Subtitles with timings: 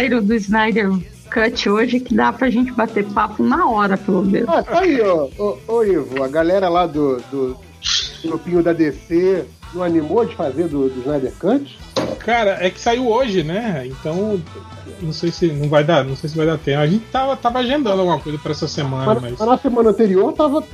[0.00, 0.90] saíram do Snyder
[1.32, 4.48] Cut hoje que dá pra gente bater papo na hora, pelo menos.
[4.48, 5.28] Ah, tá aí, ó.
[5.38, 7.56] Ô, ô, Ivo, a galera lá do, do
[8.24, 11.78] grupinho da DC não animou de fazer do, do Snyder Cut?
[12.18, 13.86] Cara, é que saiu hoje, né?
[13.86, 14.40] Então,
[15.00, 16.80] não sei se não vai dar, não sei se vai dar tempo.
[16.80, 19.38] A gente tava, tava agendando alguma coisa pra essa semana, Mas, mas.
[19.38, 20.64] mas na semana anterior tava,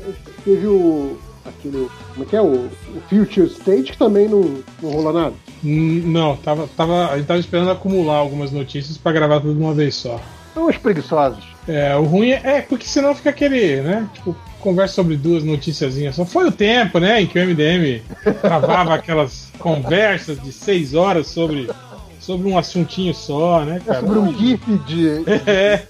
[0.45, 1.19] teve o.
[1.49, 1.89] aquele.
[2.13, 2.41] Como é que é?
[2.41, 5.35] O, o Future State que também não, não rolou nada.
[5.65, 9.61] Hum, Não, tava, tava, a gente tava esperando acumular algumas notícias pra gravar tudo de
[9.61, 10.21] uma vez só.
[10.55, 11.45] São os preguiçosos.
[11.69, 14.09] É, o ruim é, é porque senão fica aquele, né?
[14.15, 16.15] Tipo, conversa sobre duas noticiazinhas.
[16.17, 18.03] Só foi o tempo, né, em que o MDM
[18.41, 21.69] travava aquelas conversas de seis horas sobre,
[22.27, 24.01] sobre um assuntinho só, né, É cara?
[24.01, 25.09] sobre um GIF de,
[25.47, 25.87] É,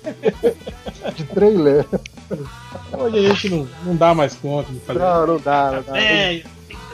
[1.15, 1.87] de trailer.
[2.93, 4.99] hoje a gente não, não dá mais conta de fazer.
[4.99, 5.99] Não, não dá, não dá.
[5.99, 6.43] É,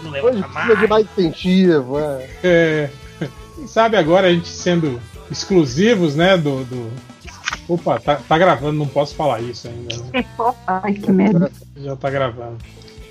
[0.05, 1.99] não Hoje precisa de mais incentivo.
[1.99, 2.29] É.
[2.45, 2.91] É,
[3.57, 6.65] quem sabe agora a gente sendo exclusivos, né, do...
[6.65, 6.91] do...
[7.69, 10.25] Opa, tá, tá gravando, não posso falar isso ainda, né?
[10.67, 11.51] Ai, que merda.
[11.77, 12.59] Já tá gravando.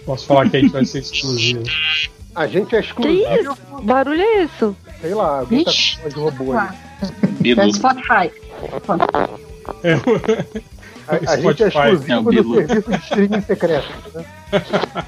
[0.06, 1.64] Posso falar que a gente vai ser exclusivo.
[2.36, 3.34] A gente é Que exclusivo.
[3.34, 3.56] isso?
[3.78, 4.76] Que barulho é isso?
[5.02, 5.96] Sei lá, alguém tá Ixi.
[5.98, 6.70] com voz de robô aí.
[7.42, 7.62] Bilu.
[7.62, 8.32] É Spotify.
[9.84, 9.94] É,
[11.08, 11.78] A, a gente é Spotify.
[11.78, 13.88] É o exclusivo do serviço de streaming secreto.
[14.14, 14.26] Né?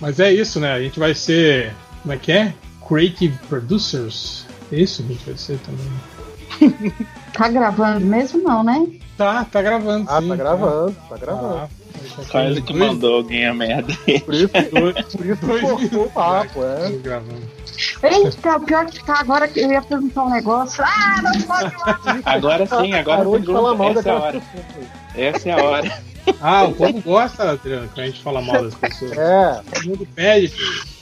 [0.00, 0.72] Mas é isso, né?
[0.72, 1.72] A gente vai ser.
[2.02, 2.54] Como é que é?
[2.86, 4.46] Creative Producers.
[4.72, 6.94] É isso que a gente vai ser também.
[7.32, 8.86] Tá gravando mesmo, não, né?
[9.16, 10.06] Tá, tá gravando.
[10.08, 11.54] Ah, sim, tá gravando, tá gravando.
[11.54, 11.68] Tá.
[12.30, 13.92] Quase que Dois- mandou alguém a merda.
[14.24, 16.88] Por isso, dois- por isso dois cortou o papo, é.
[18.02, 20.82] Eita, o pior que tá agora que eu ia perguntar um negócio.
[20.84, 22.22] Ah, não pode mais.
[22.26, 23.90] Agora sim, agora Parou de falar mal.
[23.92, 24.42] Essa é a hora.
[25.14, 26.02] Essa é a hora.
[26.40, 29.12] Ah, o povo gosta, Adriano, que a gente fala mal das pessoas.
[29.12, 30.48] É, Todo mundo pede.
[30.48, 30.98] filho.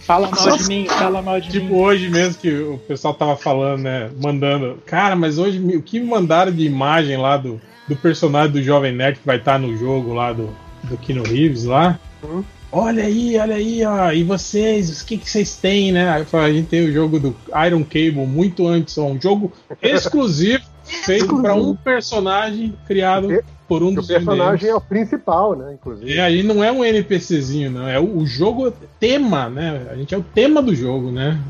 [0.00, 1.74] Fala mal de mim, fala mal de Tipo mim.
[1.80, 4.10] hoje mesmo que o pessoal tava falando, né?
[4.22, 4.78] Mandando.
[4.86, 7.58] Cara, mas hoje o que me mandaram de imagem lá do,
[7.88, 10.50] do personagem do Jovem Nerd que vai estar no jogo lá do,
[10.84, 11.98] do Keanu Reeves lá?
[12.22, 12.44] Uhum.
[12.72, 14.10] Olha aí, olha aí, ó.
[14.10, 16.08] E vocês, o que, que vocês têm, né?
[16.10, 17.36] Aí eu falei, a gente tem o jogo do
[17.66, 23.82] Iron Cable muito antes, ó, um jogo exclusivo feito para um personagem criado E- por
[23.82, 25.74] um o dos personagem é o principal, né?
[25.74, 26.12] Inclusive.
[26.12, 27.88] E aí não é um NPCzinho, não.
[27.88, 29.86] É o, o jogo tema, né?
[29.90, 31.40] A gente é o tema do jogo, né?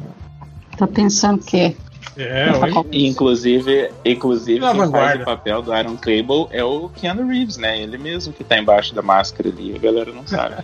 [0.77, 1.75] Tá pensando que
[2.17, 2.51] é.
[2.53, 7.57] O Inclusive, inclusive Na quem faz o papel do Iron Cable é o Keanu Reeves,
[7.57, 7.81] né?
[7.81, 10.63] Ele mesmo que tá embaixo da máscara ali, a galera não sabe.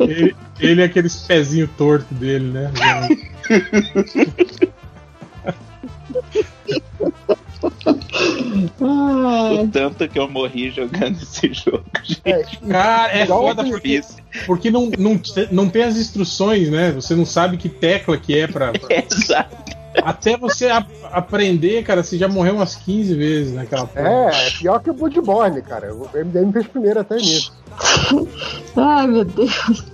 [0.00, 2.72] Ele, ele é aqueles pezinhos tortos dele, né?
[8.80, 11.84] O tanto que eu morri jogando esse jogo.
[12.24, 14.00] É, Cara, é Igual foda porque,
[14.46, 16.92] porque não, não, não tem as instruções, né?
[16.92, 18.72] Você não sabe que tecla que é pra.
[18.72, 19.56] pra- Exato.
[20.02, 24.06] Até você a- aprender, cara, você já morreu umas 15 vezes naquela porra.
[24.30, 25.94] é, é pior que o Bloodborne, cara.
[25.94, 27.52] O MDM fez primeiro até nisso.
[28.76, 29.84] Ai, meu Deus.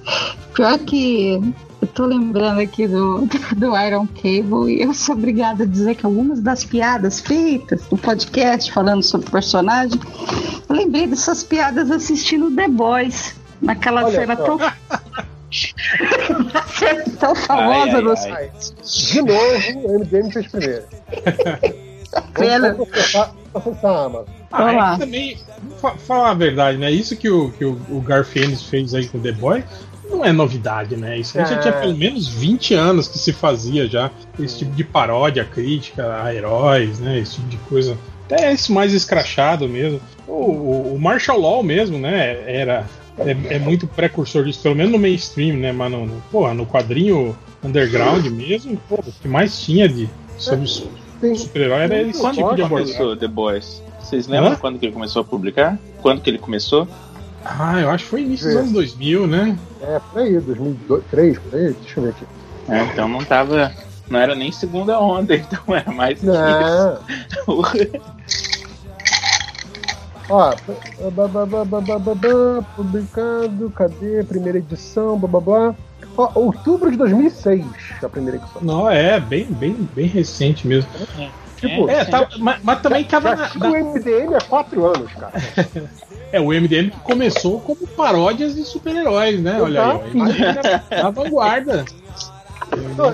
[0.54, 1.40] Pior que
[1.82, 3.26] eu tô lembrando aqui do,
[3.56, 7.98] do Iron Cable e eu sou obrigada a dizer que algumas das piadas feitas no
[7.98, 10.00] podcast falando sobre o personagem,
[10.68, 13.34] eu lembrei dessas piadas assistindo The Boys.
[13.60, 14.44] Naquela Olha cena só.
[14.44, 14.58] tão.
[16.68, 18.50] cena tão famosa Ai, ai, ai.
[18.84, 20.84] De novo, o MDM fez primeiro.
[22.34, 22.72] Pena.
[22.72, 24.34] Vamos processar, processar a Amazon.
[24.52, 25.38] Ah, é também,
[25.80, 26.90] fa- falar a verdade, né?
[26.90, 29.64] Isso que o, que o, o Garfienes fez aí com o The Boy
[30.12, 31.18] não é novidade, né?
[31.18, 31.58] Isso aí já É.
[31.58, 34.10] tinha pelo menos 20 anos que se fazia já.
[34.38, 37.18] Esse tipo de paródia, crítica a heróis, né?
[37.18, 37.96] Esse tipo de coisa.
[38.26, 40.00] Até esse mais escrachado mesmo.
[40.26, 42.42] O, o, o Martial Law mesmo, né?
[42.46, 42.86] Era.
[43.18, 45.70] É, é muito precursor disso, pelo menos no mainstream, né?
[45.70, 50.66] Mas no, no, porra, no quadrinho underground mesmo, pô, o que mais tinha de sobre
[51.36, 52.68] super-herói era esse tipo de abordagem.
[52.96, 53.82] começou The Boys?
[54.00, 54.56] Vocês lembram Hã?
[54.56, 55.78] quando que ele começou a publicar?
[56.00, 56.88] Quando que ele começou?
[57.44, 58.58] Ah, eu acho que foi início dos É.
[58.60, 59.58] anos 2000, né?
[59.80, 61.72] é, por aí, 2003, por aí.
[61.72, 62.26] Deixa eu ver aqui.
[62.68, 63.72] É, então não tava.
[64.08, 66.34] Não era nem segunda onda, então era mais Não.
[66.34, 67.02] isso.
[70.30, 70.54] Ó,
[72.76, 74.22] publicado, cadê?
[74.24, 75.74] Primeira edição, blá blá blá.
[76.16, 77.64] Ó, outubro de 2006,
[78.02, 78.62] a primeira edição.
[78.62, 80.90] Não, é bem, bem, bem recente mesmo.
[81.56, 84.84] Tipo, É, tá, mas, mas também tava já na, tinha o na- MDM há quatro
[84.86, 85.32] anos, cara.
[86.32, 89.60] É, o MDM que começou como paródias de super-heróis, né?
[89.60, 91.84] Olha aí, na vanguarda.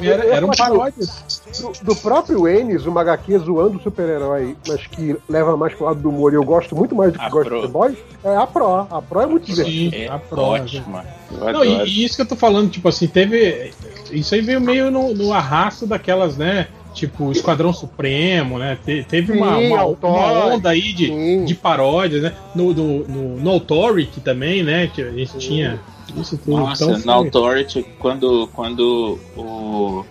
[0.03, 1.43] Era, eram paródias.
[1.61, 6.01] Do, do próprio Enes, uma HQ zoando o super-herói, mas que leva mais pro lado
[6.01, 7.63] do humor, e eu gosto muito mais do que A gosto Pro.
[7.63, 8.87] de Boys, é a Pro.
[8.89, 9.97] A Pro é muito divertida.
[9.97, 10.63] Sim, É a prova.
[10.63, 11.05] ótima.
[11.33, 13.73] Eu Não, e, e isso que eu tô falando, tipo assim, teve.
[14.13, 16.69] Isso aí veio meio no, no arrasto daquelas, né?
[16.99, 18.77] Tipo Esquadrão Supremo, né?
[18.85, 21.45] Te- teve uma, Sim, uma, Authority, uma onda aí de, sim.
[21.45, 22.33] de paródias, né?
[22.55, 24.89] No, no, no, no Authority também, né?
[24.89, 25.81] Que a gente tinha
[26.17, 26.59] isso tudo.
[26.59, 30.05] Nossa, então, no Authority, quando, quando o.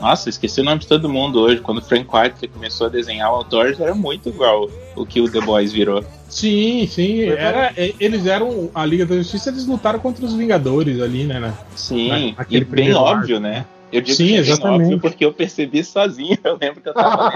[0.00, 1.60] Nossa, esqueci o nome de todo mundo hoje.
[1.60, 5.28] Quando o Frank White começou a desenhar o Authority, era muito igual o que o
[5.30, 6.02] The Boys virou.
[6.28, 7.24] Sim, sim.
[7.24, 8.70] Era, é, eles eram.
[8.74, 11.40] A Liga da Justiça, eles lutaram contra os Vingadores ali, né?
[11.40, 11.54] né?
[11.74, 13.66] Sim, Na- e bem óbvio, arco, né?
[13.92, 14.82] Eu digo Sim, que é exatamente.
[14.82, 16.38] óbvio porque eu percebi sozinho.
[16.44, 17.28] Eu lembro que eu tava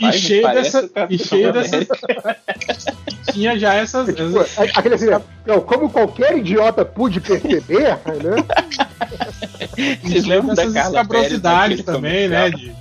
[0.00, 0.10] lendo.
[0.10, 1.50] E cheio, dessa, e cheio.
[1.50, 1.96] América.
[3.32, 4.08] tinha já essas.
[4.08, 5.06] É, tipo, essas- é- aquele assim,
[5.46, 9.96] não, como qualquer idiota pude perceber, né?
[10.02, 12.50] Vocês lembram da dessas escabrosidades também, né?
[12.50, 12.72] De,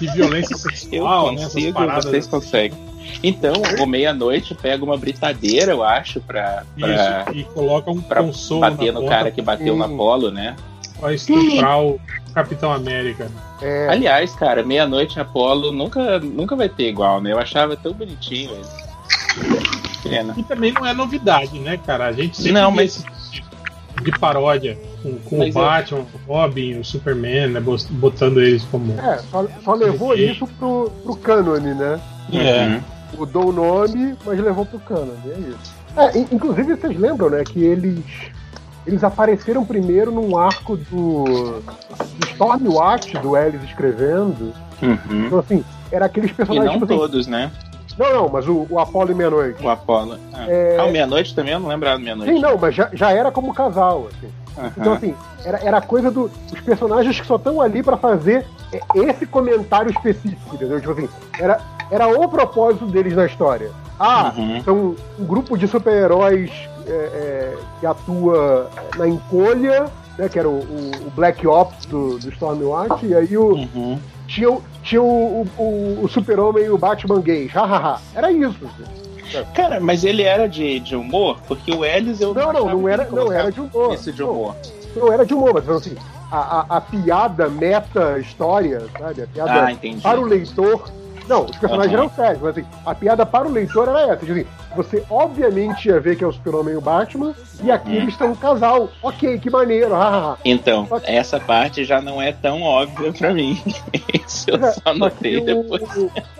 [0.00, 1.42] de violência Eu sexual, né?
[1.42, 2.04] Essas consigo, paradas.
[2.04, 2.78] vocês conseguem.
[3.22, 8.22] Então, o meia-noite pega uma britadeira, eu acho, pra, pra, Isso, e coloca um pra
[8.22, 9.78] consolo bater na no ponta cara que bateu Sim.
[9.78, 10.56] na Apolo, né?
[11.00, 12.00] Pra estuprar o
[12.34, 13.28] Capitão América.
[13.62, 17.32] É, Aliás, cara, meia-noite Apolo nunca, nunca vai ter igual, né?
[17.32, 18.50] Eu achava tão bonitinho.
[18.58, 18.86] mas-
[20.02, 20.34] Pena.
[20.36, 22.06] E também não é novidade, né, cara?
[22.06, 26.78] A gente sempre Não, mas- tipo de paródia com, com o eu- Batman, o Robin,
[26.78, 27.60] o Superman, né?
[27.60, 28.92] Botando eles como.
[29.00, 32.00] é, só, só levou isso pro, pro cânone, né?
[32.32, 32.66] É.
[32.66, 32.82] Uhum.
[33.18, 35.74] Mudou o nome, mas levou pro cânone, é isso.
[35.96, 38.00] É, in- inclusive, vocês lembram, né, que eles
[38.86, 41.24] eles apareceram primeiro num arco do,
[41.60, 44.52] do Stormwatch, do Ellis escrevendo.
[44.82, 45.26] Uhum.
[45.26, 47.50] Então, assim, era aqueles E personagens, não tipo assim, todos, né?
[47.98, 49.64] Não, não, mas o, o Apollo e Meia-Noite.
[49.64, 50.18] O Apolo.
[50.32, 50.76] Ah, É.
[50.78, 52.32] Ah, o meia-noite também eu não lembrava do meia-noite.
[52.34, 54.30] Sim, não, mas já, já era como casal, assim.
[54.58, 54.72] Aham.
[54.76, 58.80] Então, assim, era, era coisa do- dos personagens que só estão ali pra fazer é,
[58.94, 60.78] esse comentário específico, entendeu?
[60.78, 61.08] Tipo assim,
[61.40, 61.58] era,
[61.90, 63.70] era o propósito deles na história.
[63.98, 64.62] Ah, Uhum.
[64.62, 66.50] são um grupo de super-heróis
[66.88, 69.86] é, é, que atua na encolha,
[70.18, 73.98] né, que era o, o- Black Ops do, do Stormwatch, e aí o, Uhum.
[74.26, 77.50] tinha, o- tinha o, o, o Super-Homem e o Batman gays.
[77.52, 78.00] Hahaha.
[78.14, 78.58] Era isso.
[78.64, 79.46] assim.
[79.54, 81.38] Cara, mas ele era de, de humor?
[81.48, 83.94] Porque o Ellis eu Não, não, não que era, não era de humor.
[83.94, 84.56] Isso de Não, humor.
[84.94, 85.96] não era de humor, mas assim,
[86.30, 89.22] a, a, a piada meta história, sabe?
[89.22, 90.88] A piada Ah, para o leitor.
[91.28, 92.04] Não, os personagens Aham.
[92.04, 94.18] eram sérios, mas assim, a piada para o leitor era essa.
[94.24, 97.90] tipo Assim, você obviamente ia ver que é o Super-Homem e o Batman, e aqui
[97.90, 97.94] Hum.
[97.94, 98.90] eles estão um casal.
[99.02, 100.36] Ok, que maneiro, hahaha.
[100.44, 103.60] Então, que- essa parte já não é tão óbvia pra mim.
[104.26, 105.82] Isso eu é, só notei o- depois.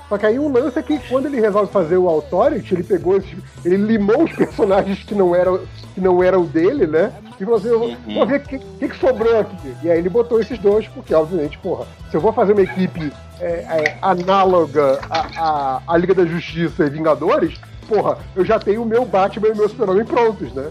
[0.08, 3.16] Só que aí um lance é que quando ele resolve fazer o Authority, ele pegou
[3.16, 5.58] esses, ele limou os personagens que não eram,
[5.94, 7.12] que não eram dele, né?
[7.40, 8.14] E falou assim, eu vou, Uhum.
[8.14, 9.74] vou ver o que, que, que sobrou aqui.
[9.82, 13.12] E aí ele botou esses dois, porque obviamente, porra, se eu vou fazer uma equipe
[13.40, 18.82] é, é, análoga à, à, à Liga da Justiça e Vingadores, porra, eu já tenho
[18.82, 20.68] o meu Batman e o meu Super-Homem prontos, né?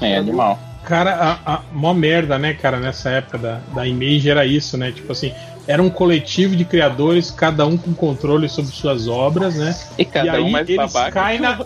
[0.00, 0.58] É, É, animal.
[0.84, 4.92] Cara, a, a mó merda, né, cara, nessa época da, da Image era isso, né?
[4.92, 5.32] Tipo assim,
[5.66, 9.74] era um coletivo de criadores, cada um com controle sobre suas obras, né?
[9.96, 11.12] E cada e aí um mais eles babaca.
[11.12, 11.58] caem na.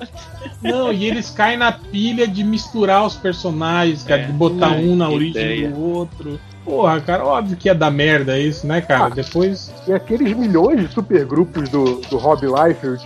[0.62, 4.94] Não, e eles caem na pilha de misturar os personagens, cara, É, de botar um
[4.94, 5.68] na origem ideia.
[5.70, 6.38] do outro.
[6.64, 9.06] Porra, cara, óbvio que ia dar merda isso, né, cara?
[9.06, 9.08] Ah.
[9.08, 9.72] Depois.
[9.86, 13.02] E aqueles milhões de supergrupos do, do Rob Liefeld,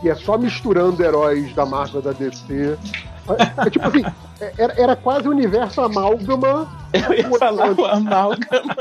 [0.00, 2.76] que é só misturando heróis da Marvel da DC.
[3.28, 4.04] É, é tipo assim,
[4.40, 8.74] é- era, era quase o universo amálgama, Eu ia falar o amálgama.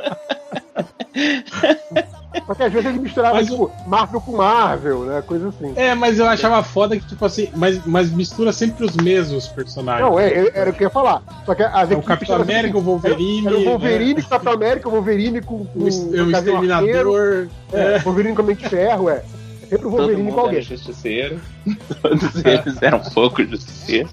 [2.47, 5.21] só que às vezes ele misturava Mas tipo, Marvel com Marvel, né?
[5.25, 5.73] Coisa assim.
[5.75, 10.07] É, mas eu achava foda que, tipo assim, mas, mas mistura sempre os mesmos personagens.
[10.09, 11.21] Não, é, é- era o que eu ia falar.
[11.45, 13.47] Só que as É o Capitão eram assim, América, o Wolverine.
[13.47, 14.25] Era o Wolverine né?
[14.27, 17.47] Capitão América, o Wolverine com, com o, é o Gavião Arqueiro, Exterminador.
[17.73, 17.99] é, É.
[17.99, 19.23] Wolverine com Mente de Ferro, é.
[19.71, 20.61] É sempre o Todo Wolverine com mundo era alguém.
[20.61, 21.39] justiceiro.
[22.01, 24.11] Todos eles eram um pouco justiceiros.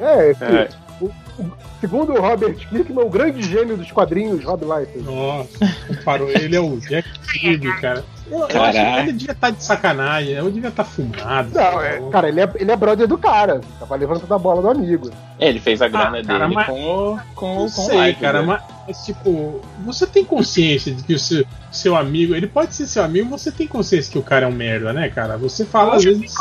[0.00, 0.68] É, esse, É.
[1.00, 5.02] o- o- segundo o Robert Kirkman, o grande gênio dos quadrinhos, Rob Liefeld.
[5.04, 5.48] Nossa,
[5.88, 6.28] comparou.
[6.30, 8.04] Ele é o Jack Kirby, cara.
[8.30, 11.50] Eu, eu acho que ele devia estar de sacanagem, eu devia estar fumado.
[11.54, 13.60] Não, é, cara, ele é, ele é brother do cara.
[13.78, 15.10] Tava levantando a bola do amigo.
[15.38, 17.96] É, ele fez a grana Ah, cara, dele mas- com o com, com o sei,
[17.96, 18.46] like, cara, né?
[18.46, 22.86] mas, mas, tipo, você tem consciência de que o seu, seu amigo, ele pode ser
[22.86, 25.36] seu amigo, você tem consciência que o cara é um merda, né, cara?
[25.38, 26.34] Você fala às vezes.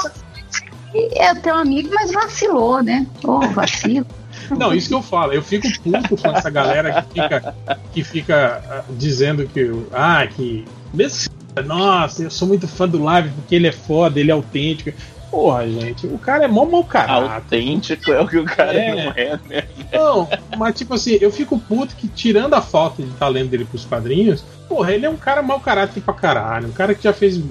[1.16, 3.08] É teu amigo, mas vacilou, né?
[3.24, 4.06] Ô, vacilo.
[4.50, 7.56] Não, isso que eu falo, eu fico puto com essa galera que fica,
[7.94, 10.66] que fica ah, dizendo que, ah, que.
[10.94, 14.34] mesmo que- Nossa, eu sou muito fã do Live porque ele é foda, ele é
[14.34, 14.92] autêntico.
[15.32, 17.32] Porra, gente, o cara é mó mau caráter.
[17.36, 18.94] Autêntico é o que o cara É.
[19.06, 19.64] não é, né?
[19.94, 23.86] Não, mas tipo assim, eu fico puto que tirando a falta de talento dele pros
[23.86, 26.68] quadrinhos, porra, ele é um cara mau caráter pra caralho.
[26.68, 27.42] Um cara que já fez.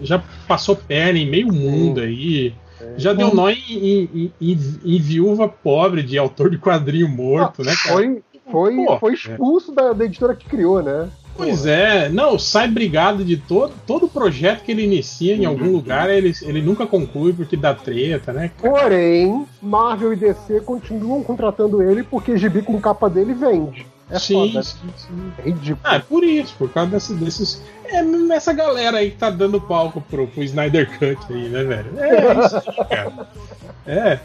[0.00, 2.54] Já passou perna em meio mundo aí.
[2.96, 7.62] Já deu nó em, em- em- em- em viúva pobre de autor de quadrinho morto,
[7.62, 7.94] né, cara?
[7.96, 11.08] Foi, foi, Pô, foi expulso da, da editora que criou, né?
[11.40, 16.10] Pois é, não, sai brigado de todo, todo projeto que ele inicia em algum lugar,
[16.10, 18.50] ele, ele nunca conclui porque dá treta, né?
[18.60, 23.86] Porém, Marvel e DC continuam contratando ele porque gibi com capa dele vende.
[24.10, 24.62] É sim, foda.
[24.62, 25.32] sim, sim.
[25.38, 25.78] É ridículo.
[25.84, 27.62] Ah, é por isso, por causa desse- desses.
[27.84, 31.64] É mesmo essa galera aí que tá dando palco pro, pro Snyder Cut aí, né,
[31.64, 31.90] velho?
[31.98, 33.28] É isso aí, cara.
[33.86, 34.18] É.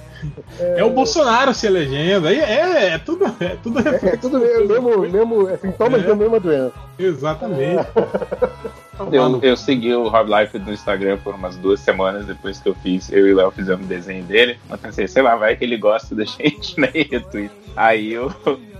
[0.77, 2.27] É o Bolsonaro se elegendo.
[2.27, 3.25] Aí é, é tudo.
[3.39, 6.07] É tudo É, é tudo mesmo, mesmo, mesmo é sintomas É.
[6.07, 6.73] da mesma doença.
[6.97, 7.85] Exatamente.
[9.11, 12.73] Eu, eu segui o Rob Life no Instagram por umas duas semanas depois que eu
[12.75, 13.11] fiz.
[13.11, 14.57] Eu e o Léo fizemos um desenho dele.
[14.69, 16.89] Eu pensei, sei lá, vai que ele gosta da gente, né?
[16.93, 17.51] E retweet.
[17.75, 18.31] Aí eu.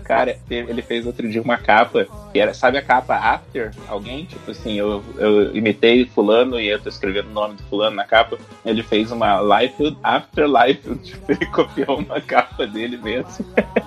[0.05, 3.71] Cara, ele fez outro dia uma capa, que era, sabe a capa After?
[3.87, 4.25] Alguém?
[4.25, 8.03] Tipo assim, eu, eu imitei fulano e eu tô escrevendo o nome do fulano na
[8.03, 8.37] capa.
[8.65, 10.81] Ele fez uma Life After Life.
[11.05, 13.29] Tipo, ele copiou uma capa dele mesmo.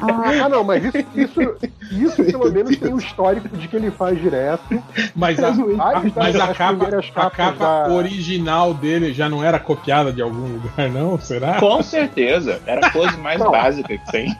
[0.00, 1.56] Ah, Ah, não, mas isso, isso,
[1.92, 4.82] isso pelo menos tem o histórico de que ele faz direto.
[5.14, 6.86] Mas a, Vários mas a capa,
[7.16, 11.18] a capa da- original dele já não era copiada de algum lugar, não?
[11.18, 11.54] Será?
[11.60, 12.62] Com certeza.
[12.64, 13.50] Era a pose mais Não.
[13.50, 14.34] básica que tem.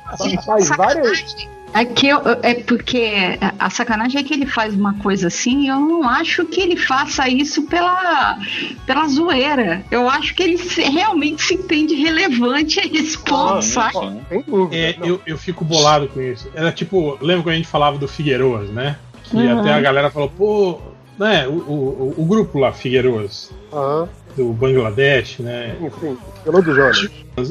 [0.47, 1.47] Faz várias.
[1.75, 3.13] É que eu, é porque
[3.59, 6.77] a sacanagem é que ele faz uma coisa assim, e eu não acho que ele
[6.77, 8.39] faça isso pela,
[8.87, 9.85] pela zoeira.
[9.91, 13.93] Eu acho que ele se- realmente se entende relevante a esse ponto, Ah, sabe?
[13.99, 14.21] sim.
[14.29, 14.77] Sem dúvida.
[14.77, 16.49] É, Não, eu, eu fico bolado com isso.
[16.55, 18.97] Era tipo, lembra quando a gente falava do Figueiroas, né?
[19.25, 19.59] Que Uhum.
[19.59, 20.79] até a galera falou, pô,
[21.19, 25.77] né, o, o, o grupo lá, Figueiroas, aham, do Bangladesh, né?
[25.81, 27.11] enfim, pelo do Jonas.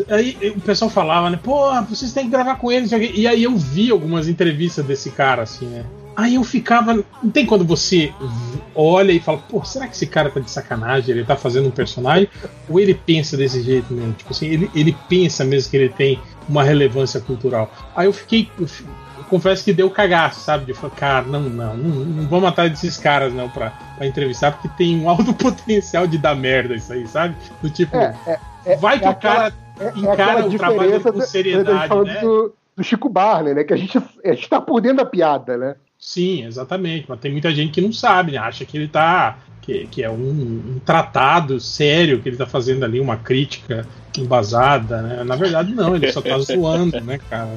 [0.10, 3.02] Aí o pessoal falava, né, pô, vocês têm que gravar com ele, não sei o
[3.02, 3.20] quê.
[3.20, 5.84] e aí eu vi algumas entrevistas desse cara, assim, né?
[6.18, 6.96] Aí eu ficava.
[7.22, 8.12] Não tem quando você
[8.74, 11.16] olha e fala, pô, será que esse cara tá de sacanagem?
[11.16, 12.28] Ele tá fazendo um personagem?
[12.68, 14.14] Ou ele pensa desse jeito mesmo?
[14.14, 16.20] Tipo assim, ele, ele pensa mesmo que ele tem
[16.50, 17.72] uma relevância cultural.
[17.96, 18.50] Aí eu fiquei.
[18.60, 18.68] Eu,
[19.30, 20.66] confesso que deu cagaço, sabe?
[20.66, 24.54] De falar, cara, não, não, não, não vamos atrás desses caras, não, pra, pra entrevistar,
[24.54, 27.36] porque tem um alto potencial de dar merda isso aí, sabe?
[27.62, 31.00] Do tipo, É, é, é, vai que é o cara é, é encara o trabalho
[31.02, 32.22] com da- seriedade, né?
[32.22, 33.64] do, do Chico Barney, né?
[33.64, 35.76] Que a gente, a gente tá por dentro da piada, né?
[36.00, 37.06] Sim, exatamente.
[37.08, 38.38] Mas tem muita gente que não sabe, né?
[38.38, 39.40] Acha que ele tá.
[39.62, 43.86] Que, que é um, um tratado sério que ele tá fazendo ali, uma crítica
[44.18, 45.24] embasada, né?
[45.26, 47.50] Na verdade, não, ele só tá zoando, né, cara?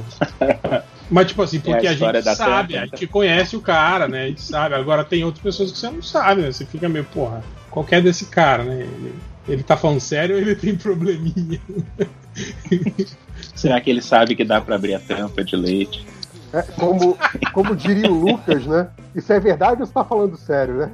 [1.09, 4.09] Mas, tipo assim, porque É a a, história gente sabe, a gente conhece o cara,
[4.09, 4.25] né?
[4.25, 4.75] A gente sabe.
[4.75, 6.51] Agora tem outras pessoas que você não sabe, né?
[6.51, 8.83] Você fica meio, porra, qualquer desse cara, né?
[8.83, 9.15] Ele,
[9.49, 11.61] ele tá falando sério ou ele tem probleminha?
[13.55, 16.05] Será que ele sabe que dá pra abrir a tampa de leite?
[16.53, 17.17] É, como,
[17.53, 18.89] como diria o Lucas, né?
[19.15, 20.91] Isso é verdade ou você tá falando sério, né?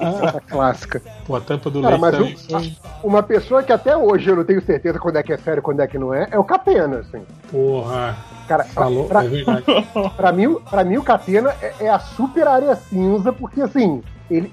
[0.00, 1.00] Essa clássica.
[1.24, 2.76] Pô, a tampa do Cara, leite mas também foi.
[3.04, 5.62] Uma pessoa que até hoje eu não tenho certeza quando é que é sério e
[5.62, 7.22] quando é que não é, é o Catena, assim.
[7.50, 8.16] Porra,
[8.48, 9.64] Cara, falou, pra, é verdade.
[10.16, 14.52] pra mim, pra mim o Catena é, é a super área cinza, porque assim, ele.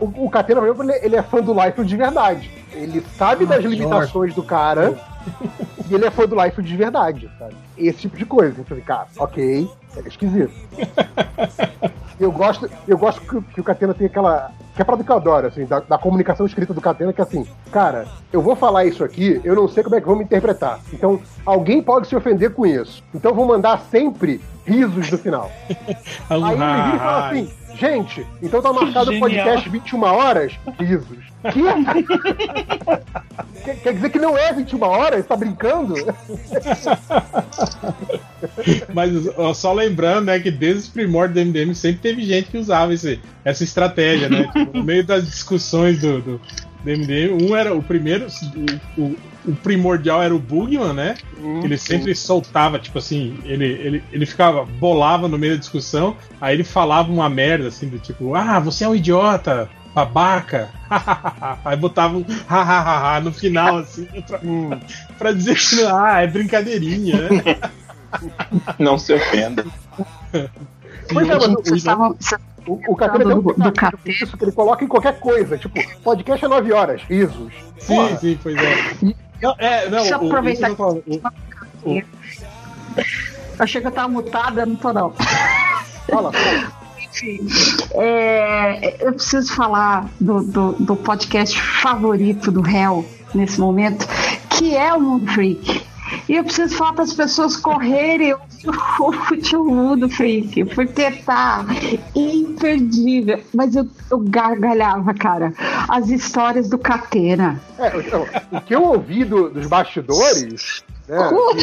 [0.00, 2.50] O, o Catena, por exemplo, ele, é fã do Life de verdade.
[2.72, 3.70] Ele sabe das pior.
[3.70, 4.98] limitações do cara
[5.88, 7.54] e ele é fã do Life de verdade, sabe?
[7.76, 8.60] Esse tipo de coisa.
[8.60, 10.52] Então, assim, cara, ok, é esquisito.
[12.20, 14.50] Eu gosto, eu gosto que, que o Catena tem aquela.
[14.74, 17.20] Que é pra do que eu adoro, assim, da, da comunicação escrita do Catena, que
[17.20, 20.16] é assim, cara, eu vou falar isso aqui, eu não sei como é que vão
[20.16, 20.80] me interpretar.
[20.92, 23.02] Então, alguém pode se ofender com isso.
[23.14, 25.50] Então, eu vou mandar sempre risos no final.
[26.28, 31.28] Aí ele vira e fala assim, gente, então tá marcado o podcast 21 horas, risos.
[31.52, 31.62] Que?
[33.64, 35.24] quer, quer dizer que não é 21 horas?
[35.24, 35.94] Tá brincando?
[38.92, 39.87] Mas ó, só lembrando,
[40.22, 44.28] né, que desde os primórdios do MDM sempre teve gente que usava esse, essa estratégia,
[44.28, 44.50] né?
[44.52, 46.40] Tipo, no meio das discussões do, do,
[46.84, 48.26] do MDM, um era o primeiro,
[48.96, 49.16] o, o,
[49.46, 51.16] o primordial era o Bugman, né?
[51.62, 56.54] Ele sempre soltava, tipo assim, ele, ele, ele ficava, bolava no meio da discussão, aí
[56.54, 60.70] ele falava uma merda, assim, do tipo, ah, você é um idiota, babaca,
[61.64, 64.70] aí botava um hahaha no final, assim, pra, Hum,
[65.18, 67.58] pra dizer que, ah, é brincadeirinha, né?
[68.78, 69.64] Não se ofenda.
[71.12, 73.72] Pois é, mas o- Vocês estavam- vocês- O, o Catena tem um Do- do
[74.10, 75.56] isso que ele coloca em qualquer coisa.
[75.56, 77.50] Tipo, podcast é 9 horas, risos.
[77.78, 78.16] Sim, Porra.
[78.18, 79.14] sim, pois é.
[79.40, 81.22] Não, é, não, Deixa eu o- aproveitar isso que eu
[81.86, 82.02] o-
[83.58, 85.12] achei que eu tava mutada, não tô não.
[86.10, 86.72] Fala, fala.
[87.10, 87.38] Enfim,
[87.94, 94.06] é, eu preciso falar do, do, do podcast favorito do réu nesse momento,
[94.50, 95.82] que é o Mundo Freak.
[96.28, 101.64] E eu preciso falar para as pessoas correrem o Mundo Freak, porque tá
[102.14, 103.40] imperdível.
[103.54, 105.52] Mas eu, eu gargalhava, cara.
[105.88, 107.60] As histórias do Catena.
[107.78, 111.16] É, o- o que eu ouvi do- dos bastidores, né,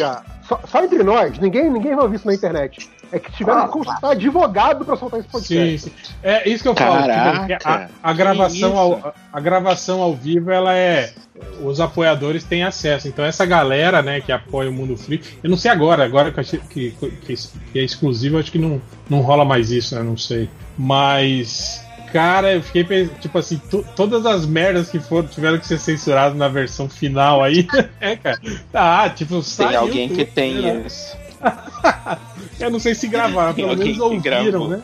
[0.03, 2.89] a- só, só entre nós, ninguém, ninguém vai ouvir isso na internet.
[3.11, 5.79] É que tiveram que consultar advogado pra soltar esse podcast.
[5.79, 6.13] Sim, sim.
[6.23, 7.07] É isso que eu falo.
[7.07, 11.13] Caraca, tipo, a, a gravação ao, a gravação ao vivo, ela é.
[11.61, 13.07] Os apoiadores têm acesso.
[13.07, 15.21] Então, essa galera, né, que apoia o Mundo Free.
[15.43, 17.35] Eu não sei agora, agora que, que, que,
[17.73, 20.03] que é exclusivo, acho que não, não rola mais isso, né?
[20.03, 20.49] Não sei.
[20.77, 21.83] Mas.
[22.13, 23.61] Cara, eu fiquei tipo assim,
[23.93, 27.67] todas as merdas que foram tiveram que ser censuradas na versão final aí.
[27.99, 28.39] é, cara.
[28.73, 30.83] Ah, tipo, Tem alguém que tem né?
[30.85, 31.17] isso.
[32.59, 34.81] eu não sei se gravaram, pelo menos ouviram, né?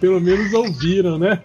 [0.00, 1.40] Pelo menos ouviram, né?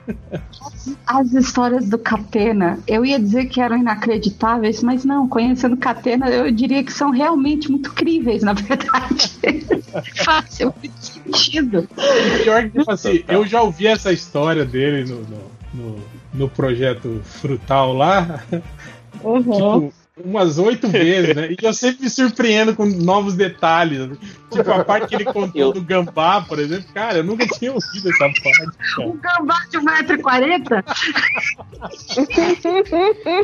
[1.07, 6.51] As histórias do Catena, eu ia dizer que eram inacreditáveis, mas não, conhecendo Catena, eu
[6.51, 9.31] diria que são realmente muito críveis, na verdade.
[10.25, 11.87] Faz muito sentido.
[11.97, 15.99] E pior que, tipo assim, eu já ouvi essa história dele no, no, no,
[16.33, 18.43] no projeto Frutal lá.
[19.23, 19.41] Uhum.
[19.41, 19.93] Tipo,
[20.23, 21.51] umas oito vezes, né?
[21.51, 24.17] E eu sempre me surpreendo com novos detalhes.
[24.51, 25.73] Tipo, a parte que ele contou eu...
[25.73, 26.85] do gambá, por exemplo.
[26.93, 28.41] Cara, eu nunca tinha ouvido essa parte.
[28.41, 29.07] Cara.
[29.07, 30.83] Um gambá de 1,40m?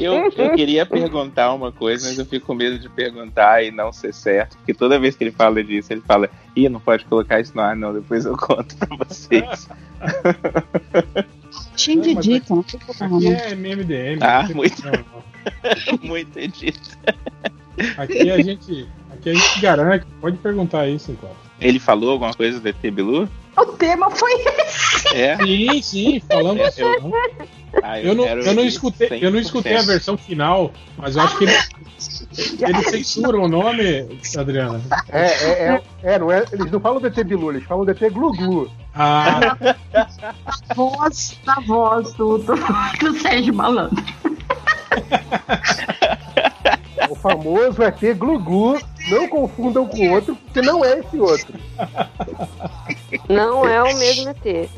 [0.02, 3.92] eu, eu queria perguntar uma coisa, mas eu fico com medo de perguntar e não
[3.94, 4.58] ser certo.
[4.58, 7.62] Porque toda vez que ele fala disso, ele fala: Ih, não pode colocar isso no
[7.62, 7.94] ar, não.
[7.94, 9.68] Depois eu conto pra vocês.
[11.76, 13.18] Tinha de dito, tem problema.
[13.18, 14.20] Aqui é MMDM.
[14.22, 14.82] Ah, muito.
[16.01, 16.98] muito edito.
[17.98, 18.88] Aqui a gente.
[19.12, 20.06] Aqui a gente garante.
[20.20, 21.30] Pode perguntar isso, então.
[21.60, 23.27] Ele falou alguma coisa do ET Bilu?
[23.58, 25.16] O tema foi esse.
[25.16, 25.36] É?
[25.38, 26.77] Sim, sim, falamos.
[26.77, 27.12] É, eu,
[27.84, 31.22] ah, eu, eu, não, eu, não escutei, eu não escutei a versão final, mas eu
[31.24, 31.54] acho que ele,
[32.60, 34.82] ele censura o nome, Adriana.
[35.10, 37.91] É, é, é, é, não é, eles não falam do ET Bilu, eles falam do
[37.91, 38.72] ET Glu Glu.
[38.93, 39.58] Ah.
[40.69, 44.04] A voz, a voz do, do, do Sérgio Malandro.
[47.10, 48.80] O famoso ET Glu-Glu,
[49.10, 51.54] não confundam com outro, porque não é esse outro.
[53.30, 54.70] Não é o mesmo ET.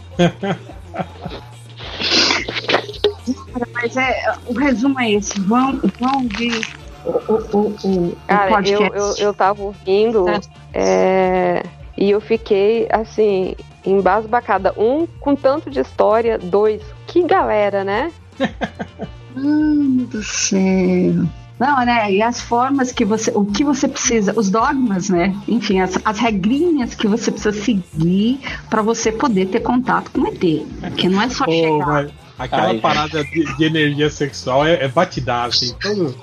[3.73, 5.39] Mas é, o resumo é esse.
[5.41, 6.61] Vão, vão ver
[7.05, 10.25] o, o, o, Cara, eu, eu, eu tava ouvindo
[10.73, 11.63] é,
[11.97, 13.55] e eu fiquei assim,
[13.85, 14.73] embasbacada.
[14.77, 16.37] Um, com tanto de história.
[16.37, 18.11] Dois, que galera, né?
[19.39, 21.25] Mano do céu.
[21.59, 22.11] Não, né?
[22.11, 23.31] E as formas que você.
[23.35, 25.35] O que você precisa, os dogmas, né?
[25.47, 30.27] Enfim, as, as regrinhas que você precisa seguir para você poder ter contato com o
[30.27, 30.65] ET.
[30.79, 31.85] Porque não é só chegar.
[31.85, 35.75] Mas Aquela Ai, parada de, de, energia sexual é, é batidar, assim.
[35.81, 36.15] Todo,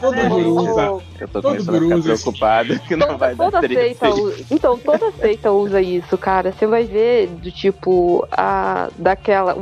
[0.00, 1.02] todo é, guru usa.
[1.18, 4.78] Eu tô todo guru usa preocupado que não toda, vai dar toda seita usa, Então,
[4.78, 6.52] toda seita usa isso, cara.
[6.52, 9.54] Você vai ver do tipo, a, daquela.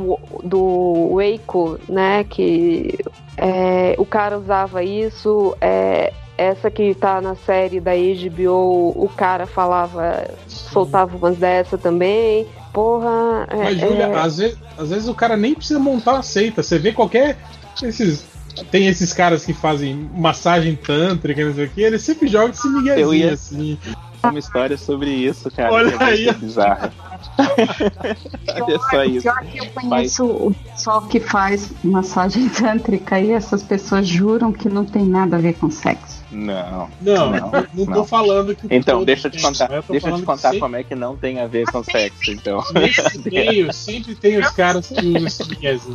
[0.43, 2.23] do Waco, né?
[2.25, 2.99] Que
[3.35, 5.57] é, o cara usava isso.
[5.59, 12.47] É, essa que tá na série da HBO, o cara falava, soltava umas dessa também.
[12.71, 13.47] Porra.
[13.49, 14.15] É, Mas, Júlia, é...
[14.15, 16.63] às, vezes, às vezes o cara nem precisa montar uma seita.
[16.63, 17.37] Você vê qualquer.
[17.81, 18.25] Esses,
[18.71, 22.67] tem esses caras que fazem massagem tântrica, não sei o que, eles sempre jogam esse
[22.67, 23.33] miguezinho Eu ia...
[23.33, 23.77] assim.
[24.23, 25.73] Uma história sobre isso, cara.
[25.73, 26.31] Olha que é aí.
[26.33, 26.91] bizarro.
[28.61, 29.21] Olha só isso.
[29.23, 30.19] Pior que eu conheço Mas...
[30.19, 35.39] o pessoal que faz massagem tântrica e essas pessoas juram que não tem nada a
[35.39, 36.22] ver com sexo.
[36.33, 36.89] Não.
[36.99, 38.67] Não, não, não, tô falando que.
[38.71, 39.67] Então, deixa eu te contar.
[39.89, 40.59] Deixa eu te contar sempre...
[40.59, 42.63] como é que não tem a ver com sexo, então.
[42.73, 45.93] Nesse meio, sempre tem os caras que usam esse.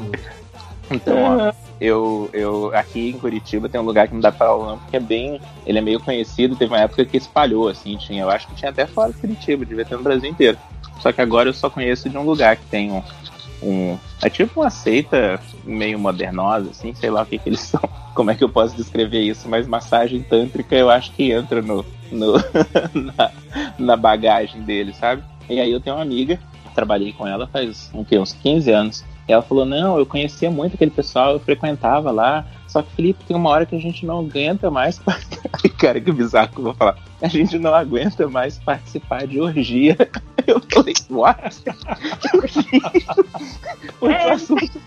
[0.90, 4.77] Então, ó, eu, eu aqui em Curitiba tem um lugar que não dá pra falar
[4.77, 5.40] porque é bem.
[5.66, 8.22] Ele é meio conhecido, teve uma época que espalhou, assim, tinha.
[8.22, 10.57] Eu acho que tinha até fora de Curitiba, devia ter no Brasil inteiro.
[11.01, 13.03] Só que agora eu só conheço de um lugar que tem um.
[13.62, 17.81] Um é tipo uma seita meio modernosa, assim, sei lá o que, que eles são
[18.14, 21.85] como é que eu posso descrever isso, mas massagem tântrica eu acho que entra no,
[22.11, 22.33] no
[22.92, 23.31] na,
[23.79, 25.23] na, bagagem dele, sabe?
[25.49, 26.38] E aí eu tenho uma amiga,
[26.75, 30.91] trabalhei com ela faz um, uns 15 anos, ela falou: Não, eu conhecia muito aquele
[30.91, 34.71] pessoal, eu frequentava lá, só que, Felipe, tem uma hora que a gente não aguenta
[34.71, 35.01] mais.
[35.79, 36.99] Cara, que bizarro que eu vou falar.
[37.21, 39.97] A gente não aguenta mais participar de orgia.
[40.47, 41.61] Eu falei, what?
[44.01, 44.81] o assunto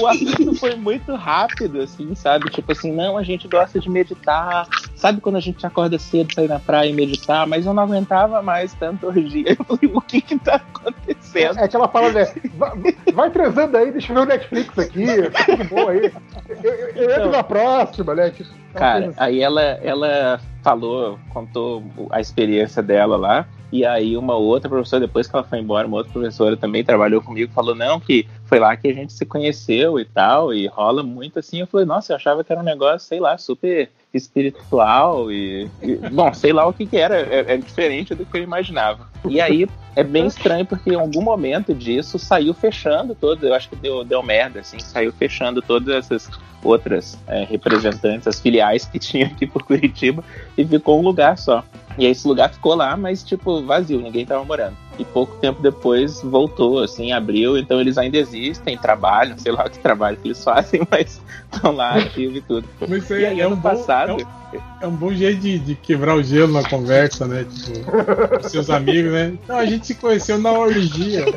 [0.00, 2.50] o assunto foi muito rápido, assim, sabe?
[2.50, 4.66] Tipo assim, não, a gente gosta de meditar.
[4.94, 7.46] Sabe quando a gente acorda cedo, sair na praia e meditar?
[7.46, 9.44] Mas eu não aguentava mais tanto orgia.
[9.58, 11.58] Eu falei, o que que tá acontecendo?
[11.58, 12.32] É, aquela palavra, né?
[12.54, 16.12] Vai, vai transando aí, deixa eu ver o Netflix aqui, tá tudo bom aí.
[16.48, 18.30] Eu, eu, eu entro então, na próxima, né?
[18.30, 23.46] Tipo, cara, aí ela, ela falou, contou a experiência dela lá.
[23.70, 27.20] E aí uma outra professora, depois que ela foi embora, uma outra professora também trabalhou
[27.20, 31.02] comigo, falou, não, que foi lá que a gente se conheceu e tal, e rola
[31.02, 31.60] muito assim.
[31.60, 35.96] Eu falei, nossa, eu achava que era um negócio, sei lá, super espiritual e, e,
[35.96, 39.06] bom, sei lá o que, que era, é, é, diferente do que eu imaginava.
[39.28, 43.68] E aí é bem estranho porque em algum momento disso saiu fechando todo, eu acho
[43.68, 46.30] que deu, deu merda, assim, saiu fechando todas essas
[46.62, 50.24] outras é, representantes, as filiais que tinha aqui por Curitiba
[50.56, 51.62] e ficou um lugar só.
[51.98, 54.76] E aí esse lugar ficou lá, mas tipo vazio, ninguém tava morando.
[54.98, 59.78] E pouco tempo depois voltou, assim, abriu, então eles ainda existem, trabalham, sei lá que
[59.80, 61.20] trabalho que eles fazem, mas
[61.52, 62.68] estão lá ativos e tudo.
[62.88, 64.16] Mas aí, e aí, é ano um passado.
[64.16, 64.37] Bom, é um,
[64.80, 67.44] é um, bom jeito de, de, quebrar o gelo na conversa, né?
[67.44, 69.36] Tipo, com seus amigos, né?
[69.42, 71.26] Então a gente se conheceu na orgia.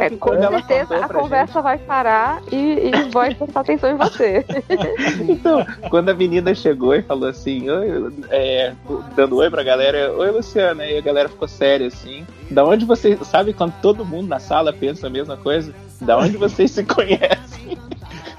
[0.00, 1.62] é, com certeza a conversa gente...
[1.62, 4.44] vai parar e, e vai prestar atenção em você.
[5.28, 8.72] então, quando a menina chegou e falou assim, oi, é,
[9.16, 12.24] dando oi pra galera, oi Luciana, e a galera ficou séria assim.
[12.50, 13.18] Da onde você.
[13.22, 15.74] Sabe quando todo mundo na sala pensa a mesma coisa?
[16.00, 17.76] Da onde vocês se conhecem?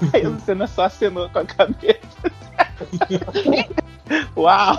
[0.14, 2.32] Aí a Luciana só acenou com a cabeça.
[4.38, 4.76] Uau!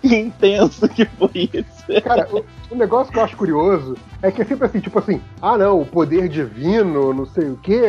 [0.00, 2.02] que intenso que foi isso.
[2.02, 5.20] Cara, o, o, negócio que eu acho curioso é que é sempre assim, tipo assim,
[5.40, 7.80] ah não, o poder divino, não sei o que,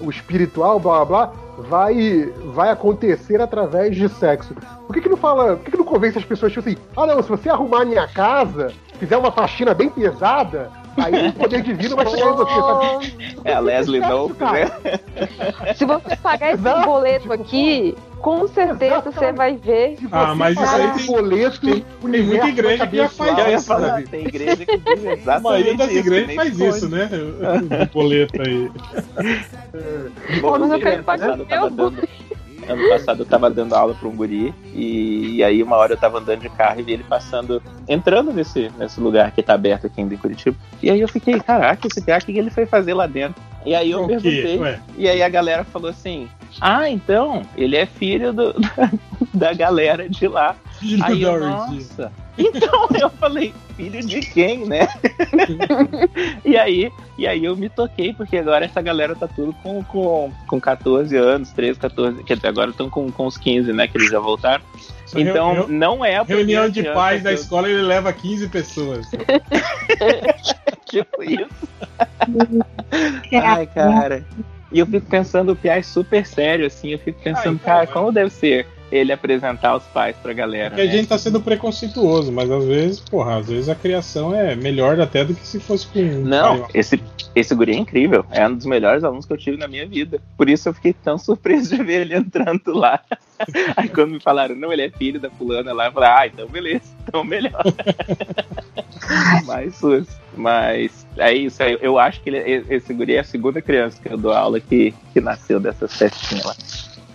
[0.00, 4.54] o espiritual, blá blá blá, vai, vai acontecer através de sexo.
[4.86, 7.06] Por que, que não fala, por que, que não convence as pessoas, tipo assim, ah
[7.06, 11.96] não, se você arrumar minha casa, fizer uma faxina bem pesada, Aí o poder divino
[11.96, 13.38] vai chegar em você, sabe?
[13.44, 14.70] É a Leslie Knope, né?
[15.74, 16.86] Se você pagar esse Exato.
[16.86, 19.96] boleto aqui, com certeza você vai ver.
[20.10, 21.60] Ah, mas isso aí tem boleto.
[21.60, 23.66] Tem, tem muita igreja que já faz isso.
[23.66, 27.08] Falar, tem igreja que diz exatamente A maioria das igrejas faz isso, né?
[27.82, 28.70] O boleto aí.
[30.40, 32.08] Bom, mas eu quero pagar meu boleto
[32.72, 35.96] ano passado eu tava dando aula para um guri e, e, aí uma hora eu
[35.96, 39.86] tava andando de carro e vi ele passando, entrando nesse, nesse lugar que tá aberto
[39.86, 40.56] aqui em Curitiba.
[40.82, 43.42] E aí eu fiquei, caraca, esse PA, o que ele foi fazer lá dentro?
[43.68, 44.58] E aí eu o perguntei,
[44.96, 46.26] e aí a galera falou assim,
[46.58, 48.54] ah, então, ele é filho do,
[49.34, 50.56] da galera de lá.
[50.80, 52.10] Filho aí eu, nossa...
[52.38, 54.88] Então eu falei, filho de quem, né?
[56.46, 60.32] e aí, e aí eu me toquei, porque agora essa galera tá tudo com, com,
[60.46, 63.86] com 14 anos, 13, 14, quer dizer, agora estão com, com os 15, né?
[63.86, 64.64] Que eles já voltaram.
[65.08, 67.34] Só então, reu, não é a Reunião de pais da eu...
[67.34, 69.06] escola, ele leva 15 pessoas.
[70.84, 71.48] tipo isso.
[73.42, 74.22] Ai, cara.
[74.70, 76.90] E eu fico pensando, o Piá é super sério, assim.
[76.90, 80.70] Eu fico pensando, Ai, cara, como deve ser ele apresentar os pais pra galera.
[80.70, 80.88] Porque né?
[80.88, 85.00] a gente tá sendo preconceituoso, mas às vezes, porra, às vezes a criação é melhor
[85.00, 86.00] até do que se fosse com.
[86.00, 87.00] Não, esse,
[87.34, 88.24] esse guri é incrível.
[88.30, 90.20] É um dos melhores alunos que eu tive na minha vida.
[90.36, 93.00] Por isso eu fiquei tão surpreso de ver ele entrando lá.
[93.76, 96.48] Aí quando me falaram, não, ele é filho da fulana lá, eu falei, ah, então
[96.48, 97.62] beleza, então melhor.
[99.44, 100.06] Mais suas.
[100.36, 104.16] Mas é isso, eu acho que ele, esse guri é a segunda criança que eu
[104.16, 106.54] dou aula que, que nasceu dessas festinhas lá.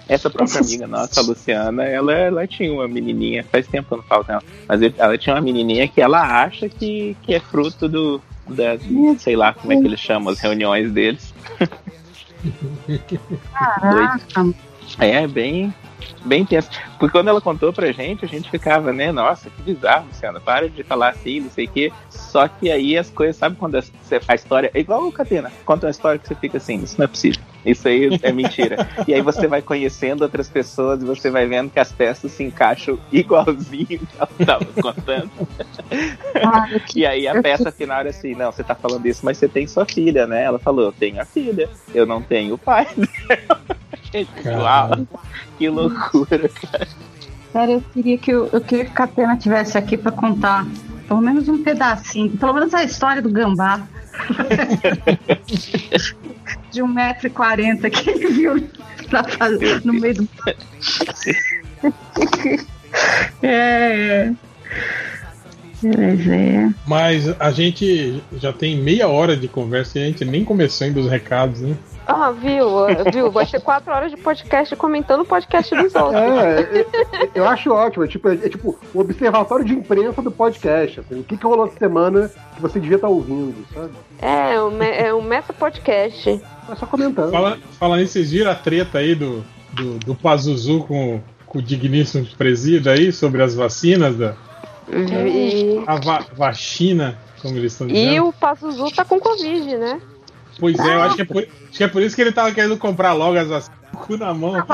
[0.07, 3.97] Essa própria amiga nossa, a Luciana, ela, ela tinha uma menininha, faz tempo que eu
[3.97, 7.39] não falo com ela, mas ela tinha uma menininha que ela acha que, que é
[7.39, 8.77] fruto do, da,
[9.17, 11.33] sei lá como é que eles chamam as reuniões deles.
[13.53, 14.53] Caraca.
[14.99, 15.73] É, bem,
[16.25, 16.69] bem tenso.
[16.99, 19.11] Porque quando ela contou pra gente, a gente ficava, né?
[19.11, 20.39] Nossa, que bizarro, Luciana.
[20.39, 21.91] Para de falar assim, não sei o quê.
[22.09, 24.71] Só que aí as coisas, sabe quando a história.
[24.73, 25.51] É igual o Catena.
[25.65, 27.41] Conta uma história que você fica assim, isso não é possível.
[27.65, 28.87] Isso aí é mentira.
[29.07, 32.43] e aí você vai conhecendo outras pessoas e você vai vendo que as peças se
[32.43, 35.31] encaixam igualzinho que ela estava contando.
[36.95, 39.67] e aí a peça final era assim, não, você tá falando isso, mas você tem
[39.67, 40.43] sua filha, né?
[40.43, 42.87] Ela falou, eu tenho a filha, eu não tenho o pai.
[44.45, 45.07] Uau,
[45.57, 46.87] que loucura, cara.
[47.51, 50.65] Cara, eu queria que eu, eu queria que a Catena tivesse aqui para contar
[51.07, 53.87] pelo menos um pedacinho, pelo menos a história do gambá.
[56.71, 58.69] de 1,40m que ele viu
[59.37, 60.29] fazer, no meio do.
[63.43, 64.31] é.
[65.85, 66.73] É.
[66.87, 70.99] Mas a gente já tem meia hora de conversa e a gente nem começou ainda
[70.99, 71.75] os recados, né?
[72.05, 72.67] Ah, viu?
[73.11, 73.31] viu?
[73.31, 76.15] Vai ser quatro horas de podcast comentando o podcast dos outros.
[76.15, 78.03] É, é, eu acho ótimo.
[78.03, 80.99] É tipo, é, é tipo o observatório de imprensa do podcast.
[80.99, 83.91] Assim, o que, que rolou essa semana que você devia estar ouvindo, sabe?
[84.21, 86.41] É, é um meta podcast.
[86.69, 87.31] É só comentando.
[87.31, 91.61] Fala, fala nisso, vocês viram a treta aí do, do, do Pazuzu com, com o
[91.61, 94.35] digníssimo presídio aí sobre as vacinas da.
[94.89, 95.83] E...
[95.87, 98.13] A va vacina, como eles estão dizendo.
[98.13, 100.01] E o Pazuzu tá com Covid, né?
[100.59, 102.51] Pois é, eu acho que é, por, acho que é por isso que ele tava
[102.51, 103.79] querendo comprar logo as vacinas.
[103.93, 104.53] Cu na mão.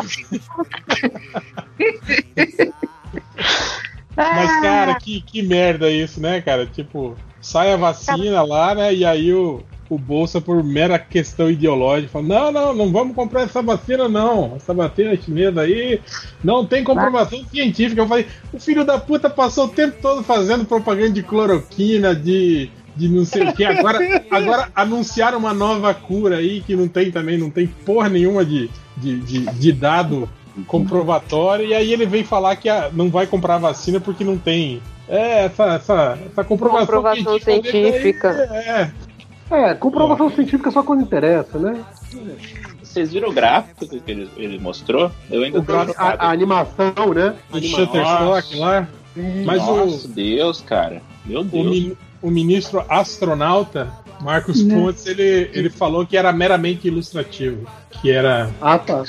[4.15, 6.65] Mas, cara, que, que merda isso, né, cara?
[6.65, 8.93] Tipo, sai a vacina lá, né?
[8.93, 12.11] E aí o, o Bolsa por mera questão ideológica.
[12.11, 14.53] Fala, não, não, não vamos comprar essa vacina, não.
[14.55, 15.99] Essa vacina chinesa aí
[16.43, 18.01] não tem comprovação científica.
[18.01, 22.69] Eu falei, o filho da puta passou o tempo todo fazendo propaganda de cloroquina, de,
[22.95, 23.65] de não sei o que.
[23.65, 23.99] Agora,
[24.29, 28.69] agora anunciaram uma nova cura aí que não tem também, não tem porra nenhuma de,
[28.95, 30.29] de, de, de dado
[30.67, 31.65] comprovatório.
[31.65, 34.81] E aí ele vem falar que a, não vai comprar vacina porque não tem.
[35.07, 38.29] É, essa, essa, essa comprovação, comprovação científica.
[38.29, 38.91] é,
[39.49, 41.83] é, comprovação científica só quando interessa, né?
[42.81, 45.11] Vocês viram o gráfico que ele, ele mostrou?
[45.29, 47.35] Eu ainda o tô a, a, animação, né?
[47.51, 48.87] O Shutterstock lá.
[49.45, 51.01] Mas Nossa, o Deus, cara.
[51.25, 51.65] Meu Deus.
[51.65, 57.67] O, min, o ministro astronauta, Marcos Pontes, ele, ele falou que era meramente ilustrativo.
[57.89, 58.49] Que era.
[58.61, 59.03] Ah, tá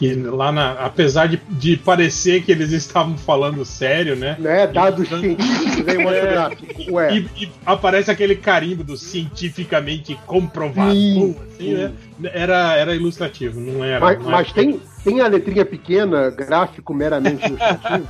[0.00, 4.34] que lá na, apesar de, de parecer que eles estavam falando sério, né?
[4.38, 5.84] Né, dados e, científicos
[6.88, 7.18] é, Ué.
[7.18, 10.94] E, e, aparece aquele carimbo do cientificamente comprovado.
[10.94, 11.92] Sim, assim, Né?
[12.32, 14.00] Era, era ilustrativo, não era.
[14.00, 18.06] Mas, não mas tem, tem a letrinha pequena, gráfico meramente ilustrativo?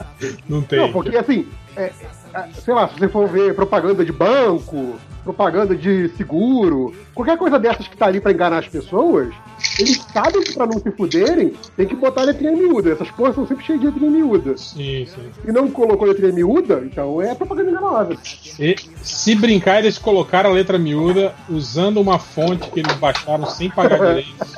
[0.48, 0.78] não tem.
[0.78, 1.92] Não, porque assim, é,
[2.32, 7.58] é, sei lá, se você for ver propaganda de banco, propaganda de seguro, qualquer coisa
[7.58, 9.34] dessas que tá ali para enganar as pessoas,
[9.78, 12.92] eles sabem que pra não se fuderem, tem que botar letrinha miúda.
[12.92, 14.56] Essas porras são sempre cheias de letrinha miúda.
[14.56, 15.30] Sim, sim.
[15.46, 18.16] E não colocou letrinha miúda, então é propaganda enganosa.
[18.60, 23.70] E, se brincar, eles colocaram a letra miúda usando uma fonte que eles baixaram sem
[23.70, 24.54] pagar direitos.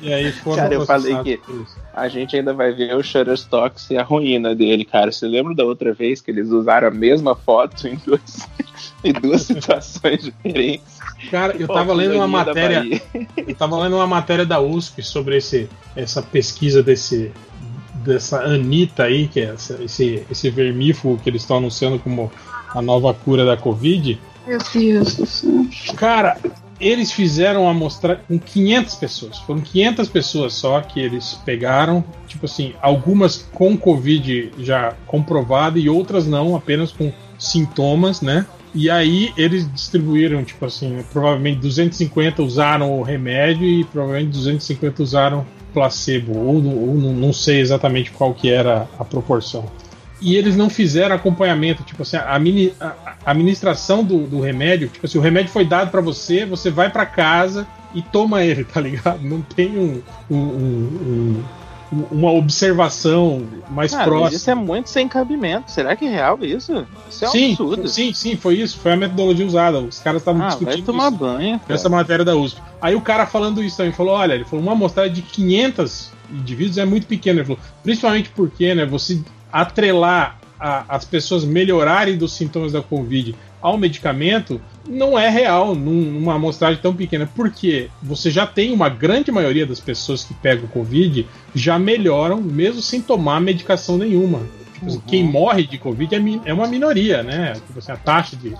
[0.00, 1.40] e aí foram Cara, eu falei que
[1.92, 5.10] a gente ainda vai ver o Shutterstock e a ruína dele, cara.
[5.10, 8.48] Você lembra da outra vez que eles usaram a mesma foto em duas,
[9.04, 10.98] em duas situações diferentes?
[11.30, 12.84] Cara, eu tava lendo uma matéria.
[13.36, 17.32] Eu tava lendo uma matéria da USP sobre esse, essa pesquisa desse
[17.94, 22.30] dessa Anitta aí, que é essa, esse, esse vermífugo que eles estão anunciando como
[22.68, 24.18] a nova cura da Covid.
[24.46, 25.66] Meu Deus do céu.
[25.96, 26.38] Cara,
[26.80, 29.38] eles fizeram uma amostra com 500 pessoas.
[29.40, 35.88] Foram 500 pessoas só que eles pegaram, tipo assim, algumas com Covid já comprovada e
[35.88, 38.46] outras não, apenas com sintomas, né?
[38.74, 45.46] E aí eles distribuíram, tipo assim, provavelmente 250 usaram o remédio e provavelmente 250 usaram
[45.72, 49.70] placebo, ou, ou não sei exatamente qual que era a proporção.
[50.20, 55.06] E eles não fizeram acompanhamento, tipo assim, a, mini, a, administração do, do, remédio, tipo
[55.06, 58.80] assim, o remédio foi dado para você, você vai para casa e toma ele, tá
[58.80, 59.22] ligado?
[59.22, 61.44] Não tem um, um, um,
[61.90, 64.36] uma observação mais ah, próxima.
[64.36, 65.70] isso é muito sem cabimento.
[65.70, 66.86] Será que é real isso?
[67.08, 67.88] Isso é um sim, absurdo.
[67.88, 68.78] Sim, sim, foi isso.
[68.78, 69.80] Foi a metodologia usada.
[69.80, 70.74] Os caras estavam ah, discutindo.
[70.74, 71.60] Vai tomar isso, banho.
[71.60, 71.74] Cara.
[71.74, 72.60] Essa matéria da USP.
[72.80, 76.78] Aí o cara falando isso também falou: olha, ele falou, uma amostragem de 500 indivíduos
[76.78, 77.40] é muito pequena.
[77.40, 83.34] Ele falou, principalmente porque, né, você atrelar a, as pessoas melhorarem dos sintomas da Covid
[83.60, 89.30] ao medicamento não é real numa amostragem tão pequena, porque você já tem uma grande
[89.30, 94.40] maioria das pessoas que pegam Covid já melhoram mesmo sem tomar medicação nenhuma.
[94.74, 95.02] Tipo, assim, uhum.
[95.06, 97.54] Quem morre de Covid é, é uma minoria, né?
[97.54, 98.54] Tipo assim, a taxa de,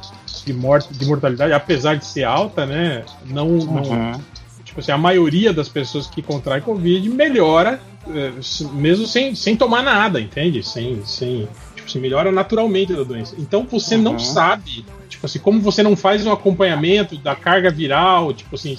[0.45, 3.05] de, morte, de mortalidade, apesar de ser alta, né?
[3.27, 4.21] Não, não uhum.
[4.65, 8.33] tipo assim, a maioria das pessoas que contraem Covid melhora é,
[8.73, 10.63] mesmo sem, sem tomar nada, entende?
[10.63, 11.49] Sem, sem,
[11.89, 13.35] tipo, se melhora naturalmente da doença.
[13.39, 14.03] Então você uhum.
[14.03, 14.85] não sabe
[15.19, 18.77] Tipo assim, como você não faz um acompanhamento da carga viral, tipo assim,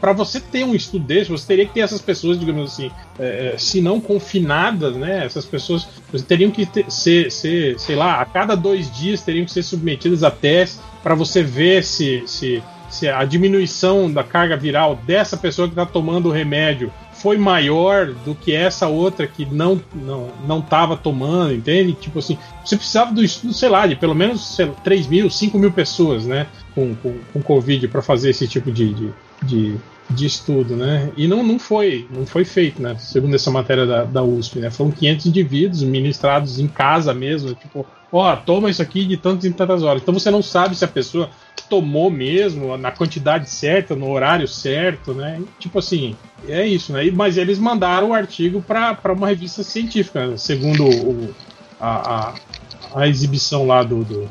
[0.00, 3.52] para você ter um estudo desse, você teria que ter essas pessoas, digamos assim, é,
[3.54, 5.26] é, se não confinadas, né?
[5.26, 5.86] Essas pessoas
[6.26, 10.22] teriam que ter, ser, ser, sei lá, a cada dois dias teriam que ser submetidas
[10.22, 12.62] a testes para você ver se, se,
[12.94, 18.12] se a diminuição da carga viral dessa pessoa que está tomando o remédio foi maior
[18.12, 21.92] do que essa outra que não não não estava tomando, entende?
[21.94, 25.30] Tipo assim, você precisava do estudo, sei lá, de pelo menos sei lá, 3 mil,
[25.30, 26.46] 5 mil pessoas, né?
[26.74, 29.10] Com, com, com Covid para fazer esse tipo de, de,
[29.42, 29.76] de,
[30.10, 31.10] de, estudo, né?
[31.16, 32.96] E não, não foi não foi feito, né?
[32.98, 34.70] Segundo essa matéria da, da USP, né?
[34.70, 37.86] Foram 500 indivíduos ministrados em casa mesmo, tipo,
[38.18, 40.00] ó, toma isso aqui de tantas em tantas horas.
[40.00, 41.28] Então você não sabe se a pessoa
[41.68, 45.42] tomou mesmo, na quantidade certa, no horário certo, né?
[45.58, 46.16] Tipo assim,
[46.48, 47.10] é isso, né?
[47.10, 51.34] Mas eles mandaram o artigo para uma revista científica, segundo o,
[51.80, 52.34] a, a,
[52.94, 54.30] a, exibição lá do, do,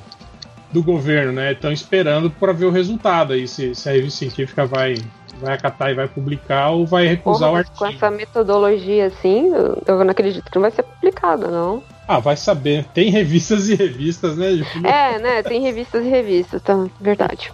[0.71, 1.51] do governo, né?
[1.51, 4.95] Estão esperando para ver o resultado aí, se, se, a revista científica vai,
[5.41, 7.77] vai acatar e vai publicar ou vai recusar Porra, o artigo.
[7.77, 9.51] Com essa metodologia assim,
[9.85, 11.83] eu não acredito que não vai ser publicado, não.
[12.07, 12.85] Ah, vai saber.
[12.93, 14.63] Tem revistas e revistas, né?
[14.83, 15.43] É, né?
[15.43, 16.85] Tem revistas e revistas, tá?
[16.99, 17.51] Verdade.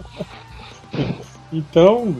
[1.52, 2.16] então,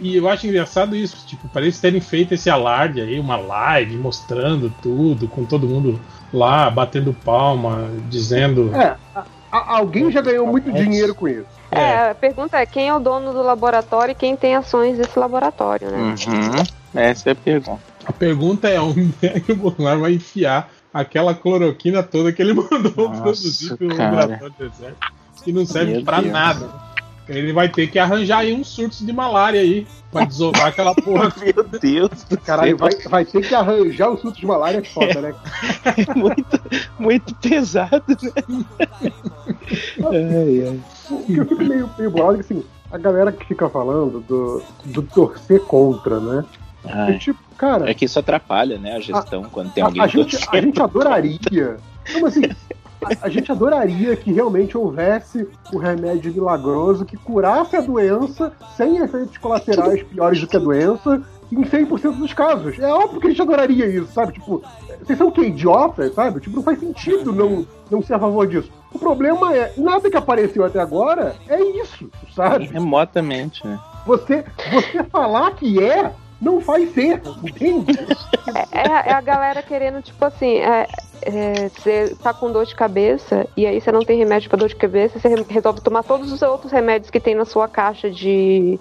[0.00, 4.72] e eu acho engraçado isso, tipo, parece terem feito esse alarde aí, uma live mostrando
[4.82, 6.00] tudo, com todo mundo
[6.32, 8.74] lá batendo palma, dizendo.
[8.74, 11.46] É, a, a, alguém já ganhou muito dinheiro com isso.
[11.70, 11.80] É.
[11.80, 12.10] é.
[12.10, 15.90] a pergunta é quem é o dono do laboratório e quem tem ações desse laboratório,
[15.90, 15.98] né?
[15.98, 17.00] Uhum.
[17.00, 17.82] Essa é a pergunta.
[18.04, 22.54] A pergunta é onde é que o Bolsonaro vai enfiar aquela cloroquina toda que ele
[22.54, 26.94] mandou Nossa, produzir pelo laboratório deserto, que não serve para nada.
[27.28, 31.32] Ele vai ter que arranjar aí uns surtos de malária aí, pra desovar aquela porra.
[31.42, 35.20] Meu Deus do Caralho, vai, vai ter que arranjar os surtos de malária é foda,
[35.20, 35.34] né?
[36.14, 36.60] muito,
[36.98, 38.64] muito pesado, né?
[40.00, 40.80] ai, ai.
[41.10, 44.20] O que eu fico meio, meio bolado é que assim, a galera que fica falando
[44.20, 46.44] do, do torcer contra, né?
[46.86, 47.90] É, tipo, cara.
[47.90, 50.60] É que isso atrapalha, né, a gestão, a, quando tem alguém a, a gente, a
[50.60, 51.76] gente adoraria.
[52.12, 52.42] Como assim?
[53.22, 59.36] a, gente adoraria que realmente houvesse o remédio milagroso que curasse a doença sem efeitos
[59.38, 62.78] colaterais piores do que a doença em 100% dos casos.
[62.78, 64.32] É óbvio que a gente adoraria isso, sabe?
[64.32, 64.62] Tipo,
[65.02, 65.42] vocês são o quê?
[65.42, 66.40] Idiotas, sabe?
[66.40, 68.70] Tipo, não faz sentido não, não ser a favor disso.
[68.92, 72.66] O problema é, nada que apareceu até agora é isso, sabe?
[72.66, 73.78] Remotamente, né?
[74.06, 77.98] Você, você falar que é, não faz ser, entende?
[78.72, 80.86] É, é, a galera querendo, tipo assim, é,
[81.22, 84.68] é, você tá com dor de cabeça e aí você não tem remédio para dor
[84.68, 88.78] de cabeça, você resolve tomar todos os outros remédios que tem na sua caixa de,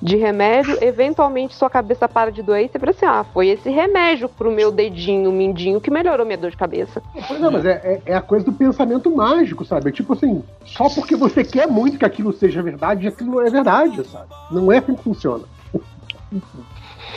[0.00, 3.68] de remédio, eventualmente sua cabeça para de doer e você pensa assim, ah, foi esse
[3.70, 7.02] remédio pro meu dedinho, mindinho, que melhorou minha dor de cabeça.
[7.26, 9.88] Pois é, mas é, é, é, a coisa do pensamento mágico, sabe?
[9.88, 13.50] É tipo assim, só porque você quer muito que aquilo seja verdade, aquilo não é
[13.50, 14.28] verdade, sabe?
[14.50, 15.44] Não é assim que funciona.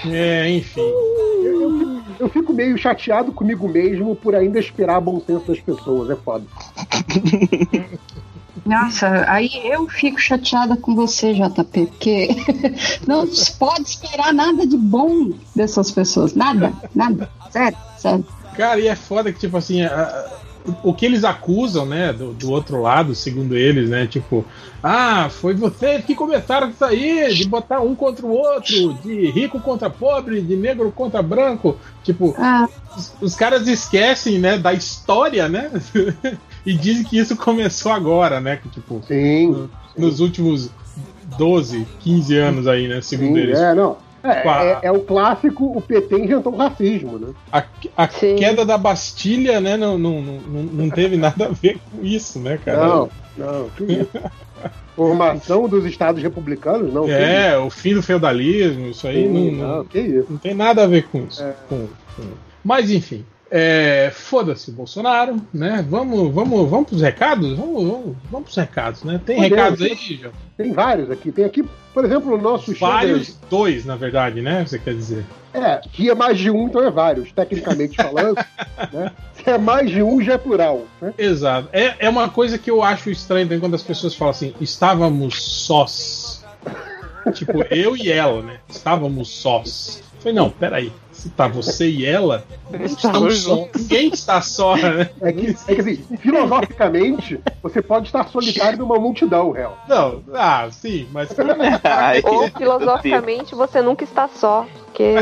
[0.05, 0.81] É, enfim.
[0.81, 6.09] Eu, eu, eu, fico meio chateado comigo mesmo por ainda esperar bom senso das pessoas,
[6.09, 6.45] é foda.
[8.65, 12.29] Nossa, aí eu fico chateada com você, JP, porque
[13.05, 16.33] não se pode esperar nada de bom dessas pessoas.
[16.33, 17.29] Nada, nada.
[17.51, 18.25] Sério, sério.
[18.55, 20.29] Cara, e é foda que, tipo assim, a,
[20.83, 24.45] o que eles acusam, né, do, do, outro lado, segundo eles, né, tipo,
[24.81, 29.59] ah, foi vocês que começaram isso aí, de botar um contra o outro, de rico
[29.59, 32.67] contra pobre, de negro contra branco, tipo, ah.
[32.95, 35.69] os, os, caras esquecem, né, da história, né,
[36.65, 39.47] e dizem que isso começou agora, né, que, tipo, Sim.
[39.47, 40.69] No, nos últimos
[41.37, 43.59] 12, 15 anos aí, né, segundo Sim, eles.
[43.59, 43.97] É, não.
[44.23, 47.33] É, é, é, o clássico, o PT inventou o racismo, né?
[47.51, 47.63] A,
[47.97, 52.39] a queda da Bastilha, né, não, não, não, não teve nada a ver com isso,
[52.39, 52.87] né, cara?
[52.87, 54.09] Não, não, que isso.
[54.95, 57.09] Formação dos estados republicanos, não.
[57.09, 60.27] É, o fim do feudalismo, isso aí Sim, não, não, que isso.
[60.29, 61.43] não tem nada a ver com isso.
[61.43, 61.53] É.
[61.67, 62.23] Com, com...
[62.63, 65.85] Mas enfim, é, Foda-se Bolsonaro, né?
[65.87, 67.55] Vamos, vamos, vamos pros recados?
[67.55, 69.21] Vamos, vamos, vamos pros recados, né?
[69.23, 70.33] Tem Podemos, recados aí, João?
[70.57, 71.31] Tem vários aqui.
[71.31, 71.63] Tem aqui,
[71.93, 74.65] por exemplo, o nosso Vários, dois, na verdade, né?
[74.65, 75.23] Você quer dizer?
[75.53, 78.37] É, que é mais de um, então é vários, tecnicamente falando.
[78.91, 79.11] né?
[79.35, 80.85] Se é mais de um, já é plural.
[80.99, 81.13] Né?
[81.15, 81.69] Exato.
[81.71, 86.43] É, é uma coisa que eu acho estranha quando as pessoas falam assim, estávamos sós.
[87.35, 88.57] tipo, eu e ela, né?
[88.67, 90.01] Estávamos sós.
[90.15, 90.91] Eu falei, não, peraí
[91.23, 92.43] se tá você e ela,
[93.01, 93.69] não só.
[93.73, 95.09] Ninguém está só, né?
[95.21, 99.77] É que, é que assim, filosoficamente, você pode estar solitário numa multidão, real.
[99.87, 101.29] Não, ah, sim, mas.
[102.25, 104.67] Ou filosoficamente você nunca está só.
[104.87, 105.15] Porque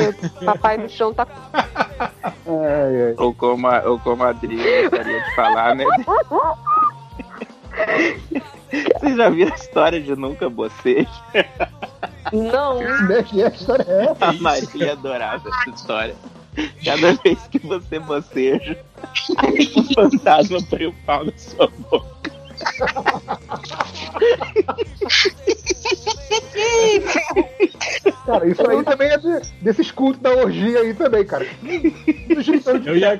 [0.43, 1.27] papai no chão tá.
[1.53, 3.15] Ai, ai.
[3.17, 5.85] Ou como a, ou como a Adri gostaria de falar, né?
[8.99, 11.07] Você já viu a história de Nunca Boceja?
[12.31, 12.79] Não.
[12.97, 14.25] Como é que é a história é essa?
[14.25, 16.15] A Maria adorava essa história.
[16.83, 18.77] Cada vez que você boceja,
[19.75, 22.21] o fantasma põe o pau na sua boca.
[28.25, 31.47] cara, isso aí também é de, desses cultos da orgia aí também, cara.
[32.85, 33.19] Eu ia,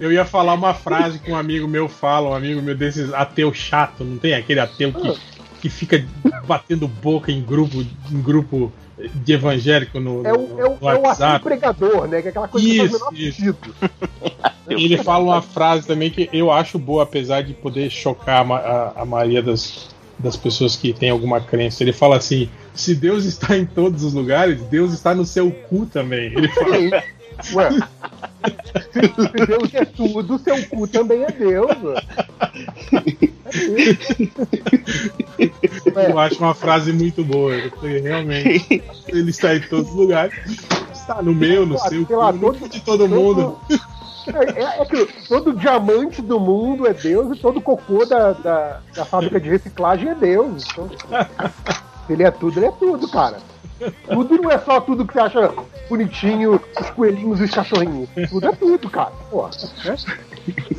[0.00, 3.52] eu ia falar uma frase que um amigo meu fala, um amigo meu desses ateu
[3.52, 5.18] chato, não tem aquele ateu que,
[5.62, 6.04] que fica
[6.44, 8.72] batendo boca em grupo, em grupo
[9.14, 12.20] de evangélico no, é o, é o, no é o pregador, né?
[12.20, 13.56] Que é aquela coisa isso, que faz isso.
[14.68, 19.02] Ele fala uma frase também que eu acho boa, apesar de poder chocar a, a,
[19.02, 19.88] a maioria das,
[20.18, 21.84] das pessoas que têm alguma crença.
[21.84, 25.86] Ele fala assim: se Deus está em todos os lugares, Deus está no seu cu
[25.86, 26.32] também.
[26.34, 27.04] Ele fala.
[27.52, 27.70] Ué,
[28.92, 31.76] se Deus é tudo, seu cu também é Deus.
[35.94, 37.52] Eu acho uma frase muito boa.
[37.82, 40.34] Realmente, ele está em todos os lugares.
[40.92, 43.58] Está no meu, no seu, lá, no todo, de todo, todo mundo.
[44.26, 48.80] É, é, é, que todo diamante do mundo é Deus e todo cocô da, da,
[48.94, 50.64] da fábrica de reciclagem é Deus.
[50.70, 50.88] Então,
[52.08, 53.38] ele é tudo, ele é tudo, cara.
[54.06, 55.54] Tudo não é só tudo que você acha
[55.88, 58.08] bonitinho, os coelhinhos e os cachorrinhos.
[58.28, 59.10] Tudo é tudo, cara.
[59.30, 59.50] Porra,
[59.84, 59.96] né?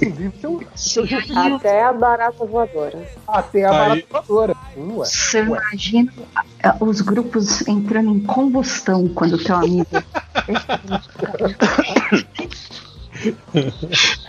[0.01, 0.33] Inclusive
[0.75, 1.07] seu, seu
[1.55, 3.07] Até a barata voadora.
[3.27, 4.53] Até a tá barata voadora.
[4.53, 4.79] É.
[5.05, 6.11] Você imagina
[6.79, 9.87] os grupos entrando em combustão quando o teu amigo.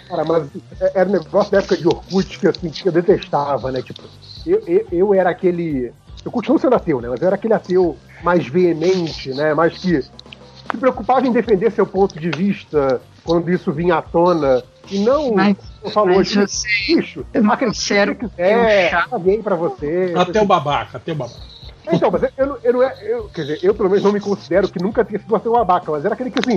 [0.09, 0.49] Cara, mas
[0.95, 3.83] era um negócio da época de Orkut que, assim, que eu detestava, né?
[3.83, 4.03] Tipo,
[4.47, 5.93] eu, eu, eu era aquele.
[6.24, 7.08] Eu continuo sendo ateu, né?
[7.08, 9.54] Mas eu era aquele ateu mais veemente, né?
[9.54, 14.62] Mais que se preocupava em defender seu ponto de vista quando isso vinha à tona.
[14.90, 15.56] E não mas,
[15.92, 20.12] falou mas assim, bicho, acredita que quiser, alguém pra você.
[20.16, 21.54] Até o babaca, até o babaca.
[21.92, 22.96] Então, mas eu, eu, não é.
[23.02, 25.90] Eu, quer dizer, eu pelo menos não me considero que nunca tinha sido um abaca,
[25.90, 26.56] mas era aquele que assim,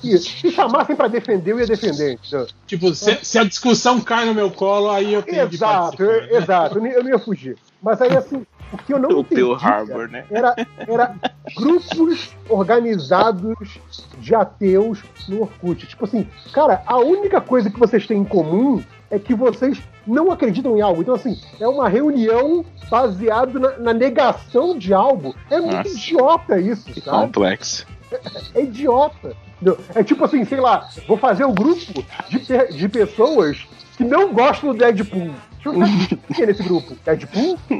[0.00, 2.14] que se chamassem pra defender, eu ia defender.
[2.14, 2.46] Entendeu?
[2.66, 6.38] Tipo, se, se, a discussão cai no meu colo, aí eu tenho exato, eu, né?
[6.38, 7.56] Exato, eu não, eu não ia fugir.
[7.84, 10.24] Mas aí assim, o que eu não o entendi Harbor, né?
[10.30, 10.54] era,
[10.88, 11.14] era
[11.54, 13.78] grupos organizados
[14.18, 15.86] de ateus no Orkut.
[15.86, 20.30] Tipo assim, cara, a única coisa que vocês têm em comum é que vocês não
[20.30, 21.02] acreditam em algo.
[21.02, 25.34] Então, assim, é uma reunião baseada na, na negação de algo.
[25.50, 25.88] É muito Nossa.
[25.88, 27.26] idiota isso, que sabe?
[27.26, 27.86] Complexo.
[28.10, 29.36] É, é, idiota.
[29.94, 33.66] É tipo assim, sei lá, vou fazer um grupo de, de pessoas
[33.96, 35.32] que não gostam do Deadpool.
[35.70, 36.96] O que é nesse grupo?
[37.04, 37.58] Deadpool?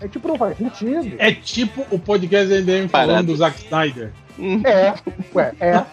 [0.00, 1.16] é tipo, não faz sentido.
[1.18, 4.12] É tipo o podcast MDM falando do Zack Snyder.
[4.64, 4.94] É,
[5.34, 5.82] ué, é.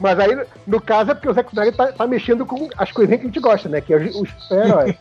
[0.00, 3.20] Mas aí, no caso, é porque o Zack Snyder tá, tá mexendo com as coisinhas
[3.20, 3.80] que a gente gosta, né?
[3.80, 4.94] Que é os, os heróis.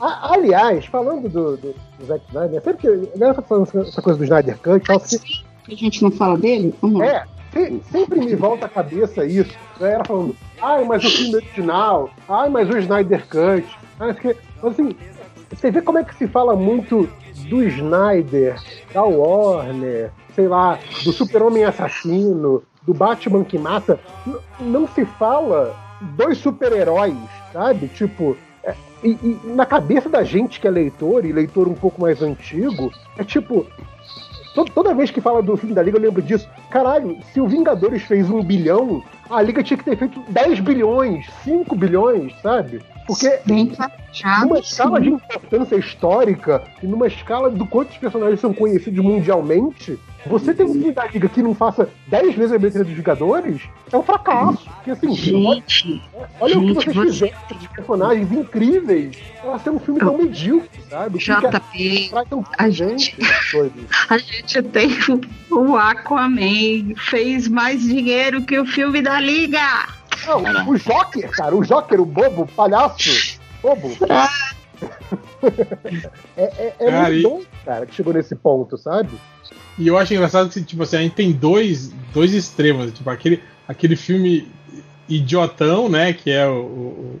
[0.00, 4.18] aliás, falando do, do, do Zack Snyder, sempre que a galera tá falando essa coisa
[4.18, 5.16] do Snyder Cut, fala que...
[5.68, 6.74] a gente não fala dele?
[6.82, 7.02] Uhum.
[7.02, 7.26] É,
[7.90, 9.52] sempre me volta a cabeça isso.
[9.76, 13.66] A galera falando, ai, mas o filme original, ai, mas o Snyder Cut.
[13.98, 14.16] Mas
[14.62, 14.96] assim,
[15.50, 17.08] você vê como é que se fala muito
[17.48, 18.60] do Snyder,
[18.92, 23.98] da Warner, sei lá, do Super-Homem Assassino, do Batman que mata.
[24.60, 25.74] não se fala
[26.16, 27.16] dois super-heróis,
[27.52, 27.88] sabe?
[27.88, 32.00] Tipo, é, e, e, na cabeça da gente que é leitor, e leitor um pouco
[32.00, 33.66] mais antigo, é tipo.
[34.54, 36.48] Toda vez que fala do filme da Liga, eu lembro disso.
[36.70, 41.26] Caralho, se o Vingadores fez um bilhão, a Liga tinha que ter feito 10 bilhões,
[41.42, 42.80] 5 bilhões, sabe?
[43.06, 43.72] Porque Bem
[44.44, 50.54] numa escala de importância histórica e numa escala do quantos personagens são conhecidos mundialmente, você
[50.54, 53.62] ter um filme da Liga que não faça 10 vezes a bilheteria dos Jogadores
[53.92, 54.64] é um fracasso.
[54.76, 59.78] Porque assim, gente, olha, olha o que vocês fizeram de personagens incríveis para ser um
[59.78, 61.18] filme tão medíocre, sabe?
[61.18, 62.10] JP,
[62.58, 63.16] a gente,
[64.08, 64.90] a gente tem
[65.50, 69.86] o Aquaman, fez mais dinheiro que o filme da Liga.
[70.26, 73.90] Não, o Joker, cara, o Joker, o bobo, o palhaço, bobo.
[76.36, 79.10] é é, é cara, muito bom, cara, que chegou nesse ponto, sabe?
[79.78, 83.42] E eu acho engraçado que, tipo assim, a gente tem dois, dois extremos, tipo, aquele,
[83.66, 84.48] aquele filme
[85.08, 87.20] idiotão, né, que é o, o,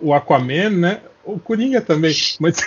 [0.00, 2.56] o Aquaman, né, o Coringa também, mas...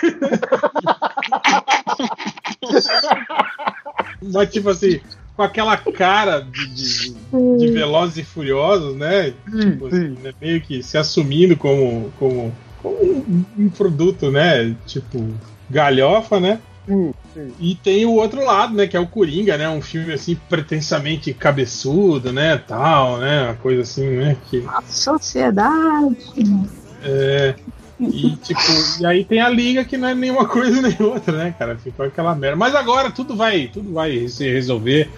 [4.22, 5.00] mas, tipo assim,
[5.36, 7.14] com aquela cara de, de,
[7.58, 9.34] de Velozes e Furiosos, né?
[9.60, 10.32] Tipo, assim, né?
[10.40, 14.74] Meio que se assumindo como, como, como um, um, produto, né?
[14.86, 15.28] Tipo,
[15.68, 16.58] galhofa, né?
[16.86, 17.52] Sim, sim.
[17.58, 18.86] E tem o outro lado, né?
[18.86, 19.68] Que é o Coringa, né?
[19.68, 22.56] Um filme assim pretensamente cabeçudo, né?
[22.56, 23.44] Tal, né?
[23.44, 24.36] Uma coisa assim, né?
[24.48, 24.64] Que...
[24.68, 26.16] A sociedade.
[27.02, 27.54] É.
[27.98, 28.60] E, tipo,
[29.00, 31.76] e aí tem a liga que não é nenhuma coisa nem outra, né, cara?
[31.76, 32.56] Ficou aquela merda.
[32.56, 35.10] Mas agora tudo vai, tudo vai se resolver.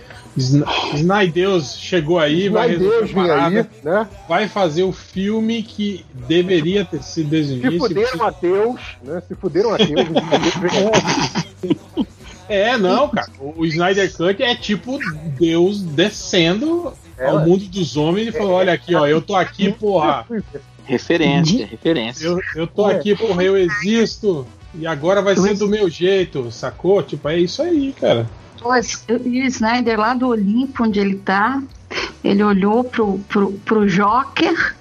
[0.95, 4.09] Snydeus chegou aí, vai resolver parada, aí, né?
[4.29, 9.23] vai fazer o filme que deveria ter sido desde Se fuderam a Deus, né?
[9.27, 10.09] Se fuderam a Deus.
[12.49, 13.29] é, não, cara.
[13.41, 14.99] O Snyder Cut é tipo
[15.39, 19.73] Deus descendo é, ao mundo dos homens e falou: olha aqui, ó, eu tô aqui,
[19.73, 20.25] porra.
[20.85, 21.67] Referência, uhum.
[21.67, 22.27] referência.
[22.27, 24.47] Eu, eu tô aqui, porra, eu existo.
[24.75, 27.03] E agora vai ser do meu jeito, sacou?
[27.03, 28.29] Tipo, é isso aí, cara.
[29.25, 31.63] E o Snyder lá do Olimpo, onde ele tá,
[32.23, 34.77] ele olhou pro, pro, pro Joker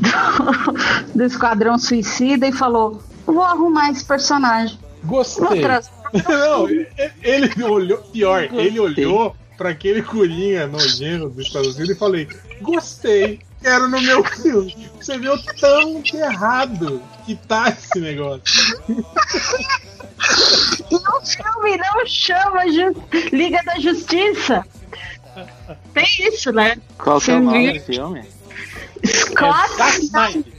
[0.00, 4.78] do, do Esquadrão Suicida e falou: Vou arrumar esse personagem.
[5.04, 5.62] Gostei.
[6.28, 6.68] Não,
[7.22, 8.66] ele olhou, pior, Gostei.
[8.66, 12.28] ele olhou para aquele Coringa nojento do Estados Unidos e falei:
[12.60, 14.90] Gostei quero no meu filme.
[15.00, 18.80] Você viu tão errado que tá esse negócio.
[20.90, 22.64] E o filme não chama
[23.32, 24.64] Liga da Justiça.
[25.92, 26.76] Tem isso, né?
[26.98, 28.24] Qual que é o nome do filme?
[29.04, 30.52] Scott é Snyder.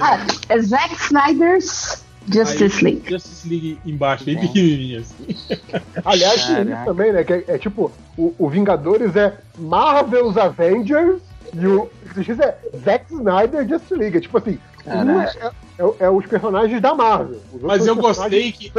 [0.00, 0.18] Ah,
[0.48, 3.10] é Zack Snyder's Justice Aí, League.
[3.10, 5.36] Justice League embaixo, bem pequenininho assim.
[6.04, 7.24] Aliás, tem isso também, né?
[7.24, 11.20] Que é, é tipo, o, o Vingadores é Marvel's Avengers
[11.54, 14.20] e o Justiça é Zack Snyder Justice League.
[14.20, 15.46] Tipo assim, um é, é,
[15.78, 17.40] é, é os personagens da Marvel.
[17.60, 18.72] Mas eu gostei que.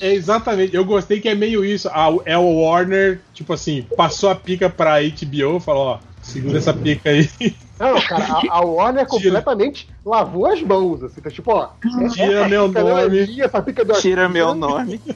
[0.00, 1.88] É, é, exatamente, eu gostei que é meio isso.
[1.88, 6.72] A, é o Warner, tipo assim, passou a pica pra HBO, falou, ó, segura essa
[6.72, 7.28] pica aí.
[7.78, 11.68] Não, cara, a, a Warner completamente lavou as mãos, assim, tá tipo, ó.
[12.12, 13.20] Tira meu nome.
[13.20, 15.00] Aqui, essa pica do Tira meu nome.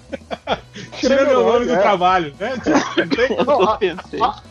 [0.95, 1.79] Tira, Tira meu nome, do é.
[1.79, 2.55] trabalho, né?
[3.45, 3.79] Não, a,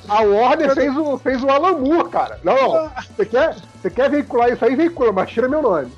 [0.09, 2.39] a, a, Warner fez o, fez o Alan Moore, cara.
[2.43, 5.91] Não, você quer, você quer veicular isso aí, veicula, mas tira meu nome.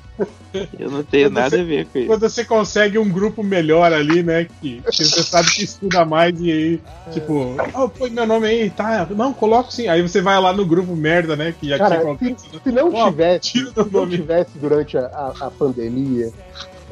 [0.78, 2.06] Eu não tenho quando nada você, a ver com isso.
[2.06, 4.46] Quando você consegue um grupo melhor ali, né?
[4.60, 6.80] Que, que você sabe que estuda mais e aí,
[7.12, 9.06] tipo, oh, põe meu nome aí, tá?
[9.10, 9.88] Não, coloco sim.
[9.88, 11.52] Aí você vai lá no grupo merda, né?
[11.58, 16.32] Que já Cara, se, se não tivesse, se não tivesse durante a, a, a pandemia,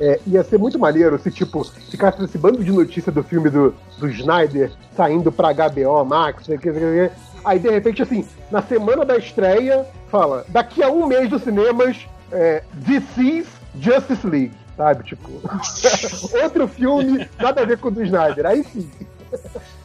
[0.00, 3.74] é, ia ser muito maneiro se, tipo, ficasse esse bando de notícia do filme do,
[3.98, 6.46] do Snyder saindo pra HBO Max,
[7.44, 11.96] aí de repente, assim, na semana da estreia, fala, daqui a um mês dos cinemas,
[12.30, 13.46] é, DC's
[13.78, 15.04] Justice League, sabe?
[15.04, 15.30] Tipo,
[16.42, 18.46] outro filme, nada a ver com o do Snyder.
[18.46, 18.88] Aí sim.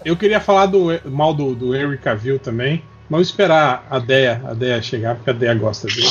[0.04, 2.84] Eu queria falar do mal do, do Henry Cavill também.
[3.10, 6.08] Vamos esperar a Deia, a Deia chegar, porque a Deia gosta dele.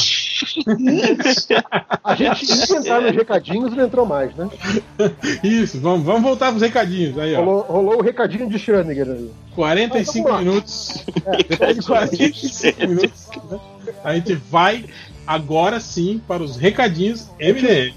[2.03, 4.49] a gente ia entrar nos recadinhos e não entrou mais, né?
[5.45, 7.19] Isso, vamos, vamos voltar pros recadinhos.
[7.19, 7.45] Aí, ó.
[7.45, 9.31] Rolou, rolou o recadinho de Schrödinger aí.
[9.55, 11.05] 45 ah, minutos.
[11.27, 13.61] É, depois de 45 minutos, né?
[14.03, 14.87] a gente vai
[15.27, 17.95] agora sim para os recadinhos MDM.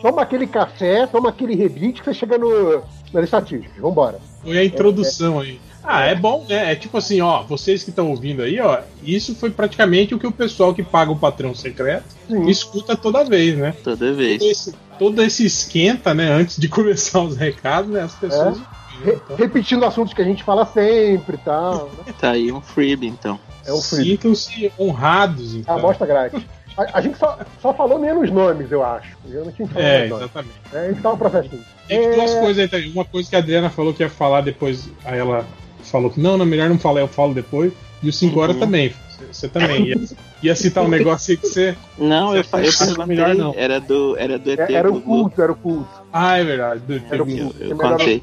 [0.00, 3.76] Toma aquele café, toma aquele rebite que você chega no, nas estatísticas.
[3.78, 4.18] Vambora.
[4.42, 5.50] Foi a introdução é, é.
[5.50, 5.60] aí.
[5.84, 6.72] Ah, é bom, né?
[6.72, 10.26] É tipo assim, ó, vocês que estão ouvindo aí, ó, isso foi praticamente o que
[10.26, 12.48] o pessoal que paga o patrão secreto Sim.
[12.48, 13.74] escuta toda vez, né?
[13.82, 14.38] Toda vez.
[14.38, 18.58] Todo esse, todo esse esquenta, né, antes de começar os recados, né, as pessoas...
[18.58, 18.82] É.
[19.04, 19.36] Então.
[19.36, 21.90] Repetindo assuntos que a gente fala sempre e tal.
[22.06, 22.14] Né?
[22.20, 23.40] Tá aí um freebie, então.
[23.66, 24.10] É um freebie.
[24.10, 25.74] Sintam-se honrados, então.
[25.74, 26.42] É amostra grátis.
[26.76, 29.16] A, a, gente só, só falou menos nomes, eu acho.
[29.28, 30.54] Eu não tinha falado É, exatamente.
[30.72, 31.64] É, então, professorzinho.
[31.88, 32.14] Tem é...
[32.14, 32.90] duas coisas aí.
[32.90, 35.44] Uma coisa que a Adriana falou que ia falar depois, aí ela
[35.82, 37.72] falou que não, não, melhor não falar, eu falo depois.
[38.02, 38.60] E o 5 horas uhum.
[38.60, 38.92] também.
[39.30, 39.96] Você também ia,
[40.42, 41.76] ia, citar um negócio aí que você.
[41.96, 43.54] Não, eu, falei, eu melhor não.
[43.56, 44.58] Era do, era do ET.
[44.58, 45.88] Era o culto, era o culto.
[46.12, 46.80] Ah, é verdade.
[46.80, 47.56] Do era o culto.
[47.60, 48.22] Eu, eu contei.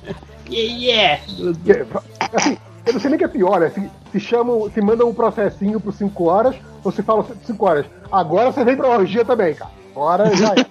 [0.50, 1.22] yeah,
[1.66, 2.02] yeah.
[2.32, 5.14] Assim, eu não sei nem que é pior, é se, se chamam, se mandam um
[5.14, 7.86] processinho por 5 horas, ou se falam 5 horas.
[8.10, 9.70] Agora você vem pra orgia também, cara.
[9.94, 10.66] Bora, já é.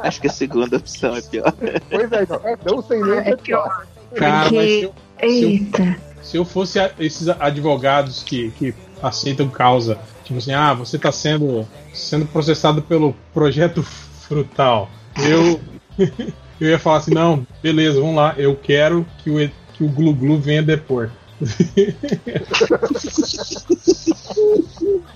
[0.06, 1.54] Acho que a segunda opção é pior.
[1.90, 2.40] Pois é, então.
[2.66, 3.86] Não sei nem é, é pior.
[4.14, 5.82] Cara, mas se eu, Eita.
[5.82, 10.96] Se eu, se eu fosse esses advogados que, que aceitam causa, tipo assim, ah, você
[10.96, 14.90] está sendo, sendo processado pelo projeto frutal.
[15.18, 15.60] Eu,
[16.60, 20.14] eu ia falar assim, não, beleza, vamos lá, eu quero que o, que o Glu
[20.14, 21.10] Glu venha depor.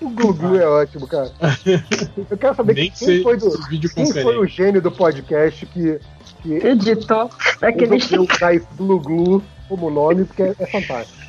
[0.00, 1.30] O Gugu é ótimo, cara.
[2.28, 3.50] Eu quero saber quem, foi, do,
[3.94, 6.00] quem foi o gênio do podcast que,
[6.42, 7.30] que editou
[7.60, 11.20] aquele usar esse Glu como nome, porque é, é fantástico.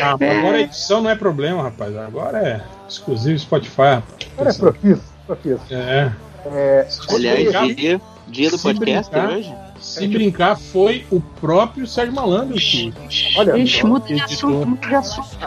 [0.00, 1.96] Ah, agora a edição não é problema, rapaz.
[1.96, 4.28] Agora é exclusivo Spotify, rapaz.
[4.36, 5.60] Agora é profício, profício.
[5.70, 6.12] É.
[6.46, 9.54] é Aliás, dia, dia do podcast brincar, hoje?
[9.80, 12.92] Se brincar, foi o próprio Sérgio Malandro que.
[13.36, 15.38] Olha, gente, muda de assunto, muda de assunto.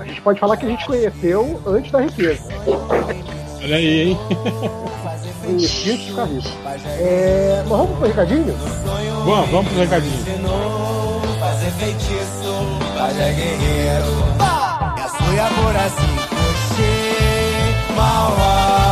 [0.00, 2.48] A gente pode falar que a gente conheceu antes da riqueza.
[3.62, 4.18] Olha aí, hein?
[5.46, 6.52] Conheci de carriço.
[6.98, 8.54] É, mas vamos pro recadinho?
[9.24, 10.24] Vamos, vamos pro recadinho.
[11.38, 14.06] Fazer feitiço, fazer guerreiro.
[15.24, 18.85] Fui a por assim, coxê, mal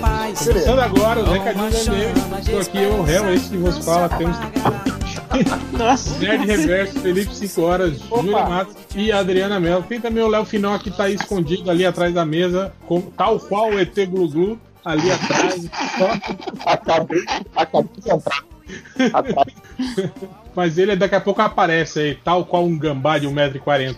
[0.00, 0.44] paz.
[0.44, 1.70] Começando agora, o recadinho
[2.30, 2.38] da.
[2.38, 4.36] Estou aqui, eu, Réu, esse que vos fala, temos.
[5.78, 6.18] Nossa.
[6.18, 9.82] Nerd Reverso, Felipe 5 horas, Júlia Matos e Adriana Mello.
[9.82, 13.38] Tem também o Léo Final que tá aí escondido ali atrás da mesa, com, tal
[13.38, 15.70] qual o ET Glu Glu, ali atrás.
[16.66, 17.24] acabei,
[17.56, 18.44] acabei de entrar.
[20.54, 23.96] Mas ele daqui a pouco aparece aí, tal qual um gambá de 1,40m.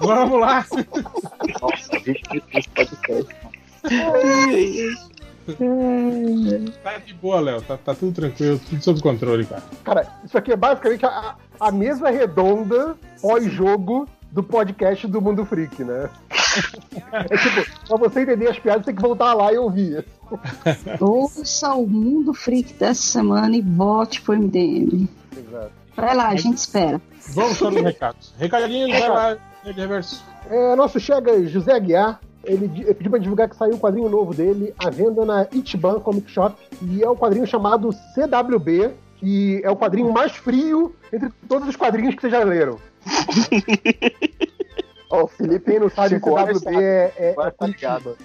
[0.00, 0.64] Vamos lá!
[1.60, 2.22] Nossa, gente.
[6.82, 7.62] Tá de boa, Léo.
[7.62, 9.62] Tá, tá tudo tranquilo, tudo sob controle, cara.
[9.84, 15.82] Cara, isso aqui é basicamente a, a mesa redonda pós-jogo do podcast do Mundo Freak,
[15.82, 16.10] né?
[17.10, 20.04] É tipo, pra você entender as piadas, tem que voltar lá e ouvir.
[21.00, 25.08] Ouça o Mundo Freak dessa semana e vote pro MDM.
[25.34, 25.70] Exato.
[25.96, 27.00] Vai lá, a gente espera.
[27.30, 28.34] Vamos para os recados.
[28.38, 30.22] Recadinhos, vai lá, Nerd Reverso.
[30.50, 32.20] É, nosso chega José Aguiar.
[32.44, 35.98] Ele di- pediu pra divulgar que saiu um quadrinho novo dele, à venda na Ichiban
[35.98, 36.54] Comic Shop.
[36.82, 38.90] E é o quadrinho chamado CWB,
[39.26, 42.78] que é o quadrinho mais frio entre todos os quadrinhos que vocês já leram.
[45.10, 48.16] Ó, o Felipe, quem não sabe, CWB é, é, Vai é tá ligado.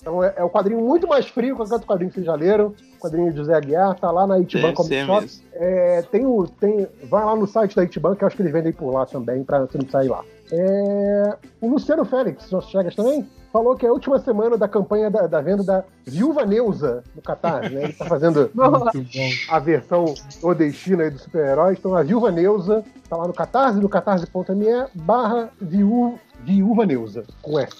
[0.00, 2.36] Então é, é o quadrinho muito mais frio que qualquer outro quadrinho que vocês já
[2.36, 2.74] leram.
[2.96, 5.26] O quadrinho de José Aguiar, tá lá na Itiban Comic Shop.
[5.54, 8.52] É, tem o, tem, vai lá no site da Itiban, que eu acho que eles
[8.52, 10.22] vendem por lá também, pra você não sair lá.
[10.52, 15.10] É, o Luciano Félix, nosso Chegas também, falou que é a última semana da campanha
[15.10, 17.84] da, da venda da Viúva Neuza no Catar, né?
[17.84, 18.50] Ele tá fazendo
[19.48, 21.78] a versão nordestina aí dos super-heróis.
[21.78, 27.58] Então a Viúva Neuza tá lá no Catarse, no catarse.me barra viú- Viúva Neuza, com
[27.58, 27.72] S.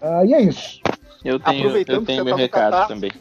[0.00, 0.80] Ah, e é isso.
[1.24, 2.88] Eu tenho, Aproveitando eu que tenho você meu tá no recado Catarse.
[2.94, 3.12] também.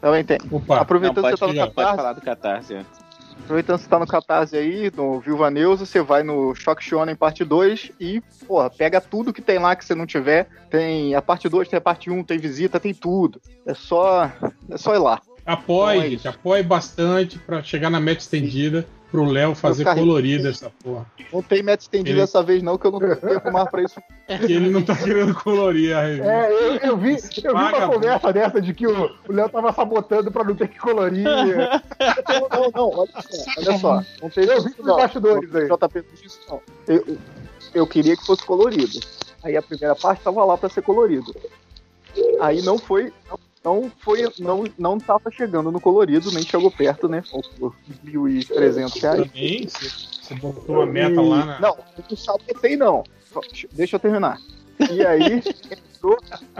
[0.00, 0.38] Também tem.
[0.50, 3.09] Opa, Não, Aproveitando pode, que você tá no Catarse, falar do Catarse antes.
[3.44, 7.14] Aproveitando que você tá no Catarse aí, no Viúva News, você vai no Shock Shonen
[7.14, 10.48] parte 2 e, porra, pega tudo que tem lá que você não tiver.
[10.70, 13.40] Tem a parte 2, tem a parte 1, tem visita, tem tudo.
[13.66, 14.30] É só,
[14.70, 15.20] é só ir lá.
[15.44, 20.50] apoie, Então é gente, apoie bastante pra chegar na meta estendida pro Léo fazer colorida
[20.50, 21.04] essa porra.
[21.32, 23.82] Não tem meta estendida Ele- dessa vez não, que eu não tenho tempo mais pra
[23.82, 24.00] isso.
[24.46, 26.30] Que ele não tá querendo colorir a revista.
[26.32, 30.30] É, eu, eu vi, eu vi uma conversa dessa de que o Léo tava sabotando
[30.30, 31.24] pra não ter que colorir.
[32.30, 33.50] Não, não, não, olha só.
[33.58, 34.04] Olha só.
[34.22, 35.66] Não tem Eu vi nos bastidores aí.
[35.68, 36.04] JP
[36.48, 36.60] não.
[36.86, 37.18] Eu,
[37.74, 39.00] eu queria que fosse colorido.
[39.42, 41.34] Aí a primeira parte tava lá pra ser colorido.
[42.40, 43.12] Aí não foi.
[43.28, 44.26] Não, não foi.
[44.38, 47.22] Não, não tava chegando no colorido, nem chegou perto, né?
[47.58, 49.22] Por 1.300 reais.
[49.22, 51.60] Também, você, você botou uma meta lá na.
[51.60, 51.76] Não,
[52.08, 53.04] não sabotei não.
[53.72, 54.38] Deixa eu terminar.
[54.90, 55.42] E aí
[55.94, 56.16] entrou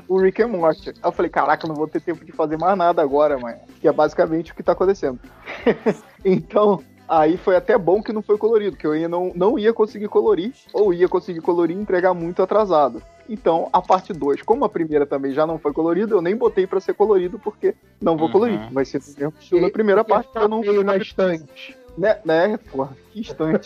[0.07, 0.91] o Rick and Morty.
[0.91, 3.57] Aí eu falei, caraca, não vou ter tempo de fazer mais nada agora, mãe.
[3.81, 5.19] Que é basicamente o que tá acontecendo.
[6.23, 9.73] então, aí foi até bom que não foi colorido, que eu ia não, não ia
[9.73, 13.03] conseguir colorir, ou ia conseguir colorir e entregar muito atrasado.
[13.33, 16.67] Então, a parte 2, como a primeira também já não foi colorida, eu nem botei
[16.67, 18.33] pra ser colorido, porque não vou Uhum.
[18.33, 18.73] colorir.
[18.73, 21.77] Vai ser do mesmo estilo da primeira parte, que eu não veio na estante.
[21.97, 23.35] Né, né, porra, que.
[23.35, 23.59] Porra,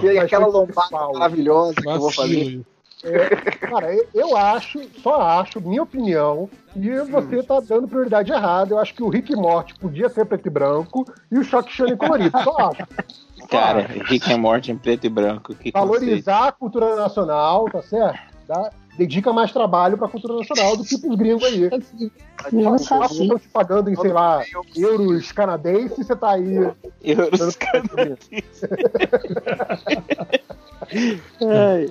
[0.00, 2.36] Que aquela Bastante lombada maravilhosa que eu vou fazer.
[2.44, 2.66] vacilo.
[3.60, 8.74] Cara, eu- acho, só acho, minha opinião, que você tá dando prioridade errada.
[8.74, 11.96] Eu acho que o Rick Morty podia ser preto e branco e o Shock Shonen
[11.98, 12.36] colorido.
[12.42, 12.86] Só acho.
[13.48, 15.54] Cara, Rick and Morty em preto e branco.
[15.54, 15.86] Que conceito.
[16.00, 18.33] Valorizar a cultura nacional, tá certo?
[18.46, 21.62] Dá- dedica mais trabalho pra cultura nacional do que pros gringos aí.
[21.64, 23.22] Eu Os caras assim.
[23.22, 24.44] estão te pagando em, sei lá,
[24.76, 27.58] euros canadenses e você tá aí dando Euros.
[31.40, 31.86] É,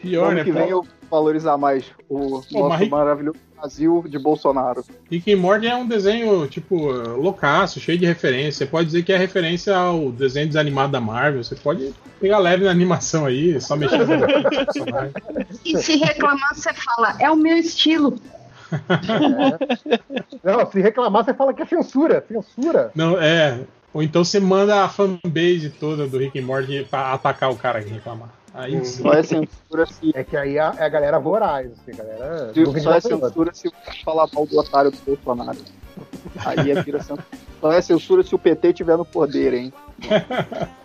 [0.00, 0.44] Pior, ano né?
[0.44, 4.84] que vem eu valorizar mais o nosso mas Rick- maravilhoso Brasil de Bolsonaro.
[5.10, 6.76] Rick and Morty é um desenho, tipo,
[7.16, 8.52] loucaço, cheio de referência.
[8.52, 11.42] Você pode dizer que é referência ao desenho desanimado da Marvel.
[11.42, 14.06] Você pode pegar leve na animação aí, só mexer no
[14.66, 15.12] personagem.
[15.64, 18.18] E se reclamar, você fala, é o meu estilo.
[20.42, 22.24] Não, se reclamar, você fala que é censura.
[22.28, 22.90] Censura.
[22.94, 23.60] Não, é.
[23.92, 27.82] Ou então você manda a fanbase toda do Rick and Morty pra atacar o cara
[27.82, 28.28] que reclamar.
[28.54, 29.02] Aí sim.
[29.02, 32.52] Só é censura se, É que aí a- é a galera voraz, assim, a galera.
[32.54, 33.70] não só é censura se
[34.04, 35.58] falar mal do otário do Bolsonaro.
[36.46, 37.24] Aí é vira censura.
[37.60, 39.72] Só é censura se o PT tiver no poder, hein?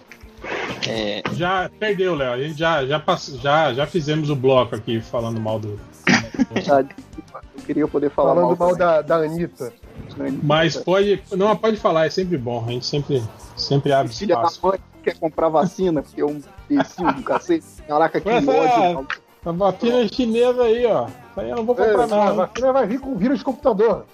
[0.88, 2.32] É, Já perdeu, Léo.
[2.32, 3.28] A gente já, já, pass...
[3.42, 5.78] já, já fizemos o bloco aqui falando mal do.
[6.08, 9.74] Eu queria poder falar Falando mal mal, da, da Anitta.
[10.42, 11.22] Mas pode.
[11.36, 12.64] Não, pode falar, é sempre bom.
[12.66, 13.22] A gente sempre,
[13.58, 14.66] sempre abre Filha da espaço.
[14.66, 16.42] mãe que quer comprar vacina, porque um
[16.74, 17.66] imbecil do cacete.
[17.88, 19.08] Caraca, que Mas, ódio.
[19.12, 19.30] ah.
[19.46, 21.06] A vacina chinesa aí, ó.
[21.08, 22.36] Isso aí eu não vou comprar, É, a não.
[22.36, 24.06] vacina vai vir com vírus de computador.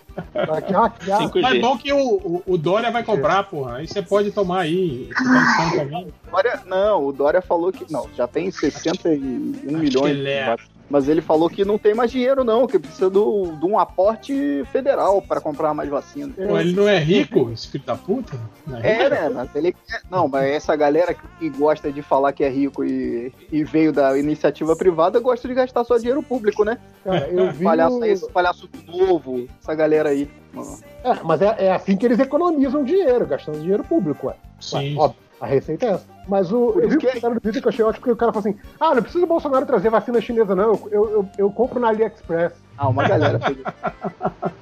[0.47, 1.21] Vai que hackear.
[1.23, 1.41] 5G.
[1.41, 3.77] Mas é bom que o, o, o Dória vai comprar, porra.
[3.77, 5.09] Aí você pode tomar aí.
[5.15, 6.03] Tá.
[6.31, 7.91] Dória, não, o Dória falou que.
[7.91, 9.19] Não, já tem 61
[9.63, 10.11] milhões.
[10.15, 10.55] ele é.
[10.89, 14.63] Mas ele falou que não tem mais dinheiro, não, que precisa do, de um aporte
[14.71, 16.31] federal para comprar mais vacina.
[16.36, 18.39] Pô, ele não é rico, esse filho da puta?
[18.67, 19.09] Não é É, rico?
[19.09, 19.29] né?
[19.29, 23.33] Mas ele quer- Não, mas essa galera que, gosta de falar que é rico e,
[23.51, 26.77] e veio da iniciativa privada gosta de gastar só dinheiro público, né?
[27.03, 27.63] Cara, eu vi.
[27.63, 30.29] Palhaço, o- esse palhaço novo, essa galera aí.
[31.03, 34.36] É, mas é, é assim que eles economizam dinheiro, gastando dinheiro público, ué.
[34.59, 34.95] Sim.
[34.97, 36.14] Ué, óbvio, a receita é essa.
[36.28, 37.99] Mas o, Por eu vi o que é- comentário do Twitter que eu achei ótimo,
[38.01, 40.73] porque o cara falou assim: ah, não precisa o Bolsonaro trazer vacina chinesa, não.
[40.91, 42.53] Eu, eu, eu compro na AliExpress.
[42.78, 43.57] Ah, uma galera fez.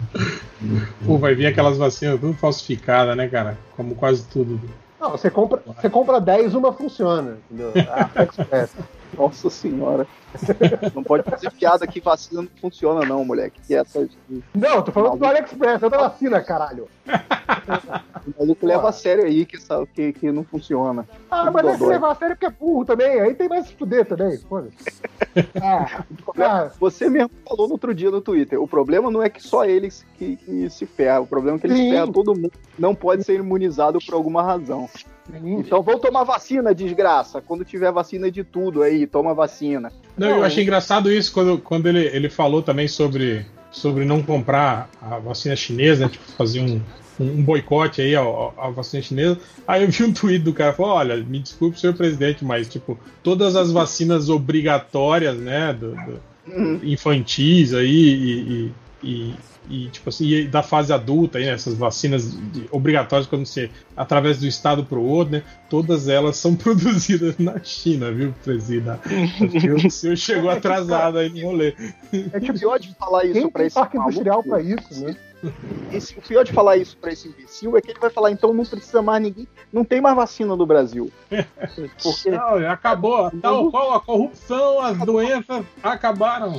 [1.05, 3.57] Pô, vai vir aquelas vacinas tudo falsificadas, né, cara?
[3.75, 4.59] Como quase tudo.
[4.99, 7.37] Não, você compra, você compra 10, uma funciona.
[7.49, 7.73] Entendeu?
[7.89, 8.75] Ah, Express.
[9.17, 10.07] Nossa senhora.
[10.95, 13.59] Não pode fazer piada que vacina não funciona, não, moleque.
[13.65, 14.07] Que essa.
[14.53, 16.87] Não, tô falando do AliExpress, é da vacina, caralho.
[18.25, 21.07] O maluco leva a sério aí que, essa- que, que não funciona.
[21.29, 23.19] Ah, mas é que levar a sério porque é burro também.
[23.19, 24.39] Aí tem mais se fuder também.
[25.61, 26.03] Ah,
[26.39, 28.61] ah, Você mesmo falou no outro dia no Twitter.
[28.61, 31.23] O problema não é que só eles que, que se ferram.
[31.23, 31.91] O problema é que eles Sim.
[31.91, 32.51] ferram todo mundo.
[32.77, 34.89] Não pode ser imunizado por alguma razão.
[35.31, 37.41] Então vão tomar vacina, desgraça.
[37.41, 39.91] Quando tiver vacina de tudo aí, toma vacina.
[40.23, 44.89] Não, eu achei engraçado isso quando, quando ele, ele falou também sobre, sobre não comprar
[45.01, 46.81] a vacina chinesa, né, tipo, fazer um,
[47.19, 49.37] um boicote aí à vacina chinesa.
[49.67, 52.99] Aí eu vi um tweet do cara falou: olha, me desculpe, senhor presidente, mas tipo,
[53.21, 56.33] todas as vacinas obrigatórias, né, do, do-
[56.85, 58.31] infantis aí e,
[58.67, 58.71] e-
[59.03, 59.35] e-
[59.69, 63.69] e, tipo assim, e da fase adulta, aí, né, essas vacinas de- obrigatórias quando você
[63.95, 69.87] através do estado para o outro, né, todas elas são produzidas na China, viu, que
[69.87, 71.75] o senhor chegou atrasado aí no rolê.
[72.33, 75.15] É que o pior de falar isso tem esse parque industrial pra isso, né?
[75.91, 78.53] esse- o pior de falar isso pra esse imbecil é que ele vai falar, então
[78.53, 79.47] não precisa mais ninguém.
[79.73, 81.11] Não tem mais vacina no Brasil.
[82.01, 83.29] Porque Não, acabou.
[83.41, 86.57] Tal qual a corrupção, as doenças acabaram.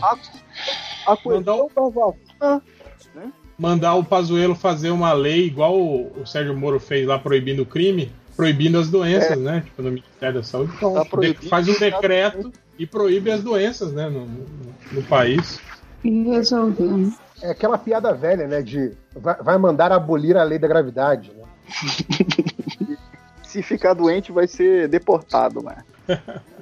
[1.07, 2.34] a coisa Mandar o- da vacina
[3.59, 7.67] Mandar o Pazuello fazer uma lei igual o, o Sérgio Moro fez lá proibindo o
[7.67, 9.63] crime, proibindo as doenças, né?
[9.65, 10.73] Tipo, no Ministério da Saúde.
[10.77, 11.49] Então, Tá de- proibido.
[11.49, 14.09] faz um decreto e proíbe as doenças, né?
[14.09, 14.47] No, no-
[14.93, 15.61] no país.
[16.03, 17.13] E resolveu, né?
[17.43, 18.61] É aquela piada velha, né?
[18.61, 21.45] De vai, vai mandar abolir a lei da gravidade, né?
[23.45, 25.77] se ficar doente vai ser deportado, né?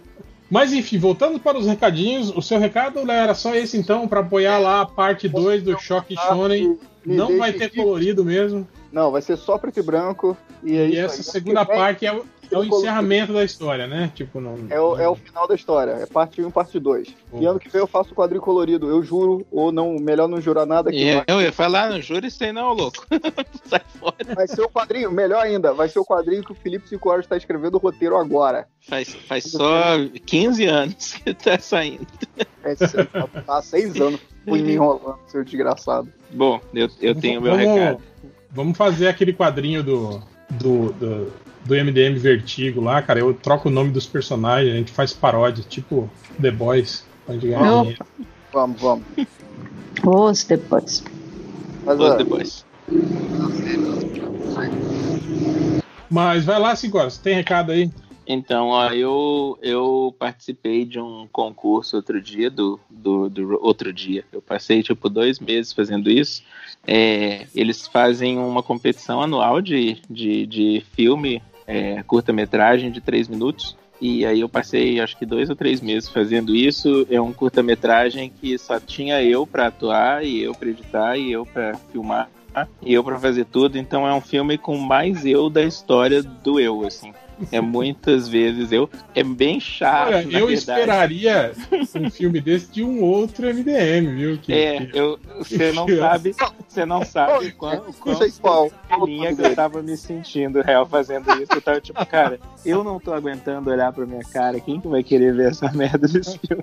[0.52, 4.20] Mas enfim, voltando para os recadinhos, o seu recado Léo, era só esse então, para
[4.20, 6.78] apoiar lá a parte 2 do Choque Shonen.
[7.06, 8.68] Me Não vai ter colorido mesmo.
[8.92, 10.36] Não, vai ser só preto e branco.
[10.62, 12.20] E, é E essa segunda parte é
[12.54, 14.10] é o encerramento da história, né?
[14.14, 14.56] Tipo, não.
[14.70, 15.92] É o, é o final da história.
[15.92, 17.08] É parte 1 e parte 2.
[17.34, 18.88] E ano que vem eu faço o quadrinho colorido.
[18.88, 22.00] Eu juro, ou não, melhor não jurar nada que E vai, eu ia falar, não
[22.00, 23.06] juro isso aí não, louco.
[23.64, 24.16] Sai fora.
[24.34, 27.24] vai ser o quadrinho, melhor ainda, vai ser o quadrinho que o Felipe Cinco Horas
[27.24, 28.66] está escrevendo o roteiro agora.
[28.80, 29.96] Faz, faz só
[30.26, 32.06] 15 anos que tá saindo.
[32.64, 36.12] É, tá há seis anos fui me enrolando, seu desgraçado.
[36.30, 38.02] Bom, eu, eu tenho meu vamos, recado.
[38.50, 41.32] Vamos fazer aquele quadrinho do, do, do,
[41.64, 43.20] do MDM Vertigo lá, cara.
[43.20, 46.10] Eu troco o nome dos personagens, a gente faz paródia, tipo
[46.40, 47.04] The Boys.
[47.26, 47.82] Pode ganhar Não.
[47.82, 48.06] dinheiro.
[48.52, 49.04] Vamos, vamos.
[50.04, 51.04] Os depois.
[51.84, 52.66] Mas, Os ó, depois.
[56.10, 57.18] Mas vai lá, 5 horas.
[57.18, 57.90] Tem recado aí?
[58.26, 64.24] Então, ó, eu, eu participei de um concurso outro dia, do, do, do outro dia.
[64.32, 66.42] Eu passei, tipo, dois meses fazendo isso.
[66.86, 71.42] É, eles fazem uma competição anual de, de, de filme,
[71.72, 73.74] é, curta-metragem de três minutos.
[73.98, 77.06] E aí eu passei, acho que dois ou três meses fazendo isso.
[77.08, 81.46] É um curta-metragem que só tinha eu pra atuar, e eu pra editar, e eu
[81.46, 82.28] pra filmar,
[82.82, 83.78] e eu pra fazer tudo.
[83.78, 87.14] Então é um filme com mais eu da história do eu, assim.
[87.50, 88.88] É muitas vezes eu.
[89.14, 90.08] É bem chato.
[90.08, 90.52] Olha, na eu verdade.
[90.54, 91.52] esperaria
[91.96, 94.38] um filme desse de um outro MDM, viu?
[94.38, 96.34] Que, É, que- eu, você não sabe,
[96.68, 98.70] você não sabe quão não sei qual.
[99.04, 101.52] linha que eu tava me sentindo real fazendo isso.
[101.52, 104.60] Eu tava tipo, cara, eu não tô aguentando olhar pra minha cara.
[104.60, 106.62] Quem que vai querer ver essa merda desse filme?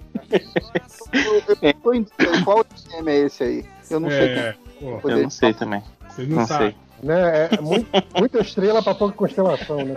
[1.13, 3.65] Eu, eu dúvida, qual tema é esse aí?
[3.89, 5.81] Eu não sei é, pô, Eu não sei também.
[6.09, 6.69] vocês não, Não sabem.
[6.71, 6.88] sei.
[7.01, 7.49] Né?
[7.51, 9.95] É muito, muita estrela pra pouca constelação, né?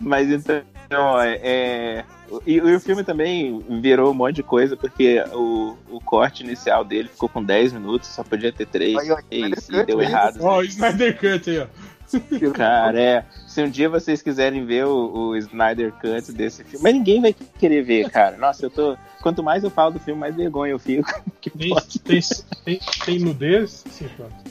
[0.00, 2.04] Mas então, é, é,
[2.46, 6.84] e, e o filme também virou um monte de coisa, porque o, o corte inicial
[6.84, 8.98] dele ficou com 10 minutos, só podia ter 3.
[8.98, 10.38] Aí, ó, E, e deu errado.
[10.40, 11.66] Ó, o Snyder Cut aí, ó.
[12.52, 13.24] Cara, é.
[13.46, 17.34] Se um dia vocês quiserem ver o, o Snyder Cut desse filme, mas ninguém vai
[17.58, 18.36] querer ver, cara.
[18.36, 18.96] Nossa, eu tô.
[19.24, 21.10] Quanto mais eu falo do filme, mais vergonha eu fico.
[21.40, 22.20] Que Tem, tem,
[22.64, 23.82] tem, tem nudez?
[23.90, 24.06] Sim.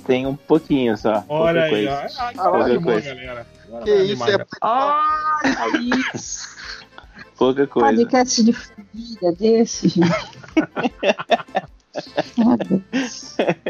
[0.05, 1.23] Tem um pouquinho só.
[1.29, 1.91] Olha aí, coisa.
[1.91, 1.95] ó.
[1.95, 3.09] Ai, Ah, animar, coisa.
[3.15, 3.47] galera.
[3.67, 5.61] Agora Que vai isso, animar, é.
[5.61, 5.79] Olha
[6.15, 6.47] isso.
[7.37, 7.87] Pouca coisa.
[7.89, 10.11] Podcast de família desse, gente.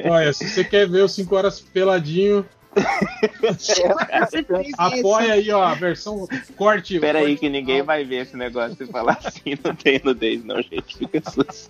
[0.10, 2.46] Olha, se você quer ver os 5 horas peladinho,
[4.78, 6.96] apoia aí, ó, a versão corte.
[6.96, 10.62] Espera aí que ninguém vai ver esse negócio e falar assim, não tem nudez não,
[10.62, 10.98] gente.
[10.98, 11.70] Fica susto.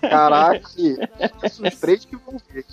[0.00, 0.68] Caraca,
[1.42, 2.64] esses três que vão ver.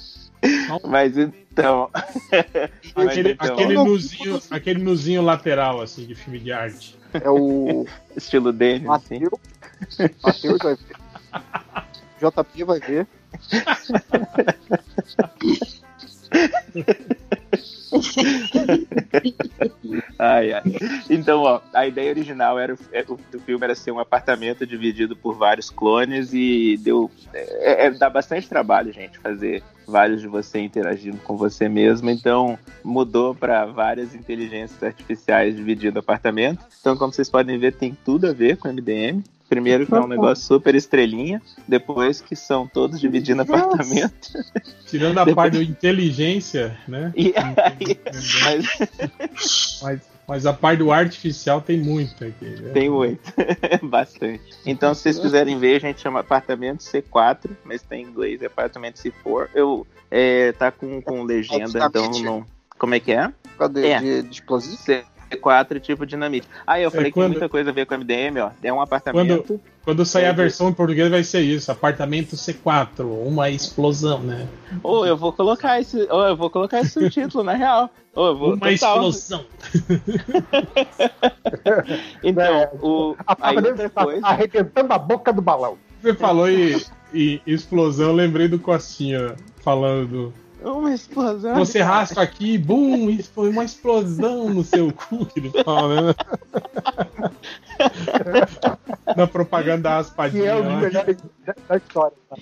[0.87, 1.89] Mas então.
[2.95, 6.97] Mas Aquele, então, aquele, nuzinho, aquele nuzinho lateral, assim, de filme de arte.
[7.13, 7.85] É o
[8.15, 9.19] estilo dele, assim.
[9.19, 9.39] Matheus.
[10.23, 10.95] Matheus vai ver.
[12.19, 13.07] JP vai ver.
[21.29, 25.35] Então, ó, a ideia original era é, do filme era ser um apartamento dividido por
[25.35, 31.17] vários clones e deu é, é, dá bastante trabalho, gente, fazer vários de você interagindo
[31.17, 32.09] com você mesmo.
[32.09, 36.65] Então, mudou para várias inteligências artificiais dividindo apartamento.
[36.81, 39.23] Então, como vocês podem ver, tem tudo a ver com MDM.
[39.49, 44.29] Primeiro que é um negócio super estrelinha, depois que são todos dividindo apartamento.
[44.85, 47.11] Tirando a parte da inteligência, né?
[47.15, 49.81] E aí, mas...
[49.81, 52.45] mas, mas a parte do artificial tem muito aqui.
[52.45, 52.71] Né?
[52.71, 53.33] Tem muito,
[53.81, 54.43] bastante.
[54.63, 58.45] Então, se vocês quiserem ver, a gente chama apartamento C4, mas tem em inglês é
[58.45, 59.49] apartamento C4.
[59.55, 62.45] Eu é, tá com, com legenda, então não.
[62.77, 63.33] Como é que é?
[63.57, 63.87] Cadê?
[63.87, 63.99] É.
[63.99, 64.77] De, de explosivo?
[65.29, 66.47] C4 tipo dinamite.
[66.65, 68.49] Ah, eu falei É, quando- que tem muita coisa a ver com MDM, ó.
[68.63, 69.59] É um apartamento.
[69.83, 74.47] Quando sair a É, versão em português vai ser isso, apartamento C4, uma explosão, né?
[74.83, 75.97] Ou eu vou colocar esse.
[76.11, 77.89] Ou eu vou colocar esse título, na real.
[78.13, 78.47] Ou eu vou.
[78.55, 79.09] Uma total.
[79.09, 79.45] explosão.
[82.23, 83.15] Então, o.
[83.25, 84.21] A Aí depois.
[84.21, 85.77] tá arrebentando a boca do balão.
[86.01, 86.79] Você falou em,
[87.13, 90.33] em explosão, eu lembrei do Costinha falando do.
[90.63, 91.55] Uma explosão.
[91.55, 96.15] Você raspa aqui, bum, isso foi uma explosão no seu cu que ele fala, né?
[99.15, 100.51] Na propaganda da Que raspadinha.
[100.51, 100.77] é dos lá.
[100.81, 102.17] melhores da, da história.
[102.29, 102.37] Tá?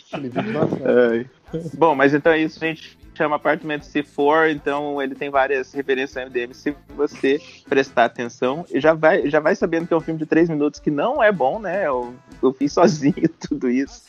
[1.14, 1.30] Ai.
[1.78, 6.18] Bom, mas então é isso, a gente chama apartamento C4, então ele tem várias referências
[6.18, 6.54] ao MDM.
[6.54, 10.26] Se você prestar atenção, e já vai, já vai sabendo que é um filme de
[10.26, 11.88] três minutos que não é bom, né?
[11.88, 13.16] Eu, eu fiz sozinho
[13.48, 14.04] tudo isso.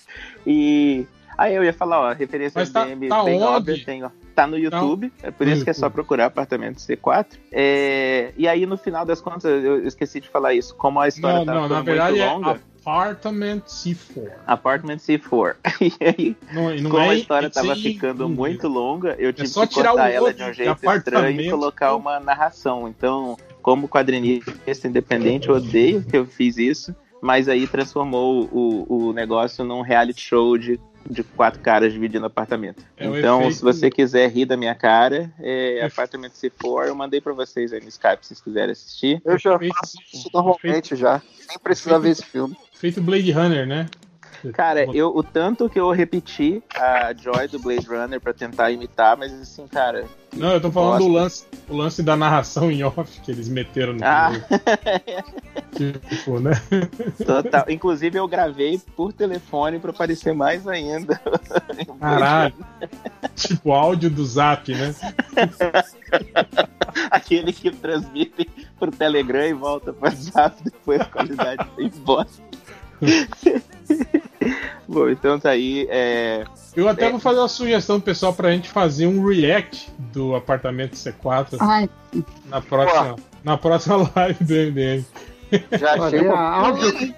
[0.47, 1.07] E
[1.39, 3.45] aí eu ia falar, ó, referência Mas tá- MDM tá bem onde?
[3.45, 4.11] óbvia, tem, ó.
[4.35, 7.27] Tá no YouTube, é por No isso que é só procurar apartamento C4.
[7.51, 10.75] É, e aí, no final das contas, eu esqueci de falar isso.
[10.77, 14.31] Como a história Não, tá não, na verdade muito é longa, Apartment C4.
[14.47, 15.57] Apartment C4.
[15.81, 19.49] E aí, Não, não como é a história sem tava ficando muito longa, eu tive
[19.49, 22.89] só que cortar ela de um de jeito estranho e colocar uma narração.
[22.89, 29.13] Então, como quadrinista independente, eu odeio que eu fiz isso, mas aí transformou o, o
[29.13, 30.81] negócio num reality show de,
[31.11, 32.85] de quatro caras dividindo apartamento.
[32.97, 37.21] É então, efeito- se você quiser rir da minha cara, é Apartamento C4, eu mandei
[37.21, 39.23] pra vocês aí no Skype, se vocês quiserem assistir.
[39.25, 42.57] Eu já faço isso normalmente já, sem precisar ver esse filme.
[42.75, 43.87] Feito Blade Runner, né?
[44.53, 49.17] Cara, eu, o tanto que eu repeti a Joy do Blade Runner pra tentar imitar,
[49.17, 50.05] mas assim, cara,
[50.37, 53.95] Não, eu tô falando do lance, o lance da narração em off que eles meteram
[53.95, 54.31] no Ah.
[55.75, 56.53] Tipo, né?
[57.25, 57.65] Total.
[57.69, 61.21] Inclusive, eu gravei por telefone pra parecer mais ainda.
[62.01, 62.55] Caralho.
[63.35, 64.95] tipo áudio do zap, né?
[67.11, 72.49] Aquele que transmite pro Telegram e volta pro WhatsApp, depois a qualidade tem bosta.
[74.89, 75.87] Bom, então tá aí.
[75.91, 76.45] É...
[76.75, 77.11] Eu até É.
[77.11, 81.89] vou fazer uma sugestão pessoal pra gente fazer um react do apartamento C4 Ai,
[82.47, 85.05] na próxima, na próxima live do MDM.
[85.79, 87.15] Já achei uma áudio,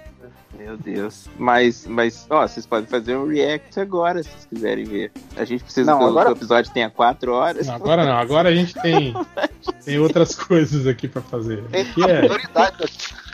[0.57, 1.27] Meu Deus.
[1.37, 5.11] Mas, mas, ó, vocês podem fazer um react agora, se vocês quiserem ver.
[5.37, 7.67] A gente precisa Não, que o- agora- o episódio tenha quatro horas.
[7.67, 9.13] Não, agora não, agora a gente tem,
[9.85, 11.63] tem outras coisas aqui pra fazer.
[11.65, 12.27] tem Aqui, é,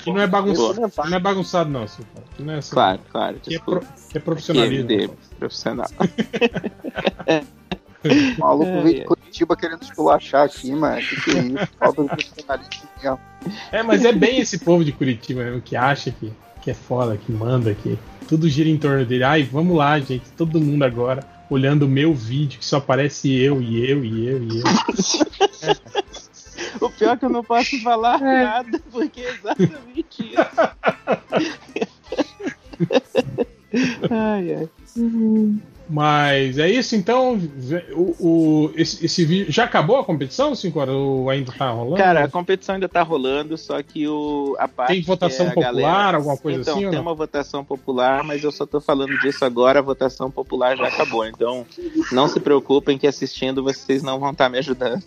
[0.10, 1.84] aqui não é bagunçado, aqui não é bagunçado não.
[1.84, 2.03] Aqui
[2.39, 2.72] não é assim.
[2.72, 3.38] Claro, claro.
[3.38, 4.86] Aqui é, pro, aqui é profissionalismo.
[4.86, 5.88] MDM, profissional.
[8.05, 8.99] O maluco É, veio é.
[8.99, 11.01] de Curitiba querendo esculachar aqui, mano.
[11.01, 11.68] Que que é isso?
[11.80, 13.20] Falta de profissionalismo mesmo.
[13.72, 16.32] É, mas é bem esse povo de Curitiba mesmo que acha que,
[16.62, 17.97] que é foda, que manda, que
[18.28, 19.24] tudo gira em torno dele.
[19.24, 23.62] Ai, vamos lá, gente, todo mundo agora olhando o meu vídeo que só aparece eu
[23.62, 24.64] e eu e eu e eu.
[26.82, 30.38] O pior é que eu não posso falar nada, porque é exatamente isso.
[34.09, 34.70] ai, ai.
[35.89, 37.39] Mas é isso, então.
[37.93, 39.51] O, o- esse, esse vídeo.
[39.53, 40.93] Já acabou a competição, 5 horas?
[40.95, 41.95] Ou ainda tá rolando?
[41.95, 44.89] Cara, a competição ainda tá rolando, só que o, a parte.
[44.93, 47.05] Tem votação que é a popular, galera- alguma coisa então, assim ou tem não?
[47.05, 51.26] uma votação popular, mas eu só tô falando disso agora, a votação popular já acabou.
[51.26, 51.65] Então,
[52.11, 55.03] não se preocupem que assistindo vocês não vão estar me ajudando.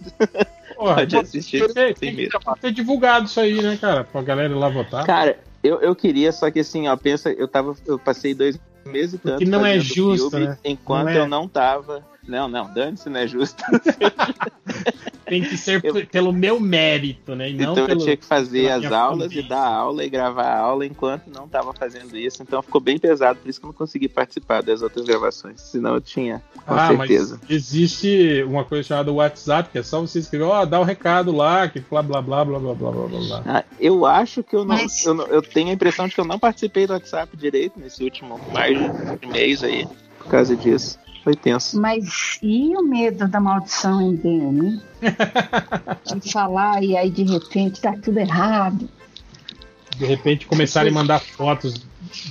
[0.81, 2.39] Porra, Pode assistir tem, sem tem medo.
[2.39, 4.03] que ter divulgado isso aí, né, cara?
[4.03, 5.05] Pra galera ir lá votar.
[5.05, 7.77] Cara, eu, eu queria, só que assim, ó, pensa, eu tava.
[7.87, 9.33] Eu passei dois meses e tanto.
[9.35, 10.57] Porque não é justo, né?
[10.65, 11.19] Enquanto Não é.
[11.19, 12.03] eu não tava.
[12.31, 13.61] Não, não, dane-se, não é justo.
[15.27, 17.51] tem que ser p- pelo meu mérito, né?
[17.51, 20.45] E não então pelo, eu tinha que fazer as aulas e dar aula e gravar
[20.47, 22.43] a aula enquanto não estava fazendo isso.
[22.43, 25.61] Então ficou bem pesado, por isso que eu não consegui participar das outras gravações.
[25.61, 27.39] Senão eu tinha, com Ah, certeza.
[27.41, 31.33] mas existe uma coisa chamada WhatsApp, que é só você escrever, ó, dá o recado
[31.33, 33.43] lá, que blá blá blá blá blá blá blá blá blá.
[33.47, 36.21] Ah, eu acho que eu não, Mas- eu não- eu tenho a impressão de que
[36.21, 38.77] eu não participei do WhatsApp direito nesse último mais
[39.21, 39.87] de mês aí,
[40.19, 40.99] por causa disso.
[41.23, 41.81] Foi tenso.
[41.81, 44.81] Mas e o medo da maldição em DM?
[46.21, 48.89] De falar e aí de repente tá tudo errado.
[49.97, 51.75] De repente começarem a mandar fotos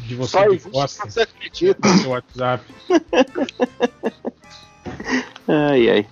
[0.08, 1.88] de você Só de costas você acredita.
[1.88, 2.64] no seu WhatsApp.
[5.48, 6.08] Ai, ai.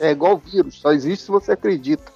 [0.00, 2.12] É igual vírus, só existe se você acredita.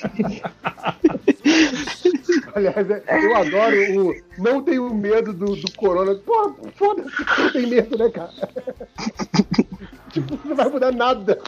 [2.54, 4.14] Aliás, é- eu adoro o.
[4.38, 6.14] Não tenho medo do, do corona.
[6.16, 8.30] Pô, foda-se não tem medo, né, cara?
[10.12, 11.38] tipo, não vai mudar nada.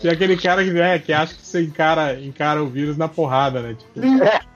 [0.00, 3.60] Tem aquele cara que, é, que acha que você encara, encara o vírus na porrada,
[3.62, 3.76] né?
[3.78, 4.00] Tipo,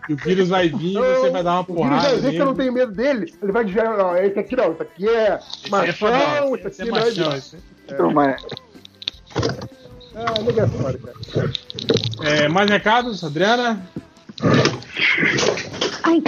[0.06, 2.08] que o vírus vai vir e você vai dar uma O vírus porrada.
[2.08, 3.34] vai ver que eu não tenho medo dele.
[3.42, 6.82] Ele vai dizer, não, esse aqui não, isso aqui é Esse é machão, isso esse
[6.82, 7.56] aqui é não é machão, esse-
[10.16, 11.52] Ah, negatório, cara.
[12.22, 13.82] É, mais recados, Adriana?
[16.02, 16.22] Ai,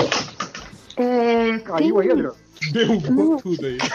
[0.97, 2.35] é, Caiu aí, Adriano?
[2.73, 3.79] Derrubou tudo aí.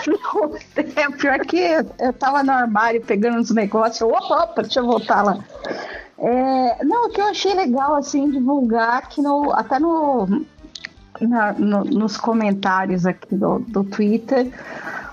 [0.96, 1.58] É pior que
[2.00, 4.02] eu tava no armário pegando uns negócios.
[4.02, 5.40] Opa, opa, deixa eu voltar lá.
[6.18, 10.46] É, não, o que eu achei legal, assim, divulgar que no, até no,
[11.20, 14.48] na- no- nos comentários aqui do, do Twitter,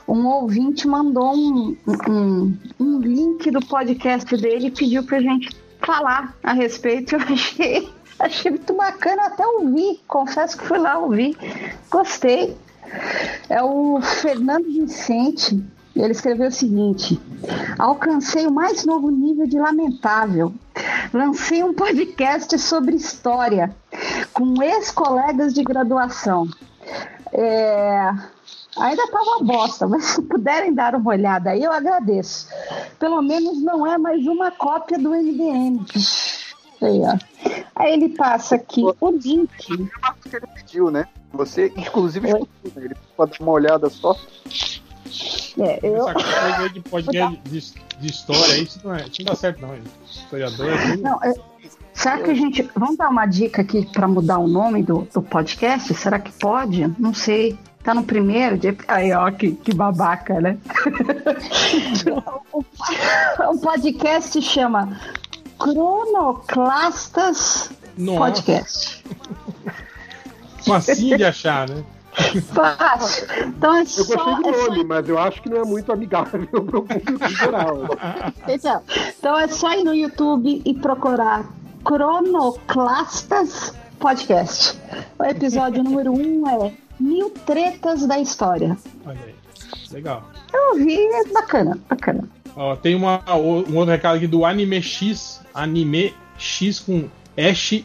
[0.09, 1.77] um ouvinte mandou um,
[2.09, 7.15] um, um link do podcast dele e pediu pra gente falar a respeito.
[7.17, 7.89] Eu achei,
[8.19, 10.01] achei muito bacana até ouvir.
[10.09, 11.37] Confesso que fui lá ouvir.
[11.91, 12.57] Gostei.
[13.51, 15.63] É o Fernando Vicente.
[15.95, 17.21] Ele escreveu o seguinte:
[17.79, 20.55] Alcancei o mais novo nível de lamentável.
[21.13, 23.75] Lancei um podcast sobre história
[24.33, 26.49] com ex-colegas de graduação.
[27.33, 28.11] É,
[28.81, 32.49] Ainda tá uma bosta, mas se puderem dar uma olhada aí, eu agradeço.
[32.99, 35.85] Pelo menos não é mais uma cópia do MDM.
[36.81, 37.18] Aí, ó.
[37.74, 39.49] Aí ele passa aqui o link.
[39.57, 41.07] que ele pediu, né?
[41.33, 42.85] Você, inclusive, escutou, né?
[42.85, 44.16] ele pode dar uma olhada só.
[45.59, 47.61] É, eu, Essa coisa aí de podcast de,
[48.01, 49.74] de história, isso não, é, isso não dá certo, não.
[50.09, 51.03] Historiador é tudo.
[51.03, 51.35] Não, é-
[51.93, 52.62] será que a gente.
[52.76, 55.93] Vamos dar uma dica aqui para mudar o nome do, do podcast?
[55.95, 56.87] Será que pode?
[56.99, 57.59] Não sei.
[57.89, 58.76] Tá no primeiro dia.
[58.86, 60.59] Aí, ó, que, que babaca, né?
[62.53, 62.59] o,
[63.51, 65.01] o podcast chama
[65.59, 69.03] Cronoclastas Nossa, Podcast.
[70.66, 71.82] facinho de achar, né?
[72.53, 73.26] Fácil.
[73.47, 74.05] Então é Eu só.
[74.05, 77.24] gostei do é só nome, mas eu acho que não é muito amigável pro público
[77.24, 77.84] em geral.
[78.47, 78.82] Então,
[79.18, 81.47] então é só ir no YouTube e procurar
[81.82, 84.78] Cronoclastas Podcast.
[85.18, 88.77] O episódio número 1 um é Mil Tretas da História.
[89.05, 89.35] Olha aí.
[89.91, 90.29] Legal.
[90.53, 92.29] Eu ouvi, é bacana, bacana.
[92.57, 95.41] Ó, tem uma, um outro recado aqui do Anime X.
[95.55, 97.85] Anime X com X,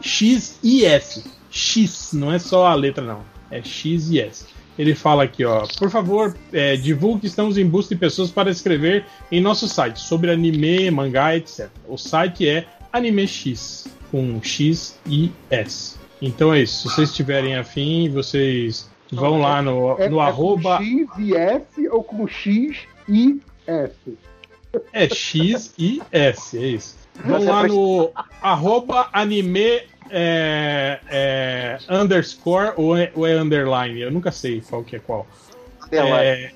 [0.00, 1.24] X e S.
[1.50, 3.22] X, não é só a letra, não.
[3.50, 4.44] É X e S.
[4.78, 5.66] Ele fala aqui, ó.
[5.78, 9.98] Por favor, é, divulgue que estamos em busca de pessoas para escrever em nosso site
[10.00, 11.68] sobre anime, mangá, etc.
[11.88, 15.96] O site é Anime X, com X e S.
[16.20, 16.88] Então é isso.
[16.88, 20.78] Se vocês tiverem afim, vocês vão lá no, É, no é arroba.
[20.78, 22.76] com X e S ou com X
[23.08, 23.94] e S?
[24.92, 26.96] É X e S, é isso.
[27.24, 28.10] Vão lá no
[28.42, 34.00] arroba anime é, é, underscore ou é, ou é underline.
[34.00, 35.26] Eu nunca sei qual que é qual.
[35.90, 36.50] É,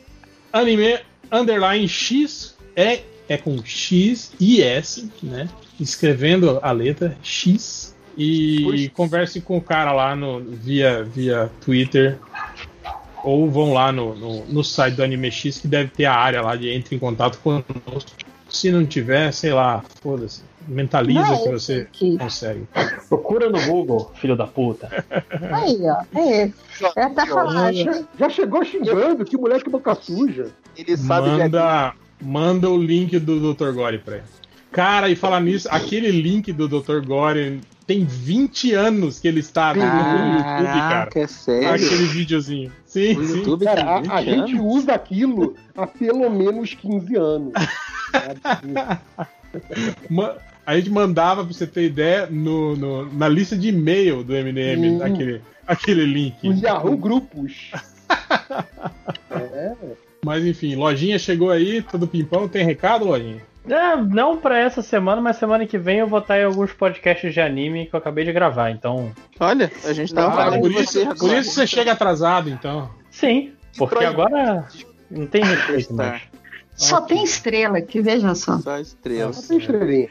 [0.53, 0.99] anime
[1.31, 5.49] underline X é, é com X e S, né?
[5.81, 7.82] Escrevendo a letra X.
[8.17, 12.19] E converse com o cara lá no, via, via Twitter.
[13.25, 16.43] Ou vão lá no, no, no site do Anime X que deve ter a área
[16.43, 18.11] lá de entre em contato conosco.
[18.49, 20.43] Se não tiver, sei lá, foda-se.
[20.69, 22.67] Mentaliza Não, que você que- consegue.
[23.09, 25.05] Procura no Google, filho da puta.
[25.53, 26.19] Aí, ó.
[26.19, 26.53] É,
[26.97, 27.73] é até falar.
[27.73, 30.51] Já, já chegou xingando, que moleque boca suja.
[30.77, 33.73] Ele sabe que é Manda, manda o link do Dr.
[33.73, 34.25] Gore pra ele.
[34.71, 37.01] Cara, e falar nisso, aquele link do Dr.
[37.05, 37.61] Gore
[37.93, 41.11] tem 20 anos que ele está no YouTube, cara.
[41.15, 41.69] É sério?
[41.75, 42.73] Aquele videozinho.
[42.87, 43.37] Sim, O sim.
[43.39, 47.53] YouTube Cara, a, 20 a gente usa aquilo há pelo menos 15 anos.
[50.09, 54.33] Ma- A gente mandava, pra você ter ideia, no, no- na lista de e-mail do
[54.33, 55.03] MDM, Hum.
[55.03, 56.49] aquele, aquele link.
[56.49, 57.73] Os Yahoo Grupos.
[60.25, 62.47] Mas enfim, lojinha chegou aí, todo pimpão.
[62.49, 63.43] Tem recado, lojinha?
[63.69, 67.33] É, não pra essa semana, mas semana que vem eu vou estar em alguns podcasts
[67.33, 69.13] de anime que eu acabei de gravar, então.
[69.39, 72.51] Olha, a gente tava Ah, falando por, de você isso, por isso você chega atrasado,
[72.51, 72.91] então.
[73.11, 74.67] Sim, porque agora
[75.11, 76.05] não tem respeito Tá.
[76.05, 76.23] mais.
[76.75, 78.59] Só tem estrela aqui, veja só.
[78.59, 79.37] Só estrelas.
[79.37, 80.09] Só tem estrelinha.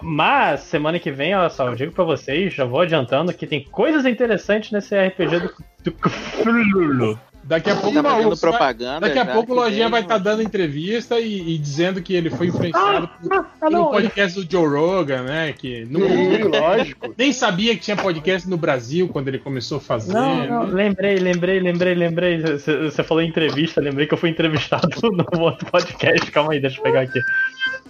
[0.00, 3.62] Mas semana que vem, olha só, eu digo pra vocês, já vou adiantando que tem
[3.64, 5.54] coisas interessantes nesse RPG do,
[5.84, 7.18] do Cthulhu.
[7.52, 9.00] Daqui a pouco Tá vai- propaganda.
[9.00, 10.24] Daqui a pouco o Lojinha vai estar mano.
[10.24, 14.50] dando entrevista e, e dizendo que ele foi influenciado por, Ah, pelo não, podcast do
[14.50, 15.52] Joe Rogan, né?
[15.52, 17.14] Que nunca- Sim, lógico.
[17.18, 20.14] nem sabia que tinha podcast no Brasil quando ele começou a fazer.
[20.14, 20.72] Não, não, né?
[20.84, 22.40] lembrei, lembrei, lembrei, lembrei.
[22.40, 26.30] Você falou em entrevista, lembrei que eu fui entrevistado num outro podcast.
[26.30, 27.20] Calma aí, deixa eu pegar aqui.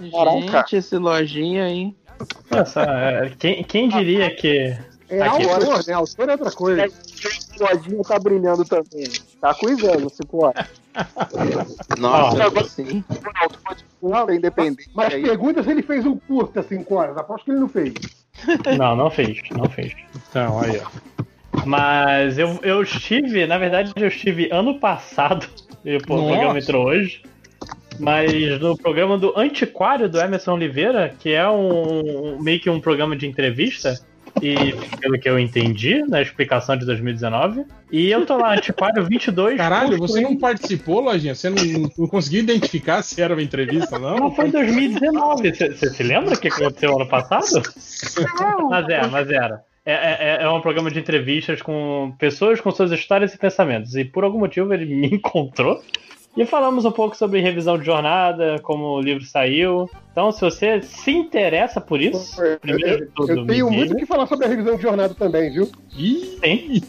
[0.01, 1.95] Gente, esse lojinha aí.
[2.51, 4.77] Olha só, é, quem, quem diria que.
[5.09, 5.45] É Aqui.
[5.49, 5.93] autor, né?
[5.93, 6.89] Autor é outra coisa.
[7.99, 9.09] O tá brilhando também.
[9.41, 10.67] Tá com inveja, pode.
[11.99, 12.65] Nossa, Ó.
[12.65, 13.05] sim.
[14.03, 14.91] Não, independente.
[14.95, 17.17] Mas pergunta se ele fez um curta 5 horas.
[17.17, 17.95] Aposto que ele não fez.
[18.77, 19.95] Não, não fez, não fez.
[20.31, 21.13] Então, aí, ó.
[21.67, 25.47] Mas eu, eu estive, na verdade, eu estive ano passado,
[25.85, 27.23] e pô, o programa entrou hoje,
[28.01, 33.15] mas no programa do Antiquário do Emerson Oliveira, que é um meio que um programa
[33.15, 34.01] de entrevista,
[34.41, 39.57] e pelo que eu entendi na explicação de 2019, e eu tô lá, Antiquário 22.
[39.57, 41.35] Caralho, você não participou, Lojinha?
[41.35, 44.17] Você não, não conseguiu identificar se era uma entrevista, não?
[44.17, 45.53] Não, foi em 2019.
[45.53, 47.63] Você se lembra o que aconteceu ano passado?
[48.71, 49.63] Mas é, mas era.
[49.85, 53.95] É, é, é um programa de entrevistas com pessoas com suas histórias e pensamentos.
[53.97, 55.83] E por algum motivo ele me encontrou.
[56.35, 59.89] E falamos um pouco sobre revisão de jornada, como o livro saiu.
[60.13, 63.99] Então, se você se interessa por isso, primeiro de tudo, Eu tenho muito o diga.
[64.01, 65.71] que falar sobre a revisão de jornada também, viu?
[65.95, 66.83] Ih, Tem.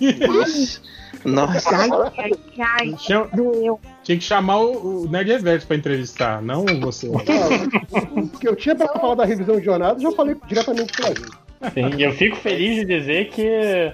[1.26, 1.70] Nossa.
[1.76, 3.80] Ai, ai, ai, tinha, doeu.
[4.04, 7.08] tinha que chamar o, o Nerd Reverso pra entrevistar, não você.
[8.16, 11.10] O que eu tinha pra falar da revisão de jornada, já falei diretamente com a
[11.10, 11.22] gente.
[11.74, 13.92] Sim, eu fico feliz de dizer que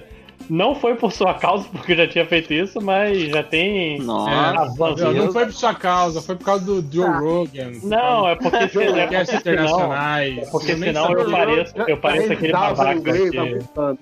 [0.48, 4.60] não foi por sua causa, porque eu já tinha feito isso, mas já tem Nossa.
[4.62, 5.04] avanço.
[5.04, 7.72] Não, não foi por sua causa, foi por causa do Joe Rogan.
[7.82, 10.50] Não, é porque, se, é porque senão, internacionais.
[10.50, 13.98] porque nem senão eu pareço, eu pareço aquele babaca que, apontando.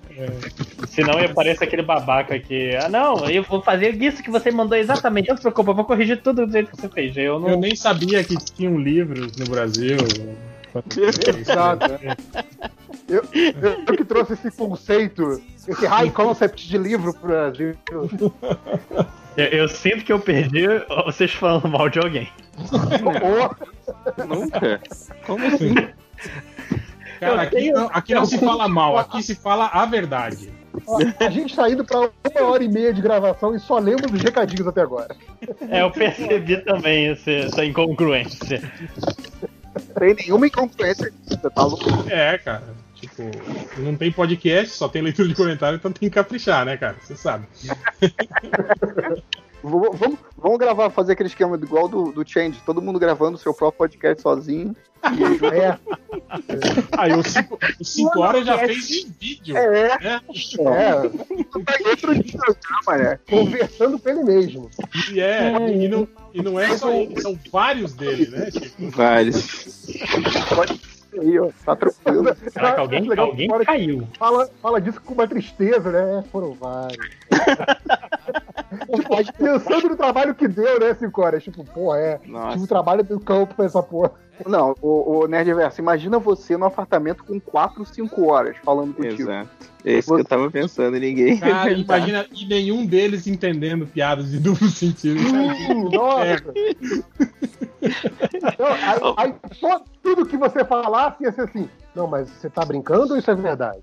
[0.88, 4.76] senão eu pareço aquele babaca que, ah não, eu vou fazer isso que você mandou
[4.76, 7.16] exatamente, não se preocupa, eu vou corrigir tudo do jeito que você fez.
[7.16, 9.98] Eu não, Eu nem sabia que tinham livros no Brasil.
[11.38, 11.86] Exato.
[13.08, 17.74] Eu, eu, eu que trouxe esse conceito, esse high concept de livro pro Brasil.
[19.36, 20.66] eu, eu sinto que eu perdi
[21.06, 22.28] vocês falando mal de alguém.
[23.22, 24.80] Ou, Nunca.
[25.26, 25.74] Como assim?
[27.20, 30.52] Cara, aqui não, aqui não se fala mal, aqui se fala a verdade.
[31.18, 32.10] a gente tá indo pra uma
[32.50, 35.16] hora e meia de gravação e só lembro dos recadinhos até agora.
[35.68, 38.60] É, eu percebi também esse- essa incongruência.
[39.98, 41.12] Tem nenhuma incongruência.
[41.26, 41.84] Você tá louco?
[42.08, 42.62] É, cara.
[43.00, 43.22] Tipo,
[43.78, 46.96] não tem podcast, só tem leitura de comentário, então tem que caprichar, né, cara?
[47.00, 47.46] Você sabe.
[49.60, 52.60] Vamos, vamos, gravar, fazer aquele esquema igual do, do Change.
[52.64, 54.74] Todo mundo gravando o seu próprio podcast sozinho.
[55.02, 55.76] É,
[56.96, 57.22] Aí o
[57.84, 59.56] 5 horas já fez em vídeo.
[59.56, 60.20] É, né?
[60.20, 62.40] é, outro dia,
[62.98, 63.18] né?
[63.28, 64.70] conversando com ele mesmo.
[65.12, 68.50] E, é, e, não, e não é só ele, são vários dele, né?
[68.50, 69.86] Tipo, Vários.
[71.20, 72.36] Aí, ó, tá tranquilo.
[72.54, 74.08] Caraca, alguém, que alguém fora que caiu.
[74.18, 76.18] Fala, fala disso com uma tristeza, né?
[76.18, 77.08] É, Foram vários.
[78.96, 79.08] tipo,
[79.38, 81.42] pensando no trabalho que deu, né, cinco horas?
[81.42, 82.20] Tipo, porra, é.
[82.26, 82.52] Nossa.
[82.52, 84.12] Tive um trabalho do campo pra essa porra.
[84.46, 89.22] Não, o, o Nerdverso, imagina você no apartamento com 4, 5 horas falando contigo.
[89.22, 89.48] Exato.
[89.84, 91.38] É isso que eu tava pensando, ninguém.
[91.38, 95.20] cara, imagina, e nenhum deles entendendo piadas de duplo sentido.
[95.20, 96.44] Hum, Nossa!
[98.58, 101.68] Não, aí, aí só tudo que você falasse ia ser assim.
[101.94, 103.80] Não, mas você tá brincando ou isso é verdade?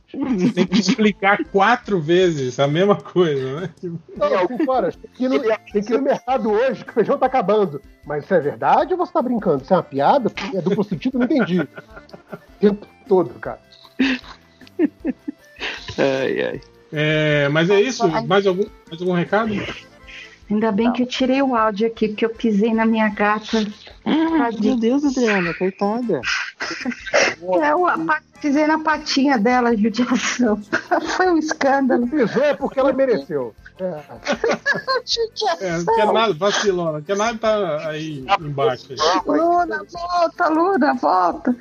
[0.54, 3.70] Tem que explicar quatro vezes a mesma coisa, né?
[3.80, 4.72] Tipo, Não, cinco
[5.02, 7.82] Tem que, ir no, tem que ir no mercado hoje, que o feijão tá acabando.
[8.06, 9.64] Mas isso é verdade ou você tá brincando?
[9.64, 10.32] Isso é uma piada?
[10.54, 11.18] É duplo sentido?
[11.18, 11.62] Não entendi.
[11.62, 11.68] O
[12.60, 13.60] tempo todo, cara.
[15.98, 16.62] Ai, ai.
[16.92, 18.08] é, mas é isso?
[18.28, 19.54] Mais algum, mais algum recado?
[20.50, 23.66] Ainda bem que eu tirei o áudio aqui, porque eu pisei na minha gata.
[24.62, 26.22] Meu Deus, Adriana, coitada.
[27.62, 30.60] É, eu pa- pisei na patinha dela, judiação.
[31.16, 32.08] Foi um escândalo.
[32.08, 33.54] Pisou é porque ela mereceu.
[33.80, 34.00] É.
[35.60, 38.88] É, não quer nada, vacilou, não quer nada tá aí embaixo.
[39.26, 41.56] Luna, volta, Luna, volta.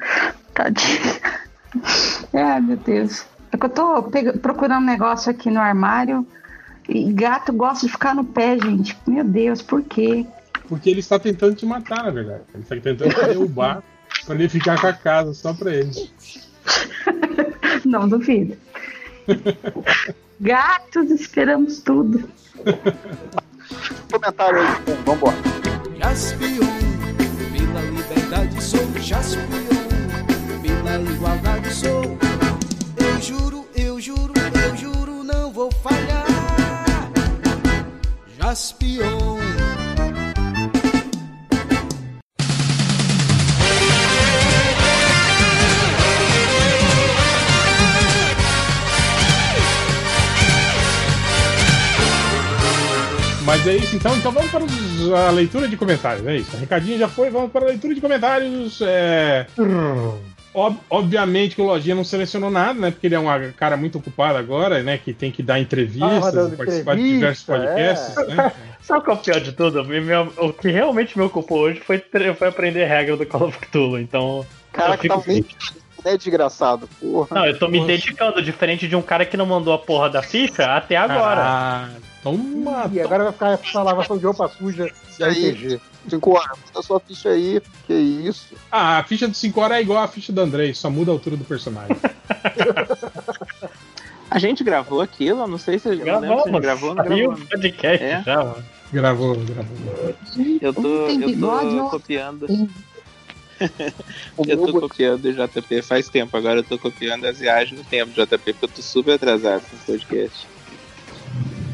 [0.54, 1.20] Tadinha.
[2.32, 3.26] Ai, meu Deus.
[3.52, 4.02] É que eu tô
[4.40, 6.26] procurando um negócio aqui no armário.
[6.88, 8.96] E gato gosta de ficar no pé, gente.
[9.06, 10.26] Meu Deus, por quê?
[10.68, 12.42] Porque ele está tentando te matar, na verdade.
[12.52, 13.82] Ele está tentando te derrubar.
[14.26, 15.90] Pra ele ficar com a casa só pra ele.
[17.84, 18.56] Não duvido.
[20.40, 22.28] Gatos, esperamos tudo.
[24.10, 25.36] Comentário aí, vambora.
[25.98, 26.66] Jaspion,
[27.52, 29.42] pela liberdade sou Jaspion,
[30.62, 32.16] pela igualdade sou.
[32.96, 34.32] Eu juro, eu juro,
[34.64, 35.93] eu juro, não vou falhar.
[38.54, 39.40] Jaspion.
[53.44, 56.56] Mas é isso então, então vamos para os- a leitura de comentários, é isso.
[56.56, 58.80] O recadinho já foi, vamos para a leitura de comentários.
[58.80, 59.46] É...
[60.54, 62.90] Ob- obviamente que o Lojinha não selecionou nada, né?
[62.92, 63.26] Porque ele é um
[63.56, 64.96] cara muito ocupado agora, né?
[64.96, 68.34] Que tem que dar entrevistas, Ah, participar de diversos entrevista, podcasts, é.
[68.36, 68.52] né?
[68.80, 69.84] Sabe qual é o pior de tudo?
[69.84, 71.98] Me- me- O que realmente me ocupou hoje foi,
[72.38, 74.46] foi aprender a regra do Call of Cthulhu, então.
[74.72, 75.72] Caraca, eu fico tava nem triste.
[76.04, 76.88] né, desgraçado.
[77.00, 77.28] Porra.
[77.32, 80.22] Não, eu tô me dedicando, diferente de um cara que não mandou a porra da
[80.22, 81.40] ficha até agora.
[81.42, 81.88] Ah,
[82.24, 82.90] toma.
[82.92, 85.50] E agora vai ficar essa lavação de roupa suja de aí.
[85.50, 85.80] RPG.
[86.08, 87.62] Cinco horas, manda sua ficha aí.
[87.86, 88.54] Que isso?
[88.70, 91.14] Ah, a ficha do 5 horas é igual a ficha do Andrei, só muda a
[91.14, 91.96] altura do personagem.
[94.30, 96.92] A gente gravou aquilo, não sei se a gente gravou, não gravou.
[96.92, 98.22] o podcast É?
[98.24, 98.64] já, mano.
[98.92, 100.14] gravou, gravou.
[100.60, 102.46] Eu tô, eu tô copiando.
[104.36, 107.84] O Eu tô copiando o JP faz tempo, agora eu tô copiando as viagens no
[107.84, 110.46] tempo do JP, porque eu tô super atrasado no podcast.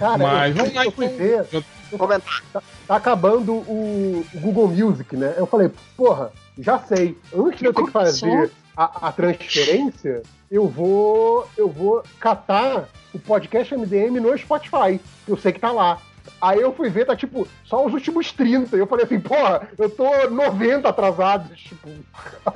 [0.01, 1.19] Cara, Mas eu, vamos lá, eu fui então.
[1.19, 1.65] ver,
[1.99, 2.43] Comentário.
[2.87, 5.35] tá acabando o, o Google Music, né?
[5.37, 7.19] Eu falei, porra, já sei.
[7.37, 13.19] Antes de eu ter que fazer a, a transferência, eu vou, eu vou catar o
[13.19, 15.99] podcast MDM no Spotify, que eu sei que tá lá.
[16.41, 18.77] Aí eu fui ver, tá tipo, só os últimos 30.
[18.77, 21.59] E eu falei assim, porra, eu tô 90 atrasados.
[21.61, 21.89] Tipo,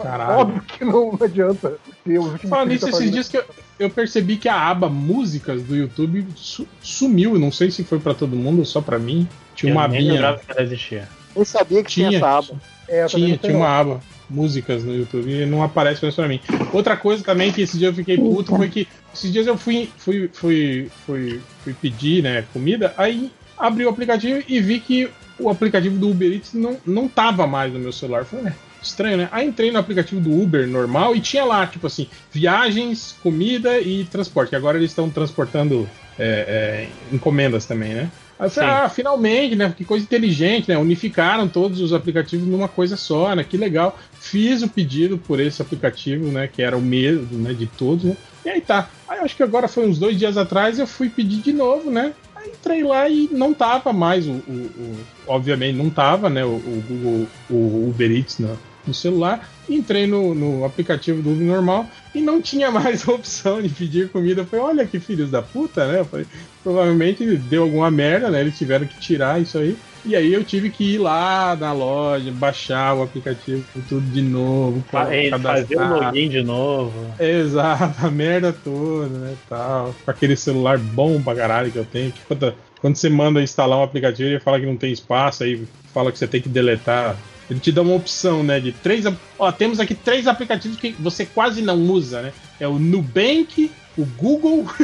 [0.00, 0.38] Caralho.
[0.38, 3.44] óbvio que não, não adianta ter os últimos Falando 30 nisso, esses dias que eu,
[3.78, 7.38] eu percebi que a aba músicas do YouTube su- sumiu.
[7.38, 9.28] Não sei se foi pra todo mundo ou só pra mim.
[9.54, 10.12] Tinha Eu uma abinha.
[10.14, 11.08] lembrava que ela existia.
[11.34, 12.60] Nem sabia que tinha, Tinha, essa aba.
[12.88, 16.40] É, eu tinha, tinha uma aba músicas no YouTube e não aparece mais pra mim.
[16.72, 19.88] Outra coisa também que esse dia eu fiquei puto foi que esses dias eu fui,
[19.98, 25.50] fui, fui, fui, fui pedir né, comida, aí abri o aplicativo e vi que o
[25.50, 28.20] aplicativo do Uber Eats não, não tava mais no meu celular.
[28.20, 28.54] Eu Falei, né?
[28.84, 29.28] Estranho, né?
[29.32, 34.04] Aí entrei no aplicativo do Uber normal e tinha lá, tipo assim, viagens, comida e
[34.04, 34.50] transporte.
[34.50, 35.88] Que agora eles estão transportando
[36.18, 38.10] é, é, encomendas também, né?
[38.38, 39.72] Aí falei, ah, finalmente, né?
[39.76, 40.76] Que coisa inteligente, né?
[40.76, 43.44] Unificaram todos os aplicativos numa coisa só, né?
[43.44, 43.96] Que legal.
[44.20, 46.48] Fiz o pedido por esse aplicativo, né?
[46.52, 47.52] Que era o mesmo, né?
[47.54, 48.16] De todos, né?
[48.44, 48.88] E aí tá.
[49.08, 51.90] Aí eu acho que agora foi uns dois dias atrás eu fui pedir de novo,
[51.90, 52.12] né?
[52.34, 54.32] Aí entrei lá e não tava mais o.
[54.32, 54.96] o- o-
[55.28, 56.44] obviamente não tava, né?
[56.44, 59.48] O, o Google, o Uber Eats no, no celular.
[59.68, 64.42] Entrei no, no aplicativo do Uber normal e não tinha mais opção de pedir comida.
[64.42, 66.00] Eu falei, olha que filhos da puta, né?
[66.00, 66.26] Eu falei,
[66.62, 68.40] provavelmente deu alguma merda, né?
[68.40, 69.76] Eles tiveram que tirar isso aí.
[70.06, 74.78] E aí eu tive que ir lá na loja, baixar o aplicativo tudo de novo,
[74.78, 76.92] e Fazer o login de novo.
[77.18, 79.94] Exato, a merda toda, né, tal.
[80.04, 82.12] Com aquele celular bom pra caralho que eu tenho.
[82.12, 85.66] que quando, quando você manda instalar um aplicativo, ele fala que não tem espaço, aí
[85.94, 87.16] fala que você tem que deletar.
[87.50, 89.04] Ele te dá uma opção, né, de três...
[89.38, 92.32] Ó, temos aqui três aplicativos que você quase não usa, né?
[92.58, 94.66] É o Nubank, o Google...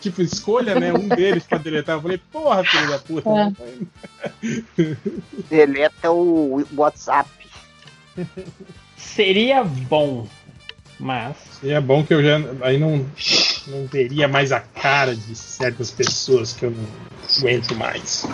[0.00, 1.96] tipo, escolha, né, um deles pra deletar.
[1.96, 3.30] Eu falei, porra, filho da puta.
[3.30, 4.96] É.
[5.48, 7.30] Deleta o WhatsApp.
[8.96, 10.26] Seria bom,
[10.98, 11.36] mas.
[11.62, 13.06] E é bom que eu já aí não,
[13.66, 16.84] não veria mais a cara de certas pessoas que eu não
[17.38, 18.26] aguento mais.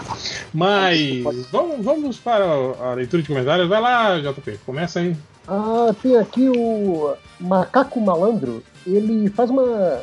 [0.53, 3.69] Mas vamos, vamos para a leitura de comentários.
[3.69, 5.17] Vai lá, JP, começa aí.
[5.47, 8.63] Ah, tem aqui o Macaco Malandro.
[8.87, 10.03] Ele faz uma.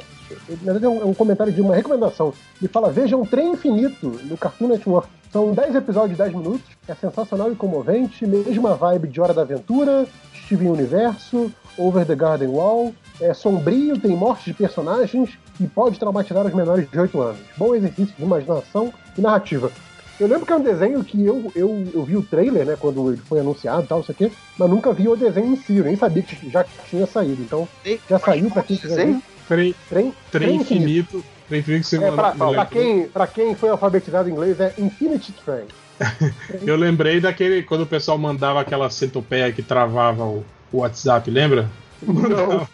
[0.62, 2.34] Na verdade, é um, é um comentário de uma recomendação.
[2.62, 5.08] Ele fala: Vejam Trem Infinito no Cartoon Network.
[5.32, 6.68] São 10 episódios de 10 minutos.
[6.88, 8.26] É sensacional e comovente.
[8.26, 10.08] Mesma vibe de Hora da Aventura,
[10.46, 12.94] Steven Universo, Over the Garden Wall.
[13.22, 17.40] É sombrio, tem mortes de personagens e pode traumatizar os menores de 8 anos.
[17.58, 19.72] Bom exercício de imaginação e narrativa.
[20.20, 23.10] Eu lembro que é um desenho que eu, eu, eu vi o trailer, né, quando
[23.10, 25.86] ele foi anunciado e tal, isso aqui, mas nunca vi o desenho em si, eu
[25.86, 27.42] nem sabia que já tinha saído.
[27.42, 27.68] Então,
[28.10, 29.18] já saiu pra quem quiser ver.
[29.48, 31.24] Trem, Trem, trem infinito.
[31.48, 34.60] Trem infinito que você É, pra, mandou- pra quem, pra quem foi alfabetizado em inglês,
[34.60, 35.66] é Infinity Train.
[36.68, 41.70] Eu lembrei daquele quando o pessoal mandava aquela centopeia que travava o, o WhatsApp, lembra?
[42.04, 42.68] Não.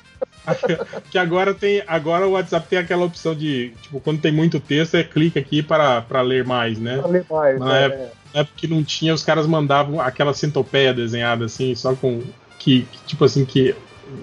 [1.10, 1.84] que agora tem.
[1.88, 5.62] Agora o WhatsApp tem aquela opção de, tipo, quando tem muito texto, é clica aqui
[5.64, 6.98] para, para ler mais, né?
[7.00, 10.34] Pra ler mais, Na é, época- Na época que não tinha, os caras mandavam aquela
[10.34, 12.22] centopeia desenhada assim, só com
[12.60, 13.76] que, que, tipo assim, que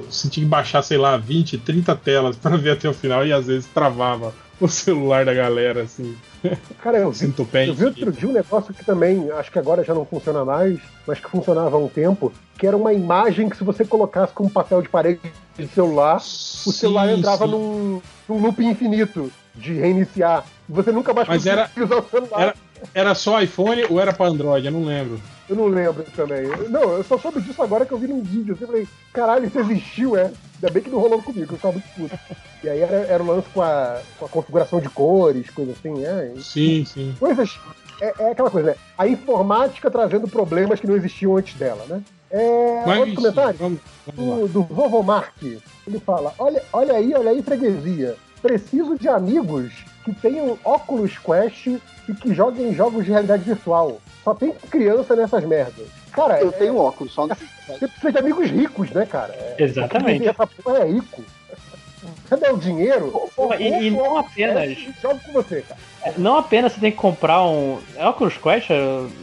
[0.09, 3.33] você tinha que baixar, sei lá, 20, 30 telas para ver até o final e
[3.33, 6.17] às vezes travava o celular da galera, assim.
[6.83, 7.13] Cara, eu
[7.67, 10.79] eu vi outro dia um negócio que também, acho que agora já não funciona mais,
[11.07, 14.49] mas que funcionava há um tempo, que era uma imagem que se você colocasse como
[14.51, 15.21] papel de parede
[15.59, 16.21] de celular, o
[16.73, 17.51] celular Sim, entrava sim.
[17.51, 20.45] Num, num loop infinito de reiniciar.
[20.69, 22.41] E você nunca mais Mas conseguia era- usar o celular.
[22.41, 22.55] Era,
[22.95, 24.67] era só iPhone ou era pra Android?
[24.67, 25.21] Eu não lembro.
[25.49, 26.47] Eu não lembro também.
[26.69, 28.57] Não, eu só soube disso agora que eu vi num vídeo.
[28.59, 30.33] Eu falei, caralho, isso existiu, é?
[30.55, 32.19] Ainda bem que não rolou comigo, eu ficava muito puto.
[32.63, 36.05] E aí era, era o lance com a, com a configuração de cores, coisa assim,
[36.05, 36.33] é.
[36.41, 37.15] Sim, sim.
[37.19, 37.59] Coisas.
[38.01, 38.77] É, é aquela coisa, né?
[38.97, 42.03] A informática trazendo problemas que não existiam antes dela, né?
[42.31, 43.81] É, Mas, outro comentário vamos,
[44.17, 45.43] vamos do, do Vovô Mark.
[45.43, 48.17] Ele fala: olha, olha aí, olha aí, freguesia.
[48.41, 49.73] Preciso de amigos
[50.05, 54.01] que tenham óculos Quest e que joguem jogos de realidade virtual.
[54.25, 55.87] Só tem criança nessas merdas.
[56.13, 59.33] Cara, Eu é- tenho óculos, só você precisa de amigos ricos, né, cara?
[59.35, 60.27] É, Exatamente.
[60.29, 61.23] Essa porra é rico.
[62.29, 63.13] Você der o dinheiro.
[63.59, 65.81] E- e não apenas- e Joga com você, cara.
[66.19, 67.79] Não apenas você tem que comprar um.
[67.97, 68.69] É Oculus Quest,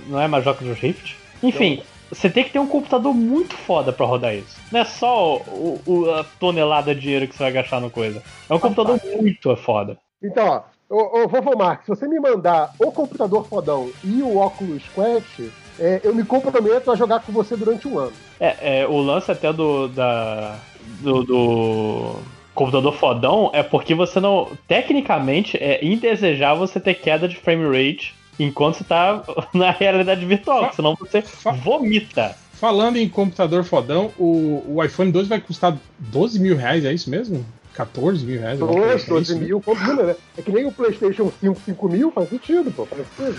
[0.08, 1.18] não é mais Oculus Rift?
[1.44, 4.58] Enfim, você tem que ter um computador muito foda pra rodar isso.
[4.72, 8.24] Não é só o, o- a tonelada de dinheiro que você vai gastar no coisa.
[8.50, 9.98] É um computador muito foda.
[10.22, 14.38] Então, ó, ô, ô Vovô Mark, se você me mandar o computador fodão e o
[14.38, 18.14] óculos Quest, é, eu me comprometo a jogar com você durante um ano.
[18.40, 19.88] É, é, o lance até do.
[19.88, 20.60] Da,
[21.02, 22.16] do, do
[22.54, 24.52] computador fodão é porque você não.
[24.68, 29.24] Tecnicamente, é indesejável você ter queda de frame rate enquanto você tá
[29.54, 31.24] na realidade virtual, porque senão você
[31.64, 32.36] vomita.
[32.54, 37.10] Falando em computador fodão, o, o iPhone 12 vai custar 12 mil reais, é isso
[37.10, 37.46] mesmo?
[37.80, 38.62] 14 mil reais?
[38.62, 39.46] alguma coisa 12, assim, 12 isso, né?
[39.46, 40.16] mil, combina, né?
[40.38, 42.86] É que nem o PlayStation 5, 5 mil, faz sentido, pô.
[42.86, 43.38] Faz sentido.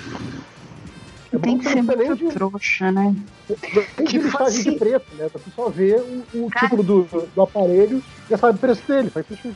[1.32, 3.14] É bom Tem que ser muito de, trouxa, né?
[3.48, 5.28] de Que fosse- de preço, né?
[5.32, 5.94] Você só vê
[6.34, 7.02] o, o título do,
[7.34, 9.54] do aparelho e já sabe o preço dele, faz sentido.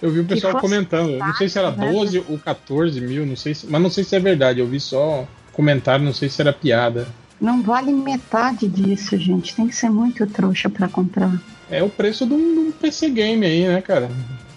[0.00, 1.10] Eu vi o pessoal fosse comentando.
[1.10, 1.90] Eu não sei se era né?
[1.90, 4.60] 12 ou 14 mil, não sei se, mas não sei se é verdade.
[4.60, 7.08] Eu vi só comentário, não sei se era piada.
[7.40, 9.56] Não vale metade disso, gente.
[9.56, 11.32] Tem que ser muito trouxa pra comprar.
[11.70, 14.10] É o preço de um, de um PC game aí, né, cara?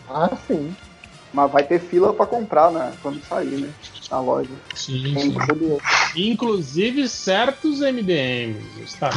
[0.09, 0.73] Ah, sim.
[1.33, 2.91] Mas vai ter fila pra comprar, né?
[3.01, 3.69] Quando sair, né?
[4.09, 4.49] Na loja.
[4.75, 5.37] Sim, sim.
[6.15, 8.81] Inclusive certos MDMs.
[8.83, 9.09] Está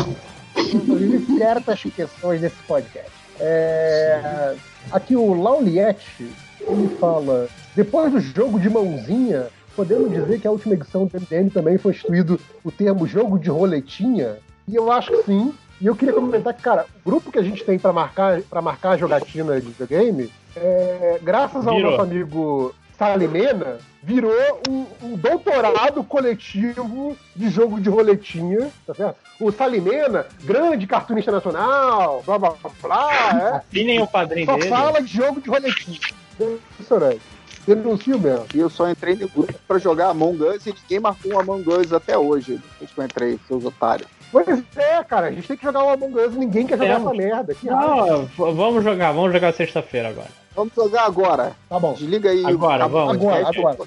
[0.57, 3.11] Inclusive certas questões desse podcast.
[3.41, 4.55] É,
[4.93, 6.31] Aqui o Lauliette,
[6.61, 11.51] ele fala, depois do jogo de mãozinha, podemos dizer que a última edição do MDM
[11.51, 14.37] também foi instituído o termo jogo de roletinha?
[14.69, 15.53] E eu acho que sim.
[15.81, 18.63] E eu queria comentar que, cara, o grupo que a gente tem para marcar, pra
[18.63, 21.91] marcar a jogatina de videogame, é, graças ao Virou.
[21.91, 29.17] nosso amigo Salimena, virou um, um doutorado coletivo de jogo de roletinha, tá certo?
[29.41, 34.69] O Salimena, grande cartunista nacional, blá blá blá, blá é, Assinem o padrinho só dele.
[34.69, 35.99] fala de jogo de roletinha.
[36.41, 37.21] Impressionante.
[37.67, 38.47] Denuncio mesmo.
[38.55, 41.69] E eu só entrei no grupo pra jogar Among Us e ninguém marcou um Among
[41.69, 42.61] Us até hoje.
[42.73, 44.07] Depois que eu entrei, seus otários.
[44.35, 47.13] Pois é, cara, a gente tem que jogar o Among Us, ninguém quer jogar Temos.
[47.13, 47.55] essa merda.
[47.55, 47.67] Que.
[47.67, 50.29] Não, vamos jogar, vamos jogar sexta-feira agora.
[50.57, 51.53] Vamos jogar agora.
[51.69, 51.93] Tá bom.
[51.95, 52.45] Desliga aí.
[52.45, 53.15] Agora, o vamos.
[53.17, 53.79] Agora, agora.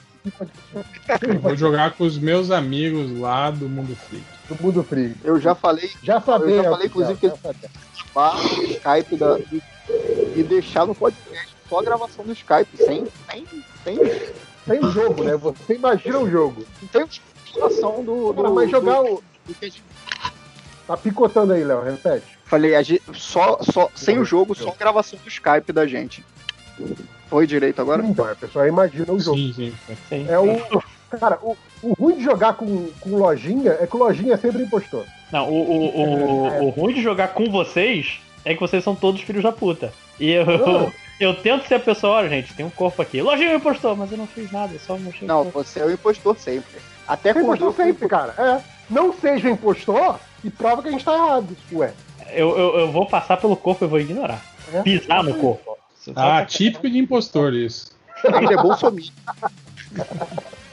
[1.22, 4.24] Eu vou jogar com os meus amigos lá do Mundo Freak.
[4.48, 5.16] Do Mundo Free.
[5.24, 6.56] Eu já falei Já sabia.
[6.56, 7.70] Eu já falei, inclusive, que- já sabia.
[8.14, 9.62] pá, o Skype da, do-
[10.36, 13.46] e deixar no podcast só a gravação do Skype, sem, sem,
[13.84, 13.98] sem,
[14.66, 15.36] Tem jogo, né?
[15.36, 16.64] Você imagina o jogo.
[16.92, 19.24] sem utilização do, do, Cara, mas jogar do- o.
[19.46, 19.84] do que a gente-
[20.88, 22.26] Tá picotando aí, Léo, repete.
[22.46, 26.24] Falei, a gente, só, só, sem o jogo, só a gravação do Skype da gente.
[27.30, 28.06] Foi direito agora?
[28.06, 29.38] Então, a pessoa imagina o jogo.
[29.38, 29.74] Sim, sim.
[30.08, 30.26] Sim.
[30.30, 30.82] É o.
[31.20, 35.06] Cara, o, o ruim de jogar com, com lojinha é que lojinha é sempre impostor.
[35.32, 39.22] Não, o, o, o, o ruim de jogar com vocês é que vocês são todos
[39.22, 39.94] filhos da puta.
[40.20, 40.46] E eu,
[41.20, 43.22] eu tento ser a pessoa, olha, gente, tem um corpo aqui.
[43.22, 45.28] Lojinha me impostor, mas eu não fiz nada, eu só mostrei.
[45.28, 46.80] Não, você é o impostor sempre.
[47.06, 48.34] Até Você quando impostor eu fui sempre, cara.
[48.38, 48.62] É.
[48.90, 51.56] Não seja impostor e prova que a gente tá errado.
[51.72, 51.94] Ué.
[52.32, 54.44] Eu, eu, eu vou passar pelo corpo e vou ignorar.
[54.74, 54.82] É.
[54.82, 55.78] Pisar no corpo.
[56.16, 57.96] Ah, típico de impostor isso.
[58.24, 59.12] Ele é bolsominion.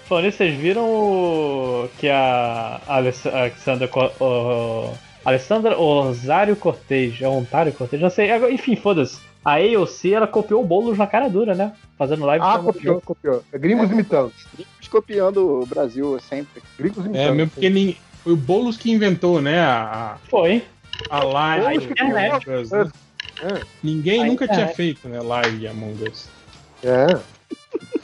[0.07, 1.89] Falando nisso, vocês viram o...
[1.99, 3.91] que a Aless- a Alexandra.
[4.21, 4.93] O-
[5.25, 8.29] Alessandra Osário Cortez, é Ontário Cortez, não sei.
[8.53, 9.19] Enfim, foda-se.
[9.45, 11.73] A AOC, ela copiou o Boulos na cara dura, né?
[11.99, 12.45] Fazendo live.
[12.47, 13.43] Ah, copiou, copiou.
[13.53, 14.33] É gringos imitando.
[14.91, 16.63] copiando o Brasil sempre.
[16.79, 17.17] Gringos imitando.
[17.23, 19.61] É, mesmo porque nem, foi o Boulos que inventou, né?
[19.61, 20.65] A, Foi.
[21.11, 21.93] a, a live.
[22.01, 22.61] Among criou.
[22.63, 22.91] Us, né?
[23.43, 23.61] É.
[23.83, 24.77] Ninguém A nunca tinha internet.
[24.77, 25.21] feito, né?
[25.21, 26.29] Live Among Us.
[26.83, 27.19] É.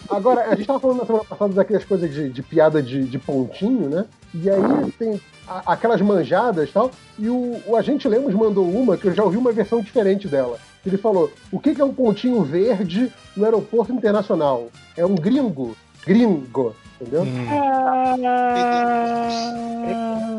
[0.09, 3.19] Agora, a gente tava falando na semana passada daquelas coisas de, de piada de, de
[3.19, 4.05] pontinho, né?
[4.35, 6.91] E aí tem a- aquelas manjadas e tal.
[7.19, 10.59] E o, o agente Lemos mandou uma que eu já ouvi uma versão diferente dela.
[10.85, 14.69] Ele falou: o que, que é um pontinho verde no aeroporto internacional?
[14.97, 15.77] É um gringo.
[16.05, 16.75] Gringo.
[17.01, 17.23] Entendeu?
[17.23, 17.47] Hum.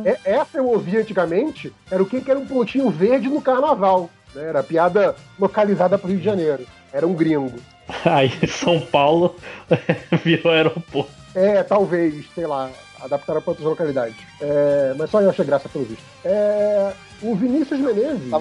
[0.05, 4.09] É- essa eu ouvi antigamente, era o que, que era um pontinho verde no carnaval.
[4.35, 4.43] né?
[4.49, 6.65] Era piada localizada para o Rio de Janeiro.
[6.93, 7.57] Era um gringo.
[8.05, 9.35] Aí São Paulo
[10.23, 11.11] virou aeroporto.
[11.33, 12.69] É, talvez, sei lá,
[13.01, 14.17] adaptaram para outras localidades.
[14.39, 16.03] É, mas só eu achei graça pelo visto.
[16.23, 18.31] É, o Vinícius Menezes,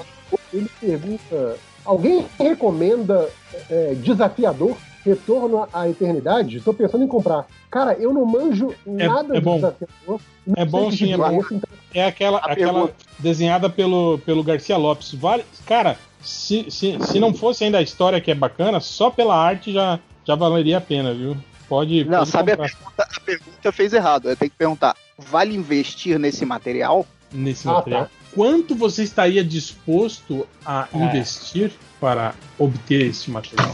[0.53, 3.31] ele pergunta: alguém recomenda
[3.71, 4.77] é, desafiador?
[5.05, 6.59] Retorno à eternidade?
[6.59, 7.47] Estou pensando em comprar.
[7.71, 9.55] Cara, eu não manjo É- nada é de bom.
[9.57, 10.21] desafiador.
[10.57, 11.41] É bom sim, é tipo bom.
[11.41, 12.95] esse, então- É aquela, A aquela pergunta.
[13.19, 15.13] desenhada pelo, pelo Garcia Lopes.
[15.15, 19.35] Vale, cara, se, se, se não fosse ainda a história que é bacana, só pela
[19.37, 21.37] arte já, já valeria a pena, viu?
[21.69, 22.05] Pode.
[22.05, 24.29] Não, pode sabe a pergunta, a pergunta fez errado.
[24.29, 27.07] Eu tenho que perguntar: vale investir nesse material?
[27.33, 28.05] nesse Ah, material.
[28.07, 28.11] tá.
[28.35, 30.97] Quanto você estaria disposto a É.
[30.99, 33.73] investir para obter este material?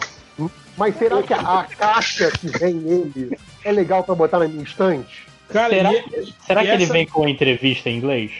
[0.77, 4.62] Mas será que a, a caixa que vem nele é legal para botar na minha
[4.65, 5.27] estante?
[5.48, 8.32] Cara, Será, e- será e que ele essa- vem com a entrevista em inglês?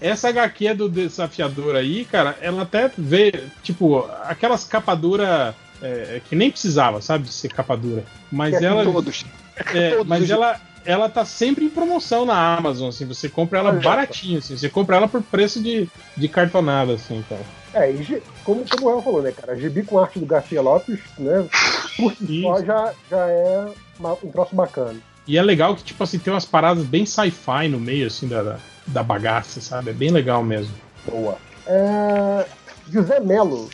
[0.00, 6.50] Essa HQ do desafiador aí, cara, ela até vê, tipo, aquelas capadura é, que nem
[6.50, 8.04] precisava, sabe, de ser capadura.
[8.30, 8.84] Mas Que é ela.
[8.84, 9.24] Todos.
[9.74, 13.72] É, Todos mas ela, ela tá sempre em promoção na Amazon, assim, você compra ela
[13.72, 17.42] baratinho, assim, você compra ela por preço de, de cartonada, assim, cara.
[17.74, 19.58] É, e como, como o El falou, né, cara?
[19.58, 21.46] Gibi com arte do Garcia Lopes, né?
[21.96, 23.66] Por si só já, já é
[23.98, 24.96] uma- um troço bacana.
[25.26, 28.58] E é legal que, tipo assim, tem umas paradas bem sci-fi no meio, assim, da,
[28.86, 29.90] da, bagaça, sabe?
[29.90, 30.74] É bem legal mesmo.
[31.08, 31.38] Boa.
[31.66, 32.46] É,
[32.90, 33.70] José Melo,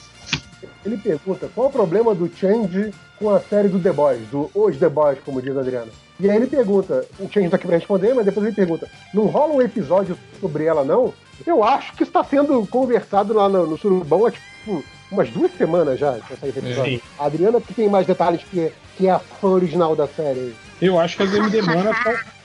[0.85, 4.77] ele pergunta qual o problema do Change com a série do The Boys, do Os
[4.77, 5.91] The Boys, como diz a Adriana.
[6.21, 9.27] E aí ele pergunta, o Change tá aqui pra responder, mas depois ele pergunta, não
[9.27, 11.15] rola um episódio sobre ela, não?
[11.47, 15.99] Eu acho que está sendo conversado lá no, no Surubão há, tipo, umas duas semanas
[15.99, 16.85] já, episódio.
[16.85, 17.01] Sim.
[17.19, 20.55] A Adriana que tem mais detalhes que, que é a fã original da série.
[20.81, 21.91] Eu acho que as MD Mana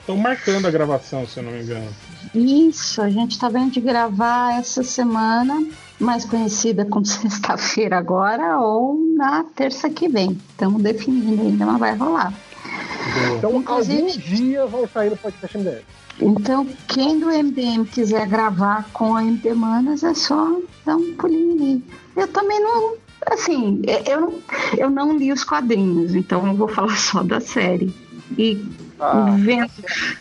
[0.00, 1.88] estão marcando a gravação, se eu não me engano.
[2.34, 5.66] Isso, a gente tá vendo de gravar essa semana,
[6.00, 10.40] mais conhecida como sexta-feira agora, ou na terça que vem.
[10.50, 12.32] Estamos definindo ainda, mas vai rolar.
[13.36, 15.82] Então, Inclusive- algum dia vai sair no podcast MDM.
[16.20, 21.54] Então, quem do MDM quiser gravar com a MD Manas, é só dar um pulinho
[21.54, 21.84] ali.
[22.16, 22.94] Eu também não.
[23.26, 24.34] Assim, eu não,
[24.76, 27.92] eu não li os quadrinhos, então eu vou falar só da série.
[28.38, 28.64] E
[29.00, 29.70] Ah, vendo,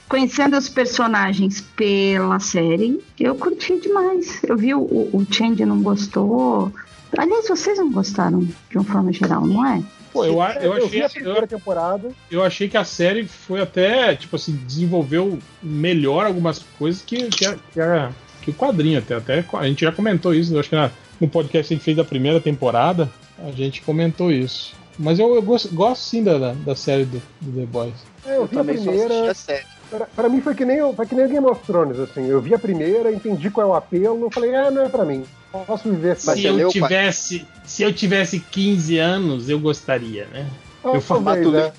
[0.10, 4.42] conhecendo os personagens pela série, eu curti demais.
[4.44, 6.72] Eu vi o, o Change não gostou.
[7.18, 9.84] Aliás, vocês não gostaram de uma forma geral, não é?
[10.14, 12.10] Pô, eu, a- eu vi achei, a eu, primeira temporada.
[12.32, 17.46] eu achei que a série foi até, tipo assim, desenvolveu melhor algumas coisas que, que,
[17.46, 18.12] a- que, a-
[18.42, 19.16] que o quadrinho até.
[19.16, 21.84] Até a gente já comentou isso, eu acho que na- no podcast que a gente
[21.84, 23.10] fez da primeira temporada,
[23.40, 24.76] a gente comentou isso.
[25.00, 27.94] Mas eu, eu gosto, gosto sim da, da, da série do, do The Boys.
[28.26, 29.32] É, eu, eu vi a primeira.
[29.32, 29.66] a série.
[29.90, 32.28] Pra, pra mim foi que, nem, o- foi que nem o Game of Thrones, assim.
[32.28, 35.04] Eu vi a primeira, entendi qual é o apelo, eu falei, ah, não é pra
[35.06, 35.24] mim.
[35.54, 40.50] Posso viver se eu leu tivesse, se eu tivesse 15 anos, eu gostaria, né?
[40.84, 41.72] Ah, eu tu leu né?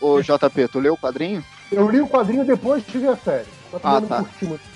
[0.00, 1.42] o JP, tu leu o quadrinho?
[1.72, 3.46] Eu li o quadrinho depois de ver a série.
[3.82, 4.24] Ah, não tá.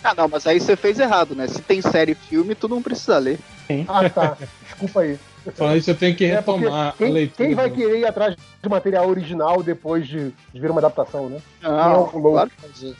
[0.03, 1.47] Ah, não, mas aí você fez errado, né?
[1.49, 3.39] Se tem série e filme, tu não precisa ler.
[3.87, 4.39] Ah, tá.
[4.63, 5.19] Desculpa aí.
[5.55, 7.47] Falando isso, eu tenho que É, retomar a quem, leitura.
[7.47, 11.39] quem vai querer ir atrás de material original depois de, de ver uma adaptação, né?
[11.61, 12.97] Não, Não, claro que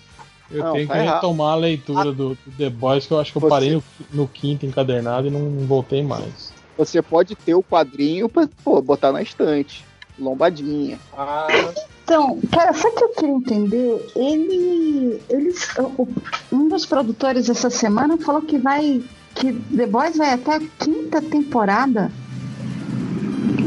[0.51, 1.15] Eu Não, tenho tá que errado.
[1.17, 3.83] retomar a leitura do, do The Boys, que eu acho que eu Você- parei no,
[4.13, 6.53] no quinto encadernado e não, não voltei mais.
[6.77, 9.85] você pode ter o quadrinho pra pô, botar na estante.
[10.19, 10.99] Lombadinha.
[11.17, 11.49] Ah,
[12.05, 14.13] Então, cara, sabe o que eu queria entender?
[14.15, 15.21] Ele.
[15.29, 15.69] Eles.
[15.79, 16.07] o-
[16.53, 19.03] Um dos produtores essa semana falou que vai.
[19.35, 22.13] Que The Boys vai até a quinta temporada.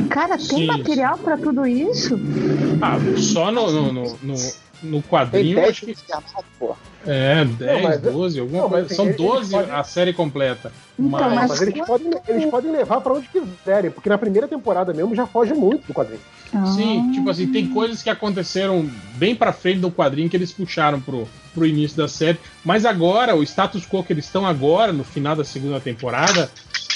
[0.09, 0.65] Cara, tem Sim.
[0.67, 2.17] material pra tudo isso?
[2.81, 4.35] Ah, só no, no, no, no,
[4.83, 5.95] no Tem quadrinho, 10 acho que.
[7.05, 8.85] É, 10, mas- 12, alguma não, coisa.
[8.85, 10.71] assim, São eles 12 podem- a série completa.
[10.99, 14.47] Então, mas, mas- mas eles podem, eles podem levar pra onde quiserem, porque na primeira
[14.47, 16.19] temporada mesmo já foge muito do quadrinho.
[16.75, 17.13] Sim, Ah.
[17.13, 21.27] tipo assim, tem coisas que aconteceram bem pra frente do quadrinho que eles puxaram pro,
[21.53, 22.39] pro início da série.
[22.63, 26.49] Mas agora, o status quo que eles estão agora, no final da segunda temporada,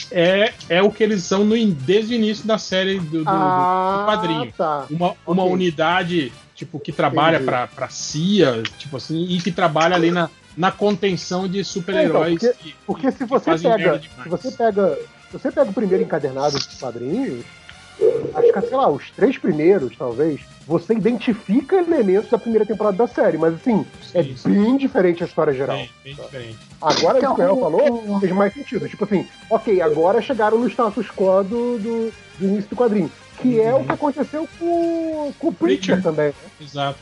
[0.10, 3.24] é, é o que eles são no, desde o início da série do, do- do-
[3.24, 4.54] do quadrinho.
[4.58, 4.86] tá.
[4.90, 6.32] Uma, uma unidade,
[6.66, 7.50] tipo, que trabalha Entendi.
[7.50, 12.44] pra, pra CIA, tipo assim, e que trabalha ali na, na contenção de super-heróis.
[12.44, 14.00] É, então, que- Porque se você pega.
[14.24, 14.98] Se você pega.
[15.32, 17.44] Se você pega o primeiro encadernado dos quadrinhos,
[18.36, 23.08] acho que, sei lá, os três primeiros, talvez, você identifica elementos da primeira temporada da
[23.08, 24.50] série, mas assim, é Sim, sim.
[24.50, 25.78] bem diferente a história geral.
[25.78, 26.58] Bem, bem diferente.
[26.82, 28.88] Agora, Então, o que o El o- falou fez mais sentido.
[28.90, 33.10] Tipo assim, ok, agora chegaram no status quo do, do, do início do quadrinho.
[33.42, 36.04] Que é o que aconteceu com, com o Preacher Preacher.
[36.04, 36.34] também.
[36.60, 37.00] Exato.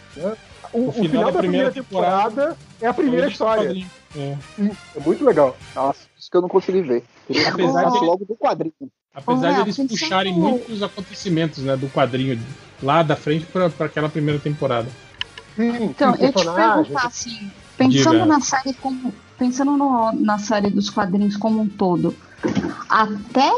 [0.72, 3.86] O, O o final final, da da primeira, primeira temporada, é a primeira história.
[4.16, 4.38] É.
[4.95, 5.56] É muito legal.
[5.76, 7.03] Nossa, isso que eu não consegui ver.
[7.52, 8.74] Apesar de- logo do quadrinho.
[9.14, 12.40] Apesar de eles puxarem muitos acontecimentos né, do quadrinho
[12.82, 14.88] lá da frente para aquela primeira temporada.
[15.56, 18.26] Sim, Então, eu te perguntar assim, pensando Diga.
[18.26, 19.14] na série como.
[19.38, 22.16] Pensando no- na série dos quadrinhos como um todo,
[22.90, 23.52] até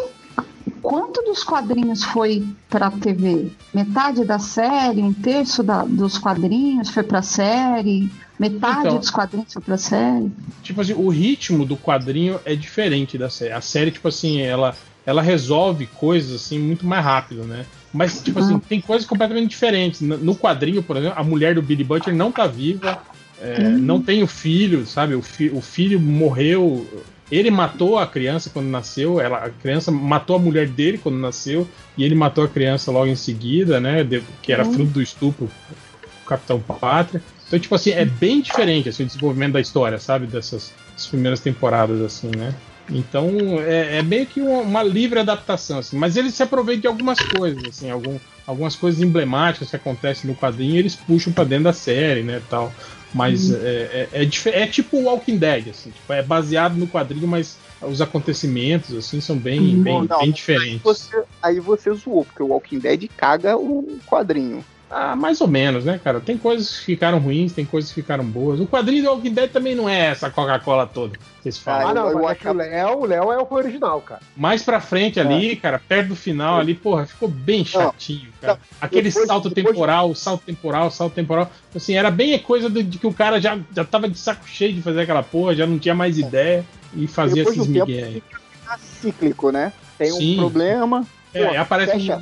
[0.82, 3.48] quanto dos quadrinhos foi pra TV?
[3.74, 8.10] Metade da série, um terço da- dos quadrinhos foi pra série,
[8.40, 8.98] metade Então.
[8.98, 10.32] dos quadrinhos foi pra série.
[10.64, 13.54] Tipo assim, o ritmo do quadrinho é diferente da série.
[13.54, 14.76] A série, tipo assim, ela,
[15.06, 17.66] ela resolve coisas assim muito mais rápido, né?
[17.94, 20.00] Mas, tipo assim, tem coisas completamente diferentes.
[20.02, 23.02] No quadrinho, por exemplo, a mulher do Billy Butcher não tá viva,
[23.42, 25.14] é, não tem o filho, sabe?
[25.16, 26.88] O, fi- o filho morreu.
[27.32, 31.68] Ele matou a criança quando nasceu, ela, a criança matou a mulher dele quando nasceu,
[31.98, 34.04] e ele matou a criança logo em seguida, né?
[34.04, 37.22] de- que era fruto do estupro do Capitão Pátria.
[37.48, 40.26] Então, tipo assim, é bem diferente assim, o desenvolvimento da história, sabe?
[40.28, 42.54] Dessas, dessas primeiras temporadas, assim, né?
[42.90, 43.30] Então,
[43.62, 45.98] é, é meio que uma, uma livre adaptação, assim.
[45.98, 50.36] Mas eles se aproveitam de algumas coisas, assim, algum, algumas coisas emblemáticas que acontecem no
[50.36, 52.72] quadrinho, eles puxam pra dentro da série, né, tal.
[53.14, 56.88] Mas é, é, é, dife- é tipo o Walking Dead, assim, tipo, é baseado no
[56.88, 60.82] quadrinho, mas os acontecimentos, assim, são bem, bem, Não, bem Aí diferentes.
[60.84, 64.64] você, aí você zoou, porque o Walking Dead caga o quadrinho.
[64.94, 66.20] Ah, mais ou menos, né, cara?
[66.20, 68.60] Tem coisas que ficaram ruins, tem coisas que ficaram boas.
[68.60, 71.88] O quadrinho do Walking Dead também não é essa Coca-Cola toda que vocês falam.
[71.88, 74.20] Ah, não, eu é que o Léo, o Léo é o original, cara.
[74.36, 78.60] Mais pra frente ali, cara, perto do final ali, porra, ficou bem chatinho, cara.
[78.82, 81.50] Aquele depois- salto depois- temporal, salto temporal, salto temporal.
[81.74, 84.46] Assim, era bem a coisa de, de que o cara já, já tava de saco
[84.46, 88.04] cheio de fazer aquela porra, já não tinha mais ideia e fazia Depois esses migué
[88.04, 88.14] aí.
[88.16, 89.72] fica cíclico, né?
[89.98, 90.34] Tem Sim.
[90.34, 91.06] um problema.
[91.34, 92.18] É, Pô, aparece fecha-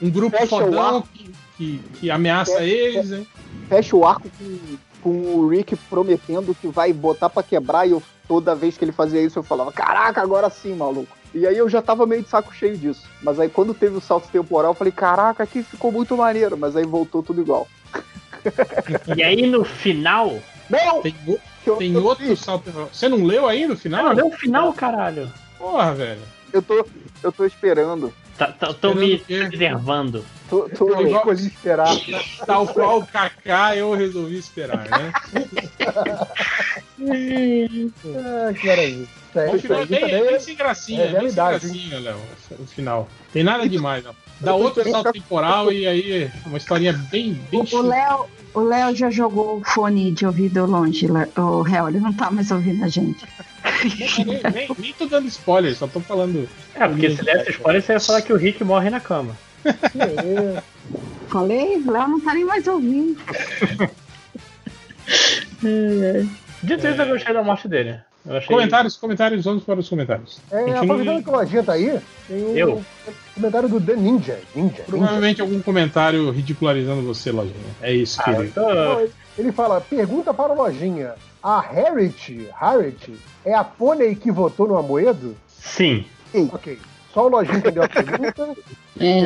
[0.00, 1.32] um, um grupo fodão que,
[1.62, 3.26] que, que ameaça Fecha- eles, né?
[3.68, 4.58] fecha o arco com,
[5.02, 8.92] com o Rick prometendo que vai botar pra quebrar, e eu, toda vez que ele
[8.92, 11.16] fazia isso eu falava, caraca, agora sim, maluco.
[11.34, 13.02] E aí eu já tava meio de saco cheio disso.
[13.22, 16.76] Mas aí quando teve o salto temporal, eu falei, caraca, aqui ficou muito maneiro, mas
[16.76, 17.66] aí voltou tudo igual.
[19.16, 20.38] E aí no final.
[20.68, 21.00] Não!
[21.00, 21.14] Tem,
[21.66, 22.90] eu, tem eu, outro salto temporal.
[22.92, 24.04] Você não leu ainda o final?
[24.04, 25.32] Não, deu o final, caralho.
[25.56, 26.20] Porra, velho.
[26.52, 26.84] eu tô,
[27.22, 28.12] eu tô esperando.
[28.36, 30.24] Tá, tá, tô me reservando.
[30.52, 31.88] Tô, tô- Eu escolhi esperar.
[32.44, 35.10] Tal qual o Kaká, eu resolvi esperar, né?
[37.00, 39.06] Ah, que maravilha.
[39.54, 42.16] O final é bem, é bem é- sem gracinha, é é bem sem gracinha, Léo.
[42.58, 43.08] O final.
[43.32, 44.14] Tem nada demais, não.
[44.40, 47.80] Dá outro salto temporal e aí uma historinha bem, bem O chique.
[47.80, 51.06] Léo, o Léo já jogou o fone de ouvido longe,
[51.38, 53.24] o réu, ele não tá mais ouvindo a gente.
[54.26, 56.46] Nem, nem, nem tô dando spoiler, só tô falando.
[56.74, 59.34] É, porque se desse spoiler, você ia falar que o Rick morre na cama.
[59.64, 60.62] É-
[61.28, 63.18] Falei, o Léo não tá nem mais ouvindo.
[66.62, 67.98] Dito isso, eu gostei da morte dele.
[68.24, 68.48] Eu achei...
[68.54, 70.38] Comentários, comentários, vamos para os comentários.
[70.50, 70.78] É, Continue.
[70.84, 71.98] aproveitando que o Lojinha tá aí,
[72.28, 72.84] tem um Eu.
[73.34, 74.38] comentário do The Ninja.
[74.54, 74.68] Ninja.
[74.76, 74.82] Ninja.
[74.86, 77.56] Provavelmente algum comentário ridicularizando você, Lojinha.
[77.80, 78.52] É isso, Ah, querido.
[78.54, 78.60] tô...
[78.74, 83.12] Não, ele- Ele fala, pergunta para o Lojinha, a Harriet, Harriet
[83.44, 85.34] é a pônei que votou no Amoedo?
[85.48, 86.04] Sim.
[86.52, 86.78] Ok.
[87.12, 88.48] Só o Lojinha entendeu a pergunta.
[88.98, 89.20] É,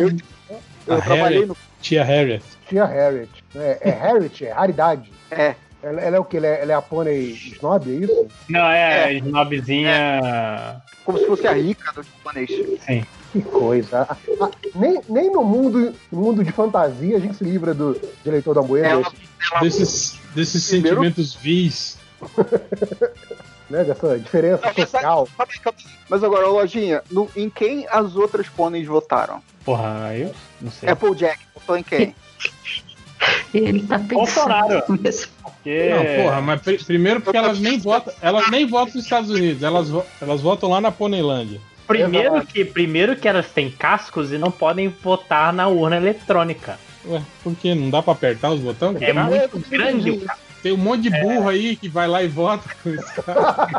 [0.86, 1.46] Eu A trabalhei Harriet.
[1.48, 1.56] no.
[1.80, 2.42] Tia Harriet.
[2.68, 3.30] Tia Harriet.
[3.54, 5.12] É, é Harriet, é raridade.
[5.30, 5.54] É.
[5.82, 6.36] Ela, ela é o que?
[6.38, 8.26] Ela é, ela é a pônei snob, é isso?
[8.48, 10.82] Não, é, snobzinha.
[11.04, 12.50] Como se fosse a rica do japonês.
[12.84, 13.04] Sim.
[13.32, 14.06] Que coisa.
[14.08, 18.08] Ah, ah, nem, nem no mundo, mundo de fantasia a gente se livra do, do
[18.30, 19.12] eleitor da ela
[19.60, 21.98] Desses, desses Primeiro- sentimentos vis.
[23.68, 23.84] né?
[23.84, 25.28] Dessa diferença social.
[25.36, 25.84] Calma aí.
[26.08, 29.42] Mas agora, lojinha, no- em quem as outras pôneis votaram?
[29.64, 30.88] Porra, eu não sei.
[30.88, 32.14] Applejack votou em quem?
[33.54, 34.14] ele tá pensando.
[34.14, 34.82] Bolsonaro.
[35.00, 35.32] mesmo.
[35.42, 35.90] Porque...
[35.90, 39.62] Não, porra, mas pri- primeiro porque elas nem votam, elas nem votam nos Estados Unidos,
[39.62, 41.60] elas, vo- elas votam lá na Poneilândia.
[41.86, 46.78] Primeiro que, primeiro que elas têm cascos e não podem votar na urna eletrônica.
[47.06, 47.74] Ué, por quê?
[47.74, 49.00] Não dá pra apertar os botões?
[49.00, 50.26] É Cara, muito grande o
[50.66, 53.22] Tem um monte de burro aí que vai lá e vota com isso.
[53.22, 53.70] cara.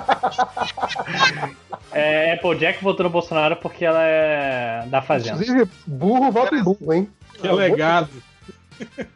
[1.92, 5.44] É, Applejack votou no Bolsonaro porque ela é da Fazenda.
[5.44, 7.10] Inclusive, burro vota em burro, hein?
[7.34, 8.08] Que é legado.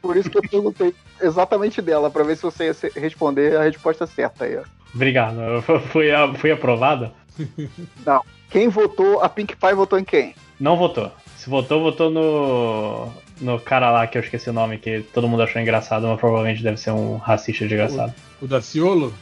[0.01, 4.05] Por isso que eu perguntei exatamente dela, pra ver se você ia responder a resposta
[4.05, 4.57] certa aí.
[4.57, 4.63] ó.
[4.93, 5.37] Obrigado.
[5.93, 7.09] Fui, fui aprovado?
[8.49, 10.35] Quem votou, a Pink Pie votou em quem?
[10.59, 11.09] Não votou.
[11.37, 13.13] Se votou, votou no.
[13.41, 16.61] No cara lá que eu esqueci o nome, que todo mundo achou engraçado, mas provavelmente
[16.63, 18.13] deve ser um racista desgraçado.
[18.41, 19.13] O Daciolo?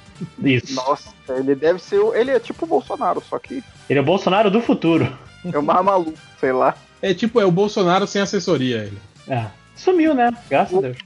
[0.44, 0.76] Isso.
[0.76, 2.00] Nossa, ele deve ser.
[2.00, 5.12] o- Ele é tipo o Bolsonaro, só que Ele é o Bolsonaro do futuro.
[5.52, 6.76] é o mais maluco, sei lá.
[7.02, 8.98] É tipo, é o Bolsonaro sem assessoria, ele.
[9.28, 9.46] É.
[9.76, 10.30] Sumiu, né?
[10.50, 10.98] Graças a Deus.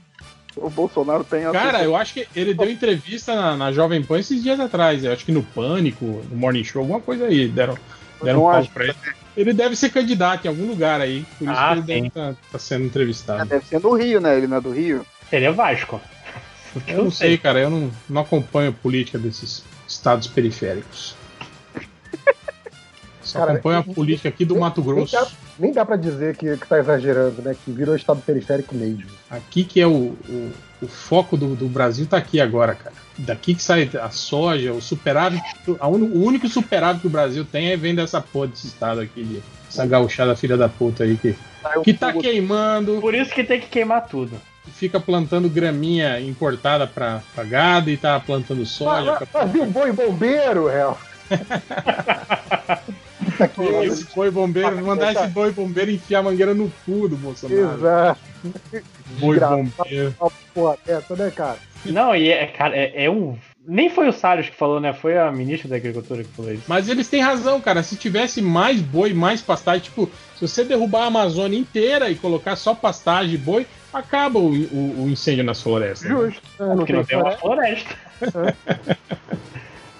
[0.56, 1.52] O Bolsonaro tem a.
[1.52, 5.04] Cara, eu acho que ele deu entrevista na, na Jovem Pan esses dias atrás.
[5.04, 7.46] Eu acho que no Pânico, no Morning Show, alguma coisa aí.
[7.48, 7.76] Deram,
[8.22, 8.94] deram um pau pra ele.
[9.36, 11.26] Ele deve ser candidato em algum lugar aí.
[11.38, 12.12] Por isso Ah, que ele sim.
[12.14, 13.48] deve estar sendo entrevistado.
[13.48, 14.36] Deve ser no Rio, né?
[14.36, 15.04] Ele não é do Rio.
[15.32, 16.00] Ele é Vasco.
[16.86, 17.60] Eu não sei, cara.
[17.60, 21.14] Eu não, não acompanho a política desses estados periféricos.
[23.22, 25.16] Só Cara, acompanho a política aqui do Mato Grosso.
[25.58, 27.54] Nem dá pra dizer que, que tá exagerando, né?
[27.64, 29.04] Que virou estado periférico mesmo.
[29.30, 30.52] Aqui que é o, o,
[30.82, 32.94] o foco do, do Brasil tá aqui agora, cara.
[33.18, 35.40] Daqui que sai a soja, o superávit.
[35.78, 39.00] a un- o único superávit que o Brasil tem é vem dessa porra desse estado
[39.00, 41.34] aqui, de, essa gauchada filha da puta aí que,
[41.84, 44.32] que tá queimando, Por isso que tem que queimar tudo.
[44.72, 49.16] fica plantando graminha importada pra, pra gado e tá plantando soja.
[49.32, 50.98] Mas viu o boi bombeiro, réu?
[53.36, 57.08] Puta que Pô, Esse boi bombeiro, mandar esse boi bombeiro enfiar a mangueira no cu
[57.08, 57.74] do Bolsonaro.
[57.76, 58.20] Exato.
[59.18, 60.14] Boi bombeiro.
[60.20, 61.56] Uma porra dessa, né, cara?
[61.84, 63.36] Não, e é, cara, é, é um.
[63.66, 64.92] Nem foi o Salles que falou, né?
[64.92, 66.64] Foi a ministra da Agricultura que falou isso.
[66.68, 67.82] Mas eles têm razão, cara.
[67.82, 72.56] Se tivesse mais boi, mais pastagem, tipo, se você derrubar a Amazônia inteira e colocar
[72.56, 76.10] só pastagem e boi, acaba o, o- o incêndio nas florestas.
[76.10, 76.14] né?
[76.16, 76.42] Justo.
[76.60, 77.94] É, não Porque não tem uma floresta.
[78.30, 78.56] floresta.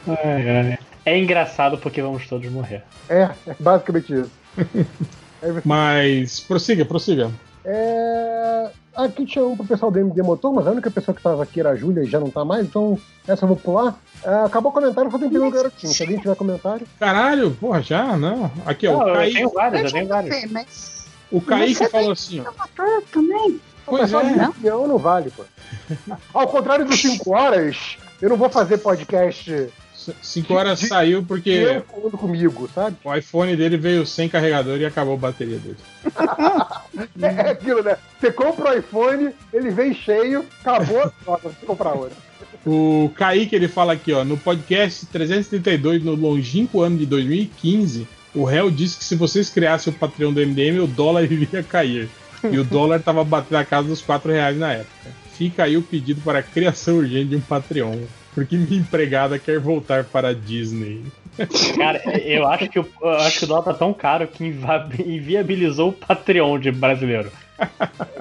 [0.06, 0.78] Ai, ai.
[1.04, 2.82] É engraçado porque vamos todos morrer.
[3.08, 4.30] É, é basicamente isso.
[5.40, 7.30] Você- Mas prossiga, prossiga.
[7.64, 8.70] É...
[8.94, 11.58] Aqui tinha um pro pessoal do MD Motor, mas a única pessoa que estava aqui
[11.58, 13.98] era a Júlia e já não tá mais, então essa eu vou pular.
[14.22, 15.92] É, acabou o comentário, só tem um garotinho.
[15.92, 16.86] Se alguém tiver comentário.
[16.98, 18.16] Caralho, porra, já?
[18.16, 18.50] Não.
[18.64, 18.92] Aqui, ó.
[18.92, 20.52] Não, o eu Kaique, tenho vários, eu tenho Não vários.
[20.52, 23.60] mas o Kaique falou assim, motor também.
[23.84, 24.16] Pois é.
[24.16, 25.44] opinião não vale, pô.
[26.32, 29.68] Ao contrário dos 5 horas, eu não vou fazer podcast
[30.22, 32.96] 5 horas De- saiu porque eu falando comigo, sabe?
[33.04, 35.76] o iPhone dele veio sem carregador e acabou a bateria dele.
[37.22, 37.96] É, é aquilo, né?
[38.20, 42.16] Você compra o iPhone, ele vem cheio, acabou, nossa, você comprar outro.
[42.66, 48.44] O Kaique ele fala aqui, ó, no podcast 332, no longínquo ano de 2015, o
[48.44, 52.08] réu disse que se vocês criassem o Patreon do MDM, o dólar iria cair.
[52.42, 55.10] E o dólar tava batendo na casa dos 4 reais na época.
[55.32, 57.98] Fica aí o pedido para a criação urgente de um Patreon.
[58.34, 61.04] Porque minha empregada quer voltar para a Disney.
[61.76, 65.90] Cara, eu acho que o, eu acho que o dólar tá tão caro que inviabilizou
[65.90, 67.30] o Patreon de brasileiro.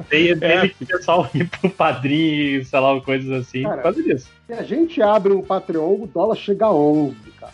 [0.10, 4.03] Teve, teve que o pessoal ir pro padrinho, sei lá, coisas assim, Cara, por causa
[4.03, 4.30] disso.
[4.45, 7.53] Se a gente abre um Patreon, o dólar chega a 11, cara.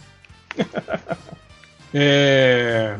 [1.94, 2.98] É...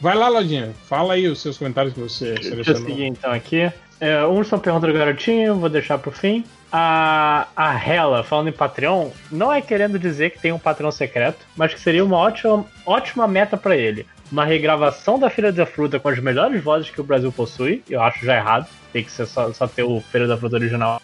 [0.00, 0.72] Vai lá, Lodinha.
[0.86, 2.82] Fala aí os seus comentários que você Deixa eu selecionou.
[2.86, 3.72] seguir então aqui.
[4.00, 6.44] É, uns são perguntas do garotinho, vou deixar pro fim.
[6.76, 11.46] A, a Hela, falando em Patreon, não é querendo dizer que tem um Patreon secreto,
[11.54, 14.04] mas que seria uma ótima, ótima meta pra ele.
[14.32, 18.02] Uma regravação da Feira da Fruta com as melhores vozes que o Brasil possui, eu
[18.02, 21.00] acho já errado, tem que ser só, só ter o Feira da Fruta original.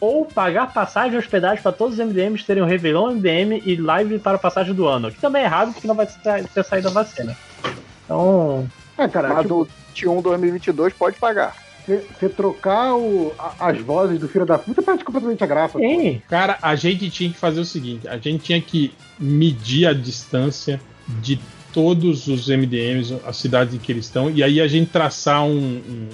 [0.00, 4.18] Ou pagar passagem e hospedagem para todos os MDMs terem o Réveillon MDM e live
[4.18, 5.12] para a passagem do ano.
[5.12, 6.08] Que também é errado porque não vai
[6.52, 7.36] ter saído a vacina.
[8.04, 8.68] Então,
[8.98, 11.65] É, cara, Mas tipo, do 21 2022 pode pagar.
[11.86, 15.78] Você trocar o- a- as vozes do Filho da Puta perde completamente a graça.
[15.78, 16.20] sim.
[16.28, 20.80] Cara, a gente tinha que fazer o seguinte: a gente tinha que medir a distância
[21.20, 21.38] de
[21.72, 25.50] todos os MDMs, as cidades em que eles estão, e aí a gente traçar um,
[25.58, 26.08] um,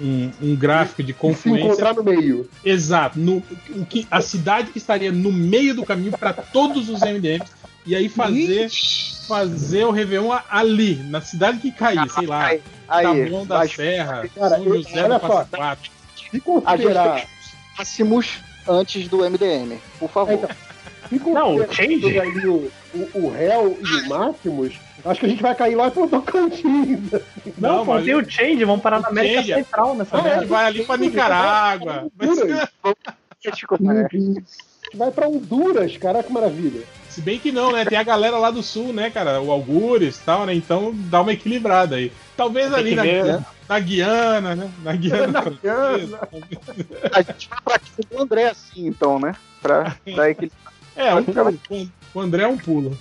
[0.00, 1.66] um- um gráfico de E se confluência.
[1.66, 2.48] encontrar no meio.
[2.64, 7.00] Exato, no, o que, a cidade que estaria no meio do caminho para todos os
[7.02, 7.50] MDMs,
[7.88, 8.68] e aí fazer,
[9.26, 13.72] fazer o Réveillon ali, na cidade que cair, sei lá, Aí, aí Taboão da mas
[13.74, 15.28] Serra, Cara, São eu- José do só.
[15.28, 15.90] Passa Quatro.
[16.30, 17.24] Se considerar.
[17.78, 18.38] máximos
[18.68, 20.34] antes do MDM, por favor.
[20.50, 20.54] É,
[21.10, 24.74] então, se Não, Change- ali o, o, o réu e o Máximos,
[25.04, 27.00] acho que a gente vai cair lá pro Tocantins.
[27.56, 30.22] Não, Não, mas- tem o Change, vamos parar na América Change é- Central nessa A
[30.22, 30.40] merda.
[30.40, 32.08] gente vai ali para Nicarágua.
[32.14, 33.66] Vai ser- A gente
[34.94, 36.82] vai pra Honduras, caraca, que maravilha.
[37.08, 37.84] Se bem que não, né?
[37.84, 39.40] Tem a galera lá do sul, né, cara?
[39.40, 40.54] O Algures e tal, né?
[40.54, 42.12] Então dá uma equilibrada aí.
[42.36, 44.70] Talvez ali na, ver- na Guiana, né?
[44.84, 45.26] Na Guiana.
[45.32, 46.28] Na francesa.
[47.12, 49.34] A gente vai pra casa do André assim, então, né?
[49.60, 50.52] Pra dar aquele.
[50.94, 51.90] É, um pulo.
[52.14, 52.96] O André é um pulo.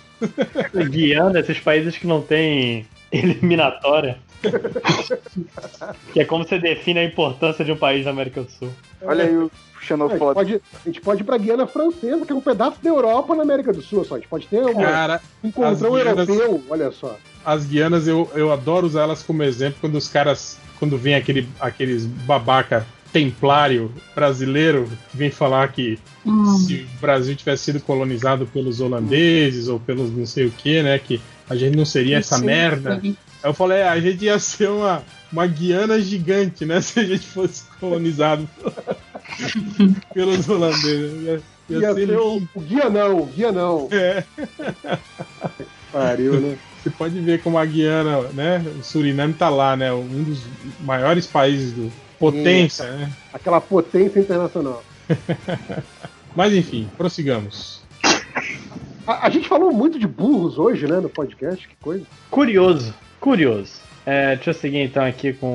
[0.90, 4.18] Guiando esses países que não tem eliminatória.
[6.14, 8.70] que é como você define a importância de um país na América do Sul.
[9.02, 10.34] Olha aí o É, a, gente xenofóbico.
[10.34, 13.44] pode, a gente pode ir pra Guiana Francesa, que é um pedaço da Europa na
[13.44, 14.16] América do Sul, só.
[14.16, 17.18] A gente pode ter um Cara, encontrão as Guianas- europeu, olha só.
[17.46, 20.58] as guianas eu, eu adoro usar elas como exemplo quando os caras.
[20.80, 26.46] Quando vem aquele, aqueles babaca templário brasileiro que vem falar que Hum.
[26.58, 31.00] se o Brasil tivesse sido colonizado pelos holandeses ou pelos não sei o que, né?
[31.00, 33.00] Que a gente não seria essa Sim, merda.
[33.02, 33.16] sim.
[33.42, 35.02] Aí eu falei, é, a gente ia ser uma,
[35.32, 36.82] uma Guiana gigante, né?
[36.82, 38.48] Se a gente fosse colonizado
[40.14, 41.22] pelos holandeses.
[41.24, 43.90] Ia, ia Ia ser ser o, o guia não, o guia não.
[43.92, 44.24] É.
[45.92, 46.58] Pariu, né?
[46.82, 48.64] Você pode ver como a Guiana, né?
[48.80, 49.92] O Suriname tá lá, né?
[49.92, 50.44] Um dos
[50.82, 53.12] maiores países do potência, né?
[53.34, 54.84] Aquela potência internacional.
[56.36, 57.82] Mas enfim, prossigamos.
[59.06, 62.06] A, a gente falou muito de burros hoje, né, no podcast, que coisa.
[62.30, 63.87] Curioso, curioso.
[64.10, 65.48] É, deixa eu seguir então aqui com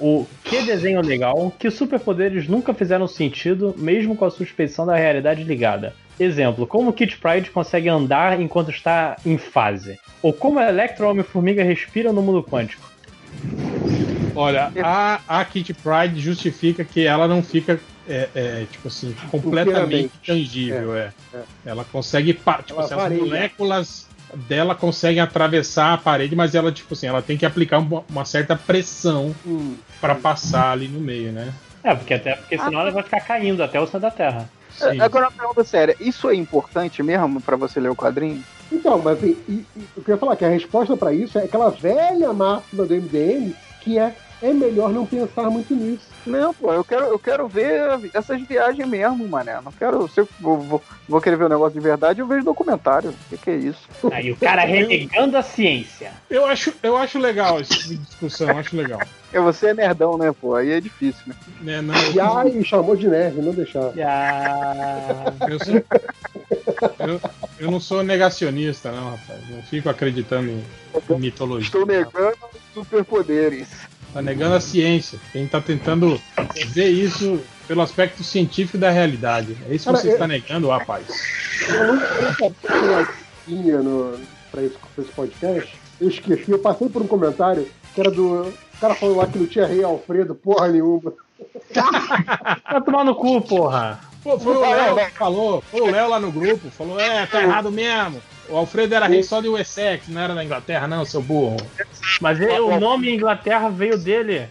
[0.00, 5.44] o, que desenho legal, que superpoderes nunca fizeram sentido, mesmo com a suspeição da realidade
[5.44, 5.94] ligada.
[6.18, 9.98] Exemplo, como o Kit Pride consegue andar enquanto está em fase.
[10.22, 12.90] Ou como a Electro Homem-Formiga respira no mundo quântico.
[14.34, 17.78] Olha, a, a Kitty Pride justifica que ela não fica,
[18.08, 20.12] é, é, tipo assim, completamente Inteiramente.
[20.26, 20.96] tangível.
[20.96, 21.42] É, é.
[21.66, 23.18] Ela consegue, tipo Ela assim, as varia.
[23.18, 28.04] moléculas dela conseguem atravessar a parede, mas ela, tipo assim, ela tem que aplicar uma,
[28.08, 29.76] uma certa pressão Hum.
[30.00, 31.52] pra passar ali no meio, né?
[31.84, 34.48] É, porque até porque senão ela vai ficar caindo até o centro da Terra.
[34.70, 35.00] Sim.
[35.00, 38.42] Agora uma pergunta séria, isso é importante mesmo pra você ler o quadrinho?
[38.70, 42.32] Então, mas e, e, eu queria falar que a resposta pra isso é aquela velha
[42.32, 46.04] máxima do MDM, que é é melhor não pensar muito nisso.
[46.26, 47.80] Não, pô, eu quero, eu quero ver
[48.12, 49.60] essas viagens mesmo, mané.
[49.64, 50.08] Não quero.
[50.08, 53.10] Se eu vou, vou, querer ver o negócio de verdade, eu vejo documentário.
[53.10, 53.88] O que, que é isso?
[54.10, 56.12] Aí o cara renegando a ciência.
[56.28, 59.00] Eu acho, eu acho legal esse tipo de discussão, eu acho legal.
[59.32, 60.54] É, você é nerdão, né, pô?
[60.56, 61.34] Aí é difícil, né?
[61.60, 63.92] Né, não, E ai, chamou de nerd, não deixar.
[64.04, 65.82] Ah, eu, sou-
[66.98, 67.20] eu-
[67.58, 69.40] eu não sou negacionista, não, rapaz.
[69.48, 70.64] Não fico acreditando em,
[71.10, 71.66] em mitologia.
[71.66, 72.36] Estou negando
[72.74, 73.68] superpoderes.
[74.12, 75.18] Tá negando a ciência.
[75.32, 76.20] Quem tá tentando
[76.68, 79.56] ver isso pelo aspecto científico da realidade.
[79.68, 81.06] É isso que Cara, você eu- está negando, rapaz.
[81.68, 82.00] Eu não
[84.62, 85.74] esse, pra esse podcast.
[86.00, 88.42] Eu esqueci, eu passei por um comentário que era do.
[88.48, 91.12] O cara falou lá que não tinha rei Alfredo, porra nenhuma.
[92.70, 94.00] vai tomar no cu, porra.
[94.22, 97.42] Pô, foi o Léo que falou, foi o Léo lá no grupo, falou, é, tá
[97.42, 98.22] errado mesmo.
[98.52, 101.56] O Alfredo era rei só de Wessex, não era da Inglaterra, não, seu burro.
[102.20, 104.46] Mas ele- o nome Inglaterra veio dele.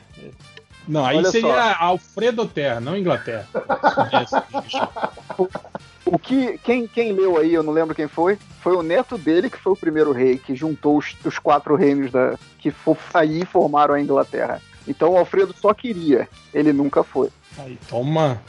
[0.88, 3.48] Não, aí Olha seria Alfredo Terra, não Inglaterra.
[6.06, 9.50] O que, quem, quem leu aí, eu não lembro quem foi, foi o neto dele
[9.50, 13.46] que foi o primeiro rei, que juntou os, os quatro reinos da, que fo- aí
[13.46, 14.60] formaram a Inglaterra.
[14.88, 17.30] Então o Alfredo só queria, ele nunca foi.
[17.60, 18.42] Aí, toma.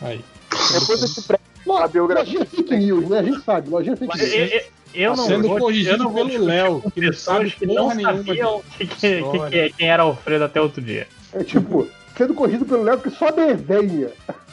[0.00, 0.24] Aí.
[0.72, 1.38] Depois esse pré
[1.78, 2.38] a biografia.
[2.40, 3.18] Lojinha fake news, né?
[3.18, 4.64] A gente sabe, lojinha fake news.
[4.94, 7.66] Eu- Tá não sendo vou, corrigido eu não vou pelo Léo, que não sabe que
[7.66, 11.06] não porra nenhuma sabiam de que, que- que- quem era Alfredo até outro dia.
[11.32, 14.08] É tipo, sendo corrigido pelo Léo que só desenha.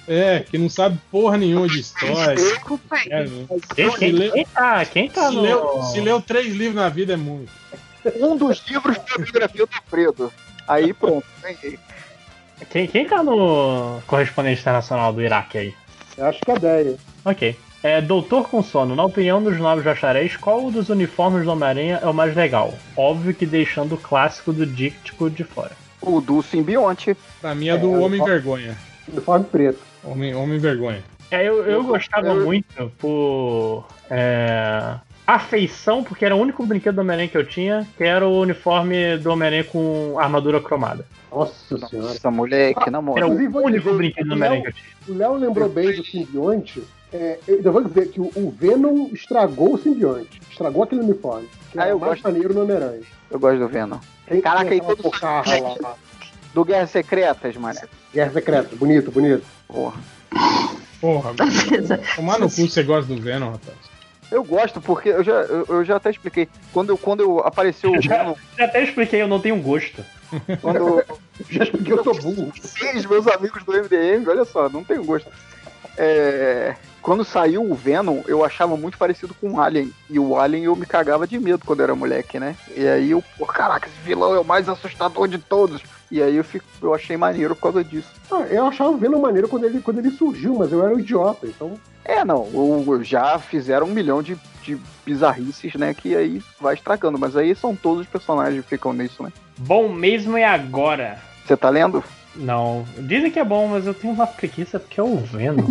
[0.07, 2.35] É, que não sabe porra nenhuma de história.
[3.09, 3.45] É, não.
[3.76, 5.41] Quem, quem- leu- quem tá, quem tá se, no...
[5.41, 7.51] leu, se leu três livros na vida é muito.
[8.19, 10.34] Um dos livros foi a biografia do Alfredo.
[10.68, 11.77] Aí pronto, ganhei.
[12.69, 15.73] Quem, quem tá no correspondente internacional do Iraque aí?
[16.18, 16.97] Eu acho que é ideia.
[17.23, 17.55] Ok.
[17.84, 22.08] É, Doutor com sono, na opinião dos novos bacharéis, qual dos uniformes do Homem-Aranha é
[22.08, 22.74] o mais legal?
[22.95, 25.72] Óbvio que deixando o clássico do Díctico de fora.
[25.99, 27.16] O do simbionte.
[27.40, 28.78] Pra mim é do É, Homem Vergonha.
[29.12, 29.80] Uniforme preto.
[30.03, 31.03] Homem, homem Vergonha.
[31.32, 33.88] É, eu, eu Eu- gostava eu- muito por.
[34.10, 34.95] É,
[35.26, 39.18] afeição, porque era o único brinquedo do Homem-Aranha que eu tinha, que era o uniforme
[39.18, 41.06] do Homem-Aranha com armadura cromada.
[41.32, 42.10] Nossa senhora.
[42.10, 43.32] Nossa, moleque, na moral.
[43.32, 44.86] Era o único brinquedo do Homem-Aranha que eu tinha.
[45.08, 46.84] O Léo lembrou bem do simbionte.
[47.14, 50.42] É, eu ainda vou dizer que o, o Venom estragou o simbionte.
[50.50, 51.48] Estragou aquele uniforme.
[51.72, 52.24] Que Ah, era eu mais gosto.
[52.24, 53.02] maneiro no Homem-Aranha.
[53.30, 53.98] Eu gosto do Venom.
[54.28, 55.96] Quem Caraca, aí aquela todo porcarra lá.
[56.54, 57.80] Do Guerras Secretas, mano.
[58.14, 58.76] Guerra Secreta.
[58.76, 59.44] Bonito, bonito.
[59.68, 60.00] Porra.
[61.02, 61.34] Porra,
[62.16, 63.76] tomar no cu você gosta do Venom, rapaz.
[64.32, 66.48] Eu gosto porque eu já, eu, eu já até expliquei.
[66.72, 70.04] Quando, eu- quando eu apareceu o Já- Venom, Já até expliquei, eu não tenho gosto.
[70.62, 71.04] quando
[71.50, 72.52] Já expliquei, eu sou burro.
[72.62, 75.30] seis meus amigos do MDM, olha só, não tenho gosto.
[76.03, 79.91] É, quando saiu o Venom, eu achava muito parecido com o Alien.
[80.10, 82.56] E o Alien eu me cagava de medo quando era moleque, né?
[82.76, 85.84] E aí eu, pô, caraca, esse vilão é o mais assustador de todos.
[86.10, 88.10] E aí eu, fico, eu achei maneiro por causa disso.
[88.32, 90.99] Ah, eu achava o Venom maneiro quando ele, quando ele surgiu, mas eu era um
[90.99, 91.80] idiota, então.
[92.03, 94.76] É, não, o- já fizeram um milhão de, de
[95.06, 95.94] bizarrices, né?
[95.94, 97.19] Que aí vai estragando.
[97.19, 99.32] Mas aí são todos os personagens que ficam nisso, né?
[99.56, 101.19] Bom mesmo é agora.
[101.45, 102.03] Você tá lendo?
[102.36, 102.86] Não.
[102.98, 105.68] Dizem que é bom, mas eu tenho uma preguiça porque é o Venom.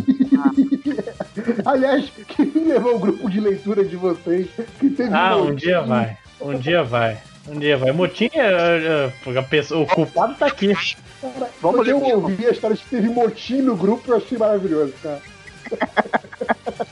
[1.65, 4.49] Aliás, quem levou o grupo de leitura de vocês?
[4.79, 6.17] Que teve Ah, um um dia vai.
[6.41, 7.19] Um dia vai.
[7.49, 7.93] Um dia vai.
[7.93, 10.75] Motim, é, é, a pessoa, o culpado tá aqui.
[11.21, 14.93] Cara, Vamos eu ouvi a história de que teve motim no grupo, eu achei maravilhoso,
[15.03, 15.21] cara.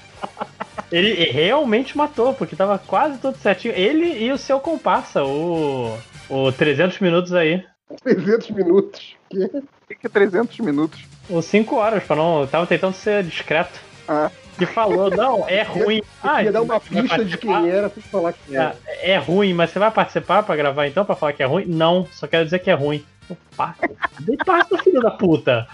[0.90, 3.74] Ele realmente matou, porque tava quase tudo certinho.
[3.74, 5.96] Ele e o seu comparsa, o.
[6.30, 7.64] O 300 minutos aí.
[8.02, 9.17] 300 minutos.
[9.30, 9.44] Que?
[9.44, 11.00] O que que é 300 minutos?
[11.28, 12.40] Os 5 horas, pra não.
[12.42, 13.80] Eu tava tentando ser discreto.
[14.06, 14.30] Ah.
[14.58, 16.02] Que falou, não, é ruim.
[16.22, 18.74] Ah, ia dar uma vai pista de quem era sem falar quem era.
[18.86, 21.64] É, é ruim, mas você vai participar pra gravar então, pra falar que é ruim?
[21.66, 23.04] Não, só quero dizer que é ruim.
[23.30, 23.76] Opa,
[24.20, 25.68] dei passa, filho da puta.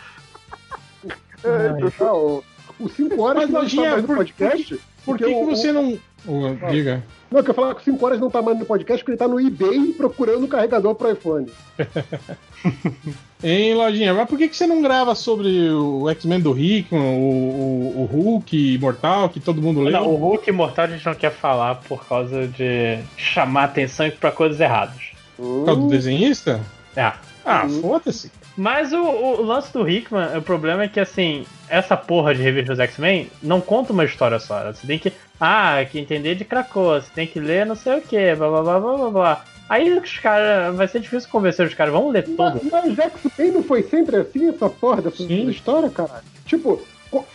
[1.45, 2.45] Ah, o,
[2.81, 4.81] o 5 horas Mas, não tá Lojinha, mais no podcast.
[5.05, 5.99] Por que, que o- você não.
[6.27, 7.03] Ô, diga.
[7.31, 9.19] Não, eu quero falar que o 5 horas não tá mais no podcast porque ele
[9.19, 11.51] tá no eBay procurando um carregador pro iPhone.
[13.47, 17.93] Hein, Lojinha, mas por que, que você não grava sobre o X-Men do Hickman, o,
[17.95, 19.93] o, o Hulk Imortal, que todo mundo leu?
[19.93, 24.33] Não, o Hulk Imortal a gente não quer falar por causa de chamar atenção pra
[24.33, 24.97] coisas erradas.
[25.37, 26.59] Por causa do desenhista?
[26.97, 27.13] É.
[27.45, 27.83] Ah, Uhum.
[27.83, 28.33] foda-se.
[28.57, 32.73] Mas o, o lance do Hickman, o problema é que, assim, essa porra de revista
[32.73, 34.73] dos X-Men não conta uma história só.
[34.73, 35.13] Você tem que.
[35.39, 38.63] Ah, que entender de Krakoa, você tem que ler não sei o que, blá blá
[38.63, 39.45] blá blá blá blá.
[39.75, 40.77] Aí os caras.
[40.77, 42.61] Vai ser difícil convencer os caras, vamos ler tudo.
[42.71, 45.49] Mas, mas X-Men não foi sempre assim, essa porra dessa Sim.
[45.49, 46.23] história, caralho?
[46.47, 46.81] Tipo,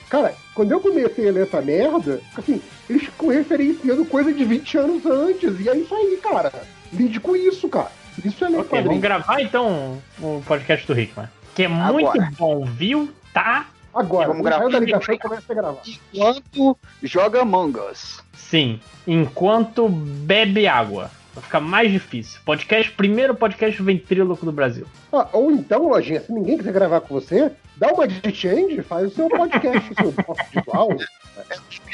[0.09, 4.77] cara, quando eu comecei a ler essa merda, assim, eles ficam referenciando coisa de 20
[4.77, 5.59] anos antes.
[5.59, 6.53] E é isso aí, cara.
[6.93, 7.91] Lide com isso, cara.
[8.23, 11.27] Isso é ler Ok, vamos gravar então o podcast do Hickman.
[11.53, 11.91] Que é Agora.
[11.91, 13.09] muito bom, viu?
[13.33, 13.67] Tá?
[13.93, 14.69] Agora, Vamos gravar.
[14.69, 15.81] da ligação e começa a gravar.
[16.13, 18.23] Enquanto joga Among Us.
[18.33, 18.79] Sim.
[19.05, 21.11] Enquanto bebe água.
[21.33, 22.39] Vai ficar mais difícil.
[22.43, 24.85] Podcast, primeiro podcast ventríloco do Brasil.
[25.13, 29.07] Ah, ou então, Lojinha, se ninguém quiser gravar com você, dá uma de change, faz
[29.07, 30.89] o seu podcast, o seu individual.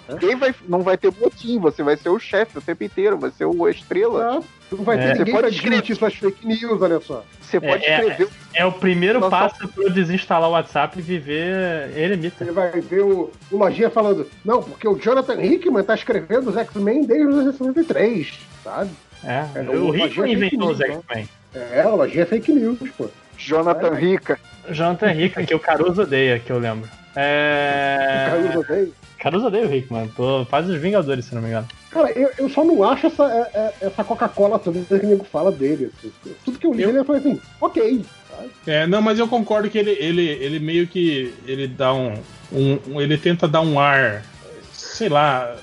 [0.07, 3.32] Ninguém vai, não vai ter motim, você vai ser o chefe o tempo inteiro, vai
[3.32, 4.41] ser o estrela.
[4.72, 5.07] Não vai ter É.
[5.14, 7.24] ninguém Você pode desmentir suas fake news, olha só.
[7.41, 8.30] Você pode é, escrever.
[8.53, 9.32] É o primeiro Nossa.
[9.32, 12.44] passo para eu desinstalar o WhatsApp e viver eremita.
[12.45, 16.57] Você vai ver o, o Lojinha falando, não, porque o Jonathan Hickman tá escrevendo os
[16.57, 18.91] X-Men desde 1963, sabe?
[19.26, 21.30] É, É, o Rick Lojinha inventou os news, X-Men.
[21.53, 23.10] É, o Lojinha é fake news, pô.
[23.38, 24.39] Jonathan Rica.
[24.69, 26.89] Jonathan Rica, que o Caruso odeia, que eu lembro.
[27.15, 28.27] É.
[28.30, 28.88] Caruso odeia.
[29.19, 30.07] Caruso odeia o Rickman.
[30.10, 30.45] Tô...
[30.45, 31.68] Faz os Vingadores, se não me engano.
[31.89, 35.23] Cara, eu, eu só não acho essa, é- é- essa Coca-Cola toda que o nego
[35.26, 35.91] fala dele.
[35.97, 36.11] assim.
[36.43, 38.06] Tudo que eu li Eu- ele falei assim, ok.
[38.30, 38.49] sabe?
[38.68, 41.34] É, não, mas eu concordo que ele, ele, ele meio que.
[41.47, 42.14] Ele dá um,
[42.52, 44.23] um- um- Ele tenta dar um ar.
[44.73, 45.56] Sei lá.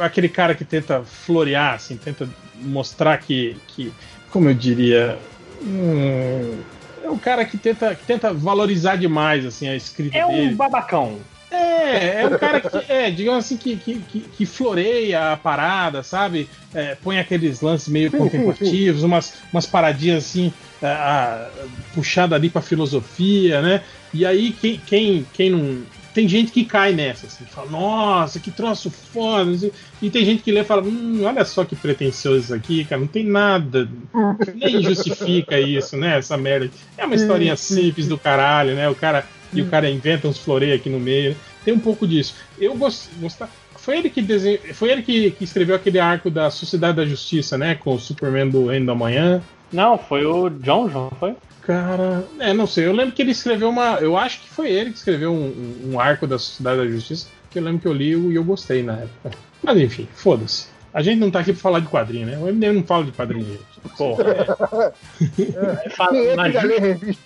[0.00, 2.28] Aquele cara que tenta florear, assim, tenta
[2.62, 3.56] mostrar que.
[3.68, 3.92] que
[4.30, 5.18] como eu diria.
[5.62, 6.60] hum,
[7.04, 10.52] é um cara que tenta, que tenta valorizar demais assim, a escrita É dele.
[10.52, 11.18] um babacão.
[11.50, 16.48] É, é um cara que, é, digamos assim, que, que, que, floreia a parada, sabe?
[16.72, 20.50] É, põe aqueles lances meio Sim, sim, contemplativos, Umas, umas paradinhas assim,
[20.82, 23.82] ah, ah, puxada ali pra filosofia, né?
[24.14, 25.82] E aí, quem, quem, quem não.
[26.14, 29.56] Tem gente que cai nessa, assim, fala, nossa, que troço foda.
[29.56, 29.72] sei.
[30.00, 33.00] E tem gente que lê e fala, hum, olha só que pretencioso isso aqui, cara,
[33.00, 33.88] não tem nada,
[34.54, 36.18] nem justifica isso, né?
[36.18, 36.70] Essa merda.
[36.98, 38.88] É uma historinha simples do caralho, né?
[38.88, 41.36] O cara, e o cara inventa uns floreios aqui no meio.
[41.64, 42.34] Tem um pouco disso.
[42.58, 43.50] Eu gost, gostar.
[43.76, 47.58] Foi ele que desenhou, foi ele que, que escreveu aquele arco da Sociedade da Justiça,
[47.58, 47.74] né?
[47.74, 49.42] Com o Superman do Reino da Manhã.
[49.72, 51.34] Não, foi o John, não foi?
[51.62, 52.86] Cara, é, não sei.
[52.86, 53.96] Eu lembro que ele escreveu uma.
[54.00, 57.58] Eu acho que foi ele que escreveu um, um- arco da Sociedade da Justiça, que
[57.58, 59.30] eu lembro que eu li e eu gostei na época.
[59.62, 60.66] Mas enfim, foda-se.
[60.92, 62.36] A gente não tá aqui pra falar de quadrinho, né?
[62.36, 63.96] O MDM não fala de quadrinho, gente.
[63.96, 64.24] Porra.
[64.24, 64.92] É.
[66.32, 67.22] É mas que já ju- revista?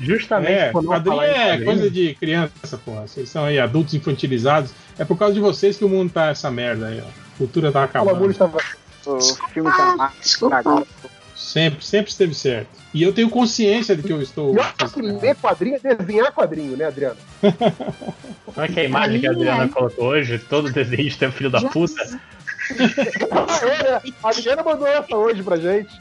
[0.00, 3.06] justamente É, quadrinho é quadrinho, coisa de criança, porra.
[3.06, 4.72] Vocês são aí adultos infantilizados.
[4.98, 7.04] É por causa de vocês que o mundo tá essa merda aí, ó.
[7.06, 8.30] A cultura tá O amor acabando.
[8.30, 8.58] estava.
[9.06, 9.20] O
[9.52, 10.84] filme tá Desculpa.
[11.44, 12.68] Sempre, sempre esteve certo.
[12.94, 14.54] E eu tenho consciência de que eu estou.
[14.54, 17.16] E olha que ler quadrinho é desenhar quadrinho, né, Adriano?
[18.56, 22.00] Olha que a imagem que a Adriana colocou hoje, todo desenhista é filho da puta.
[22.02, 22.34] É?
[24.22, 25.92] A Adriana mandou essa hoje pra gente.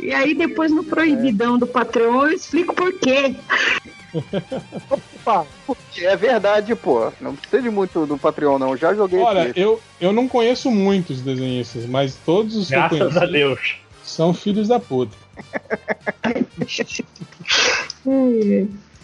[0.00, 3.36] E aí depois no proibidão do patrão eu explico por quê.
[4.90, 7.12] Opa, Porque é verdade, pô.
[7.20, 8.76] Não precisa de muito do Patreon, não.
[8.76, 9.60] Já joguei Olha, aqui.
[9.60, 13.76] eu, eu não conheço muitos desenhistas, mas todos os que eu Graças a Deus.
[14.02, 15.16] são filhos da puta.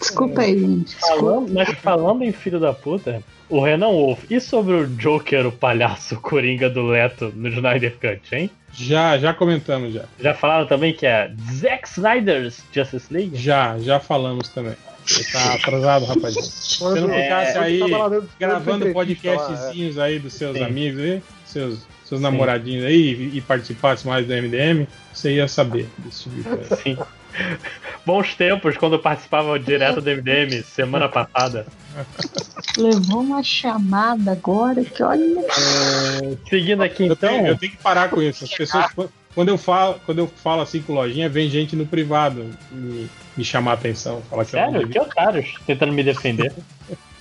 [0.01, 0.95] Desculpa aí, gente.
[0.97, 1.17] Desculpa.
[1.17, 5.53] Falando, mas falando em filho da puta, o Renan Wolf, e sobre o Joker, o
[5.53, 8.51] palhaço coringa do Leto no Snyder Cut, hein?
[8.73, 10.05] Já, já comentamos já.
[10.21, 13.37] Já falaram também que é Zack Snyder's Justice League?
[13.37, 14.75] Já, já falamos também.
[15.07, 16.45] Você tá atrasado, rapazinho.
[16.45, 20.65] Se você não Quando- ficasse quando aí dentro- gravando lá, podcastzinhos aí dos seus Sim.
[20.65, 25.89] amigos aí, seus, seus namoradinhos aí, e, e participasse mais do MDM, você ia saber
[25.99, 26.77] desse tipo de coisa.
[26.77, 26.99] Sim.
[28.05, 31.67] Bons tempos quando eu participava direto do MDM semana passada.
[32.77, 35.45] Levou uma chamada agora que olha.
[36.49, 37.29] Seguindo aqui Eu então.
[37.29, 38.45] tenho, eu tenho que parar com isso.
[38.45, 38.87] As pessoas,
[39.35, 43.45] quando eu falo, quando eu falo assim com lojinha, vem gente no privado me, me
[43.45, 44.23] chamar a atenção.
[44.31, 44.87] Falar que eu não Sério?
[44.87, 45.01] devia.
[45.03, 46.53] Que otários tentando me defender.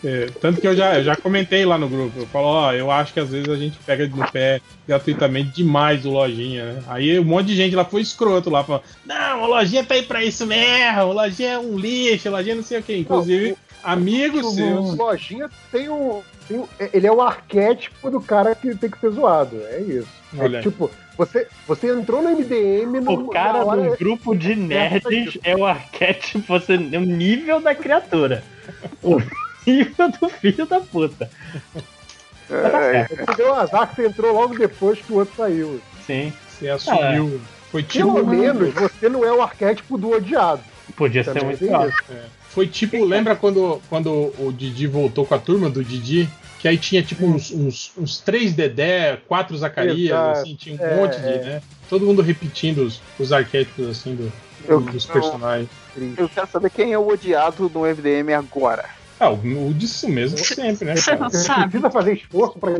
[0.03, 2.19] É, tanto que eu já, eu já comentei lá no grupo.
[2.19, 6.05] Eu falo, ó, eu acho que às vezes a gente pega no pé gratuitamente demais
[6.05, 6.83] o lojinha, né?
[6.87, 10.03] Aí um monte de gente lá foi escroto lá, falando, não, o lojinha tá aí
[10.03, 12.95] pra isso mesmo, o lojinha é um lixo, o lojinha não sei o que.
[12.97, 14.97] Inclusive, amigos O seus.
[14.97, 19.09] Lojinha tem um, tem um- Ele é o arquétipo do cara que tem que ser
[19.11, 19.59] zoado.
[19.71, 20.07] É isso.
[20.37, 25.55] É tipo, você, você entrou no MDM no, O cara um grupo de nerds é
[25.55, 28.43] o arquétipo, você, é o nível da criatura.
[29.01, 29.17] O
[29.72, 31.30] nível do filho da puta.
[32.49, 35.81] É, Você deu um azar que você entrou logo depois que o outro saiu.
[36.06, 36.31] Sim.
[36.49, 37.41] Você assumiu.
[37.72, 38.14] Foi tipo.
[38.14, 40.61] Pelo menos você não é o arquétipo do odiado.
[40.95, 41.89] Podia ser Também muito tem pior.
[41.89, 42.03] isso.
[42.49, 46.27] Foi tipo, lembra quando, quando o Didi voltou com a turma do Didi?
[46.60, 50.39] Que aí tinha tipo uns, uns, uns três Dedé, quatro Zacarias, Exato.
[50.39, 51.44] assim, tinha um É, monte de, é.
[51.44, 51.61] né?
[51.88, 54.31] Todo mundo repetindo os, os arquétipos assim do,
[54.68, 55.69] Eu- dos personagens.
[56.18, 58.85] Eu quero saber quem é o odiado do MDM agora.
[59.19, 60.95] Ah, o, o disso mesmo sempre, né?
[60.95, 61.19] Você cara?
[61.23, 61.61] não Você sabe.
[61.64, 62.72] precisa fazer esforço pra,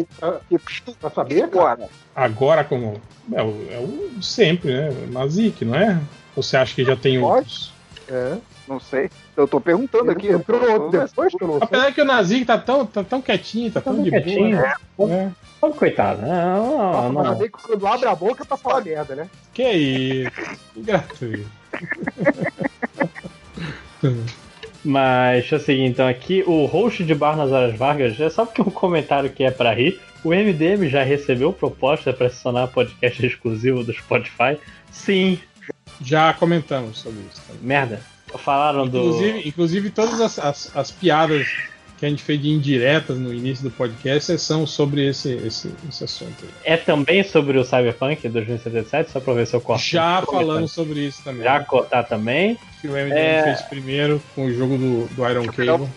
[1.00, 1.44] pra, saber.
[1.44, 1.90] Agora.
[2.16, 3.02] Agora como.
[3.34, 4.90] É o, é o sempre, né?
[5.12, 6.00] Mazik, não é?
[6.36, 7.72] Você acha que já tem outros?
[8.08, 8.38] É.
[8.68, 9.10] Não sei.
[9.36, 10.28] Eu tô perguntando aqui.
[10.28, 11.64] Entrou eu tô- outro depois que eu não sei.
[11.64, 14.62] Apesar que o Nazik tá tão, tá tão quietinho, tá tão Tão de quietinho.
[14.98, 15.10] boa.
[15.10, 15.34] né?
[15.64, 15.70] É.
[15.70, 16.22] Coitado.
[16.22, 17.34] Não, Nossa, não, mas não.
[17.34, 19.28] também quando abre a boca é pra falar merda, né?
[19.54, 20.32] Que isso?
[20.74, 21.50] Que gratuito.
[24.88, 26.46] Mas deixa eu seguir então aqui.
[26.48, 29.74] O host de Bar nas Horas Vargas, é só porque um comentário que é pra
[29.74, 30.00] rir.
[30.24, 34.58] O MDM já recebeu proposta se tornar podcast exclusivo do Spotify?
[34.90, 35.40] Sim.
[36.02, 37.64] Já comentamos sobre isso também.
[37.64, 38.02] Merda.
[38.38, 38.98] Falaram do.
[38.98, 41.48] Inclusive, inclusive todas as, as, as piadas
[41.98, 46.04] que a gente fez de indiretas no início do podcast são sobre esse, esse, esse
[46.04, 46.36] assunto.
[46.44, 46.50] aí.
[46.64, 49.84] É também sobre o Cyberpunk 2077, só pra ver se eu corto.
[49.84, 51.44] Já falamos sobre isso também.
[51.44, 52.58] Já cortar também.
[52.82, 53.44] Que o MDM É.
[53.44, 55.88] fez primeiro com o jogo do, do Iron Cable.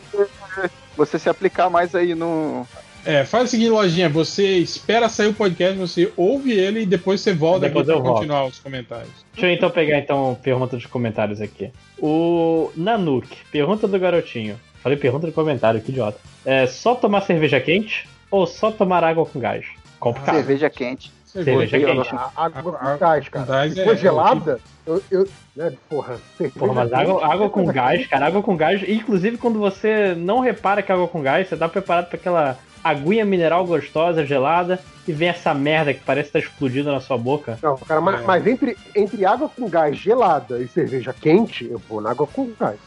[0.97, 2.67] Você se aplicar mais aí no.
[3.05, 7.21] É, faz o seguinte, Lojinha, você espera sair o podcast, você ouve ele e depois
[7.23, 8.19] você volta Depois aqui eu pra volto.
[8.19, 9.09] continuar os comentários.
[9.33, 11.71] Deixa eu então pegar então pergunta dos comentários aqui.
[11.99, 14.61] O Nanuk, pergunta do garotinho.
[14.83, 16.19] Falei pergunta do comentário, que idiota.
[16.45, 19.67] É só tomar cerveja quente ou só tomar água com gás?
[19.99, 20.37] Complicado.
[20.37, 21.13] Cerveja quente.
[21.27, 22.15] Cerveja quente.
[22.15, 23.47] A água com gás, com cara.
[23.47, 25.29] gás Se for é gelada, eu, eu.
[25.55, 26.19] Né, porra,
[26.59, 28.83] Porra, mas água, água com gás, cara, água com gás.
[28.89, 32.59] Inclusive, quando você não repara que é água com gás, você tá preparado pra aquela
[32.83, 37.59] aguinha mineral gostosa, gelada, e vem essa merda que parece estar explodindo na sua boca.
[37.63, 38.25] Não, cara, mas, É.
[38.25, 42.51] mas entre, entre água com gás gelada e cerveja quente, eu vou na água com
[42.59, 42.79] gás.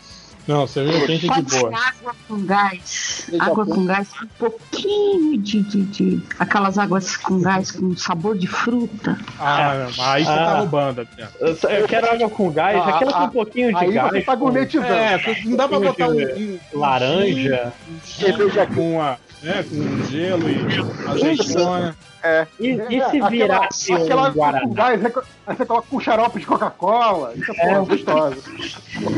[0.47, 1.71] Não, cerveja quente é de boa.
[1.73, 3.27] água com gás.
[3.39, 8.37] Água com gás com um pouquinho de, de, de- Aquelas águas com gás com sabor
[8.37, 9.17] de fruta.
[9.39, 10.35] Ah, não, aí você Ah.
[10.35, 11.07] tá roubando.
[11.39, 14.11] Eu, quero água com gás, Ah, aquela com ah, um pouquinho de Aí gás.
[14.11, 14.91] você tá gourmetizando.
[14.93, 17.71] É, não dá pra botar um, um- laranja.
[18.03, 21.95] Cerveja com, a, né, com gelo e azeitona.
[22.23, 22.47] É.
[22.57, 24.73] E, e se aquela- virasse aquela um água com Guaraná?
[24.73, 25.05] gás,
[25.45, 27.33] aí você coloca com xarope de Coca-Cola.
[27.35, 28.37] Isso é, porra gostosa.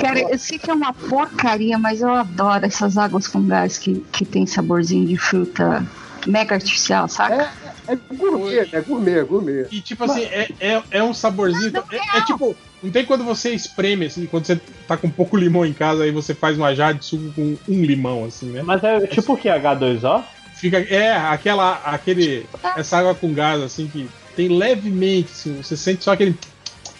[0.01, 4.03] Cara, eu sei que é uma porcaria, mas eu adoro essas águas com gás que,
[4.11, 5.85] que tem saborzinho de fruta
[6.25, 7.51] mega artificial, saca?
[7.87, 9.67] É gourmet, é gourmet, é gourmet.
[9.71, 11.83] E tipo assim, é, é, é um saborzinho.
[11.91, 15.63] É, é tipo, não tem quando você espreme, assim, quando você tá com pouco limão
[15.63, 18.63] em casa, aí você faz uma jarra de suco com um limão, assim, né?
[18.63, 19.47] Mas é tipo o que?
[19.47, 20.23] H2O?
[20.55, 20.77] Fica.
[20.79, 21.73] É, aquela.
[21.85, 22.45] aquele.
[22.75, 26.35] Essa água com gás, assim, que tem levemente, assim, você sente só aquele.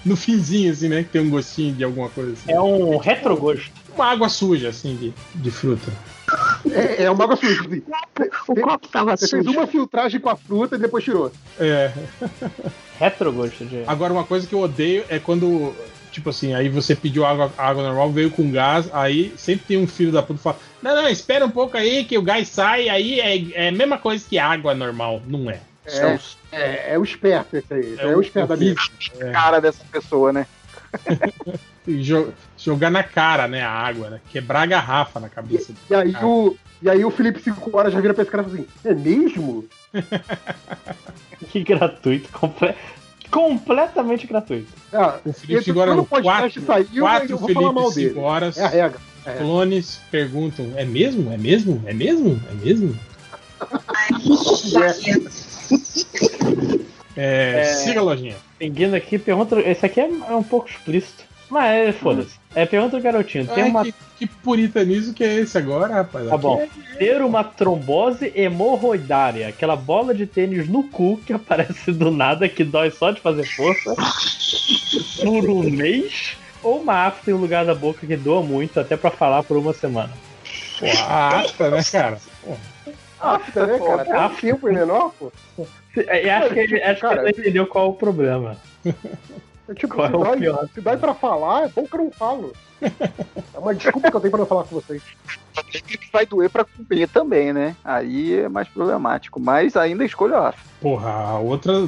[0.03, 1.03] No finzinho, assim, né?
[1.03, 2.52] Que tem um gostinho de alguma coisa assim.
[2.52, 3.72] É um retrogosto.
[3.95, 5.91] Uma água suja, assim, de, de fruta.
[6.69, 7.61] É, é uma água suja.
[7.61, 7.82] assim.
[8.48, 9.57] O copo tava Você fez sujo.
[9.57, 11.32] uma filtragem com a fruta e depois tirou.
[11.60, 11.91] É.
[12.99, 13.84] Retrogosto de.
[13.88, 15.73] Agora, uma coisa que eu odeio é quando,
[16.11, 19.88] tipo assim, aí você pediu água, água normal, veio com gás, aí sempre tem um
[19.88, 22.88] filho da puta que fala: Não, não, espera um pouco aí que o gás sai,
[22.90, 25.20] aí é, é a mesma coisa que água normal.
[25.28, 25.60] Não é.
[25.88, 26.20] É,
[26.52, 27.95] é, é o esperto esse aí.
[27.98, 28.76] É, É o o- esperto da o minha.
[29.34, 30.45] Cara dessa pessoa, né?
[31.88, 34.22] jo- jogar na cara, né, a água, né?
[34.30, 35.74] Quebrar a garrafa na cabeça.
[35.74, 36.26] do E aí, cara.
[36.28, 38.68] o, e aí o Felipe 5 horas já vira pra esse cara e fala assim:
[38.86, 39.66] é mesmo?
[41.52, 42.30] Que gratuito.
[42.32, 42.76] comple-
[43.32, 44.72] Completamente gratuito.
[44.94, 47.72] Ah, O Felipe esse- agora quando no o podcast 4, saiu, eu 4 vou falar
[47.74, 48.26] mal Felipe 5 dele.
[48.26, 48.57] horas.
[48.57, 48.99] É a regra.
[49.26, 49.34] É.
[49.38, 51.31] Clones perguntam: é mesmo?
[51.31, 51.81] É mesmo?
[51.85, 52.39] É mesmo?
[52.49, 52.95] É mesmo?
[57.18, 57.64] É, É.
[57.64, 58.35] Siga a lojinha.
[58.57, 59.57] Seguindo aqui, pergunta.
[59.61, 61.23] Esse aqui é, é um pouco explícito.
[61.49, 62.35] Mas é, foda-se.
[62.53, 63.47] É pergunta do garotinho.
[63.47, 63.84] Tem Ai, uma.
[63.85, 66.27] que, que puritanismo que é esse agora, rapaz?
[66.27, 66.60] Tá bom.
[66.61, 72.49] é- Ter uma trombose hemorroidária, aquela bola de tênis no cu que aparece do nada,
[72.49, 73.95] que dói só de fazer força,
[75.22, 76.35] por um mês,
[76.65, 79.55] ou uma afta em um lugar da boca que doa muito, até pra falar por
[79.55, 80.11] uma semana.
[80.79, 82.17] Pô, a afta, né, cara?
[82.43, 82.53] Pô,
[83.19, 84.01] Afta, né, cara?
[84.01, 85.31] Até o tempo é menor, pô.
[85.95, 88.57] É, acho que ele, acho que Cara, ele não entendeu qual é o problema.
[89.67, 90.69] É tipo, Qual se, é dói, pior?
[90.73, 92.53] se dói pra falar, é bom que eu não falo.
[92.81, 95.01] É uma desculpa que eu tenho pra não falar com vocês.
[96.11, 97.75] Vai doer pra comer também, né?
[97.83, 99.39] Aí é mais problemático.
[99.39, 100.61] Mas ainda escolho a afta.
[100.81, 101.87] Porra, a outra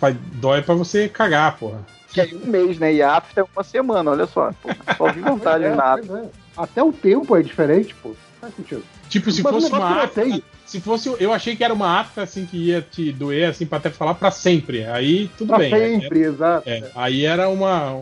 [0.00, 1.84] vai, dói pra você cagar, porra.
[2.12, 2.92] Que aí um mês, né?
[2.94, 4.52] E a afta é uma semana, olha só.
[4.62, 6.06] Pô, só vi vantagem é, na afta.
[6.06, 6.28] pois é.
[6.56, 8.12] Até o tempo é diferente, pô.
[8.40, 8.82] Faz sentido.
[9.08, 10.24] Tipo, se Mas fosse negócio uma afta.
[10.24, 11.14] sei- Se fosse.
[11.20, 14.14] Eu achei que era uma afta assim que ia te doer, assim, pra até falar
[14.14, 14.84] pra sempre.
[14.86, 16.00] Aí tudo Pra bem.
[16.00, 16.68] sempre, exato.
[16.68, 18.00] É, aí era uma,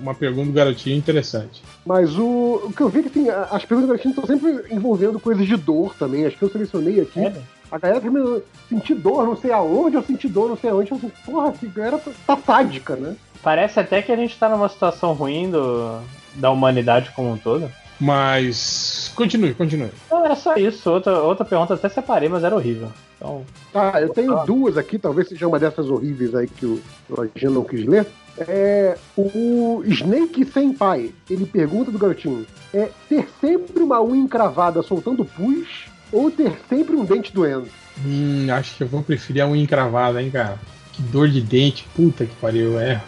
[0.00, 1.62] uma pergunta do garotinho interessante.
[1.84, 5.18] Mas o, o que eu vi é que assim, as perguntas da estão sempre envolvendo
[5.18, 6.24] coisas de dor também.
[6.26, 7.20] As que eu selecionei aqui.
[7.20, 7.32] É,
[7.72, 10.90] A galera termina sentir dor, não sei aonde, eu senti dor, não sei aonde.
[10.90, 13.16] Eu assim, porra, que galera tá sádica, né?
[13.42, 15.98] Parece até que a gente tá numa situação ruim do,
[16.34, 17.70] da humanidade como um todo.
[17.98, 19.10] Mas.
[19.14, 19.90] Continue, continue.
[20.10, 20.90] Não, era só isso.
[20.90, 22.90] Outra, outra pergunta até separei, mas era horrível.
[23.16, 23.42] Então,
[23.72, 27.64] Tá, eu tenho duas aqui, talvez seja uma dessas horríveis aí que o Lojinha não
[27.64, 28.06] quis ler.
[28.36, 35.24] É, o Snake Senpai, ele pergunta do garotinho: é ter sempre uma unha encravada soltando
[35.24, 37.68] pus ou ter sempre um dente doendo?
[38.04, 40.58] Hum, acho que eu vou preferir a unha encravada, hein, cara.
[40.92, 42.78] Que dor de dente, puta que pariu.
[42.78, 43.00] É.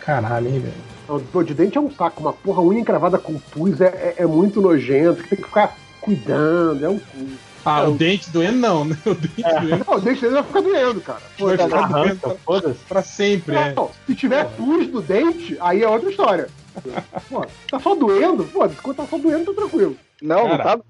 [0.00, 1.22] Caralho, hein, velho.
[1.32, 4.26] Dor de dente é um saco, uma porra, unha encravada com pus é, é- é
[4.26, 7.26] muito nojento, tem que ficar cuidando, é um cu.
[7.64, 8.96] Ah, o dente doendo não, né?
[9.06, 11.20] O dente doendo Não, o dente dele vai ficar doendo, cara.
[11.38, 12.78] Pô, vai ficar doendo pra, foda-se.
[12.88, 13.72] pra sempre, é.
[13.74, 16.48] Não, se tiver pus no dente, aí é outra história.
[17.30, 18.44] Pô, tá só doendo?
[18.44, 19.96] Pô, quando tá só doendo, tá tranquilo.
[20.20, 20.78] Não, não Cara.
[20.78, 20.80] tá.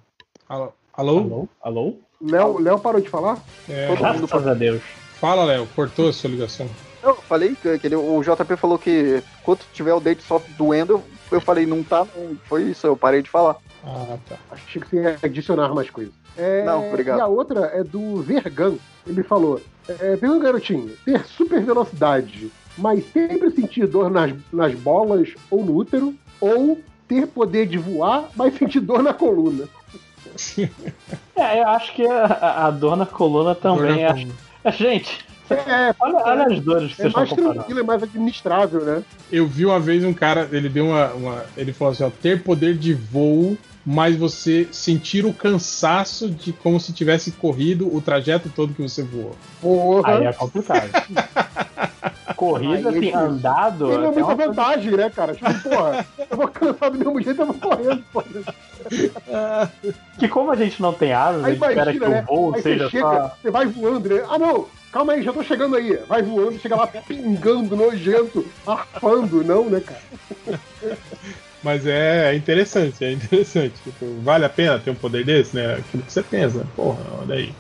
[0.48, 0.72] Alô?
[0.92, 1.18] Alô?
[1.18, 1.48] alô?
[1.62, 1.94] Alô?
[2.20, 3.38] Léo, Léo parou de falar?
[3.68, 4.82] É, Graças a Deus.
[5.20, 6.66] fala, Léo, cortou a sua ligação.
[7.02, 10.92] Eu falei que, que ele- o JP falou que quando tiver o dente só doendo,
[10.94, 12.36] eu, eu falei, não tá, não.
[12.44, 13.56] Foi isso, eu parei de falar.
[13.84, 14.36] Ah, tá.
[14.50, 16.12] Achei que você ia adicionar mais coisas.
[16.36, 17.18] É, Não, obrigado.
[17.18, 18.74] E a outra é do Vergan.
[19.06, 25.34] Ele falou: é, Pergunta, garotinho, ter super velocidade, mas sempre sentir dor nas, nas bolas
[25.50, 26.78] ou no útero, ou
[27.08, 29.64] ter poder de voar, mas sentir dor na coluna.
[31.36, 34.26] É, eu acho que a, a dor na coluna também é.
[34.72, 35.18] Gente,
[35.50, 39.02] É, olha, olha as dores que é vocês mais estão tranquilo, é mais administrável, né?
[39.30, 41.08] Eu vi uma vez um cara, ele deu uma.
[41.12, 46.52] uma- ele falou assim: ó, ter poder de voo, mas você sentir o cansaço de
[46.52, 49.36] como se tivesse corrido o trajeto todo que você voou.
[49.60, 50.18] Porra.
[50.18, 50.88] Aí é complicado.
[52.50, 53.86] Corrida, assim, ele- andado.
[53.92, 55.34] Ele é tem muita coisa- vantagem, né, cara?
[55.34, 59.72] Tipo, porra, eu vou cansar do mesmo jeito, eu vou correndo, porra.
[60.18, 62.24] Que como a gente não tem asas, a gente espera que imagina, né?
[62.28, 63.36] o voo Aí seja você chega, só.
[63.40, 64.22] você vai voando, né?
[64.28, 64.66] Ah, não!
[64.92, 65.96] Calma aí, já tô chegando aí.
[66.08, 70.60] Vai voando, chega lá pingando, nojento, arfando, não, né, cara?
[71.62, 73.74] Mas é interessante, é interessante.
[73.84, 75.74] Tipo, vale a pena ter um poder desse, né?
[75.76, 76.66] Aquilo que você pensa.
[76.76, 77.54] Porra, olha aí.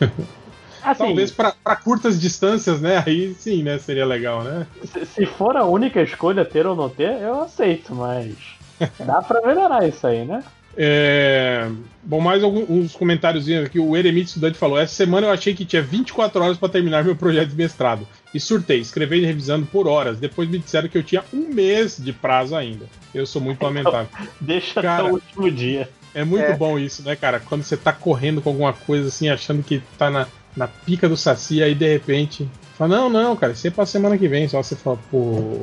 [0.86, 3.02] Assim, Talvez pra curtas distâncias, né?
[3.04, 3.76] Aí sim, né?
[3.78, 4.66] Seria legal, né?
[4.84, 8.34] se, se for a única escolha ter ou não ter, eu aceito, mas.
[9.04, 10.44] Dá pra melhorar isso aí, né?
[10.78, 11.68] É,
[12.02, 13.80] Bom, mais alguns comentários aqui.
[13.80, 17.16] O Eremite Estudante falou: Essa semana eu achei que tinha 24 horas para terminar meu
[17.16, 18.06] projeto de mestrado.
[18.32, 20.18] E surtei, escrevendo e revisando por horas.
[20.18, 22.86] Depois me disseram que eu tinha um mês de prazo ainda.
[23.14, 24.08] Eu sou muito lamentável.
[24.40, 25.88] Deixa Cara, até o último dia.
[26.14, 26.56] É muito É.
[26.56, 27.40] bom isso, né, cara?
[27.40, 30.26] Quando você tá correndo com alguma coisa assim, achando que tá na,
[30.56, 32.48] na pica do saci, aí de repente.
[32.78, 34.48] Fala, não, não, cara, isso é pra semana que vem.
[34.48, 35.58] Só você fala, pô.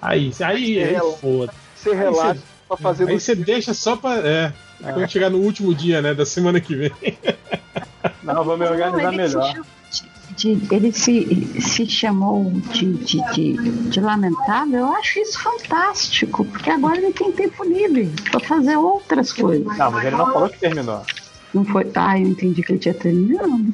[0.00, 1.52] Aí, aí, aí, Ela- foda.
[1.74, 4.16] Você relaxa pra fazer Aí você deixa só pra.
[4.16, 4.52] É.
[4.82, 6.92] Quando chegar no último dia, né, da semana que vem.
[8.22, 9.54] Não, vou me organizar se melhor.
[10.36, 13.52] de- ele se, se chamou de, de, de,
[13.88, 19.32] de lamentável, eu acho isso fantástico, porque agora ele tem tempo livre para fazer outras
[19.32, 19.66] coisas.
[19.78, 21.02] Não, mas ele não falou que terminou.
[21.54, 21.90] Não foi.
[21.94, 23.72] Ah, eu entendi que ele tinha terminado.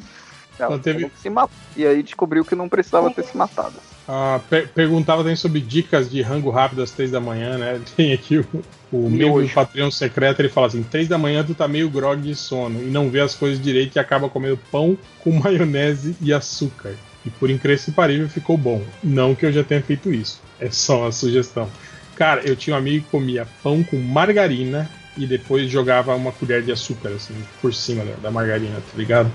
[0.59, 1.51] Ela teve- se matou.
[1.75, 3.73] E aí descobriu que não precisava ter se matado.
[4.07, 7.79] Ah, per- perguntava também sobre dicas de rango rápido às três da manhã, né?
[7.95, 8.45] Tem aqui o,
[8.91, 12.21] o membro do Patreon secreto, ele fala assim: três da manhã tu tá meio grog
[12.21, 16.33] de sono e não vê as coisas direito e acaba comendo pão com maionese e
[16.33, 16.93] açúcar.
[17.25, 18.83] E por incrível que parível ficou bom.
[19.01, 20.41] Não que eu já tenha feito isso.
[20.59, 21.69] É só uma sugestão.
[22.15, 26.61] Cara, eu tinha um amigo que comia pão com margarina e depois jogava uma colher
[26.63, 29.31] de açúcar, assim, por cima da, da margarina, tá ligado?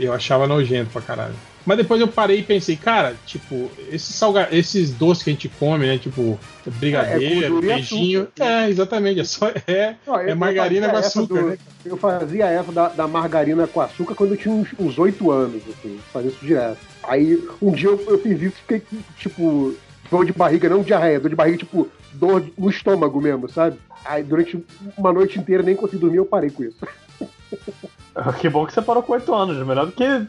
[0.00, 1.34] Eu achava nojento pra caralho.
[1.66, 4.48] Mas depois eu parei e pensei, cara, tipo, esses, salga...
[4.50, 5.98] esses doces que a gente come, né?
[5.98, 8.22] Tipo, brigadeiro, gordura e beijinho.
[8.22, 8.44] açúcar.
[8.44, 9.20] É, exatamente.
[9.20, 11.58] É, só, é, Não, é margarina com açúcar, do- né?
[11.84, 15.62] Eu fazia essa da, da margarina com açúcar quando eu tinha uns, uns 8 anos,
[15.68, 16.78] assim, fazia isso direto.
[17.02, 18.82] Aí um dia eu, eu fiz isso e fiquei,
[19.18, 19.74] tipo,
[20.10, 23.76] dor de barriga, não diarreia, dor de barriga, tipo, dor no estômago mesmo, sabe?
[24.04, 24.64] Aí durante
[24.96, 26.78] uma noite inteira nem consegui dormir, eu parei com isso.
[28.40, 30.26] Que bom que você parou com 8 anos, melhor do que É,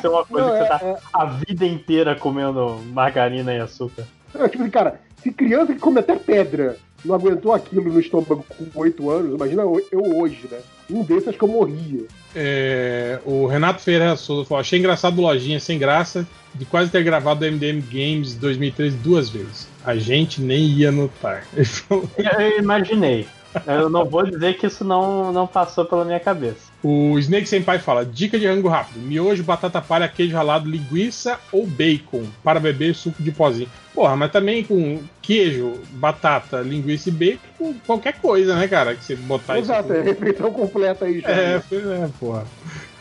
[0.00, 0.96] ser uma coisa não, que você é- tá é.
[1.12, 4.04] a vida inteira comendo margarina e açúcar.
[4.34, 8.44] É, tipo assim, cara, se criança que come até pedra não aguentou aquilo no estômago
[8.48, 10.58] com 8 anos, imagina eu hoje, né?
[10.90, 12.06] Um desses acho que eu morria.
[12.34, 17.44] É, o Renato Ferreira Souza falou: achei engraçado Lojinha sem graça de quase ter gravado
[17.44, 19.68] o MDM Games 2013 duas vezes.
[19.84, 21.44] A gente nem ia notar.
[21.64, 23.26] Falou- eu imaginei.
[23.66, 26.68] Eu não vou dizer que isso não, não passou pela minha cabeça.
[26.82, 31.66] O Snake Senpai fala: dica de rango rápido: miojo, batata palha, queijo ralado, linguiça ou
[31.66, 33.68] bacon para beber suco de pozinho.
[33.94, 38.94] Porra, mas também com queijo, batata, linguiça e bacon, qualquer coisa, né, cara?
[38.94, 40.04] Que você botar Exato, é isso.
[40.06, 41.28] refeição completa aí já.
[41.28, 42.44] É, pois é, porra.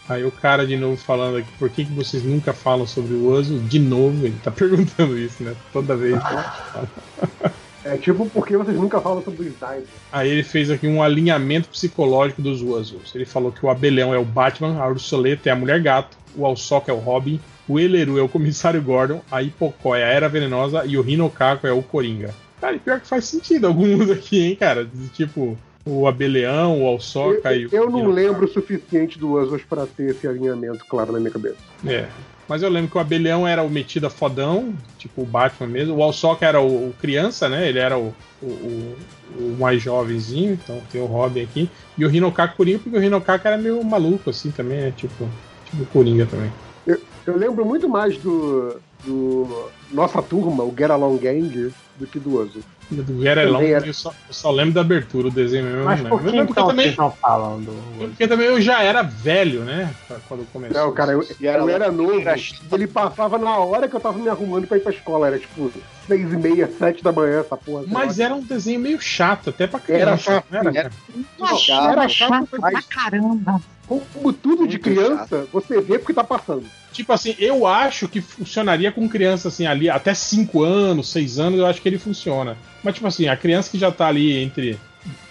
[0.08, 3.30] Aí o cara de novo falando aqui, por que, que vocês nunca falam sobre o
[3.30, 3.58] Ozo?
[3.58, 5.54] De novo, ele tá perguntando isso, né?
[5.70, 6.18] Toda vez.
[7.89, 9.86] É tipo, por que vocês nunca falam sobre o Snyder?
[10.12, 13.15] Aí ele fez aqui um alinhamento psicológico dos Wuzzles.
[13.15, 16.44] Ele falou que o Abelhão é o Batman, a Ursuleta é a Mulher Gato, o
[16.44, 20.28] Alsoca é o Robin, o Eleru é o Comissário Gordon, a Hipocó é a Era
[20.28, 22.35] Venenosa e o Rinocaco é o Coringa.
[22.60, 24.86] Cara, e pior que faz sentido alguns aqui, hein, cara?
[25.15, 25.56] Tipo,
[25.86, 29.86] o Abelhão, o Alsoca e Eu, o eu não lembro o suficiente do Oswald pra
[29.86, 31.56] ter esse alinhamento claro na minha cabeça.
[31.86, 32.06] É.
[32.48, 35.96] Mas eu lembro que o Abelhão era o metida fodão, tipo o Batman mesmo.
[35.96, 37.68] O Alsoca era o, o criança, né?
[37.68, 41.68] Ele era o, o, o- mais jovenzinho, então tem o Robin aqui.
[41.96, 45.28] E o Rinocaco Coringa, porque o Rinocaco era meio maluco, assim, também, é tipo,
[45.66, 46.50] tipo Coringa também.
[46.86, 52.18] Eu, eu lembro muito mais do, do Nossa Turma, o Get Along Gang, do que
[52.18, 52.64] do Oswald.
[52.90, 53.43] Do era.
[53.43, 55.81] eu só, eu só lembro da abertura, o desenho mesmo.
[55.81, 56.47] eu Mas não por lembro.
[56.47, 57.73] que então também, vocês não falam do.
[57.98, 59.93] porque também eu já era velho, né?
[60.27, 60.81] Quando começou.
[60.81, 62.19] Não, cara, eu, era eu era novo.
[62.20, 62.35] era-
[62.73, 65.27] Ele passava na hora que eu tava me arrumando pra ir pra escola.
[65.27, 65.70] Era tipo
[66.06, 67.85] seis e meia, sete da manhã, essa porra.
[67.86, 70.23] Mas era um desenho meio chato, até pra Era criança.
[70.23, 70.90] chato, não era, era.
[71.39, 71.56] cara?
[71.59, 73.60] Chato, era chato pra mas caramba.
[73.86, 76.65] como tudo de criança, você vê porque tá passando.
[76.93, 81.59] Tipo assim, eu acho que funcionaria com criança assim ali, até 5 anos, 6 anos,
[81.60, 82.56] eu acho que ele funciona.
[82.82, 84.78] Mas tipo assim, a criança que já tá ali entre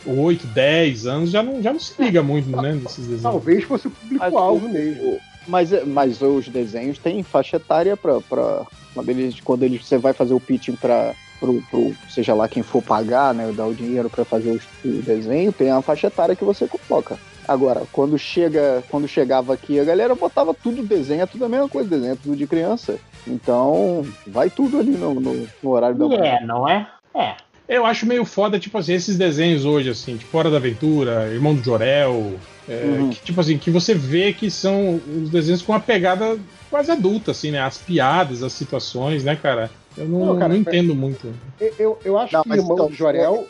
[0.06, 3.24] 8, 10 anos já não, já não se liga muito, né, desses desenhos.
[3.24, 5.20] Talvez fosse o público-alvo mesmo.
[5.48, 10.12] Mas, mas os desenhos têm faixa etária pra, pra quando, eles, quando eles, você vai
[10.12, 14.10] fazer o pitching pra, pro, pro, seja lá quem for pagar, né, dar o dinheiro
[14.10, 17.18] pra fazer o, o desenho, tem a faixa etária que você coloca.
[17.48, 21.70] Agora, quando chega, quando chegava aqui, a galera botava tudo desenho, é tudo a mesma
[21.70, 23.00] coisa, desenho é tudo de criança.
[23.26, 26.40] Então, vai tudo ali no, no, no horário da manhã.
[26.42, 26.86] É, não é?
[27.18, 27.36] É.
[27.68, 31.54] Eu acho meio foda, tipo assim, esses desenhos hoje, assim, tipo Hora da Aventura, Irmão
[31.54, 32.36] do Jorel,
[32.68, 33.10] é, Uhum.
[33.10, 36.38] que, tipo assim, que você vê que são os desenhos com uma pegada
[36.70, 37.60] quase adulta, assim, né?
[37.60, 39.70] As piadas, as situações, né, cara?
[39.98, 41.34] Eu não, Não, cara, não entendo muito.
[41.60, 43.48] Eu, eu, eu acho Não, que Irmão então, do Jorel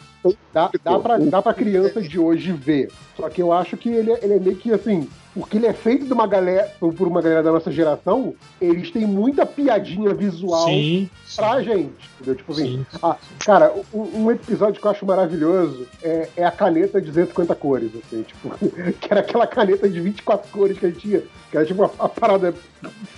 [0.52, 2.90] dá, dá, pra, dá pra criança de hoje ver.
[3.16, 5.08] Só que eu acho que ele, é- ele é meio que assim.
[5.38, 9.06] Porque ele é feito de uma galera, por uma galera da nossa geração, eles têm
[9.06, 11.94] muita piadinha visual Sim, pra gente.
[12.16, 12.36] Entendeu?
[12.36, 12.98] Tipo assim, sim.
[13.04, 13.16] ah,
[13.46, 17.92] cara, um, um episódio que eu acho maravilhoso é, é a caneta de 250 cores,
[17.96, 18.50] assim, tipo,
[19.00, 21.92] que era aquela caneta de 24 cores que a gente tinha, que era tipo a,
[22.00, 22.54] a parada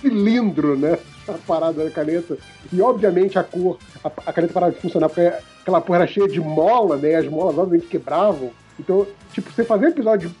[0.00, 0.98] cilindro, né?
[1.26, 2.36] A parada da caneta.
[2.70, 5.32] E obviamente a cor, a, a caneta parava de funcionar, porque
[5.62, 7.14] aquela porra era cheia de mola, né?
[7.14, 8.50] As molas obviamente quebravam.
[8.78, 10.34] Então, tipo, você fazer um episódio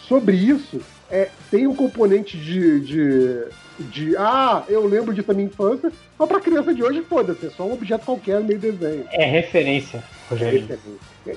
[0.00, 0.80] sobre isso
[1.10, 3.44] é, tem um componente de, de,
[3.78, 4.16] de.
[4.16, 7.64] Ah, eu lembro disso da minha infância, mas pra criança de hoje, foda-se, é só
[7.66, 9.04] um objeto qualquer no meio desenho.
[9.10, 10.68] É referência, Rogerinho.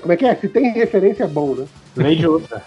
[0.00, 0.34] Como é que é?
[0.36, 1.66] Se tem referência, é bom, né?
[1.96, 2.62] Lei de outra.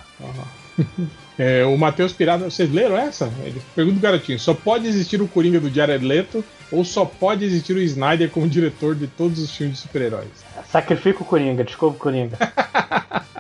[1.40, 3.32] É, o Matheus Pirata, vocês leram essa?
[3.44, 7.46] Ele pergunta o garotinho: só pode existir o Coringa do Jared Leto ou só pode
[7.46, 10.30] existir o Snyder como diretor de todos os filmes de super-heróis?
[10.68, 12.38] Sacrifica o Coringa, desculpa o Coringa.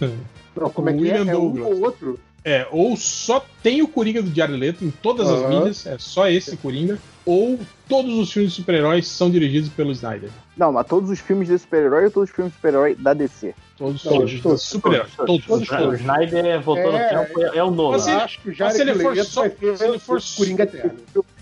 [0.00, 1.14] Não, como é O que é?
[1.18, 1.66] William É um Douglas.
[1.66, 2.20] ou outro.
[2.44, 5.48] É, ou só tem o Coringa do Jared Leto em todas as Aham.
[5.48, 7.56] mídias, é só esse Coringa, ou
[7.88, 10.28] todos os filmes de super-heróis são dirigidos pelo Snyder.
[10.56, 13.54] Não, mas todos os filmes de super-herói ou todos os filmes de super-herói da DC?
[13.78, 15.12] Todos Todos, dirigidos todos, super-heróis.
[15.16, 15.46] Todos.
[15.46, 16.00] todos, O todos.
[16.00, 17.92] Snyder voltou É, no tempo, é, é o novo.
[17.92, 19.42] Mas ele- acho que o mas Jared se ele for só-
[19.76, 20.98] se ele for o Coringa Eterno.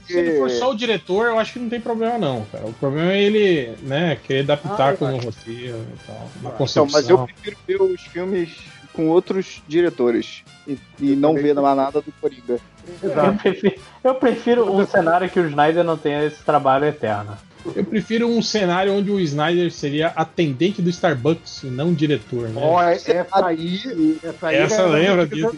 [0.07, 2.67] Se ele for só o diretor, eu acho que não tem problema não, cara.
[2.67, 6.53] O problema é ele, né, querer pitaco Ah, eu no roteiro e tal, na Então,
[6.59, 6.89] concepção.
[6.93, 8.51] mas eu prefiro ver os filmes
[9.01, 12.59] com outros diretores e, e não ver mais nada do Coringa.
[13.03, 13.75] Eu prefiro,
[14.05, 17.37] eu prefiro um cenário que o Snyder não tenha esse trabalho eterno.
[17.75, 22.61] Eu prefiro um cenário onde o Snyder seria atendente do Starbucks e não diretor, né?
[23.07, 24.19] É- essa aí.
[24.23, 25.51] Essa, aí Essa é- lembra disso?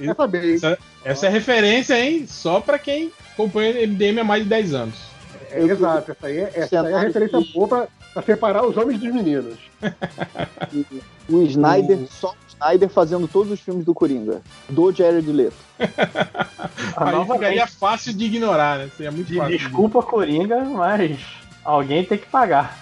[0.55, 2.25] Essa, essa é referência, hein?
[2.29, 4.95] Só pra quem acompanha MDM há mais de 10 anos.
[5.51, 8.77] É, exato, essa aí, é- essa aí é a referência boa pra, pra separar os
[8.77, 9.59] homens dos meninos.
[11.29, 14.41] O Snyder, só o Snyder fazendo todos os filmes do Coringa.
[14.69, 15.55] Do Jared Leto.
[16.97, 17.33] Aí novamente.
[17.33, 18.91] ficaria fácil de ignorar, né?
[18.97, 19.59] Seria muito De- fácil.
[19.59, 21.19] Desculpa, Coringa, mas
[21.65, 22.79] alguém tem que pagar.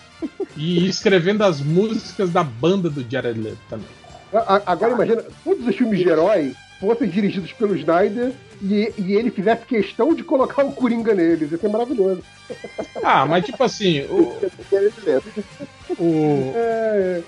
[0.57, 3.86] E escrevendo as músicas da banda do Jared Leto também.
[4.32, 8.32] A- a- Agora imagina, todos os filmes de herói fossem dirigidos pelo Snyder
[8.62, 11.52] e, e ele fizesse questão de colocar o Coringa neles.
[11.52, 12.23] Ia ser maravilhoso.
[13.02, 14.35] Ah, mas tipo assim, o,
[15.98, 17.20] o- É,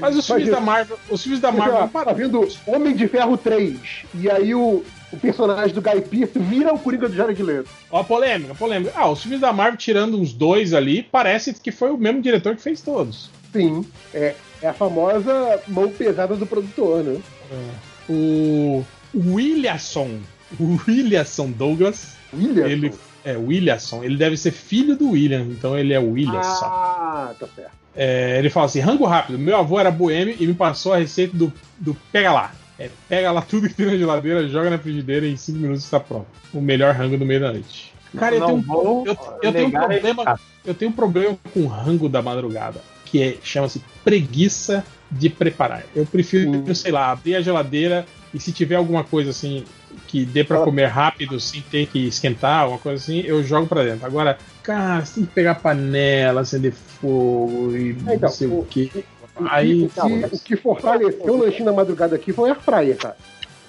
[0.00, 3.06] mas os filmes da Marvel, os filmes da Sei lá, Marvel, tá vindo Homem de
[3.08, 3.76] Ferro 3,
[4.14, 7.68] e aí o, o personagem do Guy Pearce vira o Coringa do Jared Leto.
[7.90, 8.92] ó, polêmica, polêmica.
[8.96, 12.54] Ah, os filmes da Marvel tirando uns dois ali, parece que foi o mesmo diretor
[12.56, 13.28] que fez todos.
[13.52, 17.20] Sim, é, é a famosa mão pesada do produtor, né?
[18.08, 20.18] O Williamson,
[20.58, 22.66] o Williamson Douglas, William.
[22.66, 22.92] ele
[23.24, 26.66] é Williamson, ele deve ser filho do William, então ele é o Williamson.
[26.66, 27.84] Ah, tá certo.
[27.96, 29.38] É, ele fala assim: rango rápido.
[29.38, 32.54] Meu avô era boêmio e me passou a receita do, do pega lá.
[32.78, 35.84] É, pega lá tudo que tem na geladeira, joga na frigideira e em 5 minutos
[35.84, 36.26] está pronto.
[36.52, 37.94] O melhor rango do meio da noite.
[38.16, 40.40] Cara, eu tenho, um, eu, eu tenho um problema.
[40.64, 45.84] Eu tenho um problema com rango da madrugada, que é, chama-se preguiça de preparar.
[45.94, 46.74] Eu prefiro, Sim.
[46.74, 49.64] sei lá, abrir a geladeira e se tiver alguma coisa assim
[50.08, 50.64] que dê pra Ah.
[50.64, 54.04] comer rápido, sem ter que esquentar, alguma coisa assim, eu jogo pra dentro.
[54.04, 58.64] Agora, cara, você tem que pegar panela, acender fogo e então, não sei o, o-
[58.66, 58.90] que.
[59.36, 62.52] O Aí, que, o que- o que fortaleceu o lanchinho na madrugada aqui foi a
[62.54, 63.16] airfryer, cara.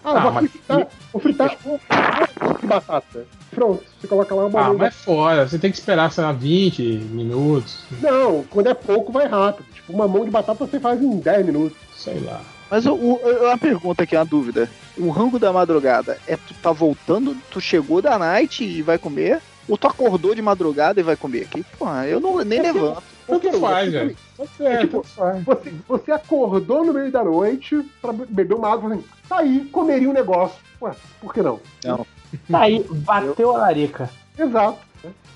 [0.03, 3.25] Ah, Ah, vou, mas- fritar, vou fritar um um de batata.
[3.49, 6.31] Pronto, você coloca lá uma Ah, mas é foda, você tem que esperar, sei lá,
[6.31, 9.65] 20 minutos, Não, quando é pouco vai rápido.
[9.73, 11.77] Tipo, uma mão de batata você faz em 10 minutos.
[11.95, 12.41] sei lá.
[12.69, 14.69] Mas o, o- uma pergunta aqui, uma dúvida.
[14.97, 19.41] O rango da madrugada é tu tá voltando, tu chegou da night e vai comer?
[19.67, 21.63] Ou tu acordou de madrugada e vai comer aqui?
[21.77, 23.01] Porra, eu não, nem levanto.
[23.27, 24.17] Tanto Qualquer um, faz, você- velho.
[24.59, 25.43] É, tipo, faz.
[25.43, 29.65] Você, você acordou no meio da noite pra be- beber uma água assim, tá aí,
[29.71, 30.57] comeria um negócio.
[30.81, 31.59] Ué, por que não?
[31.81, 34.09] Tá aí, bateu a larica.
[34.37, 34.77] Exato.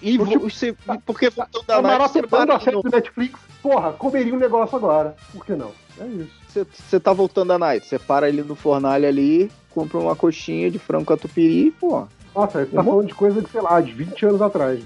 [0.01, 0.75] E Porque- vo- você,
[1.05, 2.89] porque voltando da Tá night, você, para a de série novo.
[2.89, 5.15] do Netflix, porra, comeria um negócio agora.
[5.33, 5.71] Por que não?
[5.99, 6.38] É isso.
[6.49, 10.79] Você, tá voltando da night, você para ali no fornalho ali, compra uma coxinha de
[10.79, 12.07] frango catupiry, pô.
[12.35, 14.79] Nossa, você tá falando de coisa de, sei lá, de 20 anos atrás.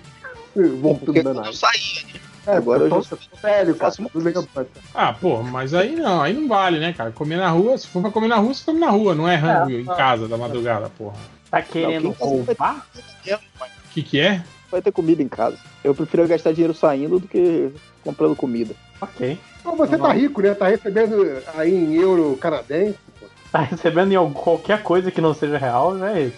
[0.56, 1.58] Voltando Porque da eu night.
[1.58, 2.20] saía, né?
[2.46, 3.92] É, agora eu já sou velho, cara.
[3.92, 4.48] faço uma eu.
[4.94, 7.12] Ah, pô, mas aí não, aí não vale, né, cara?
[7.12, 9.36] Comer na rua, se for pra comer na rua, você come na rua, não é
[9.36, 11.16] rango em casa da madrugada, porra.
[11.50, 12.88] Tá querendo Não, tá- roubar?
[13.26, 14.44] O que que é?
[14.70, 15.58] vai ter comida em casa.
[15.84, 17.72] Eu prefiro gastar dinheiro saindo do que
[18.04, 18.74] comprando comida.
[19.00, 19.38] Ok.
[19.64, 20.54] Você tá rico, né?
[20.54, 22.98] Tá recebendo aí em euro canadense.
[23.20, 23.26] pô.
[23.52, 26.38] Tá recebendo em qualquer coisa que não seja real, é isso.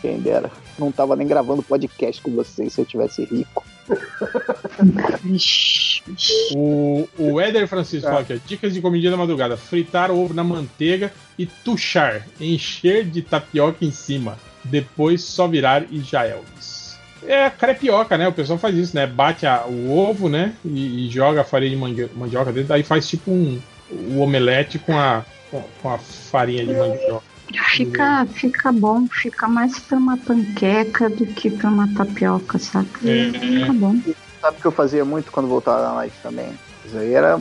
[0.00, 0.50] Quem dera.
[0.78, 3.64] Não tava nem gravando podcast com vocês se eu tivesse rico.
[6.54, 10.42] O, o Éder Francisco fala aqui, dicas de comida da madrugada: fritar o ovo na
[10.42, 16.38] manteiga e tuchar, encher de tapioca em cima, depois só virar e já é.
[17.24, 18.26] É a crepioca, né?
[18.28, 19.06] O pessoal faz isso, né?
[19.06, 20.54] Bate a- o ovo, né?
[20.64, 24.98] E, e joga a farinha de mandioca dentro, aí faz tipo um o omelete com
[24.98, 25.24] a,
[25.82, 27.24] com, a farinha de mandioca.
[27.68, 32.88] Fica, fica bom, fica mais pra uma panqueca do que pra uma tapioca, sabe?
[33.04, 33.30] É.
[33.38, 33.96] Fica bom.
[34.40, 36.52] Sabe o que eu fazia muito quando voltava da night também?
[36.84, 37.38] Isso aí era,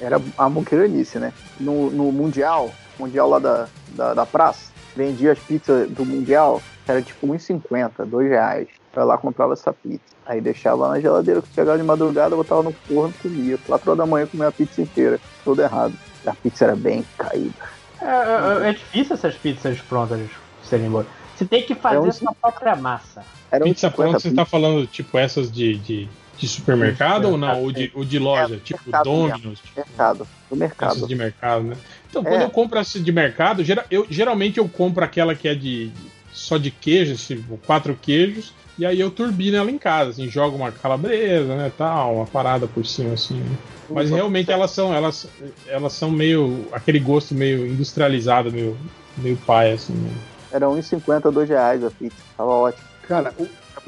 [0.00, 1.32] era a moqueiranice, né?
[1.60, 7.02] No, no Mundial, Mundial lá da, da, da praça, vendia as pizzas do Mundial, era
[7.02, 8.68] tipo 1,50, 2 reais.
[8.94, 10.00] Eu lá comprava essa pizza.
[10.26, 13.58] Aí deixava lá na geladeira, chegava de madrugada, botava no forno e comia.
[13.66, 15.20] 4 horas da manhã comia a pizza inteira.
[15.44, 15.94] Tudo errado.
[16.26, 17.54] A pizza era bem caída.
[18.00, 20.20] É, é- é difícil essas pizzas prontas
[20.62, 21.06] serem boas.
[21.36, 23.22] Você tem que fazer É um- sua própria massa.
[23.50, 24.42] Era Pizza 1,50 pronta, você pizza.
[24.42, 27.62] tá falando tipo essas de, de, De supermercado ou não?
[27.62, 28.54] Ou de, ou de loja?
[28.54, 29.58] É, tipo mercado Domino's?
[29.60, 30.28] Tipo, Mercado.
[30.48, 30.96] Do mercado.
[30.96, 31.76] essas de mercado, né?
[32.08, 32.28] Então, É.
[32.30, 36.10] quando eu compro essa de mercado, eu, geralmente eu compro aquela que é de, de-
[36.32, 40.56] só de queijos, tipo, quatro queijos, e aí eu turbino ela em casa, assim, jogo
[40.56, 43.34] uma calabresa, né, tal, uma parada por cima, assim.
[43.34, 43.56] né?
[43.90, 45.28] Mas realmente elas são, elas,
[45.66, 48.74] elas são meio, aquele gosto meio industrializado, meio,
[49.18, 49.92] meio pai, assim.
[49.92, 50.10] né?
[50.50, 52.16] Era 1,50, 2 reais a pizza.
[52.38, 52.82] Tava ótimo.
[53.06, 53.46] Cara, o,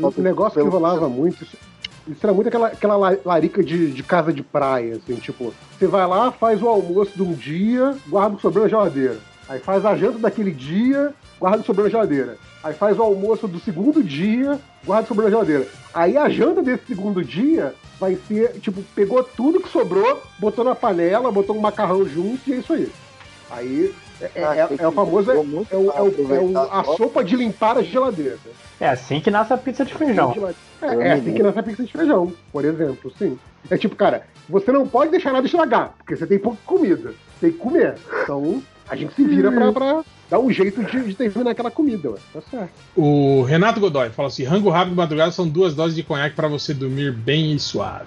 [0.09, 1.57] o negócio que rolava muito, isso,
[2.23, 6.07] era muito aquela, aquela la- larica de, de casa de praia, assim, tipo, você vai
[6.07, 9.17] lá, faz o almoço de um dia, guarda o que sobrou na geladeira.
[9.49, 12.37] Aí faz a janta daquele dia, guarda o que sobrou na geladeira.
[12.63, 15.67] Aí faz o almoço do segundo dia, guarda sobrou na geladeira.
[15.95, 20.75] Aí a janta desse segundo dia vai ser, tipo, pegou tudo que sobrou, botou na
[20.75, 22.91] panela, botou um macarrão junto e é isso aí.
[23.51, 26.85] Aí é, é- Ah, é- é o famoso é, é o- é o- é a
[26.97, 28.39] sopa de limpar as geladeiras.
[28.81, 30.31] É assim que nasce a pizza de feijão.
[30.81, 33.39] É, é assim que nasce a pizza de feijão, por exemplo, sim.
[33.71, 37.15] É tipo, cara, você não pode deixar nada estragar, porque você tem pouca comida.
[37.41, 37.95] Tem que comer.
[38.23, 40.03] Então, a gente se vira pra, pra
[40.33, 42.19] dar um jeito de, de terminar aquela comida, ué.
[42.33, 42.73] Tá certo.
[42.97, 46.49] O Renato Godoy fala assim: rango rápido de madrugada são duas doses de conhaque para
[46.49, 48.07] você dormir bem e suave.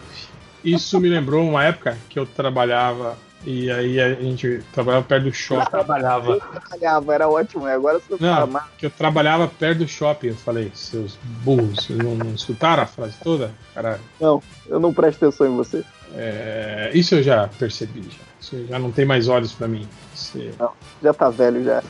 [0.63, 3.15] Isso me lembrou uma época que eu trabalhava
[3.45, 5.69] e aí a gente trabalhava perto do Eu shopping.
[5.69, 6.39] trabalhava.
[6.39, 7.67] Trabalhava, era ótimo.
[7.67, 10.29] Agora você Não, fala, mas que eu trabalhava perto do shopping.
[10.29, 13.51] Eu falei, seus burros, vocês não, não escutaram a frase toda?
[13.75, 14.01] Caralho.
[14.19, 15.83] eu não presto atenção em você.
[16.15, 18.01] É, isso eu já percebi.
[18.01, 18.34] Já.
[18.45, 19.87] Isso já não tem mais olhos pra mim.
[20.13, 20.51] Você
[21.01, 21.81] Já tá velho já.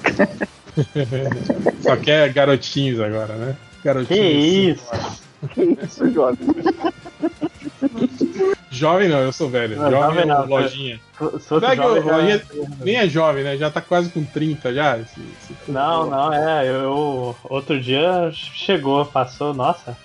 [1.81, 3.55] só quer garotinhos agora, né?
[3.81, 4.79] Que Garotinhos.
[4.79, 4.91] isso?
[5.53, 6.47] Que isso, jovem.
[8.71, 9.77] Jovem não, eu sou velho.
[9.77, 10.99] Não, jovem é não, lojinha.
[11.39, 12.41] Será que jovem, o já- Lojinha
[12.83, 13.57] nem é jovem, né?
[13.57, 14.97] Já tá quase com 30 já.
[14.97, 16.67] esse- esse- Não, não, é.
[16.67, 19.95] Eu, outro dia chegou, passou, nossa.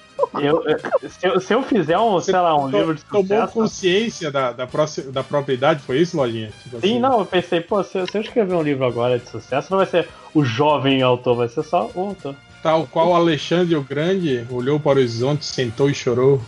[0.40, 0.62] Eu,
[1.09, 3.52] se, eu, se eu fizer um, sei lá, um To- livro de Tomou sucesso.
[3.52, 6.51] consciência da, da, próxima, da própria idade, foi isso, Lojinha?
[6.62, 9.18] Tipo Sim, assim, não, eu pensei, pô, se, eu- se eu escrever um livro agora
[9.18, 12.34] de sucesso, não vai ser o jovem autor, vai ser só o autor.
[12.62, 16.40] Tal qual Alexandre o Grande olhou para o horizonte, sentou e chorou.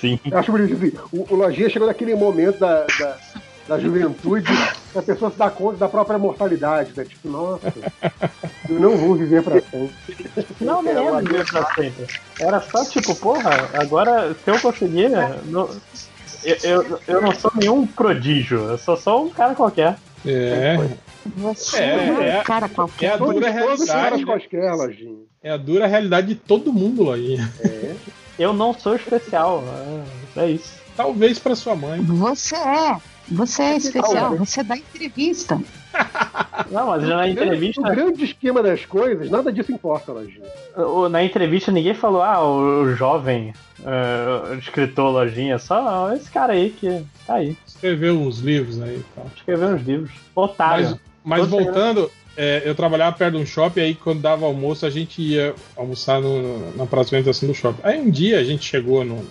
[0.00, 0.18] Sim.
[0.28, 0.92] Eu acho bonito assim.
[1.12, 3.16] O, o Lojinha chegou naquele momento da, da,
[3.68, 4.52] da juventude
[4.94, 7.04] a pessoa se dá conta da própria mortalidade, né?
[7.04, 7.72] Tipo, nossa,
[8.68, 9.90] eu não vou viver pra sempre.
[10.60, 12.06] Não, não É, era viver pra sempre.
[12.38, 15.10] Era só tipo, porra, agora se eu conseguir.
[15.46, 15.68] não-
[16.44, 19.96] eu, eu, eu não sou nenhum prodígio, eu sou só um cara qualquer.
[20.24, 20.76] É,
[21.36, 23.12] Você É, é, um é- cara é qualquer.
[23.12, 24.24] a dura realidade.
[24.24, 25.16] Lojinha.
[25.42, 27.52] É a dura realidade de todo mundo, Lojinha.
[28.38, 29.64] Eu não sou especial.
[30.36, 30.74] é- É isso.
[30.96, 32.00] Talvez para sua mãe.
[32.02, 32.96] Você é.
[33.28, 34.36] Você é especial.
[34.36, 35.60] Você dá entrevista.
[36.70, 37.82] Não, mas já na No entrevista.
[37.82, 40.44] grande esquema das coisas, nada disso importa, Lojinha.
[40.76, 43.52] o- Na entrevista ninguém falou, ah, o, o jovem
[44.50, 49.04] o escritor lojinha, só esse cara aí que tá aí, Escreveu uns livros aí e
[49.14, 49.26] tal.
[49.36, 50.10] escreveu uns livros.
[50.34, 50.98] Otário.
[51.24, 54.90] Mas, mas voltando, é, eu trabalhava perto de um shopping, aí quando dava almoço, a
[54.90, 57.80] gente ia almoçar no- na alimentação do shopping.
[57.82, 59.24] Aí um dia a gente chegou no,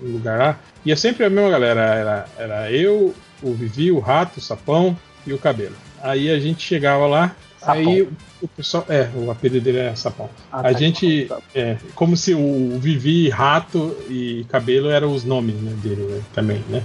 [0.00, 1.80] no lugar lá, e é sempre a mesma galera.
[1.80, 4.96] Era, era eu, o Vivi, o Rato, o Sapão
[5.26, 5.76] e o Cabelo.
[6.02, 7.74] Aí a gente chegava lá, Sapão.
[7.74, 8.84] aí o- pessoal.
[8.88, 10.28] É, o apelido dele é Sapão.
[10.52, 10.72] Ah, A tá.
[10.74, 11.28] gente.
[11.54, 16.62] É, como se o Vivi, Rato e Cabelo eram os nomes né, dele né, também,
[16.68, 16.82] né?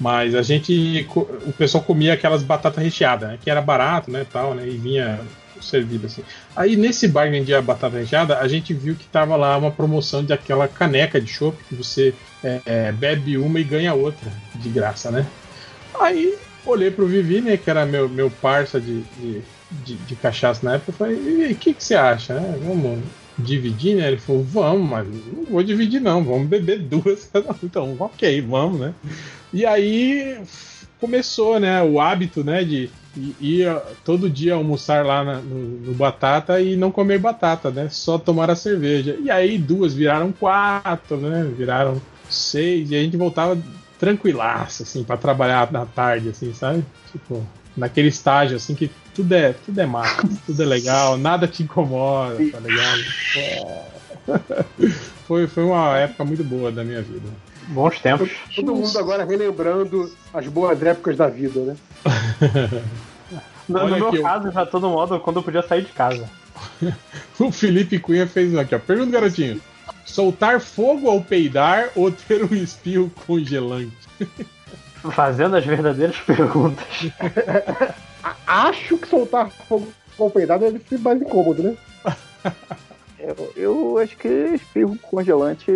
[0.00, 1.06] Mas a gente.
[1.46, 3.38] O pessoal comia aquelas batatas recheadas, né?
[3.42, 4.26] Que era barato, né?
[4.32, 4.66] Tal, né?
[4.66, 5.20] E vinha
[5.60, 6.22] servido assim.
[6.54, 10.22] Aí nesse bar que vendia batata recheada, a gente viu que tava lá uma promoção
[10.24, 12.12] de aquela caneca de chopp que você
[12.42, 15.26] é, é, bebe uma e ganha outra de graça, né?
[16.00, 17.56] Aí olhei pro Vivi, né?
[17.56, 20.92] Que era meu, meu parça de, de, de, de cachaça na época.
[20.92, 22.58] Eu falei, e o que, que você acha, né?
[22.62, 23.00] Vamos
[23.38, 24.08] dividir, né?
[24.08, 27.30] Ele falou, vamos, mas não vou dividir, não, vamos beber duas.
[27.62, 28.94] Então, ok, vamos, né?
[29.52, 30.38] E aí
[31.00, 32.88] começou, né, o hábito, né, de
[33.40, 33.66] ir
[34.04, 37.88] todo dia almoçar lá na- no, no Batata e não comer batata, né?
[37.90, 39.16] Só tomar a cerveja.
[39.22, 41.44] E aí duas viraram quatro, né?
[41.56, 43.56] Viraram seis e a gente voltava
[44.04, 46.84] tranquilaço, assim, para trabalhar na tarde, assim, sabe?
[47.10, 47.42] Tipo,
[47.76, 52.36] naquele estágio, assim, que tudo é, tudo é massa, tudo é legal, nada te incomoda,
[52.50, 53.00] tá ligado?
[53.36, 53.84] É.
[55.26, 57.28] Foi, foi uma época muito boa da minha vida.
[57.68, 58.30] Bons tempos.
[58.54, 61.76] Todo mundo agora relembrando as boas épocas da vida, né?
[63.66, 66.28] No, Olha no meu eu- caso, já todo modo, quando eu podia sair de casa.
[67.40, 68.78] O Felipe Cunha fez um aqui, ó.
[68.78, 69.58] Pergunta, garotinho.
[70.04, 73.96] Soltar fogo ao peidar ou ter um espirro congelante?
[75.12, 76.84] Fazendo as verdadeiras perguntas.
[78.46, 81.76] Acho que soltar fogo com peidado deve ser mais incômodo, né?
[83.18, 85.66] Eu, eu acho que espirro congelante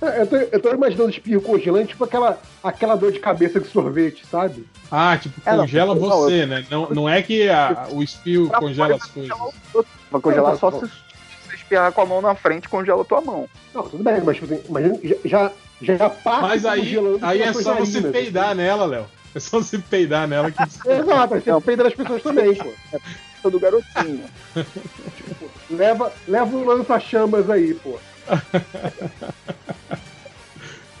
[0.00, 4.24] Eu tô, eu tô imaginando espirro congelante, tipo aquela, aquela dor de cabeça de sorvete,
[4.30, 4.66] sabe?
[4.90, 6.64] Ah, tipo, É, não, congela não, você, né?
[6.70, 9.36] Não, não é que a- o espirro Pra congela as coisas.
[10.10, 10.90] Vai congelar só se
[11.92, 13.48] com a mão na frente, congela a tua mão.
[13.74, 17.74] Não, tudo bem, mas tipo, imagina, já, já, já passa Mas aí, aí é só
[17.74, 18.12] você narinas.
[18.12, 19.06] peidar nela, Léo.
[19.34, 20.62] É só você peidar nela que.
[20.88, 22.72] Exato, aí você peida nas pessoas também, pô.
[23.42, 24.24] Todo garotinho.
[25.70, 27.98] Leva, leva um lança-chamas aí, pô.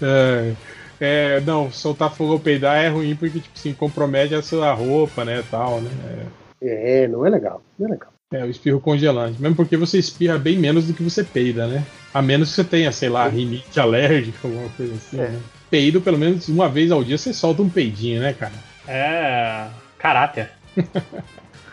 [0.02, 0.54] É,
[0.98, 5.26] é, não, soltar fogo ou peidar é ruim porque, tipo assim, compromete a sua roupa,
[5.26, 5.90] né, tal, né?
[6.62, 8.10] É, não é legal, não é legal.
[8.32, 9.42] É, o espirro congelante.
[9.42, 11.84] Mesmo porque você espirra bem menos do que você peida, né?
[12.14, 15.28] A menos que você tenha, sei lá, rinite alérgica, alguma coisa assim, É.
[15.30, 15.40] né?
[15.68, 18.52] Peido, pelo menos uma vez ao dia, você solta um peidinho, né, cara?
[18.86, 19.66] É.
[19.98, 20.50] Caráter.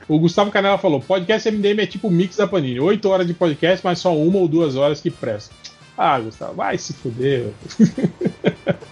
[0.09, 2.79] O Gustavo Canela falou: podcast MDM é tipo mix da Panini.
[2.79, 5.53] Oito horas de podcast, mas só uma ou duas horas que presta.
[5.97, 7.47] Ah, Gustavo, vai se fuder.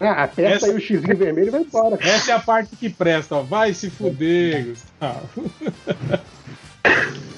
[0.00, 1.96] Ah, aperta Essa- aí o xizinho vermelho e vai embora.
[2.00, 3.42] Essa é a parte que presta, ó.
[3.42, 5.50] Vai se fuder, Gustavo.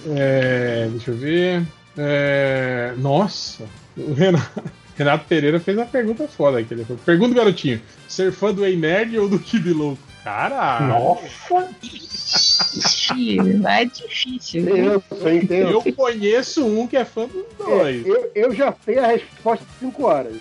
[0.09, 1.63] É, deixa eu ver.
[1.99, 3.65] É, nossa,
[3.97, 4.63] o Renato,
[4.97, 6.73] Renato Pereira fez uma pergunta foda aqui.
[6.75, 10.03] Ele falou, Pergunta, garotinho: ser fã do Ei Nerd ou do Kid Louco?
[10.25, 11.69] Cara, Nossa!
[11.83, 14.65] Ixi, é difícil.
[14.67, 15.83] Tenso, hein, tenso.
[15.87, 18.07] eu conheço um que é fã dos É, dois.
[18.07, 20.35] eu, eu já sei a resposta de 5 horas.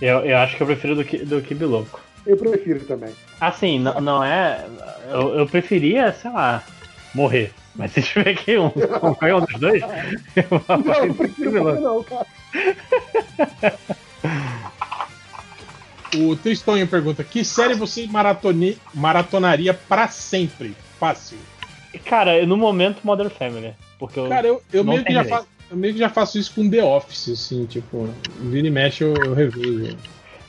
[0.00, 2.00] Eu, eu acho que eu prefiro do que, do que Biloco.
[2.26, 3.14] Eu prefiro também.
[3.40, 4.66] Assim, não, não é.
[5.08, 6.64] Eu, eu preferia, sei lá,
[7.16, 7.52] morrer.
[7.74, 9.82] Mas se tiver aqui um, qualquer um dos dois,
[10.36, 12.26] eu vou Não, prefiro não, cara.
[16.16, 20.76] O Tristonho pergunta: Que série você maratone, maratonaria pra sempre?
[20.98, 21.38] Fácil.
[22.04, 23.74] Cara, no momento Modern Family.
[23.98, 24.28] Porque eu.
[24.28, 26.84] Cara, eu, eu, meio que já faço, eu meio que já faço isso com The
[26.84, 28.08] Office, assim, tipo,
[28.40, 29.96] vira e mexe eu, eu revejo.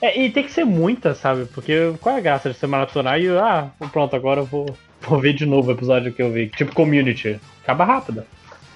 [0.01, 1.45] É, e tem que ser muita, sabe?
[1.45, 4.65] Porque qual é a graça de você maratonar e, ah, pronto, agora eu vou,
[5.07, 6.49] vou ver de novo o episódio que eu vi.
[6.49, 7.39] Tipo Community.
[7.63, 8.23] Acaba rápido.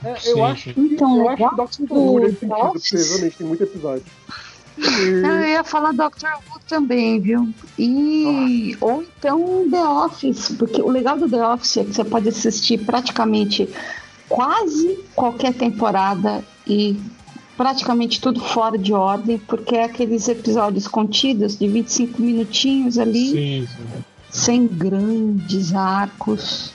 [0.03, 2.95] É, Sim, eu acho que, Então, eu acho que Doctor do- Who nesse sentido, porque
[2.97, 4.03] realmente tem muito episódio.
[4.77, 7.49] Eu ia falar Doctor Who também, viu?
[7.77, 12.29] E ou então The Office, porque o legal do The Office é que você pode
[12.29, 13.69] assistir praticamente
[14.27, 16.99] quase qualquer temporada e
[17.57, 23.67] praticamente tudo fora de ordem, porque é aqueles episódios contidos de 25 minutinhos ali, Sim,
[23.67, 24.03] sim.
[24.31, 26.73] Sem grandes arcos.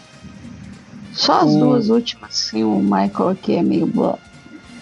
[1.12, 4.18] Só as O- duas últimas, sim, o Michael aqui é meio blá.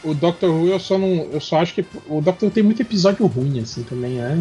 [0.02, 1.06] O Doctor Who eu só não.
[1.32, 1.86] Eu só acho que.
[2.08, 4.36] O Doctor Who tem muito episódio ruim, assim, também, é.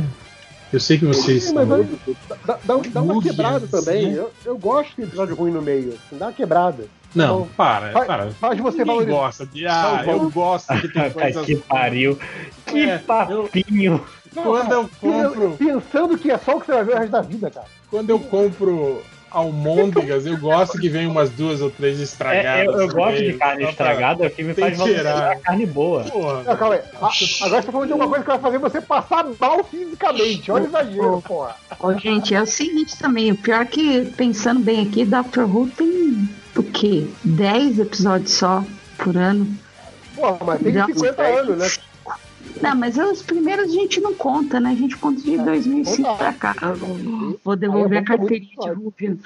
[0.74, 1.44] Eu sei que vocês.
[1.44, 1.88] Sim, mas aí,
[2.28, 4.08] dá, dá- dá uma quebrada também.
[4.12, 4.18] né?
[4.18, 5.90] Eu, eu gosto de episódio ruim no meio.
[5.94, 6.88] Assim, dá uma quebrada.
[7.14, 8.32] Não, para, Faz- para.
[8.32, 9.12] faz você Ninguém valorizar.
[9.18, 9.68] gosta de.
[9.68, 11.46] Ah, eu gosto que tem Ai, coisas.
[11.46, 12.20] que pariu.
[12.66, 14.04] Que É, papinho.
[14.34, 15.58] Quando eu compro.
[15.58, 17.68] Pensando que é só o que você vai ver o resto da vida, cara.
[17.90, 22.66] Quando eu compro almôndegas, eu gosto que vem umas duas ou três É, estragadas.
[22.66, 25.66] eu, eu no gosto de carne estragada, é o que me faz valorizar a carne
[25.66, 26.04] boa.
[26.04, 26.44] Porra.
[26.44, 26.82] Não, calma aí.
[27.02, 30.52] A- Agora você tá falando de uma coisa que vai fazer você passar mal fisicamente.
[30.52, 31.56] Olha o exagero, porra.
[31.80, 35.68] Ô, gente, é o seguinte também, o pior é que, pensando bem aqui, Doctor Who
[35.76, 37.08] tem o quê?
[37.24, 38.64] 10 episódios só
[39.00, 39.48] por ano?
[40.16, 41.38] Porra, mas tem Já 50 sei.
[41.40, 41.68] anos, né?
[42.64, 44.70] Não, mas os primeiros a gente não conta, né?
[44.70, 46.18] A gente conta de 2005 Conta.
[46.18, 46.56] pra cá.
[47.44, 49.18] Vou devolver a é carteirinha de muito Rubian.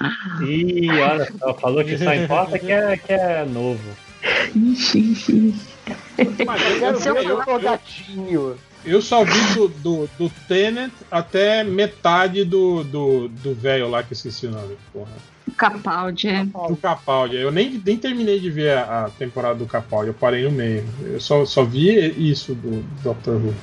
[0.42, 3.80] Ih, olha só, falou que só importa que é, que é novo.
[4.56, 5.54] Ixi, ixi.
[6.44, 8.56] Mas eu, Quero ver o seu gatinho.
[8.84, 14.12] eu só vi do, do, do Tenet até metade do do do velho lá que
[14.12, 15.12] eu esqueci o nome, porra.
[15.50, 16.44] Capaldi, é.
[16.44, 17.36] Do Capaldi.
[17.36, 20.84] Eu nem, nem terminei de ver a, a temporada do Capaldi, eu parei no meio.
[21.02, 21.88] Eu só, só vi
[22.30, 23.54] isso do Doctor Who.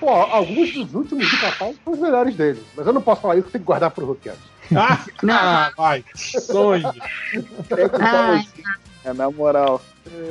[0.00, 2.62] Pô, alguns dos últimos do Capaldi são os melhores dele.
[2.76, 4.38] Mas eu não posso falar isso, eu tenho que guardar pro Roqueiro.
[4.74, 5.34] Ah, Não.
[5.34, 6.90] ah, vai, sonho.
[8.00, 8.46] Ai,
[9.04, 9.82] É na moral.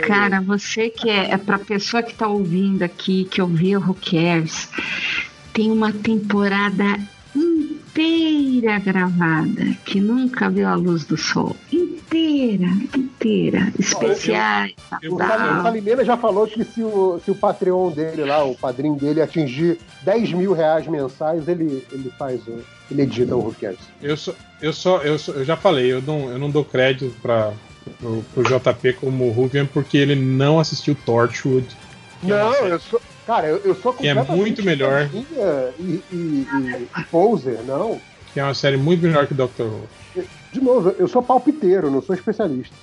[0.07, 4.69] cara, você que é, é pra pessoa que tá ouvindo aqui, que ouviu Who Cares,
[5.53, 6.99] tem uma temporada
[7.95, 11.55] inteira gravada, que nunca viu a luz do sol.
[11.71, 12.65] Inteira,
[12.95, 13.71] inteira.
[13.77, 15.27] Especiais, eu- O Ah.
[15.27, 18.95] Salim- o Salimena já falou que se o, se o Patreon dele lá, o padrinho
[18.95, 22.59] dele, atingir 10 mil reais mensais, ele, ele faz o.
[22.91, 23.77] Ele edita o Roqueiro.
[24.01, 27.15] Eu só, eu só, eu só, eu já falei, eu não, eu não dou crédito
[27.21, 27.53] para
[27.99, 31.65] pro, pro JP como Ruvian porque ele não assistiu Torchwood.
[32.23, 33.01] é Não, série- eu sou.
[33.25, 35.09] Cara, eu, eu sou Que é completamente muito melhor.
[35.13, 35.17] E,
[35.79, 36.47] e, e,
[36.97, 37.99] e poser, não.
[38.33, 39.87] que é uma série muito melhor que Doctor Who.
[40.51, 42.75] De novo, eu sou palpiteiro, não sou especialista.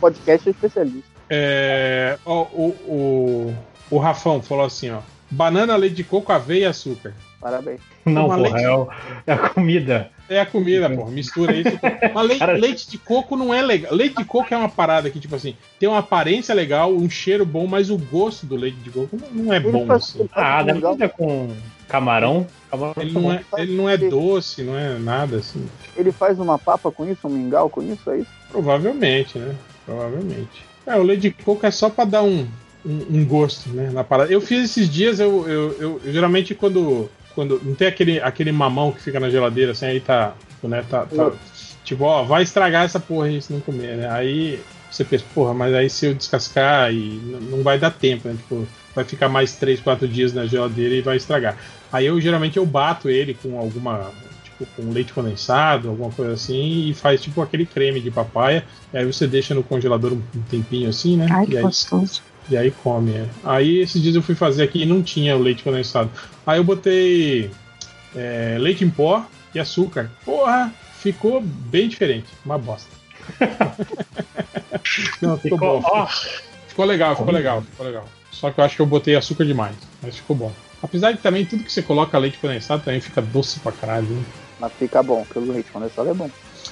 [0.00, 1.08] Podcast é especialista.
[1.28, 3.54] É, ó, o, o,
[3.90, 5.00] O Rafão falou assim, ó.
[5.30, 7.12] Banana, leite de coco, aveia e açúcar.
[7.40, 7.80] Parabéns.
[8.04, 8.88] Não, Uma porra, leite- é, o-
[9.26, 10.10] é a comida.
[10.28, 11.10] É a comida, porra.
[11.10, 11.54] Mistura.
[11.62, 11.78] Tipo,
[12.14, 13.94] mas leite, Cara- leite de coco não é legal.
[13.94, 17.46] Leite de coco é uma parada que, tipo assim, tem uma aparência legal, um cheiro
[17.46, 19.86] bom, mas o gosto do leite de coco não, não é Ele bom.
[19.86, 20.28] faz- Assim.
[20.32, 21.48] Ah, deve mingau- fazer com
[21.88, 22.46] camarão.
[22.70, 25.64] camarão Ele não, é, ele não é doce, não é nada assim.
[25.96, 28.30] Ele faz uma papa com isso, um mingau com isso, é isso?
[28.50, 29.54] Provavelmente, né?
[29.86, 30.64] Provavelmente.
[30.86, 32.46] É, o leite de coco é só pra dar um,
[32.84, 33.90] um, um gosto, né?
[33.92, 34.30] Na parada.
[34.32, 37.08] Eu fiz esses dias, eu, eu, eu- eu geralmente quando.
[37.38, 40.34] Quando não tem aquele, aquele mamão que fica na geladeira, assim, aí tá.
[40.60, 41.30] Né, tá, tá-
[41.84, 44.10] tipo, ó, vai estragar essa porra aí se não comer, né?
[44.10, 44.58] Aí
[44.90, 48.34] você pensa, porra, mas aí se eu descascar e não vai dar tempo, né?
[48.34, 51.56] Tipo, vai ficar mais 3, 4 dias na geladeira e vai estragar.
[51.92, 54.10] Aí eu geralmente eu bato ele com alguma.
[54.42, 58.64] Tipo, com leite condensado, alguma coisa assim, e faz tipo aquele creme de papaya.
[58.92, 61.28] E aí você deixa no congelador um um tempinho assim, né?
[61.30, 62.20] Ai, e, que aí, gostoso.
[62.50, 63.12] e aí come.
[63.12, 63.26] é.
[63.44, 66.10] Aí esses dias eu fui fazer aqui e não tinha o leite condensado.
[66.48, 67.50] Aí eu botei
[68.16, 69.22] é, leite em pó
[69.54, 70.10] e açúcar.
[70.24, 72.26] Porra, ficou bem diferente.
[72.42, 72.88] Uma bosta.
[75.20, 75.82] não, ficou, Ficou, bom.
[75.84, 76.06] ó,
[76.66, 78.08] Ficou legal, ficou legal, ficou legal.
[78.30, 80.50] Só que eu acho que eu botei açúcar demais, mas ficou bom.
[80.82, 84.06] Apesar de também tudo que você coloca leite condensado também fica doce pra caralho.
[84.08, 84.22] né?
[84.58, 86.30] Mas fica bom, porque o leite condensado é bom.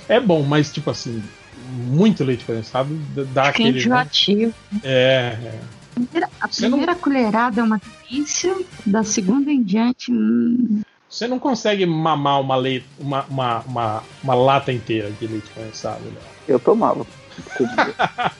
[0.09, 1.23] É bom, mas tipo assim,
[1.69, 3.73] muito leite condensado dá- Fica aquele.
[3.73, 3.78] né?
[3.78, 4.55] enjoativo.
[4.82, 5.61] É, é.
[5.97, 8.55] Primeira- a Você não- primeira colherada é uma delícia,
[8.85, 14.35] da segunda em diante, hum, Você não consegue mamar uma, leite, uma, uma, uma, uma
[14.35, 16.02] lata inteira de leite condensado.
[16.05, 16.20] Né?
[16.47, 17.06] Eu tomava.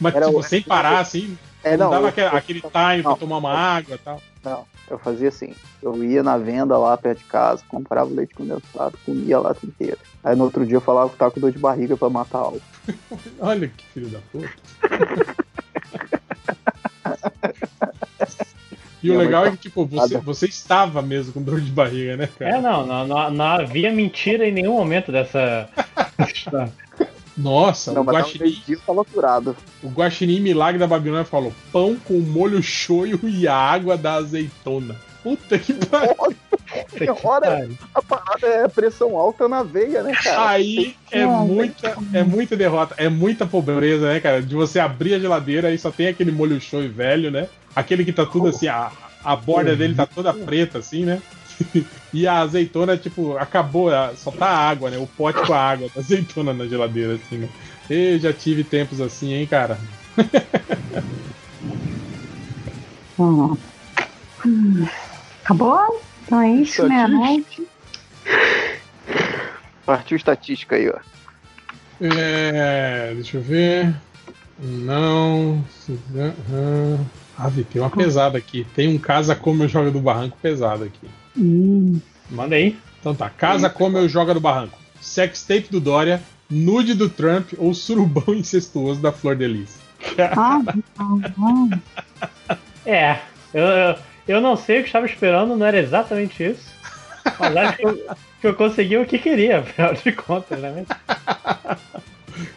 [0.00, 3.02] Mas Era tipo, sem parar assim, É, não, não, dava eu- aquele, aquele time pra
[3.02, 3.16] não.
[3.16, 4.20] tomar uma água e tal.
[4.42, 5.52] Não, eu fazia assim.
[5.82, 9.98] Eu ia na venda lá perto de casa, comprava leite condensado, comia a lata inteira.
[10.24, 12.62] Aí no outro dia eu falava que tava com dor de barriga pra matar algo.
[13.38, 14.50] Olha que filho da puta.
[19.02, 22.16] E o legal é tá que, tipo, você, você estava mesmo com dor de barriga,
[22.16, 22.56] né, cara?
[22.56, 25.68] É, não, não, não, não havia mentira em nenhum momento dessa.
[27.36, 29.56] Nossa, Não, o tava Guaxinim, eu tava curado.
[29.82, 34.96] o Guaxinim Milagre da Babilônia falou pão com molho shoyu e a água da azeitona.
[35.22, 36.14] Puta que pariu.
[37.24, 40.50] Olha, a parada é pressão alta na veia, né, cara?
[40.50, 44.42] Aí é muita, é muita derrota, é muita pobreza, né, cara?
[44.42, 47.48] De você abrir a geladeira e só tem aquele molho shoyu velho, né?
[47.74, 48.90] Aquele que tá tudo assim, a,
[49.24, 51.22] a borda dele tá toda preta, assim, né?
[52.12, 54.98] E a azeitona, tipo, acabou, a- só tá a água, né?
[54.98, 57.48] O pote com a água da azeitona na geladeira, assim, né?
[57.88, 59.78] Eu já tive tempos assim, hein, cara?
[63.18, 63.54] Hum.
[64.46, 64.86] Hum.
[65.44, 65.78] Acabou?
[66.24, 66.88] Então é isso, Estatística.
[66.88, 67.66] meia-noite.
[69.84, 70.98] Partiu estatística aí, ó.
[72.00, 73.94] É, deixa eu ver.
[74.58, 75.62] Não.
[76.16, 77.04] Aham.
[77.40, 78.66] Ave, tem uma pesada aqui.
[78.74, 81.08] Tem um Casa Como Eu Joga do Barranco pesado aqui.
[81.36, 81.98] Hum.
[82.30, 82.76] Manda aí.
[83.00, 84.78] Então tá, Casa Como Eu Joga do Barranco.
[85.00, 89.78] Sextape do Dória, nude do Trump ou surubão incestuoso da Flor de Lis.
[90.36, 90.60] Ah,
[90.98, 91.70] não, não.
[92.86, 93.18] É,
[93.52, 93.96] eu, eu,
[94.26, 96.66] eu não sei o que estava esperando, não era exatamente isso.
[97.38, 100.86] Mas acho que eu, que eu consegui o que queria, afinal de contas, né?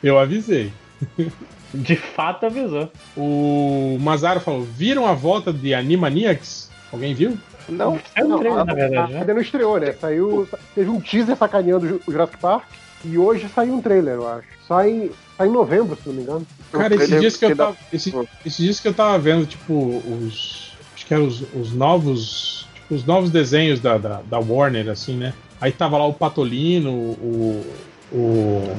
[0.02, 0.72] Eu avisei.
[1.74, 2.92] De fato avisou.
[3.18, 6.70] O Mazaro falou: viram a volta de Animaniacs?
[6.92, 7.38] Alguém viu?
[7.68, 9.20] Não, É um Não, trailer, na verdade, né?
[9.22, 9.94] Ainda não estreou, né?
[9.94, 10.48] Saiu.
[10.76, 12.64] Teve um teaser sacaneando o Jurassic Park.
[13.06, 14.48] E hoje saiu um trailer, eu acho.
[14.68, 16.48] Sai, sai em novembro, se não me engano.
[16.72, 17.76] Cara, esses dias que eu tava.
[17.92, 18.14] Esse,
[18.46, 20.72] esses dias que eu tava vendo, tipo, os.
[20.96, 22.68] Acho que eram os, os novos.
[22.74, 25.34] Tipo, os novos desenhos da, da, da Warner, assim, né?
[25.60, 27.66] Aí tava lá o Patolino, o.
[28.12, 28.78] o.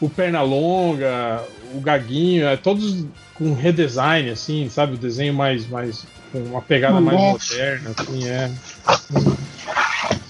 [0.00, 1.42] o Pernalonga,
[1.76, 4.94] o Gaguinho, é, todos com redesign, assim, sabe?
[4.94, 5.66] O desenho mais.
[5.68, 7.54] mais com uma pegada mais Nossa.
[7.54, 8.50] moderna, assim, é.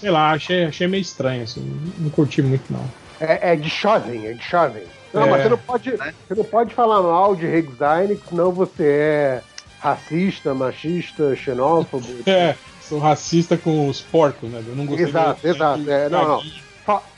[0.00, 1.92] Sei lá, achei, achei meio estranho, assim.
[1.99, 2.84] Não curti muito, não.
[3.20, 4.83] É, é de Chauvin, é de Chauvin.
[5.12, 5.31] Não, É.
[5.31, 9.42] mas você não, pode, você não pode falar mal de redesign, senão você é
[9.81, 12.07] racista, machista, xenófobo.
[12.26, 14.62] É, sou racista com os porcos, né?
[14.66, 16.42] Eu não gostei Exato, exato, é, não, não.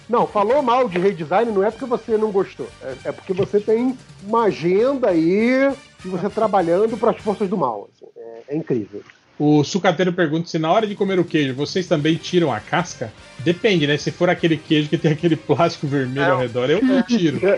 [0.08, 2.66] Não, falou mal de redesign não é porque você não gostou.
[2.82, 5.70] É, é porque você tem uma agenda aí
[6.04, 7.88] e você trabalhando para as forças do mal.
[7.92, 8.10] assim.
[8.16, 9.02] É, é incrível.
[9.38, 13.12] O sucateiro pergunta se na hora de comer o queijo vocês também tiram a casca?
[13.38, 13.96] Depende, né?
[13.96, 17.40] Se for aquele queijo que tem aquele plástico vermelho ao redor, eu, eu tiro.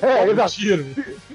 [0.00, 0.52] É, Eu exato.
[0.54, 0.86] tiro.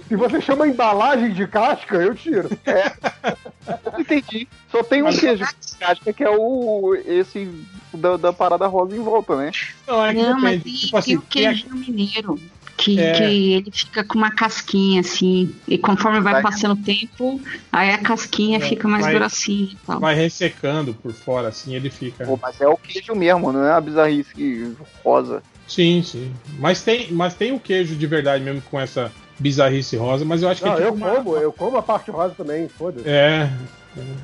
[0.08, 2.50] Se você chama embalagem de casca, eu tiro.
[4.00, 4.48] entendi.
[4.72, 6.96] Só tem um queijo de casca que é o.
[7.06, 7.48] esse
[7.94, 9.52] da, da parada rosa em volta, né?
[9.88, 10.64] Não, é que Não, mas depende.
[10.64, 12.40] tem, tipo assim, tem o tem a- queijo mineiro.
[12.76, 13.12] Que, É.
[13.14, 15.54] que ele fica com uma casquinha assim.
[15.68, 17.40] E conforme vai Vai- passando o tempo,
[17.72, 20.00] aí a casquinha fica mais vai- grossinha e tal.
[20.00, 22.26] Vai ressecando por fora, assim, ele fica.
[22.26, 25.44] Pô, mas é o queijo mesmo, não é a bizarrice que rosa.
[25.68, 26.34] Sim, sim.
[26.60, 30.50] Mas tem, mas tem o queijo de verdade mesmo com essa bizarrice rosa, mas eu
[30.50, 33.08] acho que Não, é tipo eu uma- como, eu como a parte rosa também, foda-se.
[33.08, 33.50] É.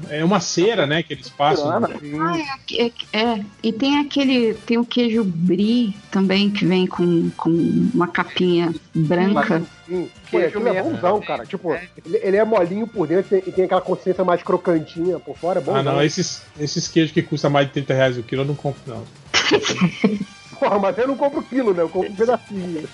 [0.09, 1.69] É uma cera, né, que eles passam.
[1.69, 2.37] Ah,
[2.71, 3.45] é, é, é.
[3.61, 4.53] E tem aquele.
[4.53, 7.49] Tem o queijo brie também, que vem com, com
[7.93, 9.61] uma capinha branca.
[9.87, 11.45] Sim, Queijo aquilo é bonzão, cara.
[11.45, 15.59] Tipo, ele, ele é molinho por dentro e tem aquela consistência mais crocantinha por fora,
[15.59, 15.75] é bom.
[15.75, 18.55] Ah, não, esses, esses queijos que custam mais de 30 reais o quilo eu não
[18.55, 19.03] compro, não.
[20.59, 21.83] Porra, mas eu não compro quilo, né?
[21.83, 22.89] Eu compro um pedacinho.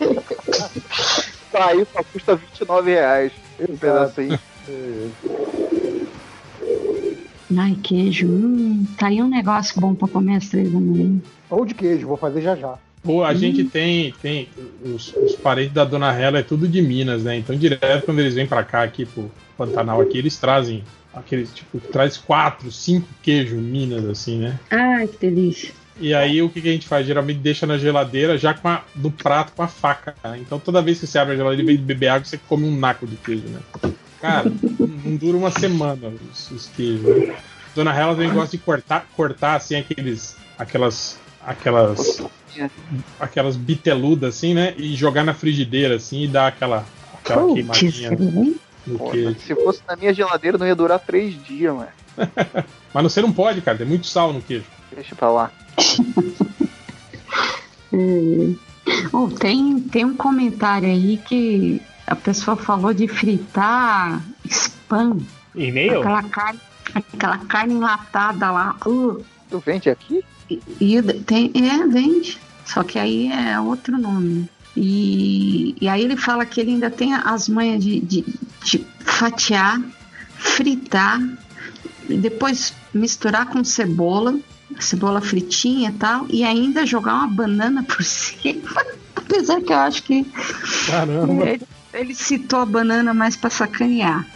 [1.52, 3.32] Tá aí, só custa 29 reais.
[3.60, 4.38] Um pedacinho.
[7.56, 8.26] Ai, queijo.
[8.26, 11.20] Hum, tá aí um negócio bom pra comer às três da manhã.
[11.48, 12.78] Pão de queijo, vou fazer já já.
[13.02, 14.48] Pô, a gente tem, tem
[14.84, 17.38] os, os parentes da Dona Hela é tudo de Minas, né?
[17.38, 20.82] Então direto quando eles vêm pra cá aqui pro Pantanal aqui, eles trazem
[21.14, 24.58] aqueles tipo, traz quatro, cinco queijos Minas assim, né?
[24.70, 25.72] Ai, que delícia.
[26.00, 27.06] E aí o que, que a gente faz?
[27.06, 30.14] Geralmente deixa na geladeira já com a, no prato com a faca.
[30.24, 30.38] né?
[30.40, 32.76] Então toda vez que você abre a geladeira e vem beber água, você come um
[32.76, 33.60] naco de queijo, né?
[34.20, 37.04] Cara, não, dura uma semana os, os queijos.
[37.04, 37.36] Né?
[37.74, 42.22] Dona Hela também gosta de cortar, cortar assim aqueles, aquelas, aquelas,
[43.20, 44.74] aquelas biteludas assim, né?
[44.78, 48.56] E jogar na frigideira assim e dar aquela, aquela Putz, queimadinha hein?
[48.86, 49.36] no Pô, queijo.
[49.40, 51.88] se fosse na minha geladeira, não ia durar três dias, mano.
[52.94, 53.76] Mas você não pode, cara.
[53.76, 54.64] Tem muito sal no queijo.
[54.94, 55.52] Deixa pra lá.
[59.12, 65.18] Oh, tem, tem um comentário aí que a pessoa falou de fritar spam.
[65.54, 66.00] E-mail?
[66.00, 66.60] Aquela carne,
[66.94, 68.76] aquela carne enlatada lá.
[68.86, 70.24] Uh, Tu vende aqui?
[70.50, 72.38] e, e tem, é, vende.
[72.64, 74.48] Só que aí é outro nome.
[74.76, 78.24] E, e aí ele fala que ele ainda tem as manhas de, de,
[78.62, 79.80] de fatiar,
[80.36, 81.20] fritar,
[82.08, 84.38] e depois misturar com cebola,
[84.78, 88.84] cebola fritinha e tal, e ainda jogar uma banana por cima.
[89.14, 90.26] Apesar que eu acho que
[90.86, 91.48] Caramba.
[91.48, 91.62] ele,
[91.96, 94.26] ele citou a banana mais pra sacanear.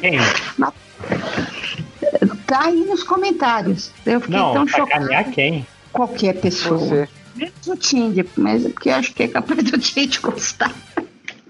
[0.00, 0.18] Quem?
[2.46, 3.92] Tá aí nos comentários.
[4.04, 5.66] Eu fiquei Não, tão sacanear quem?
[5.92, 6.78] Qualquer pessoa.
[6.78, 7.08] Você.
[7.36, 10.74] Menos o Tinder, mas é porque eu acho que é capaz do Tinder gostar.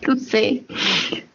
[0.07, 0.67] Não sei.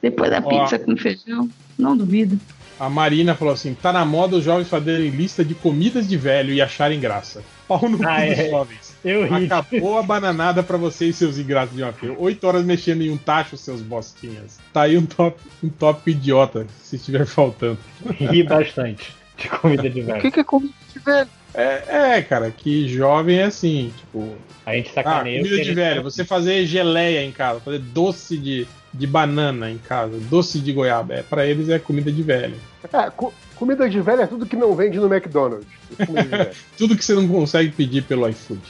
[0.02, 0.42] Depois da Ó.
[0.50, 2.40] pizza com feijão, não duvido.
[2.80, 6.54] A Marina falou assim: tá na moda os jovens fazerem lista de comidas de velho
[6.54, 7.44] e acharem graça.
[7.68, 8.50] Pau no cu Ah, dos é.
[8.50, 8.96] jovens.
[9.04, 9.46] Eu ri.
[9.46, 12.16] Acabou a bananada pra vocês, seus ingratos de uma feira.
[12.20, 14.60] Oito horas mexendo em um tacho, seus bostinhas.
[14.74, 17.78] Tá aí um, top, um tópico idiota, se estiver faltando.
[18.20, 20.22] Ri bastante de comida de O velho.
[20.22, 21.30] que, que é comida de velho?
[21.54, 24.36] É, é, cara, que jovem é assim, tipo.
[24.66, 25.38] A gente Ah, sacaneia.
[25.38, 26.04] comida porque de velho.
[26.04, 31.14] Você fazer geleia em casa, fazer doce de, de banana em casa, doce de goiaba.
[31.14, 32.56] É, pra eles é comida de velho.
[32.92, 35.68] É, co- comida de velho é tudo que não vende no McDonald's.
[36.06, 36.52] Comida de velho.
[36.78, 38.62] Tudo que você não consegue pedir pelo iFood.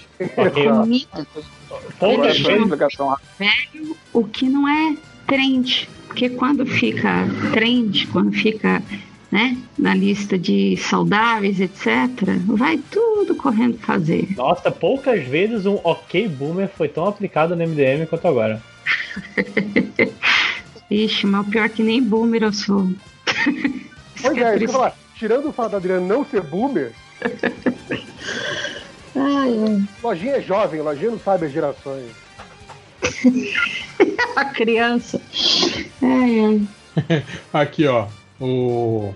[2.00, 3.20] Comida rápida.
[3.40, 4.96] velho, o que não é
[5.28, 5.90] trend.
[6.08, 8.82] Porque quando fica trend, quando fica
[9.32, 11.88] né, na lista de saudáveis, etc.,
[12.46, 14.30] vai tudo correndo fazer.
[14.36, 18.62] nossa, poucas vezes um ok boomer foi tão aplicado no MDM quanto agora.
[20.90, 22.88] Ixi, mas pior é que nem boomer eu sou.
[24.26, 24.96] Pois é, isso falar.
[25.16, 26.92] Tirando o fato da Adriana não ser boomer,
[29.16, 32.12] Ai, lojinha é jovem, lojinha não sabe as gerações.
[34.36, 35.22] A criança.
[36.02, 37.24] Ai, ai.
[37.54, 38.08] Aqui, ó.
[38.40, 39.14] O.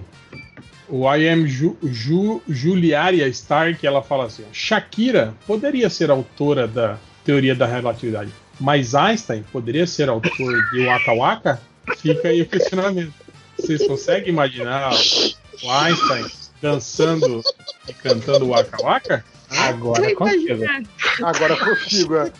[0.87, 6.97] O I am Ju, Ju, Juliaria Stark, ela fala assim: Shakira poderia ser autora da
[7.23, 11.61] teoria da relatividade, mas Einstein poderia ser autor de Waka Waka?
[11.97, 13.13] Fica aí o questionamento.
[13.59, 14.91] Vocês conseguem imaginar
[15.63, 16.25] o Einstein
[16.61, 17.41] dançando
[17.87, 19.25] e cantando Waka Waka?
[19.49, 20.63] Agora Tô consigo.
[21.23, 22.31] Agora consigo, é.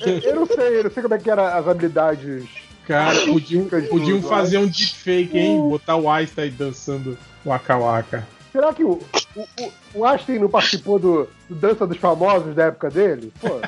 [0.00, 2.44] Eu eu não sei, eu não sei como é que eram as habilidades.
[2.86, 5.58] Cara, podiam, podiam fazer um deepfake, hein?
[5.68, 8.26] Botar o Einstein dançando Waka Waka.
[8.52, 9.00] Será que o,
[9.34, 13.32] o, o, o Einstein não participou do, do Dança dos Famosos da época dele?
[13.40, 13.60] Pô,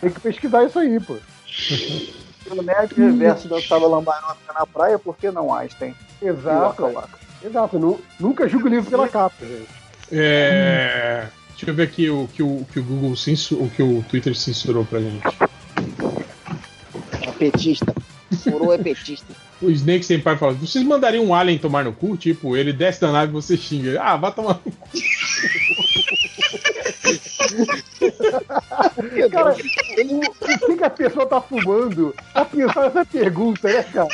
[0.00, 1.16] tem que pesquisar isso aí, pô.
[2.52, 5.94] Pelo Nerd Reverso dançava lambaroca na praia, por que não Einstein?
[6.20, 6.92] E Exato.
[7.42, 7.78] Exato.
[7.78, 9.68] Nu- nunca julgo o livro pela capa, gente.
[10.12, 14.04] É, Deixa eu ver aqui o que o, que o Google censurou, o que o
[14.08, 15.22] Twitter censurou pra gente.
[17.22, 17.94] É petista.
[18.44, 19.32] Furou é petista.
[19.60, 22.16] O Snake Senpai fala: vocês mandariam um alien tomar no cu?
[22.16, 24.00] Tipo, ele desce da nave e você xinga.
[24.02, 24.72] Ah, vai tomar no cu.
[29.30, 29.56] Cara,
[30.04, 34.08] o, o que, que a pessoa tá fumando pra pensar nessa pergunta, né, cara?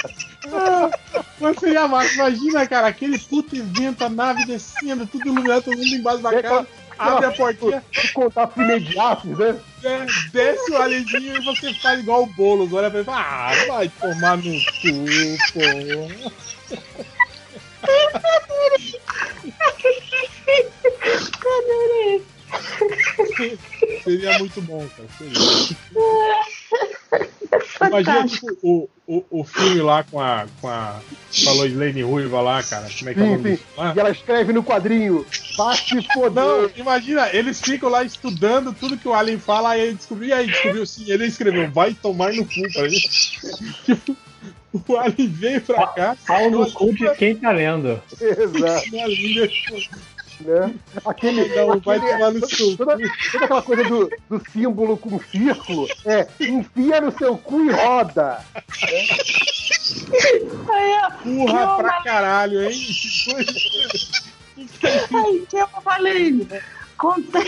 [1.41, 2.15] Mas seria massa.
[2.15, 6.42] Imagina, cara, aquele puto evento, a nave descendo, tudo iluminado, todo mundo embaixo da É
[6.42, 6.67] cara.
[6.99, 9.57] Abre a portinha, Contato imediato, né?
[9.84, 12.73] é, desce o alienzinho e você faz igual o Boulos.
[12.73, 15.05] Olha pra ele ah, vai tomar no cu,
[15.55, 15.60] pô.
[24.04, 25.08] Seria muito bom, cara.
[25.18, 25.38] Seria.
[27.86, 31.00] Imagina tipo, o, o, o filme lá com a, com a.
[31.44, 32.88] Falou Lane Ruiva lá, cara.
[32.96, 33.92] Como é que é o nome disso lá?
[33.94, 35.24] E ela escreve no quadrinho,
[36.12, 36.44] foder.
[36.44, 40.32] Não, imagina, eles ficam lá estudando tudo que o Alien fala, aí ele descobriu, e
[40.32, 42.88] aí descobriu sim, ele escreveu, vai tomar no cu, cara.
[42.88, 44.16] Tipo,
[44.92, 46.16] o Alien veio pra cá.
[46.26, 48.02] Pau no cu de quem tá lendo.
[48.20, 48.88] Exato.
[50.41, 50.75] Né?
[51.05, 52.97] Aquele, Não, vai tomar no seu toda,
[53.33, 58.44] toda aquela coisa do, do símbolo com círculo é enfia no seu cu e roda.
[60.70, 62.70] Aí, ó, Porra pra caralho, hein?
[65.15, 66.47] Aí, que eu falei.
[66.97, 67.39] Conta...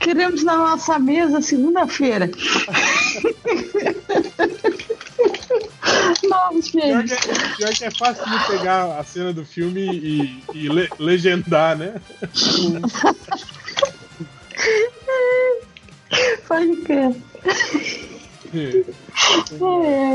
[0.00, 2.30] Queremos na nossa mesa segunda-feira.
[6.28, 7.16] Novos Pior que, é,
[7.56, 11.94] pior que é fácil de pegar a cena do filme e, e le- legendar, né?
[16.48, 17.14] Pode crer.
[18.54, 18.84] É.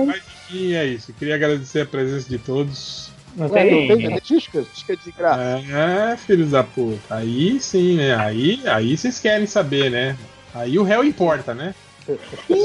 [0.06, 1.14] Mas enfim, é isso.
[1.14, 3.12] Queria agradecer a presença de todos.
[3.36, 4.14] Não Ué, não tem tem.
[4.14, 4.68] petiscas?
[4.68, 5.42] Petisca de graça.
[5.42, 7.16] É, filhos da puta.
[7.16, 8.16] Aí sim, né?
[8.16, 10.18] Aí, aí vocês querem saber, né?
[10.54, 11.74] Aí o réu importa, né?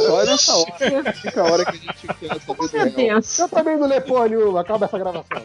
[0.06, 1.12] Só nessa hora.
[1.12, 3.20] Fica a hora que a gente quer saber do real.
[3.39, 5.42] Eu também não lê porra nenhuma, acaba essa gravação.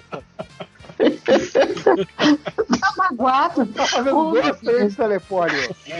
[2.79, 3.65] Tá magoado.
[3.67, 5.53] Tá fazendo dois três telefone.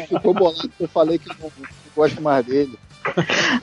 [0.08, 2.78] Ficou bolado que eu falei que eu não, não gosto mais dele.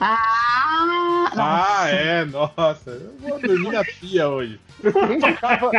[0.01, 2.89] Ah, Ah, é, nossa.
[2.91, 4.59] Eu vou dormir na pia hoje.
[4.81, 5.71] Quem ficava,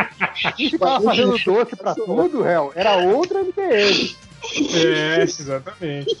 [0.55, 4.15] quem ficava fazendo doce pra tudo, réu, era outra MTM.
[4.73, 6.17] É, exatamente.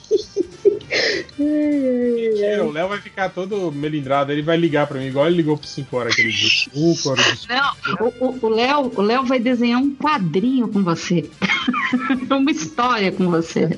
[1.37, 5.57] Mentira, o Léo vai ficar todo melindrado, ele vai ligar pra mim, igual ele ligou
[5.57, 6.49] por 5 horas aquele dia.
[7.49, 7.71] Não,
[8.07, 11.29] o- o- o Léo o Léo vai desenhar um quadrinho com você.
[12.29, 13.77] Uma história com você.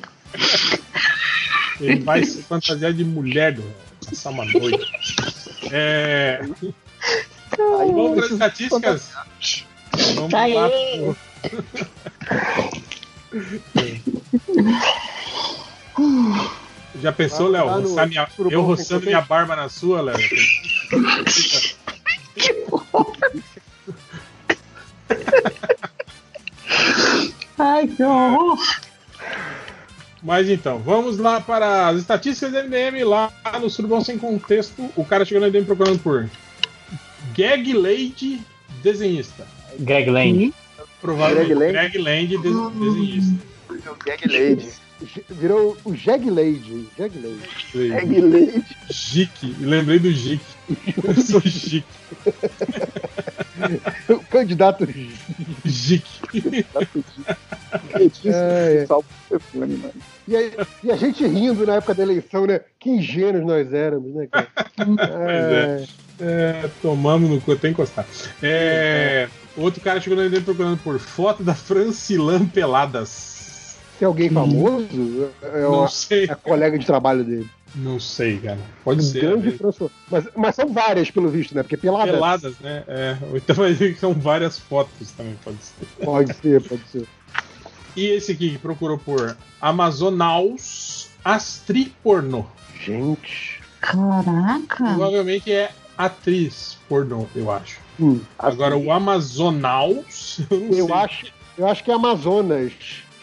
[1.80, 3.62] Ele vai se fantasiar de mulher do
[4.06, 4.86] passar uma noite.
[5.72, 6.40] É,
[7.56, 9.10] vamos para as estatísticas?
[10.14, 10.66] Vamos Tá lá.
[10.66, 11.14] aí.
[17.02, 17.68] Já pensou, Léo?
[17.68, 20.16] Roçar minha- Surubom eu roçando minha barba na sua, Léo?
[27.58, 28.58] Ai, que horror.
[30.22, 34.90] Mas então, vamos lá para as estatísticas do MDM lá no Surubom Sem Contexto.
[34.96, 36.28] O cara chegou no MDM procurando por
[37.36, 38.40] Gag Lady
[38.82, 39.46] desenhista.
[39.78, 40.54] Greg Lane.
[41.00, 43.46] Provavelmente Greg Greg Land, des- desenhista.
[44.06, 44.68] Gag Lady.
[45.30, 46.88] Virou o Jeg Lady.
[46.98, 47.90] Jeg Lady.
[47.90, 48.64] Gag Lady.
[48.90, 50.44] Jique, lembrei do Jique.
[51.04, 51.84] Eu sou Jique.
[54.08, 54.86] O candidato.
[55.64, 56.64] Jique.
[58.24, 58.86] É, é.
[58.86, 59.94] Salvo o telefone, mano.
[60.28, 60.40] E, a,
[60.84, 62.60] e a gente rindo na época da eleição, né?
[62.78, 64.48] Que ingênuos nós éramos, né, cara?
[65.18, 65.84] É,
[66.20, 68.06] É, tomamos no cu, até encostar.
[68.42, 73.33] É, outro cara chegou MDM procurando por foto da Francilan Peladas.
[73.98, 77.48] Se é alguém famoso, é, Não uma, sei, é a colega de trabalho dele.
[77.74, 78.58] não sei, cara.
[78.84, 79.20] Pode Um ser.
[79.20, 79.58] grande.
[80.10, 81.62] Mas, mas são várias, pelo visto, né?
[81.62, 82.12] Porque pelada.
[82.12, 82.84] Peladas, né?
[82.88, 85.86] É, então vai ver que são várias fotos também, pode ser.
[86.04, 87.06] Pode ser, pode ser.
[87.96, 92.44] E esse aqui que procurou por Amazonaus Astri Pornô.
[92.84, 93.60] Gente.
[93.80, 94.84] Caraca.
[94.84, 97.78] Provavelmente é atriz pornô, eu acho.
[98.00, 100.40] Hum, Agora o Amazonaus.
[100.50, 100.94] Eu, não eu sei.
[100.96, 102.72] acho, eu acho que é Amazonas.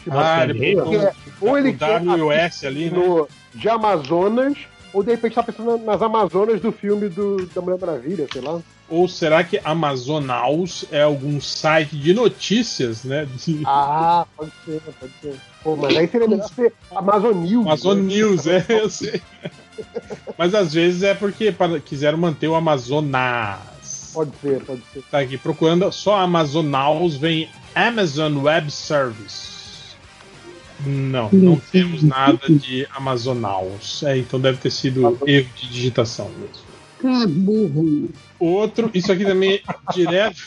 [0.09, 2.97] Ah, ele é, ou ele o quer WS ali, né?
[2.97, 4.57] no, de Amazonas,
[4.93, 8.59] ou de repente tá pensando nas Amazonas do filme do, da Mulher Maravilha, sei lá.
[8.89, 13.25] Ou será que Amazonaus é algum site de notícias, né?
[13.37, 15.35] De Ah, pode ser, pode ser.
[15.63, 17.65] Pô, mas aí seria melhor ser Amazon News.
[17.65, 18.03] Amazon né?
[18.03, 19.21] News, é, eu sei.
[20.37, 24.11] Mas às vezes é porque para- quiseram manter o Amazonas.
[24.13, 25.03] Pode ser, pode ser.
[25.09, 29.50] Tá aqui procurando só Amazonaus, vem Amazon Web Service.
[30.85, 34.03] Não, não temos nada de Amazonaus.
[34.03, 36.71] É, então deve ter sido erro de digitação mesmo.
[36.99, 38.09] Que burro.
[38.39, 40.41] Outro, isso aqui também é direto.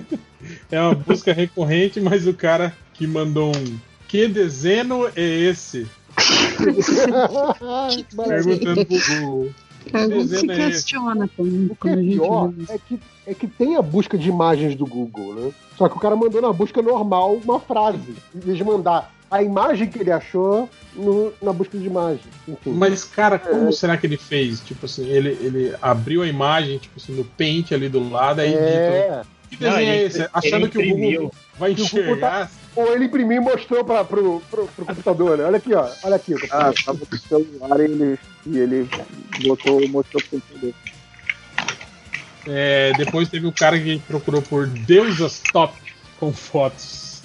[0.70, 3.78] é uma busca recorrente, mas o cara que mandou um.
[4.06, 5.86] Que desenho é esse?
[8.16, 9.50] Perguntando pro Google.
[9.92, 10.66] A gente se desenho é esse?
[10.66, 11.66] questiona também.
[11.70, 14.86] O que é gente pior é que, é que tem a busca de imagens do
[14.86, 15.52] Google, né?
[15.76, 19.42] Só que o cara mandou na busca normal uma frase, em vez de mandar a
[19.42, 22.20] imagem que ele achou no- na busca de imagem.
[22.48, 22.70] Enfim.
[22.72, 24.60] Mas, cara, como será que ele fez?
[24.60, 28.50] Tipo assim, ele, ele abriu a imagem, tipo assim, no pente ali do lado, aí
[28.50, 28.70] digitou.
[28.72, 29.22] é.
[29.48, 30.18] Que desenho Não, é ele- esse?
[30.18, 30.96] ele Achando que o.
[30.96, 32.50] Google vai enxergar.
[32.74, 35.44] Ou ele imprimiu e mostrou pra, pro, pro, pro computador, né?
[35.44, 35.88] Olha aqui, ó.
[36.04, 36.34] Olha aqui.
[36.50, 38.88] Ah, tava com o celular e ele, e ele
[39.46, 40.74] botou, mostrou pro computador.
[42.48, 45.74] É, depois teve o cara que procurou por Deusas Top
[46.20, 47.22] com fotos.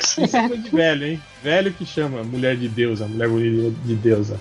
[0.00, 1.22] Isso é coisa de velho, hein?
[1.42, 4.40] Velho que chama mulher de deusa, mulher bonita de deusa.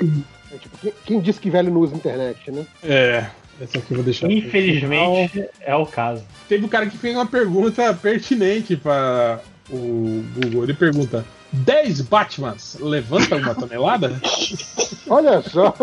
[0.00, 2.66] É, tipo, quem, quem disse que velho não usa internet, né?
[2.82, 3.26] É,
[3.60, 4.30] essa aqui eu vou deixar.
[4.30, 6.22] Infelizmente, é o caso.
[6.48, 10.64] Teve um cara que fez uma pergunta pertinente para o Google.
[10.64, 14.20] Ele pergunta: 10 Batmans levantam uma tonelada?
[15.08, 15.74] Olha só.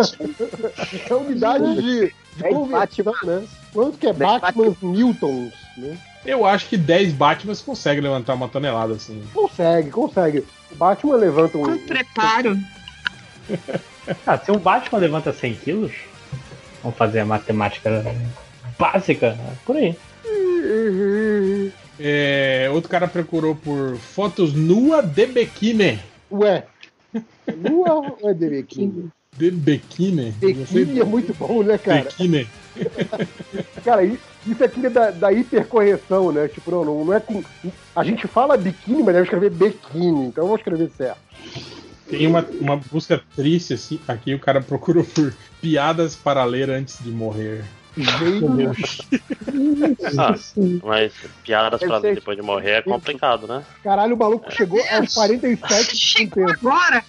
[1.10, 3.43] É unidade de, de conversão, né?
[3.74, 5.98] Quanto que é Batman Newtons, né?
[6.26, 9.22] Eu acho que 10 Batmans conseguem levantar uma tonelada assim.
[9.34, 10.45] Consegue, consegue.
[10.72, 11.64] O Batman levanta um.
[11.64, 12.58] Com preparo.
[14.27, 15.93] Ah, se um Batman levanta 100 quilos,
[16.82, 18.03] vamos fazer a matemática
[18.77, 19.95] básica, por aí.
[22.00, 26.00] É, outro cara procurou por fotos nua de biquíni.
[26.30, 26.66] Ué.
[27.56, 29.10] Lua ou é de biquíni?
[29.38, 30.32] De biquíni?
[30.32, 32.03] Biquíni é muito bom, né, cara?
[32.03, 32.48] Biquíni.
[33.84, 36.48] Cara, isso aqui é da, da hipercorreção, né?
[36.48, 37.43] Tipo, não, não, é com.
[37.95, 41.18] A gente fala biquíni, mas deve escrever biquíni, então eu vou escrever certo.
[42.10, 44.00] Tem uma, uma busca triste assim.
[44.08, 47.64] Aqui o cara procurou por piadas para ler antes de morrer.
[50.18, 50.35] Ah,
[50.84, 53.64] mas piadas pra ser- depois de morrer é complicado, né?
[53.84, 56.52] Caralho, o maluco chegou aos 47 com tempo.
[56.52, 57.03] Agora!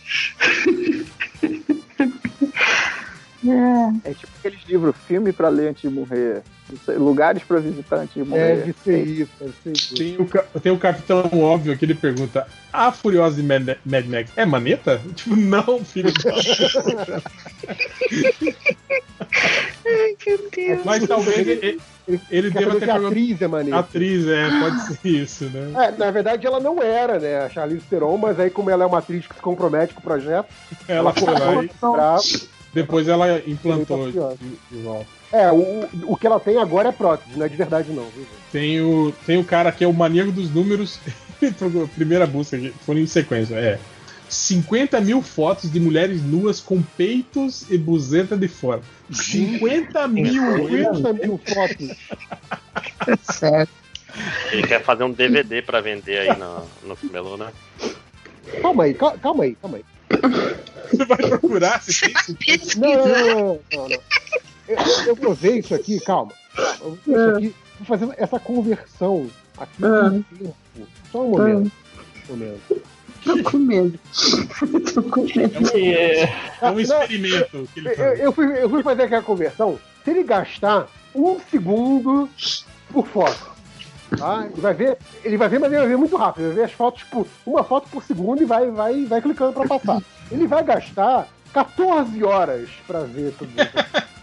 [3.52, 4.10] É.
[4.10, 6.42] É tipo aqueles livros, filme pra ler antes de morrer.
[6.86, 8.56] Sei, lugares pra visitar antes de morrer.
[8.56, 9.94] Deve ser isso, deve ser isso.
[9.94, 14.31] Tem o, tem o Capitão Óbvio que ele pergunta: A Furiosa de Mad, Mad Max
[14.36, 15.00] é maneta?
[15.14, 16.10] Tipo, não, filho.
[16.12, 17.23] da-
[19.86, 20.81] Ai, meu Deus.
[20.84, 23.06] Mas talvez ele, ele, ele deva ter a perguntado.
[23.08, 23.78] atriz é maneira.
[23.78, 25.73] Atriz, é, pode ser isso, né?
[25.86, 27.40] É, na verdade ela não era, né?
[27.44, 30.02] A Charlize Theron, mas aí como ela é uma atriz que se compromete com o
[30.02, 30.48] projeto,
[30.89, 31.68] Ela foi lá e.
[32.74, 35.06] depois ela implantou tá de, de volta.
[35.32, 38.04] É, o, o que ela tem agora é prótese, não é de verdade não.
[38.10, 38.26] Viu?
[38.52, 40.98] Tem o, tem o cara que é o maníaco dos números.
[41.94, 43.54] Primeira busca, foram em sequência.
[43.56, 43.78] É
[44.28, 48.80] 50 mil fotos de mulheres nuas com peitos e buzeta de fora.
[49.10, 50.42] 50 mil!
[50.68, 51.96] 50 mil fotos.
[53.32, 53.70] Certo.
[54.52, 57.52] Ele quer fazer um DVD pra vender aí no, no Camelô, né?
[58.62, 59.84] Calma aí, cal- calma aí, calma aí.
[60.91, 63.99] Você vai procurar se tem 50 Não, não, não, não, não, não.
[64.67, 64.78] Eu,
[65.09, 66.33] eu vou ver isso aqui, calma.
[66.81, 69.28] Eu vou isso aqui, vou fazer essa conversão
[69.59, 70.57] aqui no tempo.
[71.12, 71.73] Só um momento.
[72.28, 72.83] Um momento.
[73.25, 73.99] Tô com medo.
[74.94, 75.76] Tô com medo.
[75.78, 75.93] E,
[76.60, 78.20] É um experimento que ele Eu, faz.
[78.20, 79.78] eu fui, eu fui fazer aquela conversão.
[80.05, 82.28] Se ele gastar um segundo
[82.93, 83.53] por foto,
[84.17, 84.47] tá?
[84.51, 86.43] Ele vai ver, ele vai ver, mas ele vai ver muito rápido.
[86.44, 89.52] Ele vai ver as fotos, tipo, uma foto por segundo e vai, vai, vai clicando
[89.52, 90.01] pra passar.
[90.33, 94.05] Ele vai gastar 14 horas pra ver tudo isso.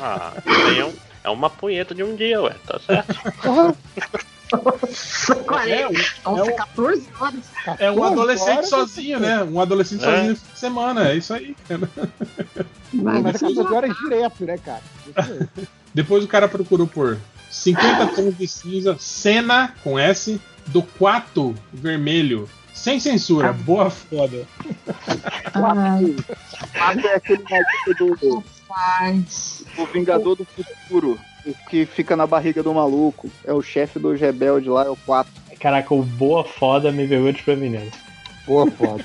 [0.00, 0.94] Ah, isso aí é, um-
[1.24, 3.14] é uma punheta de um dia, ué, tá certo?
[5.46, 5.92] Porra, É, um-
[6.36, 7.40] Nossa, 14 horas.
[7.78, 9.42] é um 14 adolescente horas, sozinho, né?
[9.44, 10.04] Um adolescente É.
[10.04, 11.08] sozinho no fim de semana.
[11.08, 11.88] É isso aí, cara.
[12.92, 14.82] Mas, Mas é 14 horas direto, né, cara?
[15.94, 17.18] Depois o cara procurou por
[17.52, 22.48] 50 tons de cinza, cena com S, do 4 vermelho.
[22.72, 24.44] Sem censura, boa foda.
[25.54, 26.16] Ai,
[26.76, 29.62] Quatro é aquele maluco do, rapaz.
[29.76, 31.18] do Vingador do Futuro.
[31.46, 33.30] O que fica na barriga do maluco.
[33.44, 35.30] É o chefe dos rebeldes lá, é o 4.
[35.60, 37.92] caraca, o boa foda me pegou desprevenido.
[38.46, 39.04] Boa foto.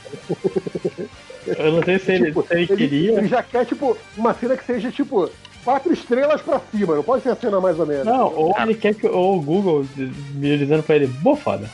[1.45, 3.11] Eu não sei se ele, Tipo, se ele queria.
[3.19, 5.29] ele já quer, tipo, uma cena que seja, tipo,
[5.67, 6.95] quatro estrelas pra cima.
[6.95, 8.05] Não pode ser a cena mais ou menos.
[8.05, 9.05] Não, ou ele quer que.
[9.05, 11.69] Ou o Google me dizendo pra ele, boa foda.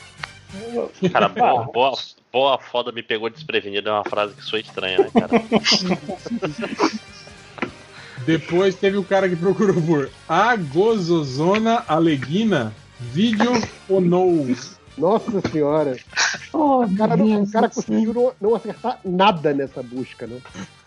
[1.11, 1.93] Cara, boa, boa,
[2.31, 5.29] boa foda me pegou desprevenido é uma frase que soa estranha, né, cara?
[8.25, 13.51] Depois teve o cara que procurou por A Gozozona Aleguina Vídeo
[13.87, 14.47] Onou.
[14.97, 15.97] Nossa senhora.
[16.55, 20.37] Oh, O cara, não, o cara conseguiu não, não acertar nada nessa busca, né?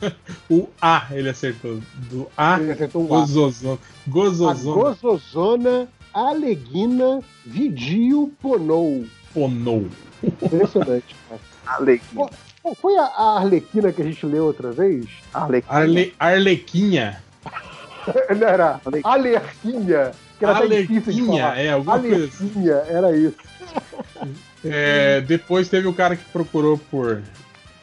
[0.48, 1.80] O A ele acertou.
[2.08, 3.20] Do A Ele acertou o A.
[3.20, 3.74] Gozozona.
[3.74, 9.04] A Gozozona gozozona Aleguina Vidio Ponou.
[9.34, 9.86] Onou.
[10.22, 11.16] Impressionante.
[11.28, 11.40] cara.
[11.66, 12.26] Alegria.
[12.62, 15.06] Ô, Foi a, a Arlequina que a gente leu outra vez?
[15.34, 15.74] Arlequina.
[15.74, 17.22] Arle, Arlequinha.
[18.38, 20.12] Não era Alerquinha.
[20.38, 21.58] Que era até difícil de Alerquinha, falar.
[21.58, 22.44] é, alguma coisa assim.
[22.44, 23.36] Alerquinha, era isso.
[24.64, 27.22] É, depois teve o cara que procurou por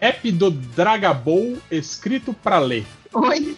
[0.02, 2.86] App do Dragabol escrito pra ler.
[3.14, 3.56] Oi?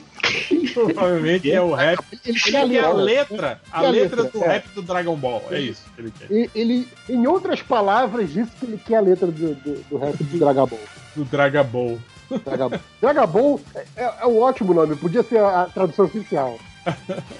[0.74, 2.00] Provavelmente é o rap.
[2.26, 3.62] Ele quer quer a a letra.
[3.72, 4.48] a letra letra, do é.
[4.48, 5.44] rap do Dragon Ball.
[5.50, 6.32] É isso que ele quer.
[6.32, 10.16] E- Ele, em outras palavras, disse que ele quer a letra do, do, do rap
[10.24, 10.80] do Dragabol.
[11.16, 12.00] Do Dragabol.
[12.44, 12.80] Dragabol.
[13.02, 13.62] Dragabol
[13.96, 16.60] é, é um ótimo nome, podia ser a, a tradução oficial.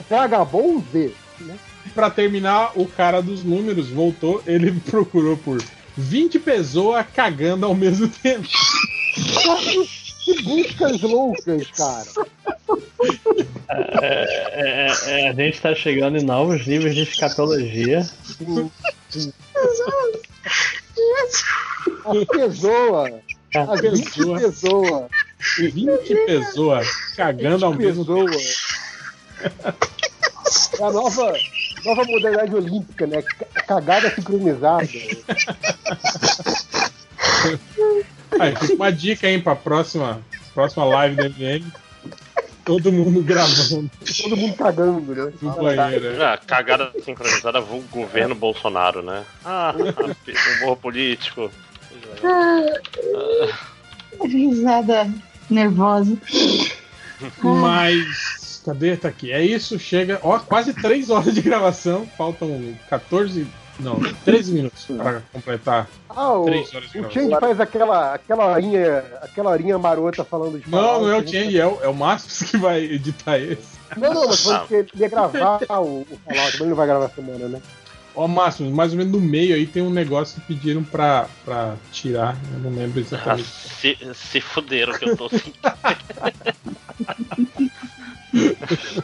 [0.10, 1.12] Dragabol Z.
[1.42, 1.56] Né?
[1.96, 5.64] Pra terminar, o cara dos números voltou, ele procurou por
[5.96, 8.46] 20 pessoas cagando ao mesmo tempo.
[10.26, 12.28] Que buscas loucas, cara.
[14.02, 18.06] É, é, é, a gente tá chegando em novos níveis de escatologia.
[22.04, 23.22] A pessoa.
[23.56, 24.40] A 20 pessoa.
[24.40, 25.10] pessoa.
[25.60, 28.32] 20 pessoas cagando ao mesmo tempo.
[30.80, 31.34] É a nova,
[31.86, 33.24] nova modalidade olímpica, né?
[33.68, 34.88] Cagada sincronizada.
[38.40, 40.22] Aí, fica uma dica aí pra próxima,
[40.54, 41.72] próxima live do MDM.
[42.66, 43.92] Todo mundo gravando
[44.24, 45.32] Todo mundo cagando, né?
[45.40, 46.24] no banheiro.
[46.24, 49.24] Ah, cagada sincronizada governo Bolsonaro, né?
[49.46, 49.74] Ah,
[50.62, 51.52] humor político.
[54.24, 55.08] Risada
[55.48, 56.18] nervosa.
[57.44, 58.45] Mas.
[58.66, 58.98] Cadê?
[58.98, 59.32] Tá aqui.
[59.32, 60.20] É isso, chega.
[60.24, 62.08] Ó, quase 3 horas de gravação.
[62.18, 63.46] Faltam 14.
[63.80, 65.90] Não, 13 minutos pra completar.
[66.10, 67.24] Ah, o, Três horas de o gravação.
[67.24, 71.30] Change faz aquela, aquela horinha, aquela horinha marota falando de Não, não é o palavras.
[71.32, 73.76] Change, é o, é o Márcio que vai editar esse.
[73.98, 74.60] Não, não, mas Ah.
[74.60, 77.62] falando que ele ia gravar o, o Fallout, mas ele não vai gravar semana, né?
[78.16, 81.76] Ó, Márcio, mais ou menos no meio aí tem um negócio que pediram pra, pra
[81.92, 82.38] tirar.
[82.54, 83.44] Eu não lembro Ah, exatamente.
[83.50, 85.30] se, se fuderam que eu tô
[88.74, 89.02] assim.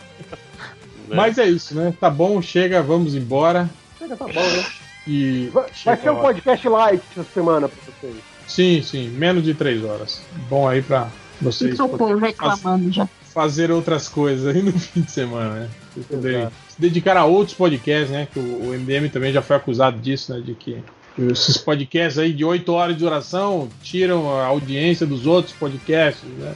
[1.07, 1.93] Mas é isso, né?
[1.99, 3.69] Tá bom, chega, vamos embora.
[3.99, 4.65] Chega, tá bom, né?
[5.07, 5.49] E.
[5.53, 8.15] Vai, vai ser um podcast light essa semana pra vocês.
[8.48, 10.22] Sim, sim, menos de 3 horas.
[10.49, 11.09] Bom aí pra
[11.41, 13.07] vocês povo reclamando já.
[13.33, 15.69] fazer outras coisas aí no fim de semana, né?
[15.93, 18.27] Vocês poderem se dedicar a outros podcasts, né?
[18.31, 20.41] Que o, o MDM também já foi acusado disso, né?
[20.41, 20.83] De que
[21.17, 26.56] esses podcasts aí de 8 horas de duração tiram a audiência dos outros podcasts, né?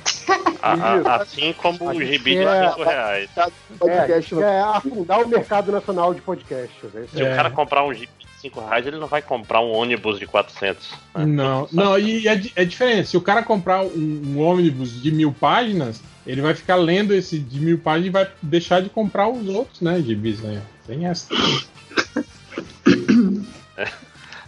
[0.61, 3.29] A- assim como o gibi de É, 5 reais.
[3.77, 6.93] Podcast É, é afundar o mercado nacional de podcasts.
[6.93, 7.05] né?
[7.13, 10.17] Se o cara comprar um gibi de 5 reais, ele não vai comprar um ônibus
[10.19, 10.89] de 400.
[11.15, 11.25] né?
[11.25, 13.09] Não, não, e é, é diferente.
[13.09, 17.37] Se o cara comprar um, um ônibus de mil páginas, ele vai ficar lendo esse
[17.37, 20.01] de mil páginas e vai deixar de comprar os outros, né?
[20.01, 20.61] Gibis, né?
[20.87, 21.27] Tem essa.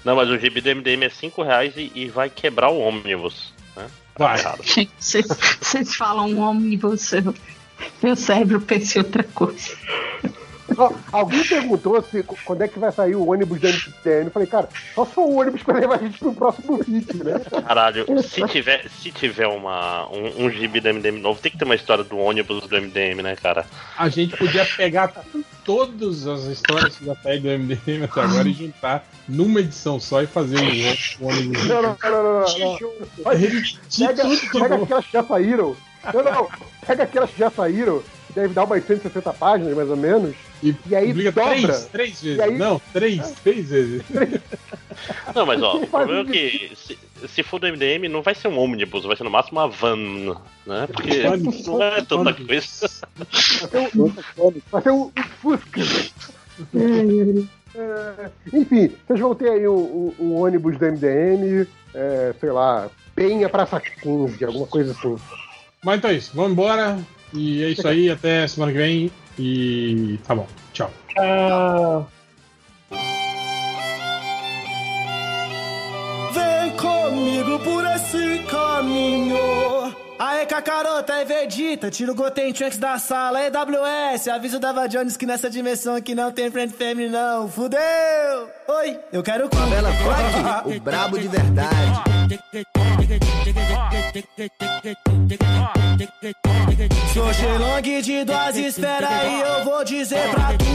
[0.08, 3.52] Não, mas o gibi do MDM é 5 reais e, e vai quebrar o ônibus.
[3.76, 3.86] Né?
[4.18, 4.40] Vai.
[4.40, 4.64] Errado.
[4.64, 5.28] Gente, Vocês
[5.62, 7.36] vocês falam um ônibus, eu-
[8.02, 9.76] meu cérebro pensa em outra coisa.
[11.12, 14.26] Alguém perguntou se, quando é que vai sair o ônibus da MTN.
[14.26, 16.78] Eu falei, cara, só se for o ônibus que vai levar a gente pro próximo
[16.78, 17.42] vídeo, né?
[17.66, 21.66] Caralho, se tiver, se tiver uma, um, um gibi do MDM novo, tem que ter
[21.66, 23.66] uma história do ônibus do MDM, né, cara?
[23.98, 25.12] A gente podia pegar
[25.68, 30.24] todas as histórias que já saíram do MDM até agora e juntar numa edição só
[30.24, 31.66] e fazer um o ônibus.
[31.66, 32.78] Não, não, não, não, não,
[33.24, 34.24] Pega,
[34.54, 35.76] pega aquelas que já saíram.
[36.14, 36.50] Não, não,
[36.88, 38.02] pega aquelas que já saíram,
[38.38, 40.36] deve dar umas 160 páginas, mais ou menos.
[40.64, 41.54] E, E aí publica dobra.
[41.56, 42.40] três, três vezes.
[42.40, 44.04] Aí- Não, três, três vezes.
[45.36, 48.48] Não, mas ó, o problema é que se, se for do MDM, não vai ser
[48.48, 49.96] um ônibus, vai ser no máximo uma van,
[50.66, 50.88] né?
[50.92, 51.22] Porque
[51.68, 52.90] não é tanta coisa.
[53.16, 54.14] Vai ser um,
[54.72, 55.82] vai ser um Fusca.
[57.76, 62.90] É, enfim, vocês vão ter aí o, o- o ônibus do MDM, é, sei lá,
[63.16, 65.16] Penha Praça 15, alguma coisa assim.
[65.84, 66.98] Mas então é isso, vamos embora.
[67.34, 69.12] E é isso aí, até semana que vem.
[69.40, 70.92] E tá bom, tchau.
[76.34, 79.38] Vem comigo por esse caminho.
[80.20, 83.38] Aê, Cacarota e Vegeta, tira o Goten Trunks da sala.
[83.38, 87.48] Aê, WS, avisa o Dava Jones que nessa dimensão aqui não tem friend family, não.
[87.48, 87.80] Fudeu!
[88.68, 92.27] Oi, eu quero com Favela Funk, o brabo de verdade.
[97.14, 100.66] Sou Shenlong de duas esferas e eu vou dizer pra tu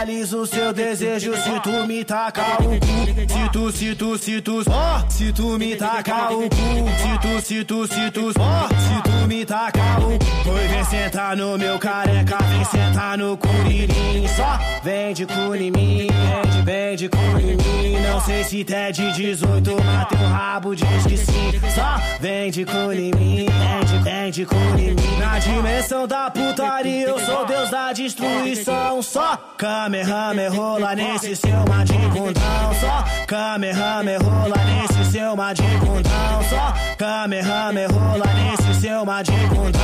[0.00, 1.34] Realiza o seu desejo.
[1.36, 2.86] Se tu me tacar o cu
[3.28, 7.40] Se tu, se tu, se tu, ó Se tu me tacar o cu Se tu,
[7.42, 10.50] se tu, se tu, ó Se tu me tacar o cu.
[10.70, 14.26] Vem sentar no meu careca Vem sentar no curirim.
[14.34, 19.12] Só vem de cu mim Vem de, vem de mim Não sei se tá de
[19.12, 21.52] 18 Mas teu rabo diz que sim.
[21.74, 25.18] Só vende com em mim, vende, vende com em mim.
[25.18, 29.02] Na dimensão da putaria, eu sou Deus da destruição.
[29.02, 32.74] Só Kamehameha rola nesse seu madibundão.
[32.80, 36.42] Só Kamehameha rola nesse seu madibundão.
[36.48, 39.80] Só Kamehameha rola nesse seu madibundão.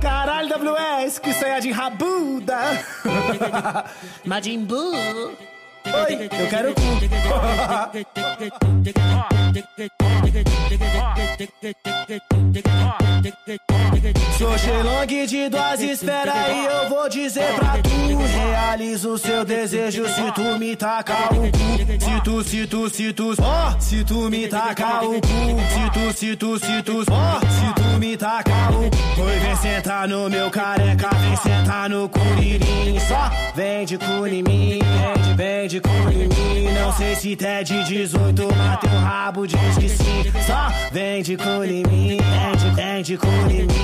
[0.00, 2.58] Caralho, WS, que saia de rabuda.
[4.24, 5.53] Majin Buu.
[6.02, 6.80] Oi, eu quero cu.
[14.38, 20.08] Sou Shenlong de duas esferas e eu vou dizer pra tu Realiza o seu desejo
[20.08, 22.04] se tu me tacar o cu.
[22.04, 25.20] Se tu, se tu, se tu, ó Se tu me tacar o cu.
[25.20, 29.22] Se tu, se tu, se tu, ó Se tu me tacar o cu.
[29.24, 32.98] Vem sentar no meu careca Vem sentar no curirim.
[33.00, 34.80] Só vem de cu Vem de,
[35.36, 40.24] vem de mim Não sei se tá de 18 Mas teu rabo diz que sim.
[40.46, 42.18] Só vem de mim
[42.74, 43.18] Vem de,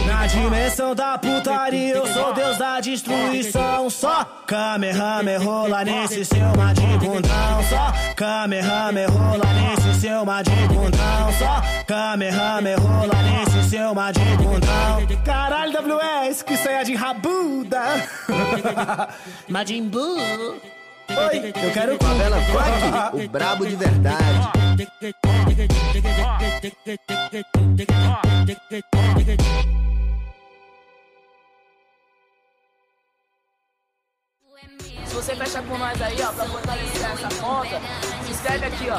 [0.07, 3.89] Na dimensão da putaria Eu sou Deus da destruição.
[3.91, 13.15] Só Kamehameha rola nesse seu madibundão Só Kamehameha rola nesse seu madibundão Só Kamehameha rola
[13.23, 14.70] nesse seu madibundão
[15.25, 17.81] Caralho, WS, que saia de rabuda.
[19.49, 20.61] Majin Buu
[21.17, 21.97] Oi, eu quero.
[21.99, 24.51] Favela Funk, o brabo de verdade.
[35.05, 37.81] Se você fecha com nós aí, ó, pra fortalecer essa conta,
[38.25, 38.99] se inscreve aqui, ó.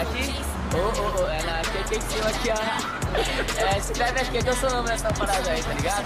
[0.00, 0.34] Aqui.
[0.74, 2.98] Ô, ô, ô, é na aqui, tem que ser aqui, ó.
[3.58, 6.04] É, se inscreve aqui que eu sou novo nessa parada aí, tá ligado?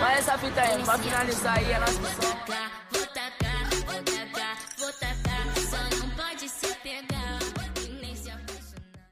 [0.00, 2.34] Mas essa fita aí, pra finalizar aí a nossa missão.